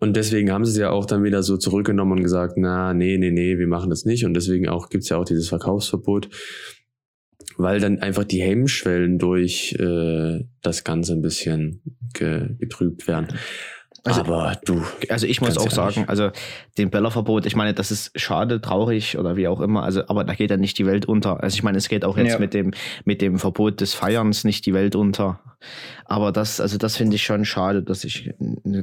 Und 0.00 0.16
deswegen 0.16 0.50
haben 0.52 0.64
sie 0.64 0.72
es 0.72 0.76
ja 0.78 0.90
auch 0.90 1.06
dann 1.06 1.22
wieder 1.24 1.42
so 1.42 1.56
zurückgenommen 1.56 2.12
und 2.18 2.22
gesagt, 2.22 2.54
na, 2.56 2.92
nee, 2.92 3.16
nee, 3.16 3.30
nee, 3.30 3.58
wir 3.58 3.68
machen 3.68 3.90
das 3.90 4.04
nicht. 4.04 4.24
Und 4.24 4.34
deswegen 4.34 4.68
auch 4.68 4.90
gibt's 4.90 5.08
ja 5.08 5.16
auch 5.16 5.24
dieses 5.24 5.48
Verkaufsverbot, 5.48 6.28
weil 7.56 7.80
dann 7.80 8.00
einfach 8.00 8.24
die 8.24 8.42
Hemmschwellen 8.42 9.18
durch 9.18 9.74
äh, 9.78 10.40
das 10.62 10.84
Ganze 10.84 11.12
ein 11.12 11.22
bisschen 11.22 11.80
ge 12.12 12.48
getrübt 12.58 13.06
werden. 13.06 13.28
Also- 14.04 14.20
Aber 14.20 14.52
du, 14.64 14.82
Also 15.08 15.26
ich 15.26 15.40
muss 15.40 15.56
auch 15.56 15.62
ehrlich. 15.62 15.74
sagen, 15.74 16.04
also 16.08 16.30
den 16.78 16.90
Böllerverbot, 16.90 17.46
ich 17.46 17.56
meine, 17.56 17.72
das 17.74 17.90
ist 17.90 18.12
schade, 18.20 18.60
traurig 18.60 19.16
oder 19.18 19.36
wie 19.36 19.48
auch 19.48 19.60
immer, 19.60 19.82
also 19.82 20.02
aber 20.08 20.24
da 20.24 20.34
geht 20.34 20.50
ja 20.50 20.56
nicht 20.58 20.78
die 20.78 20.86
Welt 20.86 21.06
unter. 21.06 21.42
Also 21.42 21.54
ich 21.54 21.62
meine, 21.62 21.78
es 21.78 21.88
geht 21.88 22.04
auch 22.04 22.16
jetzt 22.18 22.32
Ja. 22.34 22.38
mit 22.38 22.52
dem 22.54 22.72
mit 23.04 23.22
dem 23.22 23.38
Verbot 23.38 23.80
des 23.80 23.94
Feierns 23.94 24.44
nicht 24.44 24.66
die 24.66 24.74
Welt 24.74 24.94
unter. 24.94 25.40
Aber 26.06 26.32
das, 26.32 26.60
also 26.60 26.76
das 26.76 26.96
finde 26.96 27.16
ich 27.16 27.22
schon 27.22 27.46
schade, 27.46 27.82
dass 27.82 28.04
ich, 28.04 28.30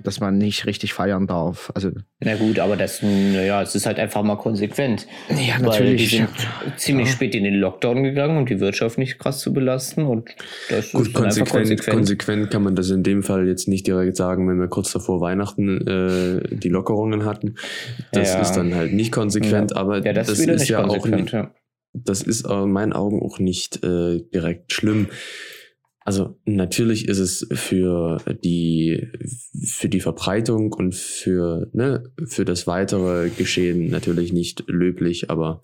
dass 0.03 0.19
man 0.19 0.39
nicht 0.39 0.65
richtig 0.65 0.93
feiern 0.93 1.27
darf. 1.27 1.71
Also 1.75 1.91
Na 2.19 2.35
gut, 2.35 2.57
aber 2.57 2.75
das, 2.75 3.03
naja, 3.03 3.61
es 3.61 3.75
ist 3.75 3.85
halt 3.85 3.99
einfach 3.99 4.23
mal 4.23 4.37
konsequent. 4.37 5.05
ja, 5.29 5.63
Weil 5.63 5.95
die 5.97 6.05
sind 6.07 6.29
Ja. 6.29 6.75
ziemlich 6.77 7.07
Ja. 7.09 7.13
spät 7.13 7.35
in 7.35 7.43
den 7.43 7.53
Lockdown 7.55 8.03
gegangen, 8.03 8.37
um 8.37 8.45
die 8.47 8.59
Wirtschaft 8.59 8.97
nicht 8.97 9.19
krass 9.19 9.39
zu 9.39 9.53
belasten. 9.53 10.03
Und 10.05 10.29
das 10.69 10.91
Gut, 10.93 11.07
ist 11.09 11.13
konsequent, 11.13 11.49
konsequent. 11.51 11.95
konsequent 11.97 12.49
kann 12.51 12.63
man 12.63 12.75
das 12.75 12.89
in 12.89 13.03
dem 13.03 13.21
Fall 13.21 13.47
jetzt 13.47 13.67
nicht 13.67 13.85
direkt 13.85 14.17
sagen, 14.17 14.49
wenn 14.49 14.59
wir 14.59 14.67
kurz 14.67 14.91
davor 14.91 15.21
Weihnachten 15.21 15.87
äh, 15.87 16.55
die 16.55 16.69
Lockerungen 16.69 17.25
hatten. 17.25 17.55
Das 18.13 18.33
Ja. 18.33 18.41
ist 18.41 18.53
dann 18.53 18.73
halt 18.73 18.93
nicht 18.93 19.11
konsequent, 19.11 19.75
aber 19.75 20.03
ja, 20.03 20.13
das, 20.13 20.25
das, 20.27 20.39
ist 20.39 20.67
ja 20.67 20.83
auch 20.83 21.05
nicht, 21.05 21.31
ja. 21.33 21.51
das 21.93 22.23
ist 22.23 22.45
aber 22.45 22.63
in 22.63 22.71
meinen 22.71 22.93
Augen 22.93 23.21
auch 23.21 23.37
nicht 23.37 23.83
äh, 23.83 24.21
direkt 24.33 24.73
schlimm. 24.73 25.07
Also 26.03 26.39
natürlich 26.45 27.07
ist 27.07 27.19
es 27.19 27.47
für 27.51 28.17
die 28.43 29.07
für 29.63 29.87
die 29.87 29.99
Verbreitung 29.99 30.73
und 30.73 30.95
für 30.95 31.69
ne, 31.73 32.03
für 32.25 32.43
das 32.43 32.65
weitere 32.65 33.29
Geschehen 33.29 33.89
natürlich 33.91 34.33
nicht 34.33 34.63
löblich, 34.67 35.29
aber 35.29 35.61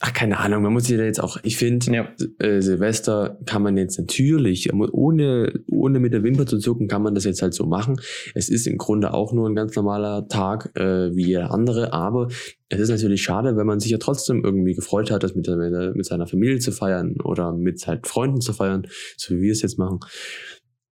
ach 0.00 0.12
keine 0.12 0.38
Ahnung, 0.38 0.62
man 0.62 0.72
muss 0.72 0.84
sich 0.84 0.96
da 0.96 1.02
jetzt 1.02 1.20
auch, 1.20 1.38
ich 1.42 1.56
finde, 1.56 1.92
Ja. 1.92 2.08
äh, 2.38 2.60
Silvester 2.60 3.38
kann 3.46 3.62
man 3.62 3.76
jetzt 3.76 3.98
natürlich, 3.98 4.72
ohne, 4.72 5.52
ohne 5.70 5.98
mit 5.98 6.12
der 6.12 6.22
Wimper 6.22 6.46
zu 6.46 6.58
zucken, 6.58 6.86
kann 6.86 7.02
man 7.02 7.14
das 7.14 7.24
jetzt 7.24 7.42
halt 7.42 7.52
so 7.54 7.66
machen. 7.66 8.00
Es 8.34 8.48
ist 8.48 8.66
im 8.66 8.78
Grunde 8.78 9.12
auch 9.12 9.32
nur 9.32 9.48
ein 9.48 9.56
ganz 9.56 9.74
normaler 9.74 10.28
Tag 10.28 10.70
äh, 10.76 11.14
wie 11.16 11.26
jeder 11.26 11.52
andere, 11.52 11.92
aber 11.92 12.28
es 12.68 12.80
ist 12.80 12.90
natürlich 12.90 13.22
schade, 13.22 13.56
wenn 13.56 13.66
man 13.66 13.80
sich 13.80 13.90
ja 13.90 13.98
trotzdem 13.98 14.44
irgendwie 14.44 14.74
gefreut 14.74 15.10
hat, 15.10 15.22
das 15.22 15.34
mit, 15.34 15.46
der, 15.46 15.56
mit 15.94 16.06
seiner 16.06 16.26
Familie 16.26 16.58
zu 16.58 16.70
feiern 16.70 17.16
oder 17.24 17.52
mit 17.52 17.84
halt 17.86 18.06
Freunden 18.06 18.40
zu 18.40 18.52
feiern, 18.52 18.86
so 19.16 19.34
wie 19.34 19.40
wir 19.42 19.52
es 19.52 19.62
jetzt 19.62 19.78
machen. 19.78 20.00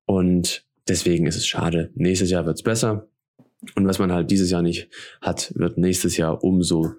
Und 0.06 0.66
deswegen 0.88 1.28
ist 1.28 1.36
es 1.36 1.46
schade. 1.46 1.92
Nächstes 1.96 2.30
Jahr 2.32 2.46
wird's 2.46 2.64
besser. 2.64 3.08
Und 3.76 3.88
was 3.88 4.00
man 4.00 4.12
halt 4.12 4.32
dieses 4.32 4.52
Jahr 4.52 4.62
nicht 4.62 4.90
hat, 5.22 5.52
wird 5.56 5.78
nächstes 5.78 6.18
Jahr 6.18 6.44
umso 6.44 6.94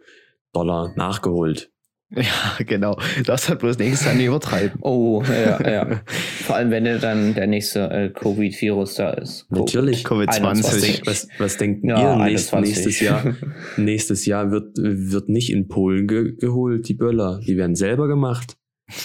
doller 0.52 0.92
nachgeholt. 0.96 1.70
Ja, 2.16 2.64
genau. 2.64 2.98
Das 3.24 3.48
hat 3.48 3.58
bloß 3.58 3.78
nächstes 3.78 4.06
Jahr 4.06 4.14
nicht 4.14 4.26
übertreiben. 4.26 4.78
Oh, 4.80 5.22
ja, 5.28 5.70
ja. 5.70 6.00
Vor 6.44 6.56
allem, 6.56 6.70
wenn 6.70 6.84
dann 7.00 7.34
der 7.34 7.46
nächste 7.46 7.90
äh, 7.90 8.10
Covid-Virus 8.10 8.94
da 8.94 9.10
ist. 9.10 9.46
Natürlich. 9.50 10.06
Covid-20. 10.06 11.04
Was, 11.04 11.28
was 11.38 11.56
denken 11.56 11.88
Ja, 11.88 12.16
ihr 12.16 12.24
nächst, 12.24 12.54
21. 12.54 12.84
nächstes 12.84 13.00
Jahr? 13.00 13.36
nächstes 13.76 14.26
Jahr 14.26 14.50
wird, 14.50 14.76
wird 14.76 15.28
nicht 15.28 15.50
in 15.50 15.66
Polen 15.68 16.06
ge 16.06 16.36
geholt, 16.36 16.88
die 16.88 16.94
Böller. 16.94 17.40
Die 17.44 17.56
werden 17.56 17.74
selber 17.74 18.06
gemacht. 18.06 18.56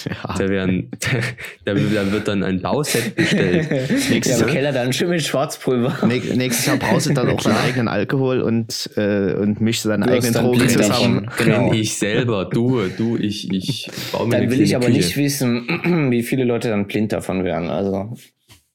Ja. 0.08 0.34
Da, 0.38 0.48
werden, 0.48 0.90
da, 1.64 1.74
da 1.74 2.12
wird 2.12 2.28
dann 2.28 2.44
ein 2.44 2.62
Bauset 2.62 3.16
bestellt. 3.16 3.68
ja, 4.10 4.36
Jahr- 4.36 4.40
im 4.48 4.54
Keller 4.54 4.72
dann 4.72 4.92
schön 4.92 5.08
mit 5.10 5.22
Schwarzpulver. 5.22 5.98
Näch- 6.06 6.34
Nächstes 6.36 6.66
Jahr 6.66 6.76
brauchst 6.76 7.08
du 7.08 7.14
dann 7.14 7.28
auch 7.30 7.42
deinen 7.42 7.56
eigenen 7.56 7.88
Alkohol 7.88 8.42
und, 8.42 8.90
äh, 8.96 9.34
und 9.34 9.60
mischst 9.60 9.86
deine 9.86 10.06
Du 10.06 10.12
eigenen 10.12 10.32
dann 10.34 10.44
Drogen 10.44 10.68
zusammen. 10.68 11.30
Genau. 11.36 11.70
Kenn 11.70 11.74
ich 11.80 11.98
selber. 11.98 12.44
Du, 12.44 12.80
du, 12.96 13.16
ich, 13.16 13.50
ich 13.52 13.90
baue 14.12 14.28
mir 14.28 14.38
Dann 14.38 14.50
will 14.50 14.60
ich 14.60 14.76
aber 14.76 14.86
Küche. 14.86 14.98
nicht 14.98 15.16
wissen, 15.16 15.66
wie 16.12 16.22
viele 16.22 16.44
Leute 16.44 16.68
dann 16.68 16.86
blind 16.86 17.12
davon 17.12 17.42
werden. 17.42 17.68
Also, 17.68 18.14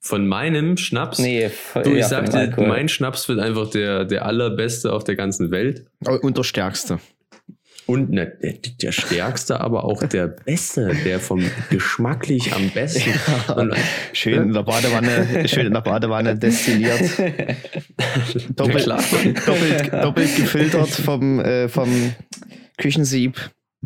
Von 0.01 0.28
meinem 0.28 0.76
Schnaps? 0.76 1.20
nee, 1.20 1.43
f- 1.43 1.78
Du, 1.84 1.91
ich 1.91 1.99
ja, 1.99 2.08
sag 2.10 2.24
von 2.26 2.32
dir, 2.34 2.39
Alkohol. 2.39 2.68
mein 2.68 2.89
Schnaps 2.89 3.30
wird 3.30 3.39
einfach 3.39 3.70
der, 3.70 4.03
der 4.03 4.26
allerbeste 4.26 4.91
auf 4.91 5.05
der 5.05 5.16
ganzen 5.16 5.51
Welt. 5.51 5.86
Oh, 6.05 6.18
Und 6.22 6.38
der 6.38 6.43
Stärkste. 6.43 6.99
Und 7.88 8.12
ne, 8.12 8.28
der, 8.42 8.54
der 8.82 8.92
stärkste, 8.92 9.62
aber 9.62 9.86
auch 9.86 10.04
der 10.04 10.28
beste, 10.28 10.94
der 11.06 11.20
vom 11.20 11.44
geschmacklich 11.70 12.54
am 12.54 12.70
besten. 12.70 13.14
Und, 13.56 13.74
Schön 14.12 14.44
in 14.44 14.54
der 14.54 14.64
Badewanne, 14.64 15.48
schön 15.48 15.68
in 15.68 15.74
der 15.74 15.82
Badewanne 15.82 16.38
destilliert. 16.38 17.00
Doppelt, 18.50 18.88
doppelt, 18.88 19.94
doppelt 19.94 20.36
gefiltert 20.36 20.90
vom, 20.90 21.40
äh, 21.40 21.70
vom 21.70 22.14
Küchensieb. 22.78 23.40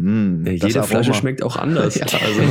Mm, 0.03 0.45
Ja, 0.45 0.51
jede 0.53 0.83
Flasche 0.83 1.13
schmeckt 1.13 1.43
auch 1.43 1.55
anders. 1.57 1.95
Ja. 1.99 2.05
Also 2.19 2.41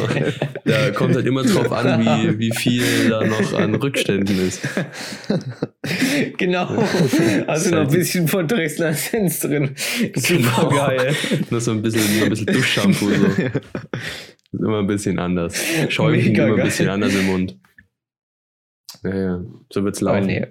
da 0.65 0.91
kommt 0.93 1.15
halt 1.17 1.27
immer 1.27 1.43
drauf 1.43 1.73
an, 1.73 2.01
wie, 2.01 2.39
wie 2.39 2.51
viel 2.57 3.09
da 3.09 3.25
noch 3.25 3.53
an 3.55 3.75
Rückständen 3.75 4.47
ist. 4.47 4.61
genau. 6.39 6.67
Also 7.47 7.71
noch 7.71 7.79
ein 7.79 7.87
halt- 7.87 7.91
bisschen 7.91 8.29
von 8.29 8.47
Dresdner 8.47 8.93
Sense 8.95 9.49
drin. 9.49 9.75
Genau. 10.13 10.49
Super 10.61 10.69
geil. 10.75 11.15
Nur 11.51 11.61
so 11.61 11.73
ein 11.73 11.83
bisschen, 11.83 12.03
nur 12.17 12.25
ein 12.25 12.31
bisschen 12.31 12.47
Duschshampoo. 12.47 13.09
So. 13.11 13.27
Ist 13.27 14.61
immer 14.63 14.79
ein 14.81 14.87
bisschen 14.87 15.19
anders. 15.19 15.55
Schäumt 15.89 16.25
Mega 16.25 16.45
immer 16.45 16.53
ein 16.53 16.57
geil. 16.59 16.67
bisschen 16.67 16.89
anders 16.89 17.15
im 17.15 17.27
Mund. 17.27 17.59
Ja, 19.05 19.17
ja. 19.17 19.45
So 19.73 19.85
wird's 19.85 20.01
laufen. 20.01 20.27
nee. 20.27 20.47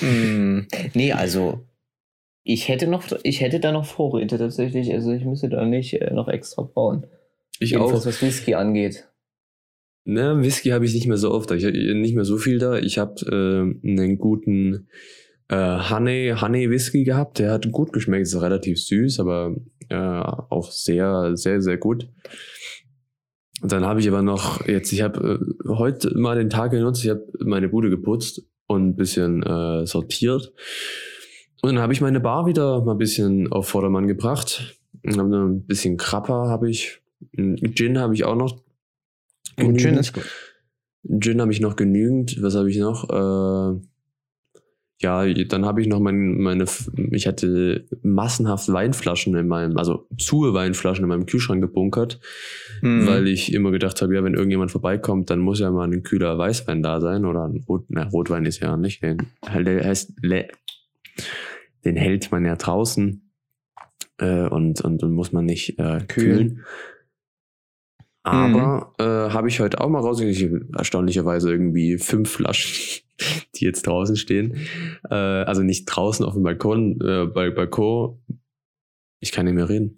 Hm, 0.00 0.66
nee, 0.94 1.12
also 1.12 1.66
ich 2.42 2.68
hätte 2.68 2.86
noch, 2.86 3.04
ich 3.22 3.40
hätte 3.40 3.60
da 3.60 3.72
noch 3.72 3.84
Vorräte 3.84 4.38
tatsächlich. 4.38 4.92
Also 4.92 5.12
ich 5.12 5.24
müsste 5.24 5.48
da 5.48 5.64
nicht 5.64 5.94
äh, 5.94 6.12
noch 6.12 6.28
extra 6.28 6.62
bauen. 6.62 7.06
Ich 7.58 7.70
Jedenfalls 7.70 8.02
auch. 8.02 8.06
was 8.06 8.22
Whisky 8.22 8.54
angeht. 8.54 9.08
Ne, 10.04 10.42
Whisky 10.42 10.70
habe 10.70 10.84
ich 10.84 10.94
nicht 10.94 11.06
mehr 11.06 11.18
so 11.18 11.30
oft. 11.30 11.50
Ich 11.50 11.64
hab 11.64 11.72
nicht 11.72 12.14
mehr 12.14 12.24
so 12.24 12.38
viel 12.38 12.58
da. 12.58 12.78
Ich 12.78 12.98
habe 12.98 13.14
äh, 13.26 13.88
einen 13.88 14.18
guten 14.18 14.88
äh, 15.48 15.78
Honey, 15.90 16.34
Honey 16.40 16.70
Whisky 16.70 17.04
gehabt. 17.04 17.38
Der 17.38 17.52
hat 17.52 17.70
gut 17.70 17.92
geschmeckt. 17.92 18.22
Ist 18.22 18.40
relativ 18.40 18.82
süß, 18.82 19.20
aber 19.20 19.54
äh, 19.90 19.94
auch 19.94 20.70
sehr, 20.70 21.36
sehr, 21.36 21.60
sehr 21.60 21.76
gut. 21.76 22.08
Und 23.62 23.70
dann 23.70 23.84
habe 23.84 24.00
ich 24.00 24.08
aber 24.08 24.22
noch 24.22 24.66
jetzt, 24.66 24.90
ich 24.92 25.02
habe 25.02 25.38
äh, 25.38 25.68
heute 25.68 26.16
mal 26.18 26.36
den 26.36 26.48
Tag 26.48 26.70
genutzt. 26.70 27.04
Ich 27.04 27.10
habe 27.10 27.26
meine 27.44 27.68
Bude 27.68 27.90
geputzt 27.90 28.42
und 28.66 28.88
ein 28.88 28.96
bisschen 28.96 29.42
äh, 29.42 29.86
sortiert. 29.86 30.54
Und 31.62 31.74
dann 31.74 31.82
habe 31.82 31.92
ich 31.92 32.00
meine 32.00 32.20
Bar 32.20 32.46
wieder 32.46 32.82
mal 32.84 32.92
ein 32.92 32.98
bisschen 32.98 33.50
auf 33.52 33.68
Vordermann 33.68 34.06
gebracht. 34.06 34.78
Und 35.04 35.18
ein 35.18 35.66
bisschen 35.66 35.96
Krapper 35.96 36.48
habe 36.48 36.70
ich. 36.70 37.00
Gin 37.34 37.98
habe 37.98 38.14
ich 38.14 38.24
auch 38.24 38.36
noch. 38.36 38.58
Genügend. 39.56 39.98
ist 39.98 40.14
gut. 40.14 40.24
Gin 41.20 41.40
habe 41.40 41.52
ich 41.52 41.60
noch 41.60 41.76
genügend. 41.76 42.42
Was 42.42 42.54
habe 42.54 42.70
ich 42.70 42.78
noch? 42.78 43.08
Äh, 43.10 43.80
ja, 45.02 45.32
dann 45.32 45.64
habe 45.64 45.80
ich 45.80 45.86
noch 45.88 45.98
mein, 45.98 46.38
meine, 46.42 46.66
ich 47.10 47.26
hatte 47.26 47.86
massenhaft 48.02 48.70
Weinflaschen 48.70 49.34
in 49.34 49.48
meinem, 49.48 49.78
also 49.78 50.06
zu 50.18 50.52
Weinflaschen 50.52 51.04
in 51.04 51.08
meinem 51.08 51.24
Kühlschrank 51.24 51.62
gebunkert, 51.62 52.20
Hm. 52.80 53.06
weil 53.06 53.26
ich 53.28 53.54
immer 53.54 53.70
gedacht 53.70 54.02
habe, 54.02 54.14
ja, 54.14 54.22
wenn 54.22 54.34
irgendjemand 54.34 54.70
vorbeikommt, 54.70 55.30
dann 55.30 55.38
muss 55.38 55.58
ja 55.60 55.70
mal 55.70 55.90
ein 55.90 56.02
kühler 56.02 56.36
Weißwein 56.36 56.82
da 56.82 57.00
sein 57.00 57.24
oder 57.24 57.44
ein 57.46 57.64
Rot, 57.66 57.84
na, 57.88 58.08
Rotwein 58.08 58.44
ist 58.44 58.60
ja 58.60 58.76
nicht, 58.76 59.02
der 59.02 59.16
heißt, 59.42 60.12
le- 60.20 60.48
den 61.84 61.96
hält 61.96 62.30
man 62.30 62.44
ja 62.44 62.56
draußen 62.56 63.30
äh, 64.18 64.46
und, 64.46 64.80
und, 64.80 65.02
und 65.02 65.12
muss 65.12 65.32
man 65.32 65.44
nicht 65.44 65.78
äh, 65.78 66.00
kühlen. 66.06 66.64
Aber 68.22 68.92
äh, 68.98 69.32
habe 69.32 69.48
ich 69.48 69.60
heute 69.60 69.80
auch 69.80 69.88
mal 69.88 70.00
rausgekriegt, 70.00 70.76
erstaunlicherweise 70.76 71.50
irgendwie 71.50 71.98
fünf 71.98 72.30
Flaschen, 72.32 73.02
die 73.54 73.64
jetzt 73.64 73.86
draußen 73.86 74.16
stehen. 74.16 74.56
Äh, 75.08 75.14
also 75.14 75.62
nicht 75.62 75.86
draußen 75.86 76.24
auf 76.24 76.34
dem 76.34 76.42
Balkon, 76.42 77.00
äh, 77.00 77.26
bei 77.26 77.50
Balkon. 77.50 78.18
Ich 79.20 79.32
kann 79.32 79.46
nicht 79.46 79.54
mehr 79.54 79.68
reden. 79.68 79.96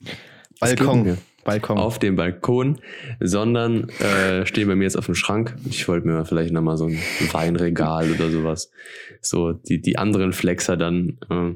Balkon. 0.60 1.02
mehr. 1.02 1.18
Balkon. 1.44 1.76
Auf 1.78 1.98
dem 1.98 2.14
Balkon, 2.14 2.78
sondern 3.18 3.88
äh, 3.98 4.46
stehen 4.46 4.68
bei 4.68 4.76
mir 4.76 4.84
jetzt 4.84 4.96
auf 4.96 5.06
dem 5.06 5.16
Schrank. 5.16 5.56
Ich 5.68 5.88
wollte 5.88 6.06
mir 6.06 6.24
vielleicht 6.24 6.52
nochmal 6.52 6.76
so 6.76 6.86
ein 6.86 6.98
Weinregal 7.32 8.12
oder 8.12 8.30
sowas. 8.30 8.70
So 9.20 9.52
die, 9.52 9.80
die 9.82 9.98
anderen 9.98 10.32
Flexer 10.32 10.76
dann 10.76 11.18
äh, 11.30 11.54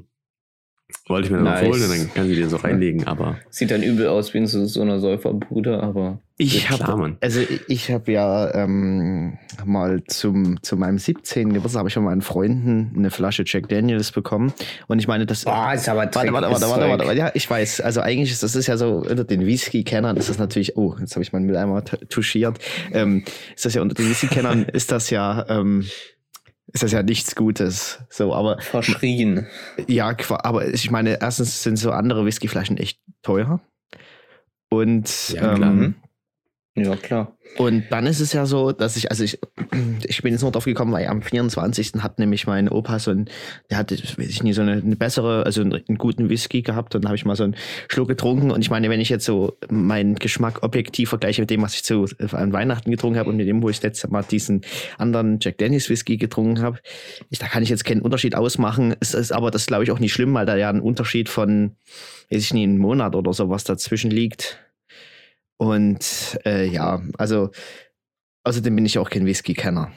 wollte 1.09 1.26
ich 1.26 1.30
mir 1.32 1.39
dann 1.39 1.45
Nice. 1.45 1.62
holen 1.68 1.82
und 1.82 1.91
dann 1.91 2.14
kann 2.14 2.30
ich 2.30 2.37
die 2.37 2.45
so 2.45 2.57
reinlegen. 2.57 3.07
Aber 3.07 3.37
Sieht 3.51 3.70
dann 3.70 3.82
übel 3.82 4.09
aus 4.09 4.34
wie 4.34 4.39
in 4.39 4.47
so, 4.47 4.64
so 4.66 4.82
einer 4.82 5.01
Säuferbude, 5.01 5.82
aber 5.82 6.20
Ich 6.37 6.68
habe 6.70 7.16
also 7.20 7.41
ich- 7.68 7.91
habe 7.91 8.12
ja 8.12 8.53
ähm, 8.55 9.39
mal 9.64 10.03
zum, 10.07 10.62
zu 10.62 10.76
meinem 10.76 10.99
17. 10.99 11.53
Geburtstag 11.55 11.80
habe 11.80 11.89
ich 11.89 11.95
von 11.95 12.05
meinen 12.05 12.22
Freunden 12.22 12.93
eine 12.97 13.11
Flasche 13.11 13.43
Jack 13.47 13.68
Daniels 13.68 14.12
bekommen. 14.12 14.53
Und 14.87 14.99
ich 14.99 15.09
meine, 15.09 15.26
das. 15.26 15.45
Boah, 15.45 15.72
ist 15.74 15.89
aber 15.89 16.01
Warte, 16.01 16.16
warte, 16.32 16.32
warte, 16.32 16.51
warte, 16.51 16.89
warte, 16.89 17.07
warte. 17.07 17.18
Ja, 17.18 17.30
ich 17.34 17.49
weiß. 17.49 17.80
Also 17.80 18.01
eigentlich 18.01 18.30
ist 18.32 18.43
das 18.43 18.55
ist 18.55 18.66
ja 18.66 18.76
so, 18.76 18.97
unter 19.09 19.24
den 19.24 19.47
Whisky-Kennern 19.47 20.16
ist 20.16 20.28
das 20.28 20.39
natürlich, 20.39 20.76
oh, 20.76 20.95
jetzt 21.01 21.14
habe 21.16 21.22
ich 21.22 21.32
meinen 21.32 21.47
Mülleimer 21.47 21.84
touchiert. 21.84 22.59
Ähm, 22.93 23.24
ist 23.55 23.64
das 23.64 23.74
ja 23.74 23.82
unter 23.82 23.95
den 23.95 24.09
Whisky-Kennern 24.09 24.64
ist 24.72 24.93
das 24.93 25.11
ja, 25.11 25.47
ähm, 25.49 25.84
ist 26.72 26.82
das 26.82 26.92
ja 26.92 27.02
nichts 27.02 27.34
Gutes. 27.34 28.00
So, 28.10 28.34
aber 28.34 28.60
Verschrien. 28.60 29.46
ja, 29.86 30.14
aber 30.30 30.68
ich 30.68 30.90
meine, 30.90 31.20
erstens 31.20 31.62
sind 31.62 31.76
so 31.76 31.90
andere 31.92 32.24
Whiskyflaschen 32.24 32.76
echt 32.76 33.00
teuer. 33.22 33.60
Und 34.68 35.30
Ja, 35.30 35.54
ähm, 35.54 35.94
Ja, 36.79 36.95
klar. 36.95 37.35
und 37.57 37.85
dann 37.89 38.07
ist 38.07 38.20
es 38.20 38.35
ja 38.35 38.45
so, 38.45 38.70
dass 38.70 38.99
ich, 38.99 39.11
also 39.11 39.24
ich, 39.24 39.41
ich 40.07 40.22
bin 40.22 40.33
jetzt 40.33 40.43
nur 40.43 40.53
drauf 40.53 40.66
gekommen, 40.66 40.93
weil 40.93 41.07
am 41.07 41.22
24. 41.22 41.93
hat 42.01 42.18
nämlich 42.18 42.47
mein 42.47 42.68
Opa 42.68 42.99
so 42.99 43.12
ein, 43.12 43.31
der 43.70 43.79
hatte, 43.79 43.97
weiß 43.97 44.29
ich 44.29 44.43
nicht, 44.43 44.57
so 44.57 44.61
eine, 44.61 44.72
eine 44.72 44.95
bessere, 44.95 45.47
also 45.47 45.62
einen, 45.62 45.72
einen 45.72 45.97
guten 45.97 46.29
Whisky 46.29 46.61
gehabt 46.61 46.95
und 46.95 47.05
dann 47.05 47.09
habe 47.09 47.16
ich 47.16 47.24
mal 47.24 47.35
so 47.35 47.45
einen 47.45 47.57
Schluck 47.89 48.09
getrunken 48.09 48.51
und 48.51 48.61
ich 48.61 48.68
meine, 48.68 48.91
wenn 48.91 49.01
ich 49.01 49.09
jetzt 49.09 49.24
so 49.24 49.57
meinen 49.70 50.16
Geschmack 50.16 50.62
objektiv 50.62 51.09
vergleiche 51.09 51.41
mit 51.41 51.49
dem, 51.49 51.62
was 51.62 51.74
ich 51.74 51.83
zu 51.83 52.05
an 52.33 52.53
Weihnachten 52.53 52.91
getrunken 52.91 53.18
habe 53.18 53.31
und 53.31 53.39
mit 53.39 53.49
dem, 53.49 53.62
wo 53.62 53.70
ich 53.70 53.81
letztes 53.81 54.11
Mal 54.11 54.22
diesen 54.22 54.61
anderen 54.99 55.39
Jack 55.41 55.57
Daniels 55.57 55.89
Whisky 55.89 56.18
getrunken 56.18 56.61
habe, 56.61 56.81
ich, 57.31 57.39
da 57.39 57.47
kann 57.47 57.62
ich 57.62 57.70
jetzt 57.70 57.87
keinen 57.87 58.03
Unterschied 58.03 58.35
ausmachen. 58.35 58.95
Es 59.01 59.14
ist 59.14 59.33
aber 59.33 59.51
das 59.51 59.64
glaube 59.64 59.85
ich 59.85 59.91
auch 59.93 59.99
nicht 59.99 60.12
schlimm, 60.12 60.35
weil 60.35 60.45
da 60.45 60.57
ja 60.57 60.68
ein 60.68 60.83
Unterschied 60.83 61.31
von, 61.31 61.77
weiß 62.31 62.43
ich 62.43 62.53
nicht, 62.53 62.64
einen 62.64 62.77
Monat 62.77 63.14
oder 63.14 63.33
sowas 63.33 63.64
dazwischen 63.64 64.11
liegt. 64.11 64.59
Und 65.59 66.38
äh, 66.44 66.66
ja, 66.66 67.02
also 67.18 67.50
außerdem 68.44 68.74
bin 68.76 68.86
ich 68.86 68.98
auch 68.98 69.11
kein 69.11 69.26
Whisky-Kenner. 69.26 69.92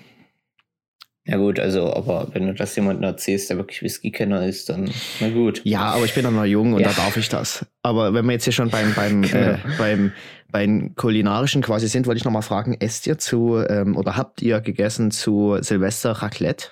Ja 1.26 1.38
gut, 1.38 1.60
also, 1.60 1.93
aber 1.93 2.30
wenn 2.34 2.47
du 2.47 2.53
das 2.55 2.76
jemandem 2.76 3.03
erzählst, 3.03 3.49
der 3.51 3.57
wirklich 3.57 3.84
Whisky-Kenner 3.84 4.47
ist, 4.47 4.70
dann 4.70 4.89
na 5.20 5.30
gut. 5.30 5.62
Ja, 5.64 5.82
aber 5.91 6.05
ich 6.05 6.16
bin 6.16 6.24
dann 6.24 6.36
noch 6.36 6.45
jung 6.45 6.74
und 6.74 6.80
Ja. 6.82 6.88
da 6.88 6.93
darf 6.95 7.18
ich 7.18 7.30
das. 7.30 7.66
Aber 7.84 8.14
wenn 8.16 8.26
wir 8.26 8.32
jetzt 8.32 8.45
hier 8.45 8.53
schon 8.53 8.70
beim, 8.70 8.95
beim, 8.95 9.24
äh, 9.26 9.57
beim, 9.78 10.12
beim 10.50 10.96
kulinarischen 10.96 11.62
quasi 11.62 11.88
sind, 11.88 12.08
wollte 12.08 12.17
ich 12.17 12.25
noch 12.25 12.32
mal 12.32 12.42
fragen, 12.42 12.75
esst 12.79 13.05
ihr 13.05 13.20
zu 13.20 13.58
ähm, 13.58 13.96
oder 13.96 14.17
habt 14.17 14.42
ihr 14.42 14.59
gegessen 14.62 15.12
zu 15.12 15.58
Silvester 15.62 16.13
Raclette? 16.13 16.70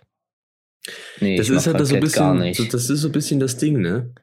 Nee, 1.19 1.37
das 1.37 1.49
ich 1.49 1.55
ist 1.55 1.67
halt 1.67 1.85
so 1.85 1.93
ein 1.93 1.99
bisschen, 2.01 2.39
nicht. 2.39 2.57
so, 2.57 2.63
das 2.63 2.89
ist 2.89 3.01
so 3.01 3.09
ein 3.09 3.11
bisschen 3.11 3.39
das 3.39 3.57
Ding, 3.57 3.79
ne? 3.79 4.15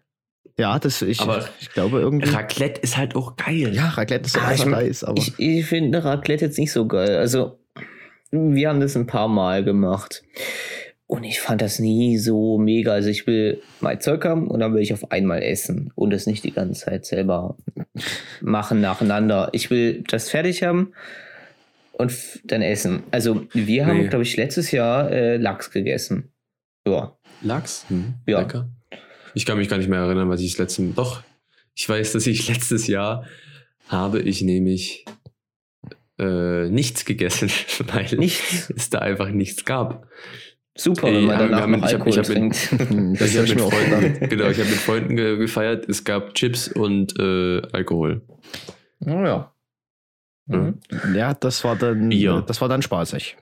Ja, 0.58 0.78
das 0.78 1.02
ich, 1.02 1.20
Aber 1.20 1.48
ich 1.60 1.70
glaube 1.72 1.98
irgendwie. 2.00 2.28
Raclette 2.30 2.80
ist 2.80 2.96
halt 2.96 3.16
auch 3.16 3.36
geil. 3.36 3.74
ja, 3.74 3.88
Raclette 3.88 4.26
ist 4.26 4.36
Ah, 4.38 4.46
ah, 4.48 4.52
ich- 4.54 4.64
nice, 4.66 5.02
aber 5.04 5.18
Ich, 5.18 5.34
ich 5.38 5.66
finde 5.66 6.04
Raclette 6.04 6.44
jetzt 6.44 6.58
nicht 6.58 6.70
so 6.72 6.86
geil. 6.86 7.16
Also, 7.16 7.58
wir 8.30 8.68
haben 8.68 8.80
das 8.80 8.96
ein 8.96 9.06
paar 9.06 9.28
Mal 9.28 9.64
gemacht. 9.64 10.22
Und 11.06 11.24
ich 11.24 11.40
fand 11.40 11.60
das 11.60 11.78
nie 11.80 12.18
so 12.18 12.56
mega. 12.58 12.92
Also, 12.92 13.08
ich 13.10 13.26
will 13.26 13.60
mein 13.80 14.00
Zeug 14.00 14.24
haben 14.24 14.46
und 14.48 14.60
dann 14.60 14.72
will 14.74 14.80
ich 14.82 14.92
auf 14.92 15.10
einmal 15.10 15.42
essen 15.42 15.92
und 15.96 16.12
es 16.14 16.26
nicht 16.26 16.44
die 16.44 16.52
ganze 16.52 16.84
Zeit 16.86 17.04
selber 17.04 17.56
machen 18.40 18.80
nacheinander. 18.80 19.50
Ich 19.52 19.70
will 19.70 20.02
das 20.08 20.30
fertig 20.30 20.62
haben 20.62 20.92
und 21.92 22.12
dann 22.44 22.62
essen. 22.62 23.02
Also, 23.10 23.42
wir 23.52 23.86
haben, 23.86 23.98
Nee. 23.98 24.08
glaube 24.08 24.22
ich, 24.22 24.36
letztes 24.36 24.70
Jahr 24.70 25.10
äh, 25.10 25.36
Lachs 25.36 25.70
gegessen. 25.72 26.32
Ja. 26.86 27.16
Lachs? 27.42 27.84
Hm, 27.88 28.14
Ja. 28.26 28.40
Lecker. 28.40 28.68
Ich 29.34 29.44
kann 29.46 29.58
mich 29.58 29.68
gar 29.68 29.78
nicht 29.78 29.88
mehr 29.88 30.00
erinnern, 30.00 30.28
was 30.28 30.40
ich 30.40 30.52
das 30.52 30.58
letzte 30.58 30.82
Doch, 30.94 31.22
ich 31.74 31.88
weiß, 31.88 32.12
dass 32.12 32.26
ich 32.26 32.48
letztes 32.52 32.86
Jahr 32.86 33.24
habe 33.88 34.20
ich 34.20 34.42
nämlich 34.42 35.04
äh, 36.18 36.68
nichts 36.68 37.04
gegessen, 37.04 37.50
weil 37.92 38.06
Nichts. 38.16 38.70
es 38.74 38.90
da 38.90 39.00
einfach 39.00 39.28
nichts 39.30 39.64
gab. 39.64 40.06
Super, 40.76 41.06
Ey, 41.08 41.14
wenn 41.14 41.24
man 41.26 41.38
danach 41.38 41.60
haben- 41.62 41.72
noch 41.72 41.78
ich 41.88 41.94
hab- 41.94 42.00
Alkohol 42.06 42.10
ich 42.10 42.18
hab 42.18 42.28
mit- 42.28 42.36
trinkt. 42.36 43.20
Das 43.20 43.30
ich 43.30 43.38
habe 43.38 43.48
hab 43.48 43.54
mit 43.56 43.64
auch 43.64 43.70
gedacht. 43.70 43.90
Freunden, 43.90 44.28
genau, 44.28 44.48
ich 44.48 44.58
habe 44.58 44.68
mit 44.70 44.78
Freunden 44.78 45.16
ge 45.16 45.36
gefeiert. 45.36 45.88
Es 45.88 46.04
gab 46.04 46.34
Chips 46.34 46.68
und 46.68 47.18
äh, 47.18 47.62
Alkohol. 47.72 48.22
Oh 49.00 49.10
ja. 49.10 49.52
Mhm. 50.46 50.80
Ja, 51.14 51.34
das 51.34 51.62
war 51.64 51.76
dann, 51.76 52.08
Bier. 52.08 52.42
das 52.46 52.60
war 52.60 52.68
dann 52.68 52.82
spaßig. 52.82 53.36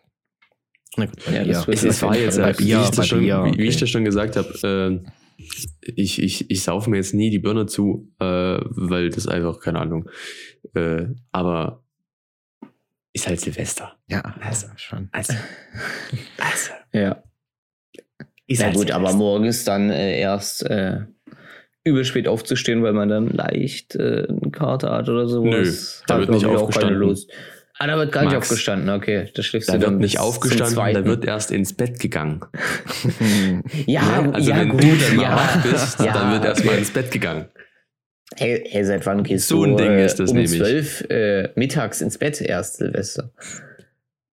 Na 0.96 1.06
gut, 1.06 1.16
Ja, 1.26 1.42
Bier. 1.42 1.52
das 1.54 1.68
Es, 1.68 1.84
es 1.84 2.02
war 2.02 2.16
jetzt, 2.16 2.38
Bei 2.38 2.50
äh, 2.50 2.58
wie, 2.58 2.64
Bier, 2.64 2.82
ich 2.84 2.90
das 2.90 3.08
schon, 3.08 3.20
Bier, 3.20 3.44
wie, 3.46 3.58
wie 3.58 3.66
ich 3.68 3.76
das 3.78 3.88
schon 3.90 4.04
gesagt 4.04 4.36
habe, 4.36 5.02
äh, 5.02 5.10
ich, 5.36 6.22
ich, 6.22 6.50
ich 6.50 6.62
saufe 6.62 6.90
mir 6.90 6.96
jetzt 6.96 7.14
nie 7.14 7.30
die 7.30 7.38
Birne 7.38 7.66
zu, 7.66 8.10
äh, 8.20 8.24
weil 8.24 9.10
das 9.10 9.26
einfach, 9.26 9.60
keine 9.60 9.80
Ahnung. 9.80 10.08
Äh, 10.74 11.06
aber 11.30 11.82
ist 13.14 13.26
halt 13.26 13.40
Silvester. 13.40 13.96
Ja, 14.08 14.20
Also. 14.40 14.68
schon. 14.76 15.08
Also, 15.12 15.34
also 16.38 16.70
Ja. 16.92 17.22
ist 18.46 18.60
Na 18.60 18.66
halt 18.66 18.76
gut, 18.76 18.90
aber 18.90 19.08
Silvester. 19.08 19.18
morgens 19.18 19.64
dann 19.64 19.90
äh, 19.90 20.18
erst 20.20 20.62
äh, 20.64 21.00
übel 21.84 22.04
spät 22.04 22.26
aufzustehen, 22.28 22.82
weil 22.82 22.92
man 22.94 23.08
dann 23.08 23.28
leicht 23.28 23.96
äh, 23.96 24.26
eine 24.28 24.50
Karte 24.50 24.90
hat 24.90 25.08
oder 25.08 25.28
sowas. 25.28 26.02
Nö, 26.02 26.04
da 26.06 26.18
wird 26.20 26.30
nicht 26.30 26.46
aufgestanden. 26.46 27.16
Ah, 27.78 27.86
da 27.86 27.96
wird 27.96 28.12
gar 28.12 28.22
nicht 28.24 28.34
Max, 28.34 28.48
aufgestanden, 28.50 28.90
okay. 28.90 29.30
Da 29.34 29.42
schläfst 29.42 29.68
Da 29.68 29.72
du 29.74 29.78
dann 29.80 29.92
wird 29.92 30.02
nicht 30.02 30.18
aufgestanden, 30.20 30.94
da 30.94 31.04
wird 31.04 31.24
erst 31.24 31.50
ins 31.50 31.72
Bett 31.72 31.98
gegangen. 31.98 32.44
Ja, 33.86 34.22
Ne? 34.22 34.34
Also 34.34 34.50
ja, 34.50 34.58
wenn 34.58 34.68
gut, 34.68 34.82
du 34.82 34.96
dann 34.96 35.20
ja. 35.20 35.36
wach 35.36 35.62
bist, 35.62 36.00
ja. 36.00 36.12
dann 36.12 36.32
wird 36.32 36.44
erst 36.44 36.64
mal 36.64 36.78
ins 36.78 36.90
Bett 36.90 37.10
gegangen. 37.10 37.46
Hey, 38.36 38.64
hey, 38.68 38.84
seit 38.84 39.04
wann 39.06 39.22
gehst 39.22 39.48
So 39.48 39.64
du 39.64 39.72
ein 39.72 39.76
Ding 39.76 39.90
äh, 39.92 40.04
ist 40.06 40.18
das 40.20 40.30
um 40.30 40.36
nämlich. 40.36 40.58
zwölf 40.58 41.02
äh, 41.10 41.50
mittags 41.54 42.00
ins 42.00 42.18
Bett 42.18 42.40
erst, 42.40 42.76
Silvester? 42.76 43.32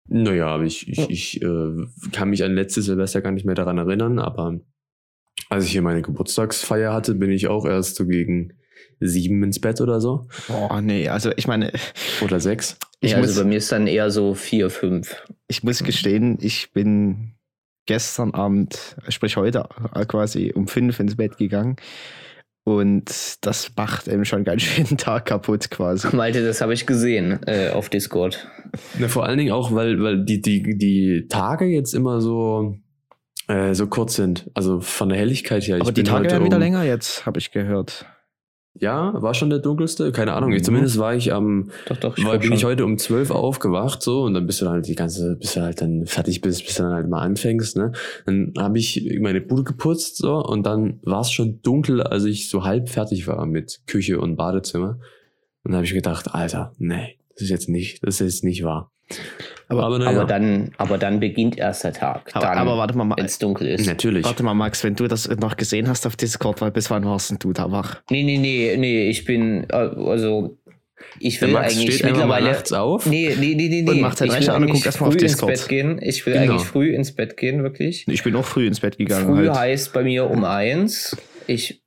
Naja, 0.07 0.47
aber 0.47 0.63
ich, 0.63 0.87
ich, 0.87 1.09
ich 1.09 1.41
äh, 1.41 1.85
kann 2.11 2.29
mich 2.29 2.43
an 2.43 2.53
letztes 2.53 2.85
Silvester 2.85 3.21
gar 3.21 3.31
nicht 3.31 3.45
mehr 3.45 3.55
daran 3.55 3.77
erinnern, 3.77 4.19
aber 4.19 4.59
als 5.49 5.65
ich 5.65 5.71
hier 5.71 5.81
meine 5.81 6.01
Geburtstagsfeier 6.01 6.93
hatte, 6.93 7.15
bin 7.15 7.31
ich 7.31 7.47
auch 7.47 7.65
erst 7.65 7.95
so 7.95 8.05
gegen 8.05 8.53
sieben 8.99 9.43
ins 9.43 9.59
Bett 9.59 9.81
oder 9.81 9.99
so. 10.01 10.27
Boah, 10.47 10.81
nee, 10.81 11.07
also 11.09 11.31
ich 11.35 11.47
meine, 11.47 11.71
Oder 12.21 12.39
sechs. 12.39 12.77
ich, 13.01 13.11
ja, 13.11 13.17
muss, 13.17 13.29
also 13.29 13.43
bei 13.43 13.49
mir 13.49 13.57
ist 13.57 13.71
dann 13.71 13.87
eher 13.87 14.09
so 14.11 14.33
vier, 14.33 14.69
fünf. 14.69 15.23
ich 15.47 15.63
muss 15.63 15.83
gestehen, 15.83 16.37
ich 16.41 16.71
bin 16.73 17.33
gestern 17.85 18.33
Abend, 18.33 18.95
sprich 19.09 19.37
heute 19.37 19.67
äh, 19.93 20.05
quasi 20.05 20.51
um 20.55 20.67
fünf 20.67 20.99
ins 20.99 21.15
Bett 21.17 21.37
gegangen. 21.37 21.75
Und 22.67 23.45
das 23.45 23.69
macht 23.77 24.07
eben 24.07 24.25
schon 24.25 24.43
ganz 24.43 24.63
schön 24.63 24.85
den 24.85 24.97
Tag 24.97 25.25
kaputt 25.25 25.69
quasi. 25.69 26.15
Malte, 26.15 26.43
das 26.43 26.61
habe 26.61 26.73
ich 26.73 26.87
gesehen 26.87 27.39
äh, 27.45 27.69
auf 27.69 27.89
Discord. 27.89 28.47
Na, 28.97 29.07
vor 29.07 29.23
allen 29.25 29.37
Dingen 29.37 29.51
auch, 29.51 29.71
weil, 29.75 30.01
weil 30.01 30.25
die, 30.25 30.41
die, 30.41 30.75
die 30.75 31.27
Tage 31.29 31.65
jetzt 31.65 31.93
immer 31.93 32.21
so, 32.21 32.75
äh, 33.47 33.75
so 33.75 33.85
kurz 33.85 34.15
sind. 34.15 34.49
Also 34.55 34.79
von 34.81 35.09
der 35.09 35.19
Helligkeit 35.19 35.61
her. 35.67 35.75
Aber 35.75 35.89
ich 35.89 35.93
die 35.93 36.01
bin 36.01 36.05
Tage 36.11 36.25
werden 36.31 36.43
wieder 36.43 36.55
um- 36.57 36.61
länger 36.63 36.83
jetzt, 36.83 37.27
habe 37.27 37.37
ich 37.37 37.51
gehört. 37.51 38.07
Ja, 38.77 39.13
war 39.21 39.33
schon 39.33 39.49
der 39.49 39.59
dunkelste? 39.59 40.11
Keine 40.11 40.33
Ahnung. 40.33 40.51
Ich, 40.51 40.59
Mhm. 40.59 40.63
zumindest 40.65 40.97
war 40.97 41.15
ich 41.15 41.31
am, 41.33 41.69
Doch, 41.87 41.95
doch, 41.97 42.17
Weil 42.17 42.23
glaub 42.23 42.41
bin 42.41 42.51
ich 42.51 42.59
schon. 42.61 42.69
heute 42.71 42.83
um 42.83 42.97
12 42.97 43.31
aufgewacht, 43.31 44.01
so, 44.01 44.23
und 44.23 44.33
dann 44.33 44.45
bist 44.45 44.59
du 44.59 44.65
dann 44.65 44.73
halt 44.75 44.87
die 44.87 44.95
ganze, 44.95 45.37
bis 45.37 45.53
du 45.53 45.61
halt 45.61 45.79
dann 45.81 46.05
fertig 46.05 46.41
bist, 46.41 46.65
bis 46.65 46.75
du 46.75 46.83
dann 46.83 46.91
halt 46.93 47.07
mal 47.07 47.21
anfängst, 47.21 47.77
ne? 47.77 47.93
Dann 48.25 48.53
habe 48.57 48.77
ich 48.77 49.17
meine 49.21 49.39
Bude 49.39 49.63
geputzt, 49.63 50.17
so, 50.17 50.43
und 50.43 50.65
dann 50.65 50.99
war 51.03 51.21
es 51.21 51.31
schon 51.31 51.61
dunkel, 51.61 52.01
als 52.03 52.25
ich 52.25 52.49
so 52.49 52.65
halb 52.65 52.89
fertig 52.89 53.27
war 53.27 53.45
mit 53.45 53.79
Küche 53.87 54.19
und 54.19 54.35
Badezimmer. 54.35 54.99
Und 55.63 55.71
dann 55.71 55.75
habe 55.75 55.85
ich 55.85 55.93
gedacht, 55.93 56.35
Alter, 56.35 56.73
nee, 56.77 57.17
das 57.33 57.43
ist 57.43 57.49
jetzt 57.49 57.69
nicht, 57.69 58.05
das 58.05 58.15
ist 58.15 58.33
jetzt 58.35 58.43
nicht 58.43 58.63
wahr. 58.65 58.91
Aber- 59.67 59.83
aber 59.83 59.99
naja, 59.99 60.19
Aber 60.19 60.25
dann, 60.27 60.71
aber 60.77 60.97
dann 60.97 61.19
beginnt 61.19 61.57
erst 61.57 61.83
der 61.83 61.93
Tag. 61.93 62.29
Aber, 62.33 62.45
dann, 62.45 62.57
aber 62.57 62.77
warte 62.77 62.95
mal, 62.97 63.03
Ma- 63.05 63.15
wenn 63.17 63.25
es 63.25 63.39
dunkel 63.39 63.67
ist. 63.67 63.85
natürlich. 63.87 64.23
warte 64.25 64.43
mal, 64.43 64.53
Max, 64.53 64.83
wenn 64.83 64.95
du 64.95 65.07
das 65.07 65.27
noch 65.27 65.57
gesehen 65.57 65.87
hast 65.87 66.05
auf 66.05 66.15
Discord, 66.15 66.61
weil 66.61 66.71
bis 66.71 66.89
wann 66.91 67.03
warst 67.05 67.31
denn 67.31 67.39
du 67.39 67.51
da 67.53 67.71
wach? 67.71 68.01
Nee, 68.09 68.23
nee, 68.23 68.37
nee, 68.37 68.75
nee, 68.77 69.09
ich 69.09 69.25
bin, 69.25 69.63
äh, 69.69 69.73
also, 69.75 70.57
ich 71.19 71.39
Der 71.39 71.47
will 71.47 71.53
Max 71.55 71.73
eigentlich 71.77 72.03
mittlerweile. 72.03 72.51
nachts 72.51 72.73
auf. 72.73 73.05
Nee, 73.05 73.35
nee, 73.39 73.53
nee, 73.55 73.67
nee, 73.69 73.81
nee. 73.81 73.89
Und 73.91 74.01
macht 74.01 74.19
will 74.21 74.29
Rechner 74.31 74.53
an 74.53 74.63
und 74.63 74.63
eigentlich 74.69 74.73
guckt 74.75 74.85
erstmal 74.87 75.07
auf 75.09 75.13
früh 75.13 75.19
Discord. 75.19 75.51
ins 75.51 75.61
Bett 75.61 75.69
gehen. 75.69 75.99
Ich 76.01 76.25
will 76.25 76.33
Genau. 76.33 76.53
eigentlich 76.53 76.67
früh 76.67 76.93
ins 76.95 77.11
Bett 77.15 77.37
gehen, 77.37 77.63
wirklich. 77.63 78.05
Ich 78.07 78.23
bin 78.23 78.35
auch 78.35 78.45
früh 78.45 78.67
ins 78.67 78.79
Bett 78.79 78.97
gegangen. 78.97 79.25
Früh 79.35 79.47
halt. 79.47 79.57
heißt 79.57 79.93
bei 79.93 80.03
mir 80.03 80.29
um 80.29 80.43
eins. 80.43 81.15
Ich 81.47 81.81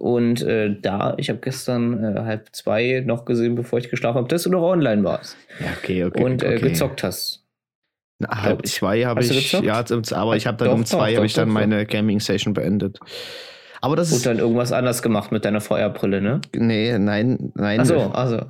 und 0.00 0.42
äh, 0.42 0.74
da, 0.80 1.14
ich 1.18 1.28
habe 1.28 1.38
gestern 1.40 2.02
äh, 2.02 2.20
halb 2.20 2.48
zwei 2.52 3.02
noch 3.06 3.24
gesehen, 3.26 3.54
bevor 3.54 3.78
ich 3.78 3.90
geschlafen 3.90 4.16
habe, 4.18 4.28
dass 4.28 4.42
du 4.44 4.50
noch 4.50 4.62
online 4.62 5.04
warst 5.04 5.36
Ja, 5.60 5.66
okay, 5.78 6.04
okay. 6.04 6.22
und 6.24 6.42
äh, 6.42 6.56
okay. 6.56 6.60
gezockt 6.70 7.02
hast. 7.02 7.44
Na, 8.18 8.42
halb 8.42 8.58
Glaub- 8.62 8.66
zwei 8.66 9.04
habe 9.04 9.22
ich, 9.22 9.52
ja, 9.52 9.84
aber 10.14 10.36
ich 10.36 10.46
habe 10.46 10.56
dann 10.58 10.68
Doch, 10.68 10.74
um 10.74 10.84
zwei 10.84 11.10
doch, 11.10 11.16
habe 11.18 11.26
ich 11.26 11.34
dann 11.34 11.48
doch, 11.48 11.54
doch. 11.54 11.60
meine 11.60 11.86
Gaming-Session 11.86 12.54
beendet. 12.54 12.98
Aber 13.82 13.96
das 13.96 14.10
Und 14.10 14.18
ist, 14.18 14.26
dann 14.26 14.38
irgendwas 14.38 14.72
anders 14.72 15.00
gemacht 15.02 15.32
mit 15.32 15.44
deiner 15.46 15.62
VR-Brille, 15.62 16.20
ne? 16.20 16.40
nee, 16.54 16.98
nein, 16.98 17.50
nein. 17.54 17.80
Achso, 17.80 18.08
also. 18.12 18.42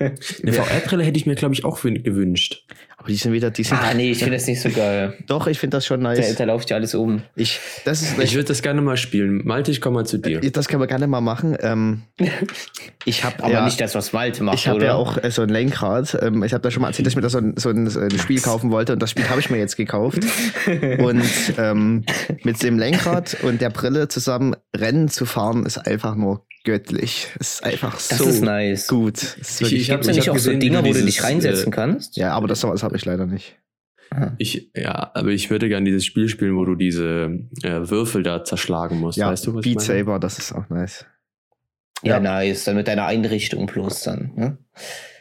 Eine 0.00 0.52
VR-Brille 0.52 1.04
hätte 1.04 1.18
ich 1.18 1.26
mir, 1.26 1.36
glaube 1.36 1.54
ich, 1.54 1.64
auch 1.64 1.78
wün- 1.80 2.02
gewünscht. 2.02 2.64
Aber 3.06 3.12
die 3.12 3.18
sind 3.18 3.32
wieder, 3.32 3.52
die 3.52 3.62
sind, 3.62 3.78
ah, 3.80 3.94
nee, 3.94 4.10
ich 4.10 4.18
finde 4.18 4.32
das 4.36 4.48
nicht 4.48 4.60
so 4.60 4.68
geil. 4.74 5.14
doch, 5.28 5.46
ich 5.46 5.60
finde 5.60 5.76
das 5.76 5.86
schon 5.86 6.00
Da, 6.00 6.14
nice. 6.14 6.34
da 6.34 6.42
läuft 6.42 6.70
ja 6.70 6.76
alles 6.76 6.92
um. 6.96 7.22
Ich, 7.36 7.60
das 7.84 8.02
ist, 8.02 8.18
Ich 8.18 8.34
würde 8.34 8.48
das 8.48 8.62
gerne 8.62 8.82
mal 8.82 8.96
spielen. 8.96 9.42
Malte, 9.44 9.70
ich 9.70 9.80
komme 9.80 9.94
mal 10.00 10.06
zu 10.06 10.18
dir. 10.18 10.40
das 10.40 10.66
können 10.66 10.82
wir 10.82 10.88
gerne 10.88 11.06
mal 11.06 11.20
machen. 11.20 11.56
Ähm, 11.60 12.02
ich 13.04 13.22
habe 13.22 13.44
Aber 13.44 13.52
ja, 13.52 13.64
nicht 13.64 13.80
das, 13.80 13.94
was 13.94 14.12
Malte 14.12 14.42
macht, 14.42 14.56
ich 14.56 14.66
habe 14.66 14.82
ja 14.84 14.94
auch 14.94 15.22
äh, 15.22 15.30
so 15.30 15.42
ein 15.42 15.50
Lenkrad. 15.50 16.18
Ähm, 16.20 16.42
ich 16.42 16.52
habe 16.52 16.62
da 16.62 16.72
schon 16.72 16.82
mal 16.82 16.88
erzählt, 16.88 17.06
dass 17.06 17.12
ich 17.12 17.16
mir 17.16 17.22
da 17.22 17.28
so 17.28 17.38
ein, 17.38 17.54
so 17.56 17.70
ein, 17.70 17.88
so 17.88 18.00
ein 18.00 18.18
Spiel 18.18 18.40
kaufen 18.40 18.72
wollte 18.72 18.92
und 18.92 19.00
das 19.00 19.12
Spiel 19.12 19.28
habe 19.28 19.38
ich 19.38 19.50
mir 19.50 19.58
jetzt 19.58 19.76
gekauft. 19.76 20.18
Und 20.98 21.22
ähm, 21.58 22.04
mit 22.42 22.60
dem 22.64 22.76
Lenkrad 22.76 23.36
und 23.42 23.60
der 23.60 23.70
Brille 23.70 24.08
zusammen 24.08 24.56
Rennen 24.76 25.08
zu 25.08 25.26
fahren, 25.26 25.64
ist 25.64 25.78
einfach 25.78 26.16
nur 26.16 26.44
göttlich. 26.66 27.28
Es 27.40 27.54
ist 27.54 27.64
einfach 27.64 27.94
Das 27.94 28.18
so 28.18 28.24
ist 28.28 28.42
nice. 28.42 28.86
gut. 28.88 29.16
Es 29.16 29.60
ist 29.62 29.72
Ich 29.72 29.90
hab- 29.90 30.00
Gibt 30.02 30.10
es 30.10 30.16
nicht 30.16 30.28
hab 30.28 30.34
auch 30.34 30.38
so 30.38 30.50
gesehen, 30.50 30.60
wie 30.60 30.66
Dinger, 30.66 30.84
wo 30.84 30.92
du 30.92 31.02
dich 31.02 31.22
reinsetzen 31.22 31.72
äh, 31.72 31.74
kannst? 31.74 32.16
ja, 32.18 32.32
aber 32.32 32.46
das, 32.48 32.60
das 32.60 32.82
habe 32.82 32.96
ich 32.96 33.04
leider 33.06 33.24
nicht. 33.26 33.56
Ich, 34.38 34.70
ja, 34.74 35.10
aber 35.14 35.28
ich 35.30 35.50
würde 35.50 35.68
gerne 35.68 35.84
dieses 35.84 36.04
Spiel 36.04 36.28
spielen, 36.28 36.56
wo 36.56 36.64
du 36.64 36.74
diese 36.74 37.40
äh, 37.62 37.90
Würfel 37.90 38.22
da 38.22 38.44
zerschlagen 38.44 39.00
musst. 39.00 39.18
Ja, 39.18 39.28
weißt 39.30 39.46
du, 39.46 39.54
was 39.54 39.62
Beat 39.64 39.82
ich 39.82 39.88
meine? 39.88 39.98
Saber, 40.00 40.18
das 40.20 40.38
ist 40.38 40.52
auch 40.52 40.68
nice. 40.68 41.06
Ja, 42.02 42.14
Ja. 42.14 42.20
nice. 42.20 42.64
Dann 42.64 42.76
mit 42.76 42.86
deiner 42.88 43.06
Einrichtung 43.06 43.66
bloß 43.66 44.02
dann. 44.04 44.32
Ne? 44.36 44.58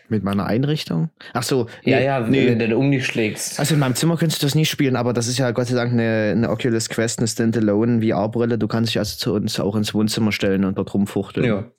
Mit 0.07 0.23
meiner 0.23 0.45
Einrichtung? 0.45 1.10
Ach 1.34 1.41
so, 1.44 1.68
Ja, 1.84 1.98
nee, 1.99 2.06
ja, 2.06 2.23
wenn 2.23 2.30
nee. 2.32 2.48
du 2.53 2.57
dann 2.57 2.73
um 2.73 2.91
dich 2.91 3.06
schlägst. 3.07 3.60
Also 3.60 3.73
in 3.73 3.80
meinem 3.80 3.95
Zimmer 3.95 4.18
könntest 4.18 4.41
du 4.41 4.45
das 4.45 4.53
nicht 4.56 4.69
spielen, 4.69 4.95
aber 4.95 5.14
das 5.14 5.27
ist 5.27 5.38
ja 5.40 5.49
Gott 5.52 5.68
sei 5.68 5.76
Dank 5.76 5.94
eine, 5.94 6.32
eine 6.32 6.49
Oculus 6.49 6.90
Quest, 6.90 7.19
eine 7.19 7.27
Standalone 7.27 8.02
VR-Brille. 8.07 8.57
Du 8.60 8.68
kannst 8.68 8.91
dich 8.91 8.99
also 8.99 9.18
zu 9.18 9.34
uns 9.34 9.60
auch 9.60 9.76
ins 9.76 9.94
Wohnzimmer 9.95 10.32
stellen 10.32 10.64
und 10.65 10.77
dort 10.77 10.94
rumfuchteln. 10.94 11.45
ja. 11.45 11.72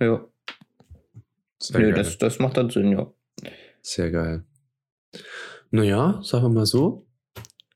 Ja. 0.00 0.24
Sehr, 1.58 1.78
Nö, 1.80 1.86
geil. 1.86 1.94
das, 1.94 2.18
das 2.18 2.38
macht 2.40 2.56
dann 2.56 2.70
Sinn, 2.70 2.90
ja. 2.90 3.06
Sehr 3.82 4.10
geil. 4.10 4.44
Naja, 5.70 6.20
sagen 6.22 6.44
wir 6.44 6.48
mal 6.50 6.66
so. 6.66 7.06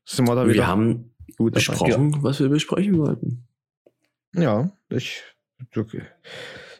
Sind 0.04 0.26
wir 0.28 0.34
da 0.34 0.46
Wir 0.46 0.54
wieder 0.54 0.66
haben 0.66 1.12
gut 1.36 1.54
dabei? 1.54 1.60
besprochen, 1.66 2.22
was 2.22 2.40
wir 2.40 2.48
besprechen 2.48 2.98
wollten. 2.98 3.46
Ja, 4.34 4.70
ich. 4.88 5.22
Okay. 5.76 6.02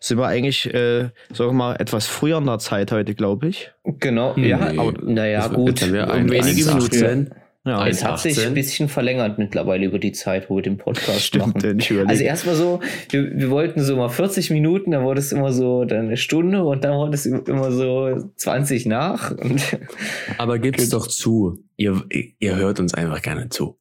Sind 0.06 0.18
wir 0.18 0.26
eigentlich, 0.28 0.72
äh, 0.72 1.08
sagen 1.32 1.50
wir 1.50 1.52
mal, 1.52 1.74
etwas 1.80 2.06
früher 2.06 2.38
in 2.38 2.46
der 2.46 2.60
Zeit 2.60 2.92
heute, 2.92 3.14
glaube 3.16 3.48
ich. 3.48 3.72
Genau, 3.84 4.34
Nee. 4.36 4.50
ja, 4.50 4.60
aber 4.60 4.92
naja, 5.02 5.48
gut. 5.48 5.82
um 5.82 5.94
ein- 5.94 6.30
wenige 6.30 6.62
1,18. 6.70 7.30
Ja, 7.64 7.84
Es 7.88 8.04
hat 8.04 8.20
sich 8.20 8.36
1,18. 8.38 8.46
ein 8.46 8.54
bisschen 8.54 8.88
verlängert 8.88 9.38
mittlerweile 9.38 9.86
über 9.86 9.98
die 9.98 10.12
Zeit, 10.12 10.48
wo 10.48 10.54
wir 10.54 10.62
den 10.62 10.76
Podcast 10.78 11.22
stimmt. 11.22 11.46
machen. 11.48 11.58
denn 11.60 11.78
Ich 11.80 11.90
überlege. 11.90 12.08
Also 12.10 12.22
erstmal 12.22 12.54
so, 12.54 12.78
wir, 13.10 13.36
wir 13.36 13.50
wollten 13.50 13.82
so 13.82 13.96
mal 13.96 14.08
40 14.08 14.50
Minuten, 14.50 14.92
dann 14.92 15.02
wurde 15.02 15.18
es 15.18 15.32
immer 15.32 15.52
so 15.52 15.84
dann 15.84 16.06
eine 16.06 16.16
Stunde 16.16 16.62
und 16.62 16.84
dann 16.84 16.92
wurde 16.94 17.14
es 17.14 17.26
immer 17.26 17.72
so 17.72 18.30
20 18.36 18.86
nach. 18.86 19.32
Und 19.32 19.76
Aber 20.38 20.60
gibt's 20.60 20.88
doch 20.90 21.08
zu. 21.08 21.58
Ihr, 21.76 22.04
ihr 22.38 22.54
hört 22.54 22.78
uns 22.78 22.94
einfach 22.94 23.20
gerne 23.20 23.48
zu. 23.48 23.76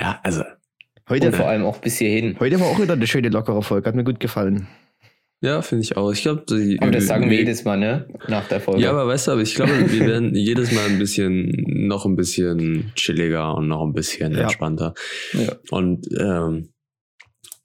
Ja, 0.00 0.18
also. 0.22 0.44
heute, 1.10 1.26
und 1.26 1.36
vor 1.36 1.48
allem 1.48 1.66
auch 1.66 1.76
bis 1.76 1.98
hierhin. 1.98 2.36
heute 2.40 2.58
war 2.58 2.68
auch 2.68 2.80
wieder 2.80 2.94
eine 2.94 3.06
schöne, 3.06 3.28
lockere 3.28 3.62
Folge. 3.62 3.86
Hat 3.86 3.94
mir 3.94 4.04
gut 4.04 4.20
gefallen. 4.20 4.66
Ja, 5.40 5.62
finde 5.62 5.84
ich 5.84 5.96
auch. 5.96 6.10
Ich 6.12 6.22
glaube, 6.22 6.42
Aber 6.80 6.90
das 6.90 7.06
sagen 7.06 7.30
wir 7.30 7.36
jedes 7.38 7.64
Mal, 7.64 7.76
ne? 7.78 8.08
Nach 8.26 8.48
der 8.48 8.60
Folge. 8.60 8.82
Ja, 8.82 8.90
aber 8.90 9.06
weißt 9.06 9.28
du, 9.28 9.32
aber 9.32 9.42
ich 9.42 9.54
glaube, 9.54 9.70
wir 9.92 10.06
werden 10.06 10.34
jedes 10.34 10.72
Mal 10.72 10.86
ein 10.86 10.98
bisschen, 10.98 11.52
noch 11.86 12.04
ein 12.06 12.16
bisschen 12.16 12.92
chilliger 12.96 13.54
und 13.54 13.68
noch 13.68 13.82
ein 13.84 13.92
bisschen 13.92 14.32
Ja. 14.32 14.42
entspannter. 14.42 14.94
Ja. 15.34 15.54
Und 15.70 16.08
ähm, 16.18 16.72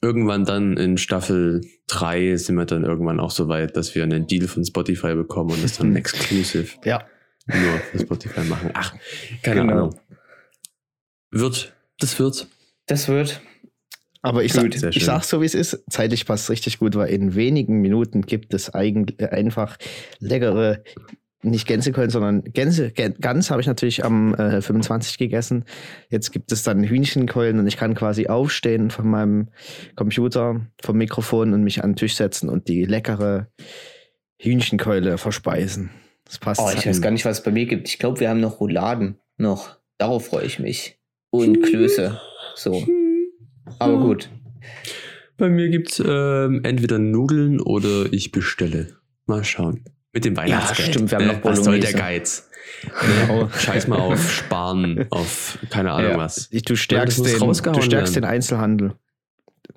irgendwann 0.04 0.46
dann 0.46 0.78
in 0.78 0.98
Staffel 0.98 1.62
3 1.88 2.36
sind 2.38 2.56
wir 2.58 2.66
dann 2.66 2.84
irgendwann 2.84 3.20
auch 3.20 3.32
so 3.32 3.48
weit, 3.48 3.76
dass 3.76 3.96
wir 3.96 4.04
einen 4.04 4.28
Deal 4.28 4.48
von 4.48 4.64
Spotify 4.64 5.16
bekommen 5.16 5.50
und 5.52 5.64
das 5.64 5.78
dann 5.80 5.96
exclusive 5.96 6.68
Ja. 6.86 7.08
nur 7.48 7.80
für 7.92 8.00
Spotify 8.00 8.42
machen. 8.42 8.70
Ach, 8.76 8.94
keine 9.42 9.62
Genau. 9.62 9.74
Ahnung. 9.74 10.00
Wird, 11.32 11.74
das 12.00 12.20
wird. 12.20 12.48
Das 12.86 13.08
wird. 13.08 13.42
Aber 14.24 14.44
ich, 14.44 14.54
sag, 14.54 14.64
Gut, 14.64 14.82
ich 14.96 15.06
sag's 15.06 15.30
so, 15.30 15.42
wie 15.42 15.46
es 15.46 15.54
ist. 15.54 15.84
Zeitlich 15.90 16.26
passt 16.26 16.50
richtig 16.50 16.80
gut, 16.80 16.96
weil 16.96 17.10
in 17.10 17.36
wenigen 17.36 17.82
Minuten 17.82 18.22
gibt 18.24 18.54
es 18.54 18.74
eigentlich 18.74 19.20
äh, 19.22 19.28
einfach 19.28 19.78
leckere, 20.20 20.82
nicht 21.42 21.68
Gänsekeulen, 21.68 22.10
sondern 22.10 22.42
Gänse. 22.46 22.88
Gän- 22.88 23.20
Gans 23.20 23.52
habe 23.52 23.60
ich 23.60 23.68
natürlich 23.68 24.06
am 24.06 24.34
äh, 24.36 24.62
25 24.62 25.18
gegessen. 25.18 25.66
Jetzt 26.10 26.32
gibt 26.32 26.54
es 26.54 26.64
dann 26.64 26.84
Hühnchenkeulen 26.86 27.60
und 27.60 27.68
ich 27.68 27.76
kann 27.76 27.96
quasi 27.96 28.28
aufstehen 28.28 28.92
von 28.92 29.08
meinem 29.10 29.50
Computer, 29.98 30.62
vom 30.82 30.98
Mikrofon 30.98 31.54
und 31.54 31.62
mich 31.64 31.84
an 31.84 31.92
den 31.92 31.96
Tisch 31.98 32.16
setzen 32.16 32.48
und 32.48 32.70
die 32.70 32.86
leckere 32.86 33.48
Hühnchenkeule 34.40 35.18
verspeisen. 35.18 35.90
Das 36.26 36.38
passt. 36.38 36.62
Oh, 36.62 36.70
ich 36.74 36.86
weiß 36.86 37.02
gar 37.02 37.12
nicht, 37.12 37.26
was 37.26 37.40
es 37.40 37.44
bei 37.44 37.52
mir 37.52 37.66
gibt. 37.66 37.90
Ich 37.90 38.00
glaube, 38.00 38.22
wir 38.22 38.30
haben 38.30 38.40
noch 38.40 38.60
Rouladen. 38.62 39.18
Noch. 39.38 39.76
Darauf 39.98 40.28
freue 40.28 40.46
ich 40.46 40.60
mich. 40.60 40.98
Und 41.30 41.62
Klöße. 41.62 42.20
So. 42.56 42.86
Aber 43.80 43.98
gut. 44.00 44.30
Bei 45.38 45.50
mir 45.50 45.70
gibt's 45.70 46.02
ähm, 46.06 46.62
entweder 46.64 47.00
Nudeln 47.00 47.60
oder 47.60 48.12
ich 48.12 48.32
bestelle. 48.32 48.96
Mal 49.26 49.44
schauen. 49.44 49.84
Mit 50.14 50.26
dem 50.26 50.38
Weihnachtsgeld. 50.38 50.90
stimmt, 50.90 51.12
wir 51.12 51.18
haben 51.18 51.28
noch 51.28 51.44
Was 51.44 51.64
soll 51.64 51.80
der 51.80 51.92
Bolognese. 51.92 51.98
Geiz? 51.98 52.50
Genau. 53.28 53.50
Scheiß 53.50 53.88
mal 53.88 54.00
auf 54.00 54.32
Sparen, 54.32 55.06
auf 55.10 55.58
keine 55.70 55.92
Ahnung 55.92 56.12
Ja. 56.12 56.18
was. 56.18 56.50
Du 56.50 56.76
stärkst, 56.76 57.26
den, 57.26 57.40
du 57.40 57.82
stärkst 57.82 58.16
den 58.16 58.26
Einzelhandel. 58.26 58.94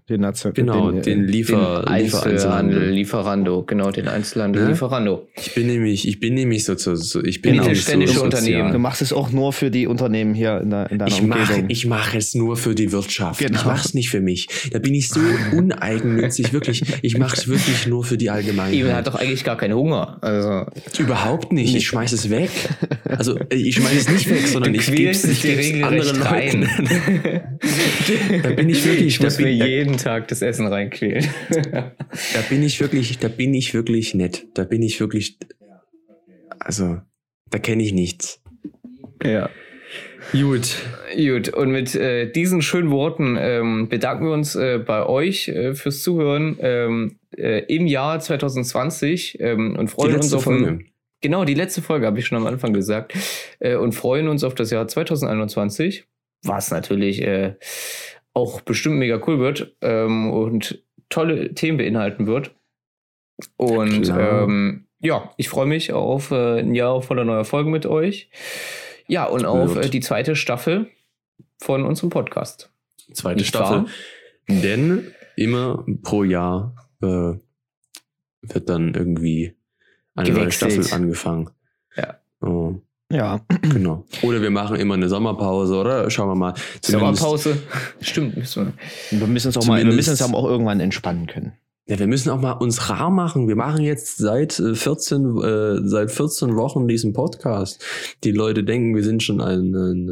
Den, 0.09 0.21
Nation- 0.21 0.55
Genau, 0.55 0.93
äh, 0.93 1.01
den, 1.03 1.27
Liefer, 1.27 1.81
den 1.85 1.89
Einzelhandel. 1.89 2.91
Lieferando. 2.91 3.65
Genau, 3.65 3.91
den 3.91 4.07
Einzelhandel, 4.07 4.63
Ja? 4.63 4.69
Lieferando. 4.69 5.27
Ich 5.37 5.53
bin 5.55 5.67
nämlich, 5.67 6.07
ich 6.07 6.21
bin 6.21 6.35
nämlich 6.35 6.63
so, 6.65 6.77
so, 6.77 6.95
so 6.95 7.25
ich 7.25 7.43
bin 7.43 7.55
Genau. 7.55 7.65
so 7.65 7.69
Mittelständische 7.71 8.13
sozial. 8.15 8.27
Unternehmen. 8.27 8.73
Du 8.73 8.79
machst 8.79 9.03
es 9.03 9.13
auch 9.13 9.33
nur 9.33 9.53
für 9.53 9.69
die 9.73 9.89
Unternehmen 9.89 10.33
hier 10.35 10.61
in, 10.61 10.71
der, 10.71 10.93
in 10.93 10.99
deiner 11.01 11.11
Ich 11.11 11.23
mache 11.23 11.41
Umgebung. 11.55 11.71
ich 11.71 11.87
mach 11.87 12.15
es 12.15 12.35
nur 12.37 12.57
für 12.57 12.77
die 12.77 12.93
Wirtschaft. 12.93 13.41
Genau. 13.41 13.59
Ich 13.59 13.65
mache 13.65 13.85
es 13.85 13.95
nicht 13.95 14.09
für 14.11 14.21
mich. 14.21 14.47
Da 14.71 14.79
bin 14.79 14.95
ich 14.95 15.09
so 15.09 15.19
uneigennützig, 15.57 16.53
wirklich. 16.53 16.85
Ich 17.03 17.19
mache 17.19 17.35
es 17.35 17.49
wirklich 17.49 17.89
nur 17.89 18.05
für 18.05 18.17
die 18.17 18.27
Ivan 18.27 18.37
Allgemeinheit. 18.37 18.95
hat 18.95 19.07
doch 19.09 19.17
eigentlich 19.17 19.43
gar 19.43 19.57
keinen 19.57 19.75
Hunger. 19.75 20.19
Also, 20.21 20.67
Überhaupt 21.03 21.53
nicht. 21.53 21.75
Ich 21.75 21.85
schmeiß 21.89 22.13
es 22.13 22.31
weg. 22.31 22.51
Also 23.05 23.37
äh, 23.39 23.57
ich 23.57 23.75
schmeiß 23.75 23.93
es 23.97 24.09
nicht 24.09 24.31
weg, 24.31 24.47
sondern 24.47 24.73
du 24.73 24.79
ich 24.79 24.87
quälst 24.87 25.43
gebe 25.43 25.61
es 25.61 25.83
anderen 25.83 26.23
regelrecht 26.23 26.63
Leuten. 26.63 26.63
rein. 26.63 27.41
Da 28.43 28.51
bin 28.51 28.69
ich 28.69 28.85
wirklich, 28.85 29.07
Ich 29.07 29.21
muss 29.21 29.39
mir 29.39 29.47
bin, 29.47 29.59
da, 29.59 29.96
jeden 29.97 30.05
Tag 30.05 30.29
das 30.29 30.43
Essen 30.43 30.67
reinquälen. 30.67 31.27
da 31.73 32.41
bin 32.49 32.63
ich 32.63 32.81
wirklich, 32.81 33.19
da 33.19 33.29
bin 33.29 33.55
ich 33.55 33.75
wirklich 33.75 34.15
nett. 34.15 34.47
Da 34.55 34.65
bin 34.65 34.83
ich 34.83 35.01
wirklich, 35.01 35.39
also 36.59 37.01
da 37.51 37.59
kenne 37.59 37.83
ich 37.83 37.93
nichts. 37.93 38.43
ja. 39.25 39.51
Gut. 40.33 40.77
Gut, 41.15 41.51
und 41.51 41.71
mit 41.71 41.95
äh, 41.95 42.31
diesen 42.31 42.61
schönen 42.61 42.91
Worten 42.91 43.37
ähm, 43.39 43.89
bedanken 43.89 44.27
wir 44.27 44.33
uns 44.33 44.57
äh, 44.57 44.79
bei 44.85 45.07
euch 45.07 45.47
äh, 45.47 45.75
fürs 45.75 46.03
Zuhören 46.03 46.57
ähm, 46.61 47.19
äh, 47.37 47.61
im 47.73 47.87
Jahr 47.87 48.19
2020 48.19 49.39
ähm, 49.39 49.77
und 49.79 49.89
freuen 49.89 50.17
uns 50.17 50.35
auf 50.35 50.43
Folge. 50.43 50.81
Genau 51.21 51.45
die 51.45 51.55
letzte 51.55 51.81
Folge 51.81 52.07
habe 52.07 52.19
ich 52.19 52.27
schon 52.27 52.39
am 52.39 52.47
Anfang 52.47 52.73
gesagt 52.73 53.15
äh, 53.61 53.77
und 53.77 53.93
freuen 53.93 54.27
uns 54.27 54.43
auf 54.43 54.57
das 54.57 54.73
Jahr 54.73 54.89
2021, 54.89 56.05
was 56.43 56.73
natürlich 56.73 57.23
äh, 57.23 57.55
auch 58.37 58.61
bestimmt 58.61 58.97
mega 58.99 59.19
cool 59.27 59.39
wird 59.39 59.75
ähm, 59.81 60.31
und 60.31 60.85
tolle 61.09 61.55
Themen 61.55 61.79
beinhalten 61.79 62.27
wird. 62.27 62.55
Und 63.57 64.11
ähm, 64.11 64.87
ja, 65.01 65.33
ich 65.39 65.49
freue 65.49 65.67
mich 65.67 65.95
auf 65.95 66.31
äh, 66.33 66.61
ein 66.61 66.75
Jahr 66.75 67.01
voller 67.01 67.25
neuer 67.25 67.47
Folgen 67.47 67.71
mit 67.71 67.87
euch. 67.87 68.29
Ja, 69.09 69.25
und 69.25 69.47
auf 69.47 69.77
äh, 69.77 69.89
die 69.89 70.01
zweite 70.01 70.37
Staffel 70.37 70.91
von 71.59 71.85
unserem 71.85 72.11
Podcast. 72.11 72.71
Zweite 73.15 73.39
Nicht 73.39 73.49
Staffel. 73.49 73.85
wahr? 73.85 73.87
Denn 74.49 75.13
immer 75.37 75.87
pro 76.03 76.23
Jahr 76.23 76.75
äh, 77.01 77.07
wird 77.07 78.69
dann 78.69 78.93
irgendwie 78.93 79.55
eine 80.15 80.31
neue. 80.31 80.53
Staffel 80.53 80.93
angefangen. 80.93 81.51
Ja. 81.97 82.19
Oh, 82.43 82.75
ja, 83.13 83.41
genau. 83.63 84.05
Oder 84.23 84.43
wir 84.43 84.51
machen 84.51 84.77
immer 84.77 84.95
eine 84.95 85.09
Sommerpause, 85.09 85.77
oder? 85.77 86.11
Schauen 86.11 86.29
wir 86.29 86.35
mal. 86.35 86.55
Zumindest- 86.81 87.21
Sommerpause. 87.21 87.57
Stimmt, 88.01 88.37
müssen 88.37 88.73
wir. 89.11 89.21
wir 89.21 89.27
müssen 89.29 89.47
uns 89.49 89.57
auch 89.59 89.67
mal, 89.67 89.85
wir 89.85 89.93
müssen 89.93 90.11
uns 90.11 90.23
aber 90.23 90.37
auch 90.39 90.47
irgendwann 90.49 90.81
entspannen 90.81 91.27
können. 91.27 91.53
Ja, 91.89 92.01
wir 92.01 92.09
müssen 92.09 92.31
auch 92.31 92.41
mal 92.41 92.51
uns 92.55 92.91
rar 92.91 93.11
machen. 93.11 93.47
Wir 93.47 93.55
machen 93.55 93.85
jetzt 93.85 94.17
seit 94.17 94.59
äh, 94.59 94.75
14, 94.75 95.37
äh, 95.41 95.89
seit 95.89 96.11
14 96.11 96.57
Wochen 96.57 96.89
diesen 96.89 97.13
Podcast. 97.13 97.81
Die 98.25 98.33
Leute 98.33 98.65
denken, 98.65 98.97
wir 98.97 99.05
sind 99.05 99.23
schon 99.23 99.41
ein, 99.41 99.73
ein 99.73 100.09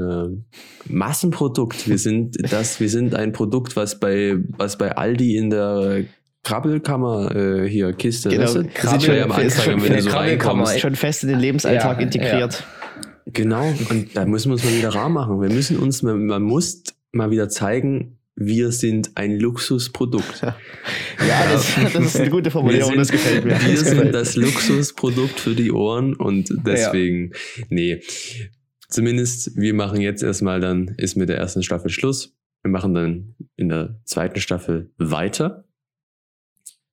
äh, 0.87 0.93
Massenprodukt. 0.93 1.89
Wir 1.89 1.99
sind 1.99 2.37
das, 2.53 2.79
wir 2.79 2.89
sind 2.89 3.17
ein 3.17 3.33
Produkt, 3.33 3.75
was 3.75 3.99
bei, 3.99 4.37
was 4.57 4.79
bei 4.79 4.97
Aldi 4.97 5.37
in 5.37 5.51
der 5.51 6.05
Krabbelkammer 6.45 7.35
äh, 7.35 7.69
hier 7.69 7.93
Kiste. 7.93 8.29
Genau, 8.29 8.43
weißt 8.45 8.55
du? 8.55 8.65
Krabbel 8.73 9.01
schon- 9.01 9.19
am 9.23 9.33
Anfang, 9.33 9.51
schon 9.73 9.83
wenn 9.83 9.93
du 9.95 10.03
so 10.03 10.11
Krabbelkammer. 10.11 10.67
Schon 10.79 10.95
fest 10.95 11.25
in 11.25 11.31
den 11.31 11.41
Lebensalltag 11.41 11.97
Ja, 11.99 12.03
integriert. 12.05 12.65
Genau, 13.35 13.67
und 13.91 14.17
da 14.17 14.25
müssen 14.25 14.49
wir 14.49 14.55
uns 14.55 14.65
mal 14.65 14.77
wieder 14.77 14.95
rar 14.95 15.09
machen. 15.11 15.41
Wir 15.43 15.51
müssen 15.51 15.77
uns, 15.79 16.03
man, 16.03 16.43
muss 16.43 16.83
mal 17.13 17.31
wieder 17.31 17.49
zeigen, 17.49 18.19
wir 18.37 18.73
sind 18.73 19.17
ein 19.17 19.39
Luxusprodukt. 19.39 20.41
Ja, 20.43 20.57
das, 21.53 21.75
das 21.93 22.05
ist 22.07 22.17
eine 22.21 22.31
gute 22.31 22.51
Formulierung, 22.51 22.93
Wir 22.93 22.99
das 22.99 23.09
sind- 23.09 23.17
gefällt 23.19 23.45
mir. 23.45 23.51
Wir 23.51 23.59
Das 23.59 23.65
gefällt 23.85 23.87
sind 23.87 24.05
mir. 24.07 24.11
das 24.13 24.37
Luxusprodukt 24.37 25.39
für 25.39 25.55
die 25.55 25.71
Ohren 25.71 26.15
und 26.15 26.49
deswegen, 26.65 27.33
nee. 27.69 28.01
Zumindest, 28.89 29.57
wir 29.57 29.75
machen 29.75 30.01
jetzt 30.01 30.23
erstmal 30.23 30.61
dann, 30.61 30.89
ist 30.99 31.17
mit 31.17 31.29
der 31.29 31.37
ersten 31.39 31.63
Staffel 31.63 31.91
Schluss. 31.91 32.37
Wir 32.63 32.71
machen 32.71 32.95
dann 32.95 33.35
in 33.57 33.69
der 33.69 34.01
zweiten 34.05 34.41
Staffel 34.41 34.91
weiter. 34.99 35.65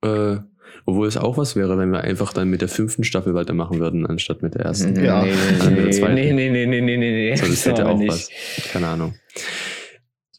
Äh, 0.04 0.38
obwohl 0.86 1.08
es 1.08 1.18
auch 1.18 1.38
was 1.38 1.56
wäre, 1.56 1.78
wenn 1.78 1.92
wir 1.92 2.02
einfach 2.02 2.34
dann 2.34 2.50
mit 2.50 2.62
der 2.62 2.68
fünften 2.68 3.04
Staffel 3.04 3.34
weitermachen 3.34 3.80
würden, 3.80 4.06
anstatt 4.06 4.42
mit 4.42 4.56
der 4.56 4.62
ersten. 4.62 5.02
Ja. 5.04 5.24
Nee, 5.24 5.32
nee, 5.32 5.76
der 5.76 5.86
nee, 5.86 5.90
zweiten. 5.92 6.16
nee, 6.16 6.34
nee, 6.34 6.50
nee, 6.50 6.66
nee, 6.66 6.82
nee, 6.82 6.98
nee. 6.98 7.36
So, 7.36 7.46
das 7.46 7.66
hätte 7.66 7.88
auch 7.88 7.98
nicht. 7.98 8.12
was. 8.12 8.30
Keine 8.72 8.88
Ahnung. 8.88 9.16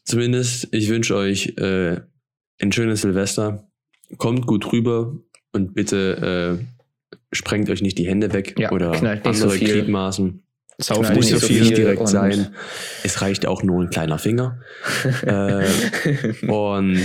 Zumindest, 0.03 0.67
ich 0.71 0.89
wünsche 0.89 1.15
euch 1.15 1.53
äh, 1.57 2.01
ein 2.61 2.71
schönes 2.71 3.01
Silvester. 3.01 3.67
Kommt 4.17 4.45
gut 4.45 4.71
rüber 4.71 5.15
und 5.53 5.73
bitte 5.73 6.59
äh, 6.59 7.17
sprengt 7.31 7.69
euch 7.69 7.81
nicht 7.81 7.97
die 7.97 8.07
Hände 8.07 8.33
weg 8.33 8.55
Ja, 8.59 8.71
oder 8.71 8.93
so 8.95 9.05
andere 9.07 9.51
viel. 9.51 9.71
Gliedmaßen. 9.71 10.43
Sauf 10.79 10.99
Knallt 10.99 11.15
Muss 11.15 11.25
nicht 11.25 11.33
ja 11.33 11.39
so 11.39 11.47
viel 11.47 11.73
direkt 11.73 12.07
sein. 12.07 12.53
Es 13.03 13.21
reicht 13.21 13.45
auch 13.45 13.63
nur 13.63 13.81
ein 13.81 13.89
kleiner 13.89 14.17
Finger. 14.17 14.59
äh, 15.25 15.65
und 16.47 16.99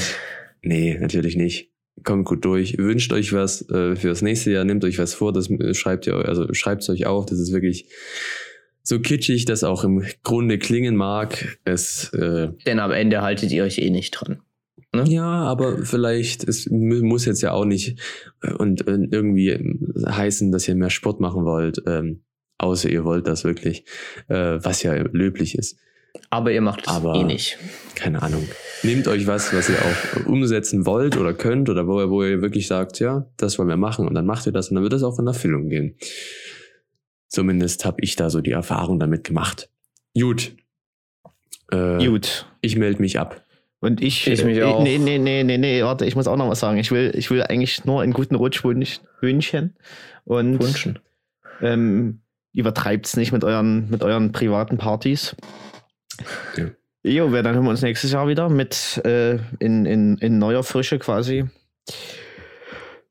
nee, 0.63 0.99
natürlich 0.99 1.37
nicht. 1.37 1.71
Kommt 2.05 2.25
gut 2.27 2.45
durch. 2.45 2.79
Wünscht 2.79 3.13
euch 3.13 3.33
was 3.33 3.69
äh, 3.71 3.97
fürs 3.97 4.23
nächste 4.23 4.51
Jahr. 4.53 4.65
Nehmt 4.65 4.85
euch 4.85 4.99
was 4.99 5.15
vor. 5.15 5.33
Das 5.33 5.51
äh, 5.51 5.75
schreibt 5.75 6.07
ihr, 6.07 6.15
also 6.15 6.53
schreibt 6.55 6.83
es 6.83 6.89
euch 6.91 7.07
auf. 7.07 7.27
Das 7.27 7.39
ist 7.39 7.53
wirklich 7.53 7.87
so 8.83 9.01
kitschig, 9.01 9.45
das 9.45 9.65
auch 9.65 9.85
im 9.85 10.05
Grunde 10.23 10.59
klingen 10.59 10.97
mag. 10.97 11.59
Es 11.65 12.13
äh, 12.15 12.49
Denn 12.67 12.79
am 12.81 12.91
Ende 12.91 13.23
haltet 13.23 13.51
ihr 13.53 13.65
euch 13.65 13.79
eh 13.79 13.91
nicht 13.91 14.13
dran. 14.13 14.41
ja, 15.07 15.27
aber 15.27 15.85
vielleicht, 15.85 16.49
es 16.49 16.71
mu- 16.71 17.03
muss 17.03 17.27
jetzt 17.27 17.43
ja 17.43 17.53
auch 17.53 17.67
nicht 17.67 17.99
äh, 18.43 18.53
und, 18.53 18.87
äh, 18.89 18.99
irgendwie 19.11 19.51
ähm, 19.51 19.93
heißen, 20.07 20.51
dass 20.53 20.67
ihr 20.69 20.75
mehr 20.77 20.89
Sport 20.91 21.21
machen 21.21 21.45
wollt, 21.45 21.83
ähm, 21.87 22.23
außer 22.57 22.89
ihr 22.89 23.05
wollt 23.05 23.27
das 23.27 23.45
wirklich, 23.45 23.85
äh, 24.29 24.59
was 24.63 24.83
ja 24.83 24.95
löblich 24.95 25.59
ist. 25.59 25.79
Aber 26.31 26.51
ihr 26.53 26.63
macht 26.63 26.87
es 26.87 26.93
eh 27.05 27.25
nicht. 27.25 27.59
Keine 27.95 28.23
Ahnung. 28.23 28.49
Nehmt 28.83 29.09
euch 29.09 29.27
was, 29.27 29.53
was 29.53 29.69
ihr 29.69 29.77
auch 29.77 30.27
umsetzen 30.27 30.87
wollt 30.87 31.17
oder 31.17 31.35
könnt 31.35 31.69
oder 31.69 31.87
wo 31.87 32.01
ihr, 32.01 32.11
wo 32.11 32.23
ihr 32.23 32.41
wirklich 32.43 32.67
sagt, 32.69 33.01
ja, 33.01 33.27
das 33.37 33.59
wollen 33.59 33.69
wir 33.69 33.77
machen 33.77 34.07
und 34.07 34.15
dann 34.15 34.27
macht 34.27 34.47
ihr 34.47 34.53
das 34.53 34.69
und 34.69 34.77
dann 34.77 34.83
wird 34.85 34.93
das 34.93 35.03
auch 35.03 35.19
in 35.19 35.27
Erfüllung 35.27 35.69
gehen. 35.69 35.97
Zumindest 37.29 37.85
habe 37.85 37.99
ich 38.01 38.17
da 38.17 38.31
so 38.31 38.41
die 38.41 38.53
Erfahrung 38.53 38.99
damit 38.99 39.25
gemacht. 39.25 39.69
Gut. 40.19 40.53
Äh, 41.71 42.05
Gut. 42.07 42.47
Ich 42.61 42.77
melde 42.77 43.01
mich 43.03 43.19
ab. 43.19 43.45
Und 43.81 44.03
ich, 44.03 44.27
Ich 44.27 44.43
mich 44.45 44.59
äh, 44.59 44.63
auch. 44.65 44.83
nee, 44.83 44.99
nee, 44.99 45.19
nee, 45.19 45.45
nee, 45.45 45.59
nee, 45.59 45.83
warte, 45.85 46.05
ich 46.05 46.17
muss 46.17 46.27
auch 46.27 46.37
noch 46.37 46.49
was 46.49 46.59
sagen. 46.61 46.79
Ich 46.79 46.91
will, 46.91 47.13
ich 47.15 47.31
will 47.31 47.43
eigentlich 47.43 47.85
nur 47.85 48.01
einen 48.03 48.13
guten 48.13 48.35
Rutsch 48.35 48.65
wünsch- 48.65 49.01
wünschen. 49.21 49.77
Und 50.25 50.61
Wünschen. 50.63 50.99
ähm, 51.61 52.23
übertreibt's 52.53 53.17
nicht 53.17 53.33
mit 53.33 53.45
euren, 53.45 53.89
mit 53.91 54.03
euren 54.03 54.33
privaten 54.33 54.79
Partys. 54.79 55.37
Ja. 56.57 56.67
Jo, 57.09 57.29
dann 57.31 57.55
hören 57.55 57.65
wir 57.65 57.71
uns 57.71 57.83
nächstes 57.83 58.13
Jahr 58.13 58.29
wieder 58.29 58.49
mit 58.49 59.01
äh, 59.05 59.39
in, 59.59 59.87
in, 59.87 60.19
in 60.19 60.39
neuer 60.39 60.63
Frische 60.63 60.99
quasi. 60.99 61.45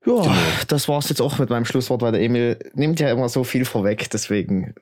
Ja, 0.05 0.21
Genau. 0.21 0.33
das 0.67 0.87
war's 0.87 1.09
jetzt 1.09 1.21
auch 1.21 1.37
mit 1.37 1.49
meinem 1.49 1.65
Schlusswort, 1.65 2.01
weil 2.01 2.13
der 2.13 2.21
Emil 2.21 2.57
nimmt 2.75 2.99
ja 3.01 3.09
immer 3.11 3.27
so 3.27 3.43
viel 3.43 3.65
vorweg, 3.65 4.09
deswegen 4.09 4.73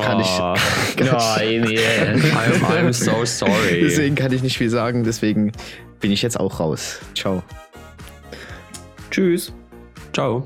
kann 0.00 0.18
ich, 0.20 0.26
Oh, 0.40 0.54
Nein, 0.98 1.68
yeah. 1.70 2.14
I'm, 2.14 2.64
I'm 2.64 2.92
so 2.92 3.24
sorry. 3.24 3.80
deswegen 3.82 4.16
kann 4.16 4.32
ich 4.32 4.42
nicht 4.42 4.58
viel 4.58 4.70
sagen, 4.70 5.04
deswegen 5.04 5.52
bin 6.00 6.10
ich 6.10 6.22
jetzt 6.22 6.40
auch 6.40 6.58
raus. 6.58 6.98
Ciao. 7.14 7.42
Tschüss. 9.10 9.52
Ciao. 10.12 10.42